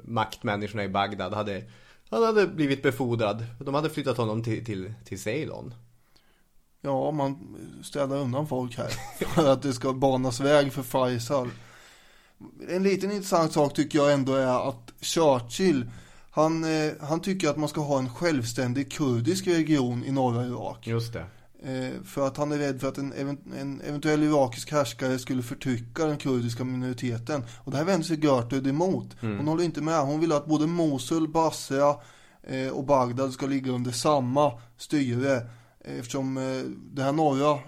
maktmänniskorna 0.05 0.85
i 0.85 0.89
Bagdad 0.89 1.35
hade, 1.35 1.63
han 2.11 2.23
hade 2.23 2.47
blivit 2.47 2.83
befordrad. 2.83 3.47
De 3.59 3.75
hade 3.75 3.91
flyttat 3.91 4.17
honom 4.17 4.43
till, 4.43 4.65
till, 4.65 4.93
till 5.05 5.23
Ceylon. 5.23 5.75
Ja, 6.81 7.11
man 7.11 7.57
städar 7.83 8.17
undan 8.17 8.47
folk 8.47 8.79
här 8.79 8.89
för 9.35 9.53
att 9.53 9.63
det 9.63 9.73
ska 9.73 9.93
banas 9.93 10.41
väg 10.41 10.73
för 10.73 10.83
Faisal. 10.83 11.51
En 12.69 12.83
liten 12.83 13.11
intressant 13.11 13.53
sak 13.53 13.75
tycker 13.75 13.99
jag 13.99 14.13
ändå 14.13 14.35
är 14.35 14.69
att 14.69 14.93
Churchill, 15.01 15.91
han, 16.31 16.65
eh, 16.65 16.93
han 17.01 17.21
tycker 17.21 17.49
att 17.49 17.57
man 17.57 17.69
ska 17.69 17.81
ha 17.81 17.99
en 17.99 18.15
självständig 18.15 18.93
kurdisk 18.93 19.47
region 19.47 20.05
i 20.05 20.13
norra 20.13 20.47
Irak. 20.47 20.87
Just 20.87 21.13
det. 21.13 21.27
Eh, 21.63 22.03
för 22.05 22.27
att 22.27 22.37
han 22.37 22.53
är 22.53 22.59
rädd 22.59 22.81
för 22.81 22.89
att 22.89 22.99
en, 22.99 23.13
even- 23.13 23.55
en 23.59 23.81
eventuell 23.81 24.23
irakisk 24.23 24.73
härskare 24.73 25.19
skulle 25.19 25.43
förtrycka 25.43 26.07
den 26.07 26.17
kurdiska 26.17 26.65
minoriteten. 26.65 27.45
Och 27.65 27.71
det 27.71 27.77
här 27.77 27.85
vänder 27.85 28.07
sig 28.07 28.21
Gertrud 28.21 28.67
emot. 28.67 29.23
Mm. 29.23 29.37
Hon 29.39 29.49
håller 29.49 29.65
inte 29.65 29.81
med. 29.81 30.01
Hon 30.01 30.21
vill 30.21 30.33
att 30.33 30.47
både 30.47 30.67
Mosul, 30.67 31.29
Basra 31.29 31.95
eh, 32.43 32.69
och 32.69 32.85
Bagdad 32.85 33.33
ska 33.33 33.47
ligga 33.47 33.73
under 33.73 33.91
samma 33.91 34.53
styre. 34.77 35.47
Eftersom 35.85 36.37
eh, 36.37 36.63
det 36.93 37.03
här 37.03 37.13
norra 37.13 37.59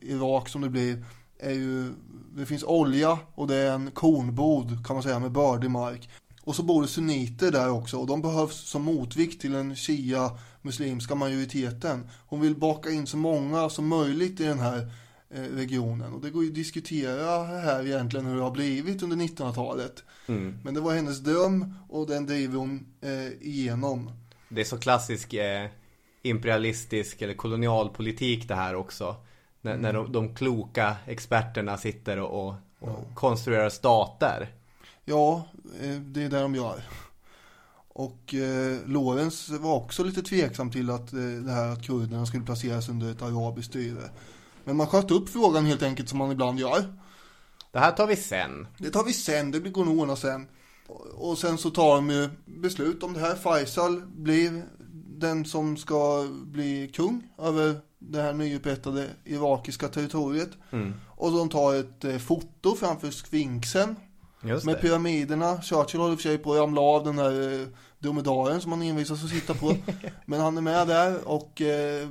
Irak 0.00 0.48
som 0.48 0.60
det 0.62 0.68
blir 0.68 1.04
är 1.38 1.52
ju, 1.52 1.92
det 2.36 2.46
finns 2.46 2.64
olja 2.64 3.18
och 3.34 3.46
det 3.46 3.56
är 3.56 3.72
en 3.72 3.90
kornbod 3.90 4.86
kan 4.86 4.96
man 4.96 5.02
säga 5.02 5.18
med 5.18 5.32
bördig 5.32 5.70
mark. 5.70 6.10
Och 6.44 6.56
så 6.56 6.62
bor 6.62 6.82
det 6.82 6.88
sunniter 6.88 7.50
där 7.50 7.70
också 7.70 7.96
och 7.96 8.06
de 8.06 8.22
behövs 8.22 8.56
som 8.56 8.82
motvikt 8.82 9.40
till 9.40 9.52
den 9.52 9.76
shia 9.76 10.30
muslimska 10.62 11.14
majoriteten. 11.14 12.10
Hon 12.26 12.40
vill 12.40 12.56
baka 12.56 12.90
in 12.90 13.06
så 13.06 13.16
många 13.16 13.70
som 13.70 13.88
möjligt 13.88 14.40
i 14.40 14.44
den 14.44 14.58
här 14.58 14.90
eh, 15.30 15.42
regionen. 15.42 16.12
Och 16.12 16.20
det 16.20 16.30
går 16.30 16.42
ju 16.44 16.48
att 16.48 16.54
diskutera 16.54 17.44
här 17.44 17.86
egentligen 17.86 18.26
hur 18.26 18.36
det 18.36 18.42
har 18.42 18.50
blivit 18.50 19.02
under 19.02 19.16
1900-talet. 19.16 20.04
Mm. 20.26 20.58
Men 20.64 20.74
det 20.74 20.80
var 20.80 20.94
hennes 20.94 21.18
dröm 21.18 21.74
och 21.88 22.06
den 22.06 22.26
driver 22.26 22.58
hon 22.58 22.86
eh, 23.00 23.48
igenom. 23.48 24.10
Det 24.48 24.60
är 24.60 24.64
så 24.64 24.78
klassisk 24.78 25.34
eh, 25.34 25.68
imperialistisk 26.22 27.22
eller 27.22 27.34
kolonialpolitik 27.34 28.48
det 28.48 28.54
här 28.54 28.74
också. 28.74 29.16
När, 29.60 29.76
när 29.76 29.92
de, 29.92 30.12
de 30.12 30.34
kloka 30.34 30.96
experterna 31.06 31.76
sitter 31.76 32.18
och, 32.18 32.46
och, 32.46 32.54
och 32.78 33.14
konstruerar 33.14 33.70
stater. 33.70 34.48
Ja, 35.04 35.48
eh, 35.80 36.00
det 36.00 36.22
är 36.22 36.28
det 36.28 36.40
de 36.40 36.54
gör. 36.54 36.82
Och 37.88 38.34
eh, 38.34 38.78
Lorenz 38.86 39.48
var 39.48 39.74
också 39.74 40.04
lite 40.04 40.22
tveksam 40.22 40.70
till 40.70 40.90
att 40.90 41.12
eh, 41.12 41.18
det 41.20 41.52
här 41.52 41.72
att 41.72 41.86
kurderna 41.86 42.26
skulle 42.26 42.44
placeras 42.44 42.88
under 42.88 43.10
ett 43.10 43.22
arabiskt 43.22 43.68
styre. 43.68 44.10
Men 44.64 44.76
man 44.76 44.86
sköt 44.86 45.10
upp 45.10 45.28
frågan 45.28 45.66
helt 45.66 45.82
enkelt 45.82 46.08
som 46.08 46.18
man 46.18 46.32
ibland 46.32 46.58
gör. 46.58 46.84
Det 47.72 47.78
här 47.78 47.92
tar 47.92 48.06
vi 48.06 48.16
sen. 48.16 48.66
Det 48.78 48.90
tar 48.90 49.04
vi 49.04 49.12
sen, 49.12 49.50
det 49.50 49.58
går 49.58 49.84
nog 49.84 49.98
ordna 49.98 50.16
sen. 50.16 50.46
Och 51.14 51.38
sen 51.38 51.58
så 51.58 51.70
tar 51.70 51.94
de 51.94 52.10
ju 52.10 52.30
beslut 52.44 53.02
om 53.02 53.12
det 53.12 53.20
här. 53.20 53.34
Faisal 53.34 54.02
blir 54.06 54.64
den 55.18 55.44
som 55.44 55.76
ska 55.76 56.28
bli 56.44 56.90
kung 56.94 57.28
över 57.38 57.80
det 57.98 58.22
här 58.22 58.32
nyupprättade 58.32 59.10
irakiska 59.24 59.88
territoriet. 59.88 60.50
Mm. 60.70 60.94
Och 61.06 61.32
de 61.32 61.48
tar 61.48 61.74
ett 61.74 62.04
eh, 62.04 62.18
foto 62.18 62.76
framför 62.76 63.10
Sphinxen. 63.10 63.96
Just 64.44 64.66
med 64.66 64.74
det. 64.74 64.80
pyramiderna. 64.80 65.62
Churchill 65.62 66.00
håller 66.00 66.12
i 66.12 66.16
och 66.16 66.20
för 66.20 66.28
sig 66.28 66.38
på 66.38 66.52
att 66.52 66.58
ramla 66.58 66.80
av 66.80 67.04
den 67.04 67.16
där 67.16 67.60
eh, 67.60 67.66
dromedaren 67.98 68.60
som 68.60 68.72
han 68.72 68.82
envisas 68.82 69.24
att 69.24 69.30
sitta 69.30 69.54
på. 69.54 69.76
Men 70.26 70.40
han 70.40 70.56
är 70.56 70.62
med 70.62 70.86
där 70.86 71.28
och 71.28 71.60
eh, 71.60 72.08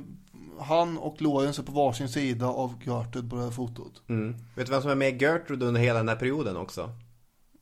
han 0.58 0.98
och 0.98 1.22
Lorenz 1.22 1.58
är 1.58 1.62
på 1.62 1.72
varsin 1.72 2.08
sida 2.08 2.46
av 2.46 2.74
Gertrud 2.84 3.30
på 3.30 3.36
det 3.36 3.42
här 3.42 3.50
fotot. 3.50 4.02
Mm. 4.08 4.36
Vet 4.54 4.66
du 4.66 4.72
vem 4.72 4.82
som 4.82 4.90
är 4.90 4.94
med 4.94 5.22
i 5.22 5.24
Gertrude 5.24 5.66
under 5.66 5.80
hela 5.80 5.98
den 5.98 6.08
här 6.08 6.16
perioden 6.16 6.56
också? 6.56 6.90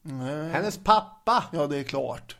Nej. 0.02 0.50
Hennes 0.50 0.78
pappa! 0.78 1.44
Ja, 1.52 1.66
det 1.66 1.78
är 1.78 1.82
klart. 1.82 2.36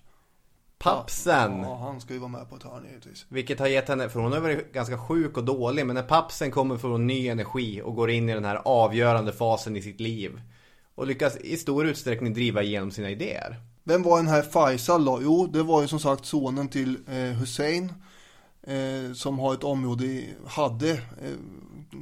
Pappsen! 0.78 1.62
Ja, 1.62 1.76
han 1.76 2.00
ska 2.00 2.12
ju 2.14 2.18
vara 2.18 2.30
med 2.30 2.48
på 2.48 2.56
ett 2.56 2.62
hörn 2.62 2.84
givetvis. 2.88 3.26
Vilket 3.28 3.58
har 3.58 3.66
gett 3.66 3.88
henne, 3.88 4.08
för 4.08 4.20
hon 4.20 4.32
har 4.32 4.40
varit 4.40 4.72
ganska 4.72 4.98
sjuk 4.98 5.36
och 5.36 5.44
dålig 5.44 5.86
Men 5.86 5.94
när 5.94 6.02
pappsen 6.02 6.50
kommer 6.50 6.76
får 6.76 6.88
hon 6.88 7.06
ny 7.06 7.28
energi 7.28 7.82
och 7.82 7.94
går 7.94 8.10
in 8.10 8.28
i 8.28 8.34
den 8.34 8.44
här 8.44 8.60
avgörande 8.64 9.32
fasen 9.32 9.76
i 9.76 9.82
sitt 9.82 10.00
liv 10.00 10.40
och 10.94 11.06
lyckas 11.06 11.36
i 11.36 11.56
stor 11.56 11.86
utsträckning 11.86 12.34
driva 12.34 12.62
igenom 12.62 12.90
sina 12.90 13.10
idéer 13.10 13.56
Vem 13.84 14.02
var 14.02 14.16
den 14.16 14.28
här 14.28 14.42
Faisal 14.42 15.04
då? 15.04 15.18
Jo, 15.22 15.46
det 15.46 15.62
var 15.62 15.82
ju 15.82 15.88
som 15.88 16.00
sagt 16.00 16.26
sonen 16.26 16.68
till 16.68 16.98
eh, 17.08 17.14
Hussein. 17.14 17.92
Eh, 18.62 19.12
som 19.14 19.38
har 19.38 19.54
ett 19.54 19.64
område, 19.64 20.24
hade 20.46 20.90
eh, 20.90 20.98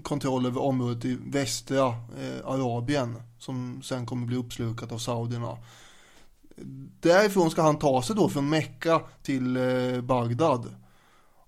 kontroll 0.02 0.46
över 0.46 0.62
området 0.62 1.04
i 1.04 1.18
västra 1.26 1.86
eh, 1.86 2.46
Arabien. 2.46 3.22
Som 3.38 3.82
sen 3.82 4.06
kommer 4.06 4.26
bli 4.26 4.36
uppslukat 4.36 4.92
av 4.92 4.98
saudierna. 4.98 5.58
Därifrån 7.00 7.50
ska 7.50 7.62
han 7.62 7.78
ta 7.78 8.02
sig 8.02 8.16
då 8.16 8.28
från 8.28 8.48
Mecka 8.48 9.00
till 9.22 9.56
eh, 9.56 10.00
Bagdad. 10.00 10.74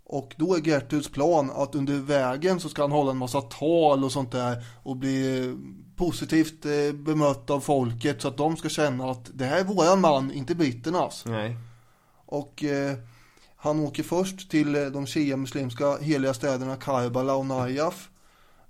Och 0.05 0.35
då 0.37 0.55
är 0.55 0.61
Gertruds 0.61 1.09
plan 1.09 1.51
att 1.51 1.75
under 1.75 1.99
vägen 1.99 2.61
så 2.61 2.69
ska 2.69 2.83
han 2.83 2.93
hålla 2.93 3.11
en 3.11 3.17
massa 3.17 3.41
tal 3.41 4.05
och 4.05 4.13
sånt 4.13 4.33
där 4.33 4.65
och 4.83 4.97
bli 4.97 5.47
eh, 5.49 5.55
positivt 6.03 6.67
eh, 6.67 6.93
bemött 6.93 7.51
av 7.51 7.61
folket 7.61 8.23
så 8.23 8.29
att 8.29 8.37
de 8.37 8.57
ska 8.57 8.69
känna 8.69 9.11
att 9.11 9.31
det 9.35 9.45
här 9.45 9.59
är 9.59 9.65
våran 9.65 10.01
man, 10.01 10.33
inte 10.33 10.55
britternas. 10.55 11.25
Nej 11.27 11.57
Och 12.27 12.65
eh, 12.65 12.97
han 13.57 13.81
åker 13.81 14.03
först 14.03 14.51
till 14.51 14.75
eh, 14.75 14.87
de 14.87 15.07
shia-muslimska 15.07 15.99
heliga 15.99 16.35
städerna 16.35 16.77
Karbala 16.77 17.35
och 17.35 17.47
Najaf. 17.47 18.09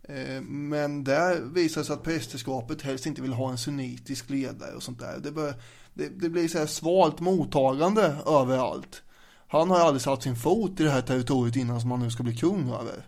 Eh, 0.02 0.42
men 0.42 1.04
där 1.04 1.40
visar 1.40 1.80
det 1.80 1.84
sig 1.84 1.94
att 1.94 2.02
prästerskapet 2.02 2.82
helst 2.82 3.06
inte 3.06 3.22
vill 3.22 3.32
ha 3.32 3.50
en 3.50 3.58
sunnitisk 3.58 4.30
ledare 4.30 4.74
och 4.74 4.82
sånt 4.82 4.98
där. 4.98 5.18
Det, 5.22 5.32
bör, 5.32 5.54
det, 5.94 6.08
det 6.08 6.28
blir 6.28 6.48
så 6.48 6.58
här 6.58 6.66
svalt 6.66 7.20
mottagande 7.20 8.16
överallt. 8.26 9.02
Han 9.48 9.70
har 9.70 9.80
aldrig 9.80 10.02
satt 10.02 10.22
sin 10.22 10.36
fot 10.36 10.80
i 10.80 10.82
det 10.82 10.90
här 10.90 11.02
territoriet 11.02 11.56
innan 11.56 11.80
som 11.80 11.90
han 11.90 12.00
nu 12.00 12.10
ska 12.10 12.22
bli 12.22 12.36
kung 12.36 12.70
över. 12.70 13.06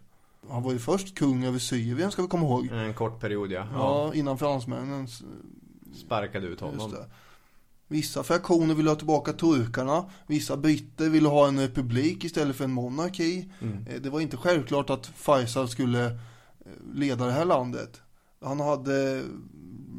Han 0.51 0.63
var 0.63 0.73
ju 0.73 0.79
först 0.79 1.15
kung 1.15 1.45
över 1.45 1.59
Syrien 1.59 2.11
ska 2.11 2.23
vi 2.23 2.29
komma 2.29 2.47
ihåg. 2.47 2.67
En 2.67 2.95
kort 2.95 3.21
period 3.21 3.53
ja, 3.53 3.67
Ja, 3.73 4.15
innan 4.15 4.39
fransmännen 4.39 5.09
Sparkade 5.95 6.47
ut 6.47 6.61
honom. 6.61 6.95
Vissa 7.89 8.23
fraktioner 8.23 8.75
ville 8.75 8.91
ha 8.91 8.97
tillbaka 8.97 9.33
turkarna. 9.33 10.05
Vissa 10.27 10.57
britter 10.57 11.09
ville 11.09 11.29
ha 11.29 11.49
en 11.49 11.61
republik 11.61 12.25
istället 12.25 12.57
för 12.57 12.65
en 12.65 12.73
monarki. 12.73 13.51
Mm. 13.61 13.87
Eh, 13.87 14.01
Det 14.01 14.11
var 14.11 14.21
inte 14.21 14.37
självklart 14.37 14.91
att 14.91 15.07
Faisal 15.07 15.69
skulle 15.69 16.05
eh, 16.07 16.13
leda 16.95 17.27
det 17.27 17.33
här 17.33 17.45
landet. 17.45 18.01
Han 18.41 18.61
hade 18.61 19.23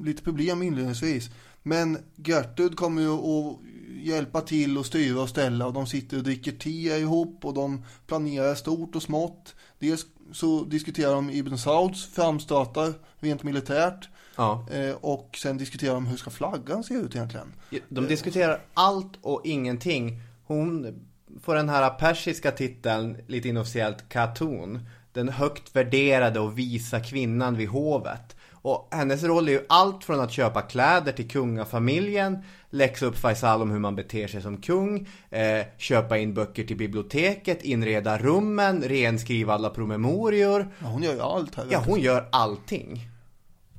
lite 0.03 0.23
problem 0.23 0.63
inledningsvis. 0.63 1.29
Men 1.63 1.97
Gertrud 2.15 2.77
kommer 2.77 3.01
ju 3.01 3.09
att 3.13 3.59
hjälpa 4.03 4.41
till 4.41 4.77
och 4.77 4.85
styra 4.85 5.21
och 5.21 5.29
ställa 5.29 5.67
och 5.67 5.73
de 5.73 5.87
sitter 5.87 6.17
och 6.17 6.23
dricker 6.23 6.51
te 6.51 6.97
ihop 6.99 7.45
och 7.45 7.53
de 7.53 7.83
planerar 8.07 8.55
stort 8.55 8.95
och 8.95 9.03
smått. 9.03 9.55
Dels 9.79 10.05
så 10.31 10.63
diskuterar 10.63 11.11
de 11.11 11.29
Ibn 11.29 11.57
Sauds 11.57 12.05
framstötar 12.05 12.93
rent 13.19 13.43
militärt. 13.43 14.09
Ja. 14.35 14.67
Eh, 14.71 14.95
och 14.95 15.37
sen 15.41 15.57
diskuterar 15.57 15.93
de 15.93 16.05
hur 16.05 16.17
ska 16.17 16.29
flaggan 16.29 16.83
se 16.83 16.93
ut 16.93 17.15
egentligen. 17.15 17.53
De 17.89 18.07
diskuterar 18.07 18.61
allt 18.73 19.11
och 19.21 19.41
ingenting 19.43 20.21
Hon 20.47 20.99
får 21.41 21.55
den 21.55 21.69
här 21.69 21.89
persiska 21.89 22.51
titeln, 22.51 23.17
lite 23.27 23.49
inofficiellt 23.49 24.09
Khatun. 24.09 24.89
Den 25.13 25.29
högt 25.29 25.75
värderade 25.75 26.39
och 26.39 26.57
visa 26.57 26.99
kvinnan 26.99 27.57
vid 27.57 27.69
hovet. 27.69 28.35
Och 28.65 28.87
hennes 28.91 29.23
roll 29.23 29.47
är 29.47 29.51
ju 29.51 29.65
allt 29.69 30.03
från 30.03 30.19
att 30.19 30.31
köpa 30.31 30.61
kläder 30.61 31.11
till 31.11 31.27
kungafamiljen, 31.27 32.37
läxa 32.69 33.05
upp 33.05 33.17
Faisal 33.17 33.61
om 33.61 33.71
hur 33.71 33.79
man 33.79 33.95
beter 33.95 34.27
sig 34.27 34.41
som 34.41 34.57
kung, 34.57 35.07
eh, 35.29 35.65
köpa 35.77 36.17
in 36.17 36.33
böcker 36.33 36.63
till 36.63 36.77
biblioteket, 36.77 37.63
inreda 37.63 38.17
rummen, 38.17 38.81
renskriva 38.81 39.53
alla 39.53 39.69
promemorior. 39.69 40.73
Ja, 40.79 40.87
hon 40.87 41.03
gör 41.03 41.13
ju 41.13 41.21
allt 41.21 41.55
här. 41.55 41.67
Ja, 41.71 41.83
hon 41.87 41.99
gör 41.99 42.27
allting. 42.31 43.09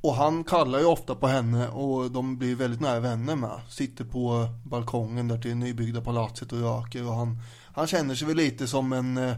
Och 0.00 0.14
han 0.14 0.44
kallar 0.44 0.78
ju 0.78 0.84
ofta 0.84 1.14
på 1.14 1.26
henne 1.26 1.68
och 1.68 2.10
de 2.10 2.38
blir 2.38 2.56
väldigt 2.56 2.80
nära 2.80 3.00
vänner 3.00 3.36
med. 3.36 3.60
Sitter 3.68 4.04
på 4.04 4.48
balkongen 4.64 5.28
där 5.28 5.38
till 5.38 5.50
det 5.50 5.56
nybyggda 5.56 6.00
palatset 6.00 6.52
och 6.52 6.60
röker 6.60 7.06
och 7.06 7.14
han, 7.14 7.38
han 7.74 7.86
känner 7.86 8.14
sig 8.14 8.28
väl 8.28 8.36
lite 8.36 8.66
som 8.66 8.92
en 8.92 9.16
eh, 9.16 9.36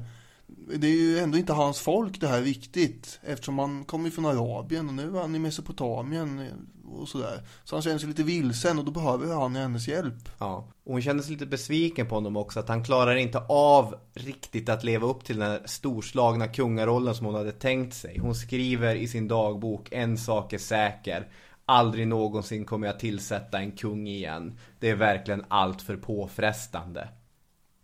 det 0.76 0.86
är 0.86 0.96
ju 0.96 1.18
ändå 1.18 1.38
inte 1.38 1.52
hans 1.52 1.80
folk 1.80 2.20
det 2.20 2.28
här 2.28 2.42
riktigt 2.42 3.20
eftersom 3.22 3.58
han 3.58 3.84
kommer 3.84 4.10
från 4.10 4.26
Arabien 4.26 4.88
och 4.88 4.94
nu 4.94 5.16
är 5.16 5.20
han 5.20 5.34
i 5.34 5.38
Mesopotamien 5.38 6.50
och 6.92 7.08
sådär. 7.08 7.42
Så 7.64 7.76
han 7.76 7.82
känner 7.82 7.98
sig 7.98 8.08
lite 8.08 8.22
vilsen 8.22 8.78
och 8.78 8.84
då 8.84 8.90
behöver 8.90 9.34
han 9.34 9.56
hennes 9.56 9.88
hjälp. 9.88 10.28
Ja, 10.38 10.68
och 10.84 10.92
hon 10.92 11.02
känner 11.02 11.22
sig 11.22 11.32
lite 11.32 11.46
besviken 11.46 12.06
på 12.06 12.14
honom 12.14 12.36
också 12.36 12.60
att 12.60 12.68
han 12.68 12.84
klarar 12.84 13.16
inte 13.16 13.38
av 13.48 13.94
riktigt 14.14 14.68
att 14.68 14.84
leva 14.84 15.06
upp 15.06 15.24
till 15.24 15.38
den 15.38 15.50
här 15.50 15.62
storslagna 15.64 16.48
kungarollen 16.48 17.14
som 17.14 17.26
hon 17.26 17.34
hade 17.34 17.52
tänkt 17.52 17.94
sig. 17.94 18.18
Hon 18.18 18.34
skriver 18.34 18.94
i 18.94 19.08
sin 19.08 19.28
dagbok 19.28 19.88
en 19.92 20.18
sak 20.18 20.52
är 20.52 20.58
säker. 20.58 21.28
Aldrig 21.64 22.08
någonsin 22.08 22.64
kommer 22.64 22.86
jag 22.86 22.98
tillsätta 22.98 23.58
en 23.58 23.72
kung 23.72 24.08
igen. 24.08 24.58
Det 24.78 24.90
är 24.90 24.96
verkligen 24.96 25.44
allt 25.48 25.82
för 25.82 25.96
påfrestande. 25.96 27.08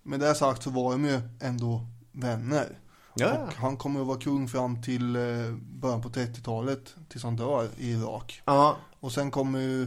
Med 0.02 0.20
det 0.20 0.34
sagt 0.34 0.62
så 0.62 0.70
var 0.70 0.92
de 0.92 1.04
ju 1.04 1.20
ändå 1.40 1.86
vänner. 2.14 2.78
Ja. 3.14 3.38
Och 3.38 3.52
han 3.52 3.76
kommer 3.76 4.00
att 4.00 4.06
vara 4.06 4.18
kung 4.18 4.48
fram 4.48 4.82
till 4.82 5.16
eh, 5.16 5.22
början 5.60 6.02
på 6.02 6.08
30-talet 6.08 6.94
tills 7.08 7.24
han 7.24 7.36
dör 7.36 7.68
i 7.78 7.90
Irak. 7.90 8.42
Ja. 8.44 8.76
Och 9.00 9.12
sen 9.12 9.30
kommer 9.30 9.58
ju 9.60 9.82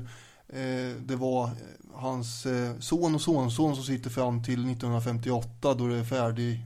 eh, 0.48 0.96
det 1.00 1.16
var 1.16 1.50
hans 1.94 2.46
eh, 2.46 2.80
son 2.80 3.16
och 3.16 3.22
sonson 3.22 3.76
som 3.76 3.84
sitter 3.84 4.10
fram 4.10 4.44
till 4.44 4.72
1958 4.72 5.74
då 5.74 5.88
det 5.88 5.98
är 5.98 6.04
färdig 6.04 6.66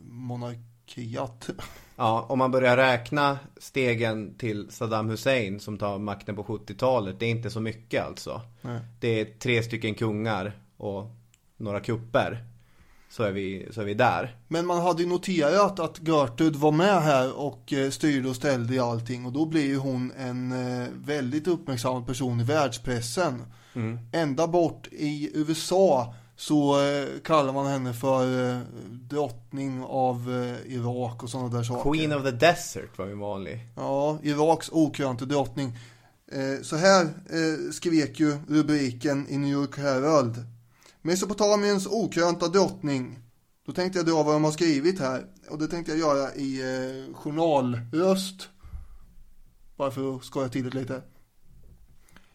monarkiat. 0.00 1.50
Ja, 2.00 2.26
om 2.28 2.38
man 2.38 2.50
börjar 2.50 2.76
räkna 2.76 3.38
stegen 3.56 4.34
till 4.34 4.70
Saddam 4.70 5.08
Hussein 5.08 5.60
som 5.60 5.78
tar 5.78 5.98
makten 5.98 6.36
på 6.36 6.42
70-talet, 6.42 7.16
det 7.18 7.26
är 7.26 7.30
inte 7.30 7.50
så 7.50 7.60
mycket 7.60 8.04
alltså. 8.04 8.40
Nej. 8.60 8.80
Det 9.00 9.08
är 9.08 9.24
tre 9.24 9.62
stycken 9.62 9.94
kungar 9.94 10.52
och 10.76 11.06
några 11.56 11.80
kupper. 11.80 12.44
Så 13.10 13.22
är 13.22 13.32
vi, 13.32 13.68
så 13.70 13.80
är 13.80 13.84
vi 13.84 13.94
där. 13.94 14.36
Men 14.48 14.66
man 14.66 14.82
hade 14.82 15.02
ju 15.02 15.08
noterat 15.08 15.80
att 15.80 15.98
Gertrud 15.98 16.56
var 16.56 16.72
med 16.72 17.02
här 17.02 17.38
och 17.38 17.72
eh, 17.72 17.90
styrde 17.90 18.28
och 18.28 18.36
ställde 18.36 18.74
i 18.74 18.78
allting 18.78 19.26
och 19.26 19.32
då 19.32 19.46
blev 19.46 19.64
ju 19.64 19.76
hon 19.76 20.12
en 20.18 20.52
eh, 20.52 20.88
väldigt 20.94 21.46
uppmärksammad 21.46 22.06
person 22.06 22.40
i 22.40 22.44
världspressen. 22.44 23.44
Mm. 23.74 23.98
Ända 24.12 24.46
bort 24.46 24.88
i 24.92 25.30
USA 25.34 26.14
så 26.36 26.84
eh, 26.84 27.06
kallar 27.24 27.52
man 27.52 27.66
henne 27.66 27.92
för 27.92 28.60
drottning 28.90 29.84
av 29.84 30.46
Irak 30.66 31.22
och 31.22 31.30
sådana 31.30 31.48
där 31.48 31.62
saker. 31.62 31.92
Queen 31.92 32.12
of 32.12 32.22
the 32.22 32.30
Desert 32.30 32.98
var 32.98 33.06
ju 33.06 33.14
vanlig. 33.14 33.66
Ja, 33.76 34.18
Iraks 34.22 34.68
okrönte 34.72 35.26
drottning. 35.26 35.78
Så 36.62 36.76
här 36.76 37.08
skrek 37.72 38.20
ju 38.20 38.38
rubriken 38.48 39.26
i 39.28 39.38
New 39.38 39.50
York 39.50 39.78
Herald. 39.78 40.44
Mesopotamiens 41.02 41.86
okrönta 41.86 42.48
drottning. 42.48 43.18
Då 43.66 43.72
tänkte 43.72 43.98
jag 43.98 44.06
dra 44.06 44.22
vad 44.22 44.34
de 44.34 44.44
har 44.44 44.52
skrivit 44.52 44.98
här. 44.98 45.26
Och 45.48 45.58
det 45.58 45.68
tänkte 45.68 45.92
jag 45.92 46.00
göra 46.00 46.34
i 46.34 46.60
eh, 46.60 47.14
journalröst. 47.14 48.48
Bara 49.76 49.90
för 49.90 50.16
att 50.16 50.24
skoja 50.24 50.48
till 50.48 50.70
det 50.70 50.80
lite. 50.80 51.02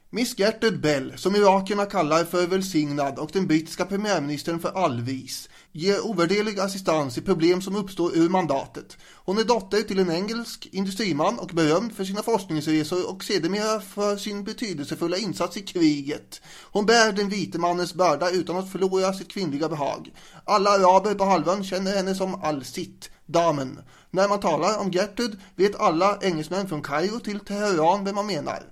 Miss 0.09 0.39
Gertrude 0.39 0.77
Bell, 0.77 1.13
som 1.17 1.35
irakierna 1.35 1.85
kallar 1.85 2.23
för 2.23 2.47
välsignad 2.47 3.19
och 3.19 3.29
den 3.33 3.47
brittiska 3.47 3.85
premiärministern 3.85 4.59
för 4.59 4.83
allvis, 4.83 5.49
ger 5.75 6.05
ovärderlig 6.05 6.59
assistans 6.59 7.17
i 7.17 7.21
problem 7.21 7.61
som 7.61 7.75
uppstår 7.75 8.17
ur 8.17 8.29
mandatet. 8.29 8.97
Hon 9.13 9.37
är 9.37 9.43
dotter 9.43 9.81
till 9.81 9.99
en 9.99 10.11
engelsk 10.11 10.69
industriman 10.71 11.39
och 11.39 11.47
berömd 11.47 11.95
för 11.95 12.03
sina 12.03 12.23
forskningsresor 12.23 13.09
och 13.09 13.23
sedermera 13.23 13.81
för 13.81 14.17
sin 14.17 14.43
betydelsefulla 14.43 15.17
insats 15.17 15.57
i 15.57 15.61
kriget. 15.61 16.41
Hon 16.61 16.85
bär 16.85 17.11
den 17.11 17.29
vite 17.29 17.57
mannens 17.57 17.93
börda 17.93 18.29
utan 18.29 18.57
att 18.57 18.71
förlora 18.71 19.13
sitt 19.13 19.31
kvinnliga 19.31 19.69
behag. 19.69 20.13
Alla 20.45 20.69
araber 20.69 21.13
på 21.13 21.23
halvön 21.23 21.63
känner 21.63 21.95
henne 21.95 22.15
som 22.15 22.43
Al-Sitt, 22.43 23.09
damen. 23.25 23.79
När 24.11 24.27
man 24.27 24.39
talar 24.39 24.79
om 24.79 24.91
Gertrud 24.91 25.39
vet 25.55 25.75
alla 25.75 26.17
engelsmän 26.21 26.67
från 26.67 26.81
Kairo 26.81 27.19
till 27.19 27.39
Teheran 27.39 28.05
vem 28.05 28.15
man 28.15 28.27
menar. 28.27 28.63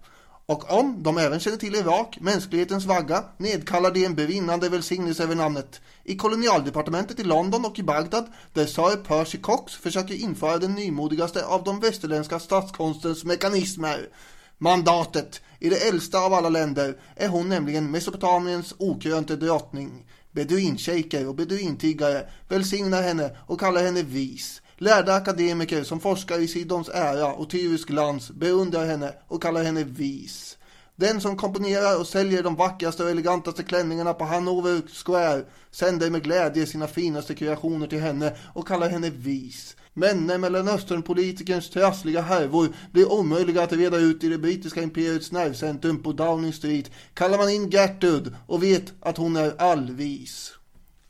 Och 0.54 0.72
om 0.80 1.04
de 1.04 1.18
även 1.18 1.40
känner 1.40 1.58
till 1.58 1.76
Irak, 1.76 2.18
mänsklighetens 2.22 2.86
vagga, 2.86 3.24
nedkallar 3.38 3.92
de 3.92 4.06
en 4.06 4.16
bevinnande 4.16 4.70
välsignelse 4.70 5.24
över 5.24 5.36
namnet. 5.36 5.82
I 6.04 6.16
kolonialdepartementet 6.16 7.20
i 7.20 7.24
London 7.24 7.66
och 7.66 7.80
i 7.80 7.84
Bagdad, 7.84 8.26
där 8.54 8.66
Sir 8.66 8.96
Percy 8.96 9.38
Cox 9.38 9.74
försöker 9.74 10.14
införa 10.14 10.58
den 10.58 10.76
nymodigaste 10.76 11.46
av 11.46 11.64
de 11.64 11.80
västerländska 11.80 12.40
statskonstens 12.40 13.24
mekanismer. 13.24 14.10
Mandatet, 14.58 15.42
i 15.60 15.70
det 15.70 15.88
äldsta 15.88 16.20
av 16.20 16.34
alla 16.34 16.50
länder, 16.50 16.98
är 17.16 17.28
hon 17.28 17.50
nämligen 17.50 17.92
Mesopotamiens 17.92 18.74
okrönte 18.78 19.36
drottning. 19.36 20.06
Beduinshejker 20.32 21.28
och 21.28 21.36
beduintiggare 21.36 22.30
välsignar 22.50 23.02
henne 23.02 23.38
och 23.48 23.60
kallar 23.60 23.84
henne 23.84 24.04
vis. 24.04 24.62
Lärda 24.78 25.14
akademiker 25.14 25.84
som 25.84 26.00
forskar 26.00 26.40
i 26.40 26.48
Sidons 26.48 26.90
ära 26.90 27.34
och 27.34 27.50
Tyrus 27.50 27.86
glans 27.86 28.32
beundrar 28.32 28.86
henne 28.86 29.14
och 29.28 29.42
kallar 29.42 29.64
henne 29.64 29.84
vis. 29.84 30.58
Den 30.96 31.22
som 31.22 31.38
komponerar 31.38 32.00
och 32.00 32.08
säljer 32.08 32.44
de 32.44 32.56
vackraste 32.56 33.04
och 33.04 33.10
elegantaste 33.10 33.64
klänningarna 33.64 34.14
på 34.14 34.24
Hanover 34.26 34.82
Square 35.06 35.44
sänder 35.72 36.10
med 36.10 36.24
glädje 36.24 36.66
sina 36.66 36.88
finaste 36.88 37.36
kreationer 37.36 37.88
till 37.88 38.00
henne 38.00 38.36
och 38.54 38.68
kallar 38.68 38.90
henne 38.90 39.10
vis. 39.10 39.76
Men 39.94 40.28
när 40.28 40.38
Mellanösternpolitikerns 40.38 41.70
trassliga 41.70 42.22
härvor 42.22 42.70
blir 42.92 43.12
omöjliga 43.12 43.64
att 43.64 43.74
reda 43.74 43.98
ut 43.98 44.24
i 44.24 44.30
det 44.30 44.38
brittiska 44.38 44.82
imperiets 44.82 45.32
nervcentrum 45.32 46.04
på 46.04 46.12
Downing 46.12 46.54
Street 46.54 46.92
kallar 47.14 47.38
man 47.38 47.50
in 47.50 47.70
Gertrud 47.70 48.36
och 48.48 48.64
vet 48.64 48.94
att 49.00 49.18
hon 49.18 49.36
är 49.36 49.62
allvis. 49.62 50.54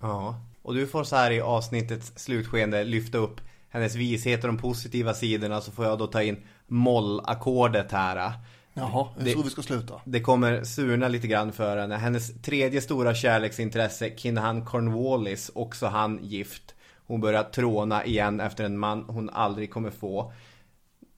Ja, 0.02 0.36
och 0.62 0.74
du 0.74 0.88
får 0.88 1.04
så 1.04 1.16
här 1.16 1.32
i 1.32 1.42
avsnittets 1.42 2.12
slutskede 2.16 2.84
lyfta 2.84 3.18
upp 3.18 3.42
hennes 3.74 3.96
vishet 3.96 4.44
och 4.44 4.48
de 4.48 4.58
positiva 4.58 5.14
sidorna 5.14 5.62
så 5.62 5.72
får 5.72 5.86
jag 5.86 6.00
då 6.00 6.08
ta 6.08 6.24
in 6.24 6.44
mollackordet 6.68 7.92
här. 7.92 8.34
Jaha, 8.74 9.08
det 9.20 9.32
är 9.32 9.36
så 9.36 9.42
vi 9.42 9.50
ska 9.50 9.62
sluta. 9.62 10.02
Det 10.06 10.22
kommer 10.22 10.64
surna 10.64 11.08
lite 11.08 11.28
grann 11.28 11.52
för 11.52 11.78
henne. 11.78 11.96
Hennes 11.96 12.42
tredje 12.42 12.82
stora 12.82 13.16
kärleksintresse, 13.16 14.12
Kinhan 14.18 14.66
Cornwallis, 14.66 15.52
också 15.56 15.86
han 15.86 16.20
gift. 16.22 16.76
Hon 17.08 17.22
börjar 17.22 17.44
tråna 17.44 18.06
igen 18.06 18.40
efter 18.40 18.64
en 18.64 18.78
man 18.80 19.06
hon 19.08 19.30
aldrig 19.30 19.72
kommer 19.72 19.92
få. 19.92 20.34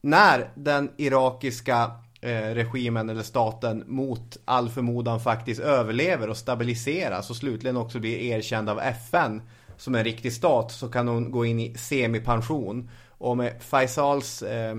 När 0.00 0.50
den 0.54 0.90
irakiska 0.96 1.90
eh, 2.20 2.54
regimen 2.54 3.10
eller 3.10 3.22
staten 3.22 3.84
mot 3.86 4.36
all 4.44 4.68
förmodan 4.68 5.20
faktiskt 5.20 5.60
överlever 5.60 6.30
och 6.30 6.36
stabiliseras 6.36 7.30
och 7.30 7.36
slutligen 7.36 7.76
också 7.76 7.98
blir 7.98 8.18
erkänd 8.18 8.68
av 8.68 8.80
FN 8.80 9.42
som 9.76 9.94
en 9.94 10.04
riktig 10.04 10.32
stat 10.32 10.72
så 10.72 10.88
kan 10.88 11.08
hon 11.08 11.30
gå 11.30 11.44
in 11.44 11.60
i 11.60 11.74
semipension. 11.78 12.90
Och 13.08 13.36
med 13.36 13.62
Faisals 13.62 14.42
eh, 14.42 14.76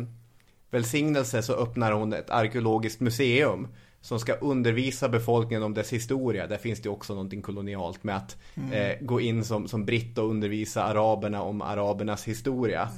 välsignelse 0.72 1.42
så 1.42 1.54
öppnar 1.54 1.92
hon 1.92 2.14
ett 2.14 2.30
arkeologiskt 2.30 3.00
museum 3.00 3.68
som 4.02 4.20
ska 4.20 4.34
undervisa 4.34 5.10
befolkningen 5.10 5.64
om 5.64 5.74
dess 5.74 5.94
historia. 5.94 6.48
Där 6.48 6.58
finns 6.58 6.82
det 6.82 6.90
också 6.90 7.14
någonting 7.14 7.42
kolonialt 7.42 8.04
med 8.04 8.16
att 8.18 8.38
Mm. 8.56 8.72
eh, 8.72 8.96
gå 9.02 9.22
in 9.22 9.44
som, 9.46 9.68
som 9.68 9.86
britt 9.86 10.18
och 10.18 10.30
undervisa 10.30 10.84
araberna 10.84 11.42
om 11.42 11.62
arabernas 11.62 12.24
historia. 12.28 12.90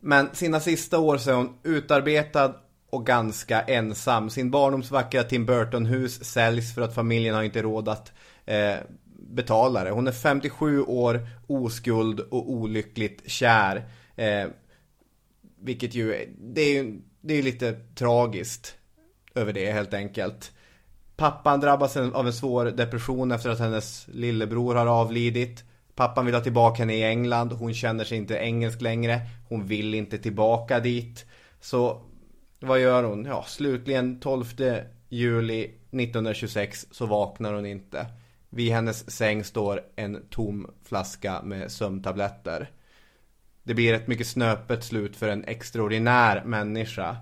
Men 0.00 0.28
sina 0.34 0.60
sista 0.60 0.98
år 0.98 1.18
så 1.18 1.30
är 1.30 1.34
hon 1.34 1.58
utarbetad 1.62 2.54
och 2.90 3.06
ganska 3.06 3.60
ensam. 3.60 4.30
Sin 4.30 4.50
barndomsvackra 4.50 5.22
Tim 5.22 5.46
Burton-hus 5.46 6.24
säljs 6.24 6.74
för 6.74 6.82
att 6.82 6.94
familjen 6.94 7.34
har 7.34 7.42
inte 7.42 7.62
råd 7.62 7.88
att 7.88 8.12
eh, 8.44 8.74
betalare. 9.34 9.90
Hon 9.90 10.06
är 10.06 10.12
57 10.12 10.82
år, 10.82 11.28
oskuld 11.46 12.20
och 12.20 12.50
olyckligt 12.50 13.30
kär. 13.30 13.88
Eh, 14.16 14.46
vilket 15.60 15.94
ju, 15.94 16.34
det 16.38 16.60
är 16.60 16.74
ju 16.74 17.00
det 17.20 17.34
är 17.34 17.42
lite 17.42 17.72
tragiskt 17.94 18.74
över 19.34 19.52
det 19.52 19.72
helt 19.72 19.94
enkelt. 19.94 20.52
Pappan 21.16 21.60
drabbas 21.60 21.96
av 21.96 22.26
en 22.26 22.32
svår 22.32 22.64
depression 22.64 23.32
efter 23.32 23.50
att 23.50 23.58
hennes 23.58 24.08
lillebror 24.08 24.74
har 24.74 24.86
avlidit. 24.86 25.64
Pappan 25.94 26.26
vill 26.26 26.34
ha 26.34 26.42
tillbaka 26.42 26.82
henne 26.82 26.94
i 26.94 27.04
England. 27.04 27.52
Hon 27.52 27.74
känner 27.74 28.04
sig 28.04 28.18
inte 28.18 28.34
engelsk 28.34 28.80
längre. 28.80 29.20
Hon 29.48 29.66
vill 29.66 29.94
inte 29.94 30.18
tillbaka 30.18 30.80
dit. 30.80 31.26
Så 31.60 32.02
vad 32.60 32.80
gör 32.80 33.04
hon? 33.04 33.24
Ja, 33.24 33.44
slutligen 33.48 34.20
12 34.20 34.44
juli 35.08 35.64
1926 35.64 36.86
så 36.90 37.06
vaknar 37.06 37.52
hon 37.52 37.66
inte. 37.66 38.06
Vid 38.54 38.72
hennes 38.72 39.10
säng 39.10 39.44
står 39.44 39.80
en 39.96 40.22
tom 40.30 40.70
flaska 40.84 41.42
med 41.42 41.72
sömntabletter. 41.72 42.70
Det 43.62 43.74
blir 43.74 43.94
ett 43.94 44.06
mycket 44.06 44.26
snöpet 44.26 44.84
slut 44.84 45.16
för 45.16 45.28
en 45.28 45.44
extraordinär 45.44 46.44
människa. 46.44 47.16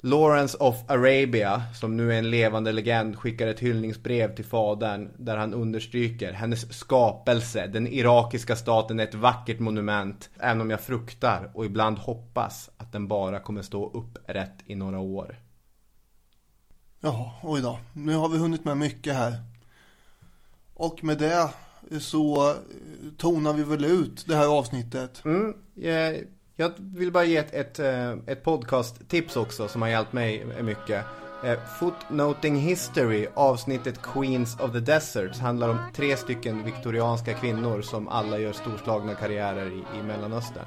Lawrence 0.00 0.58
of 0.58 0.90
Arabia, 0.90 1.62
som 1.74 1.96
nu 1.96 2.12
är 2.12 2.18
en 2.18 2.30
levande 2.30 2.72
legend, 2.72 3.18
skickar 3.18 3.46
ett 3.46 3.60
hyllningsbrev 3.60 4.34
till 4.34 4.44
fadern 4.44 5.10
där 5.18 5.36
han 5.36 5.54
understryker 5.54 6.32
hennes 6.32 6.78
skapelse, 6.78 7.66
den 7.66 7.86
irakiska 7.86 8.56
staten 8.56 9.00
är 9.00 9.04
ett 9.04 9.14
vackert 9.14 9.58
monument, 9.58 10.30
även 10.40 10.60
om 10.60 10.70
jag 10.70 10.80
fruktar 10.80 11.50
och 11.54 11.64
ibland 11.66 11.98
hoppas 11.98 12.70
att 12.76 12.92
den 12.92 13.08
bara 13.08 13.40
kommer 13.40 13.62
stå 13.62 13.90
upprätt 13.90 14.58
i 14.66 14.74
några 14.74 14.98
år. 14.98 15.38
Ja, 17.00 17.40
oj 17.42 17.62
då. 17.62 17.78
Nu 17.92 18.14
har 18.14 18.28
vi 18.28 18.38
hunnit 18.38 18.64
med 18.64 18.76
mycket 18.76 19.14
här. 19.14 19.51
Och 20.74 21.04
med 21.04 21.18
det 21.18 21.48
så 22.00 22.54
tonar 23.18 23.52
vi 23.52 23.62
väl 23.62 23.84
ut 23.84 24.24
det 24.26 24.36
här 24.36 24.46
avsnittet. 24.58 25.24
Mm, 25.24 25.54
jag, 25.74 26.20
jag 26.56 26.72
vill 26.78 27.12
bara 27.12 27.24
ge 27.24 27.36
ett, 27.36 27.54
ett, 27.54 27.78
eh, 27.78 28.10
ett 28.26 28.44
podcast-tips 28.44 29.36
också 29.36 29.68
som 29.68 29.82
har 29.82 29.88
hjälpt 29.88 30.12
mig 30.12 30.46
mycket. 30.62 31.04
Eh, 31.44 31.58
Footnoting 31.78 32.56
History, 32.56 33.26
avsnittet 33.34 34.02
Queens 34.02 34.60
of 34.60 34.72
the 34.72 34.80
Desert, 34.80 35.38
handlar 35.38 35.68
om 35.68 35.78
tre 35.94 36.16
stycken 36.16 36.64
viktorianska 36.64 37.34
kvinnor 37.34 37.82
som 37.82 38.08
alla 38.08 38.38
gör 38.38 38.52
storslagna 38.52 39.14
karriärer 39.14 39.66
i, 39.66 39.98
i 39.98 40.02
Mellanöstern. 40.02 40.64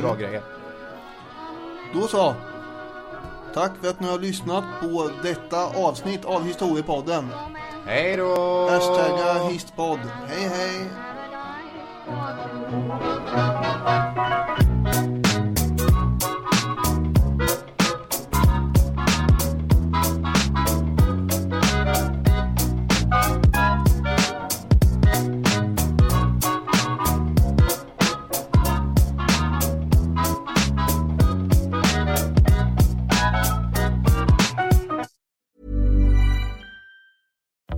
Bra 0.00 0.08
Mm. 0.10 0.20
grejer. 0.22 0.42
Då 1.94 2.00
så. 2.08 2.34
Tack 3.54 3.72
för 3.82 3.88
att 3.88 4.00
ni 4.00 4.06
har 4.08 4.18
lyssnat 4.18 4.64
på 4.80 5.10
detta 5.22 5.66
avsnitt 5.66 6.24
av 6.24 6.44
Historiepodden. 6.44 7.28
Hej 7.86 8.16
då! 8.16 8.68
Hashtagga 8.70 9.48
histpodd. 9.48 10.00
Hej 10.28 10.48
hej! 10.48 10.88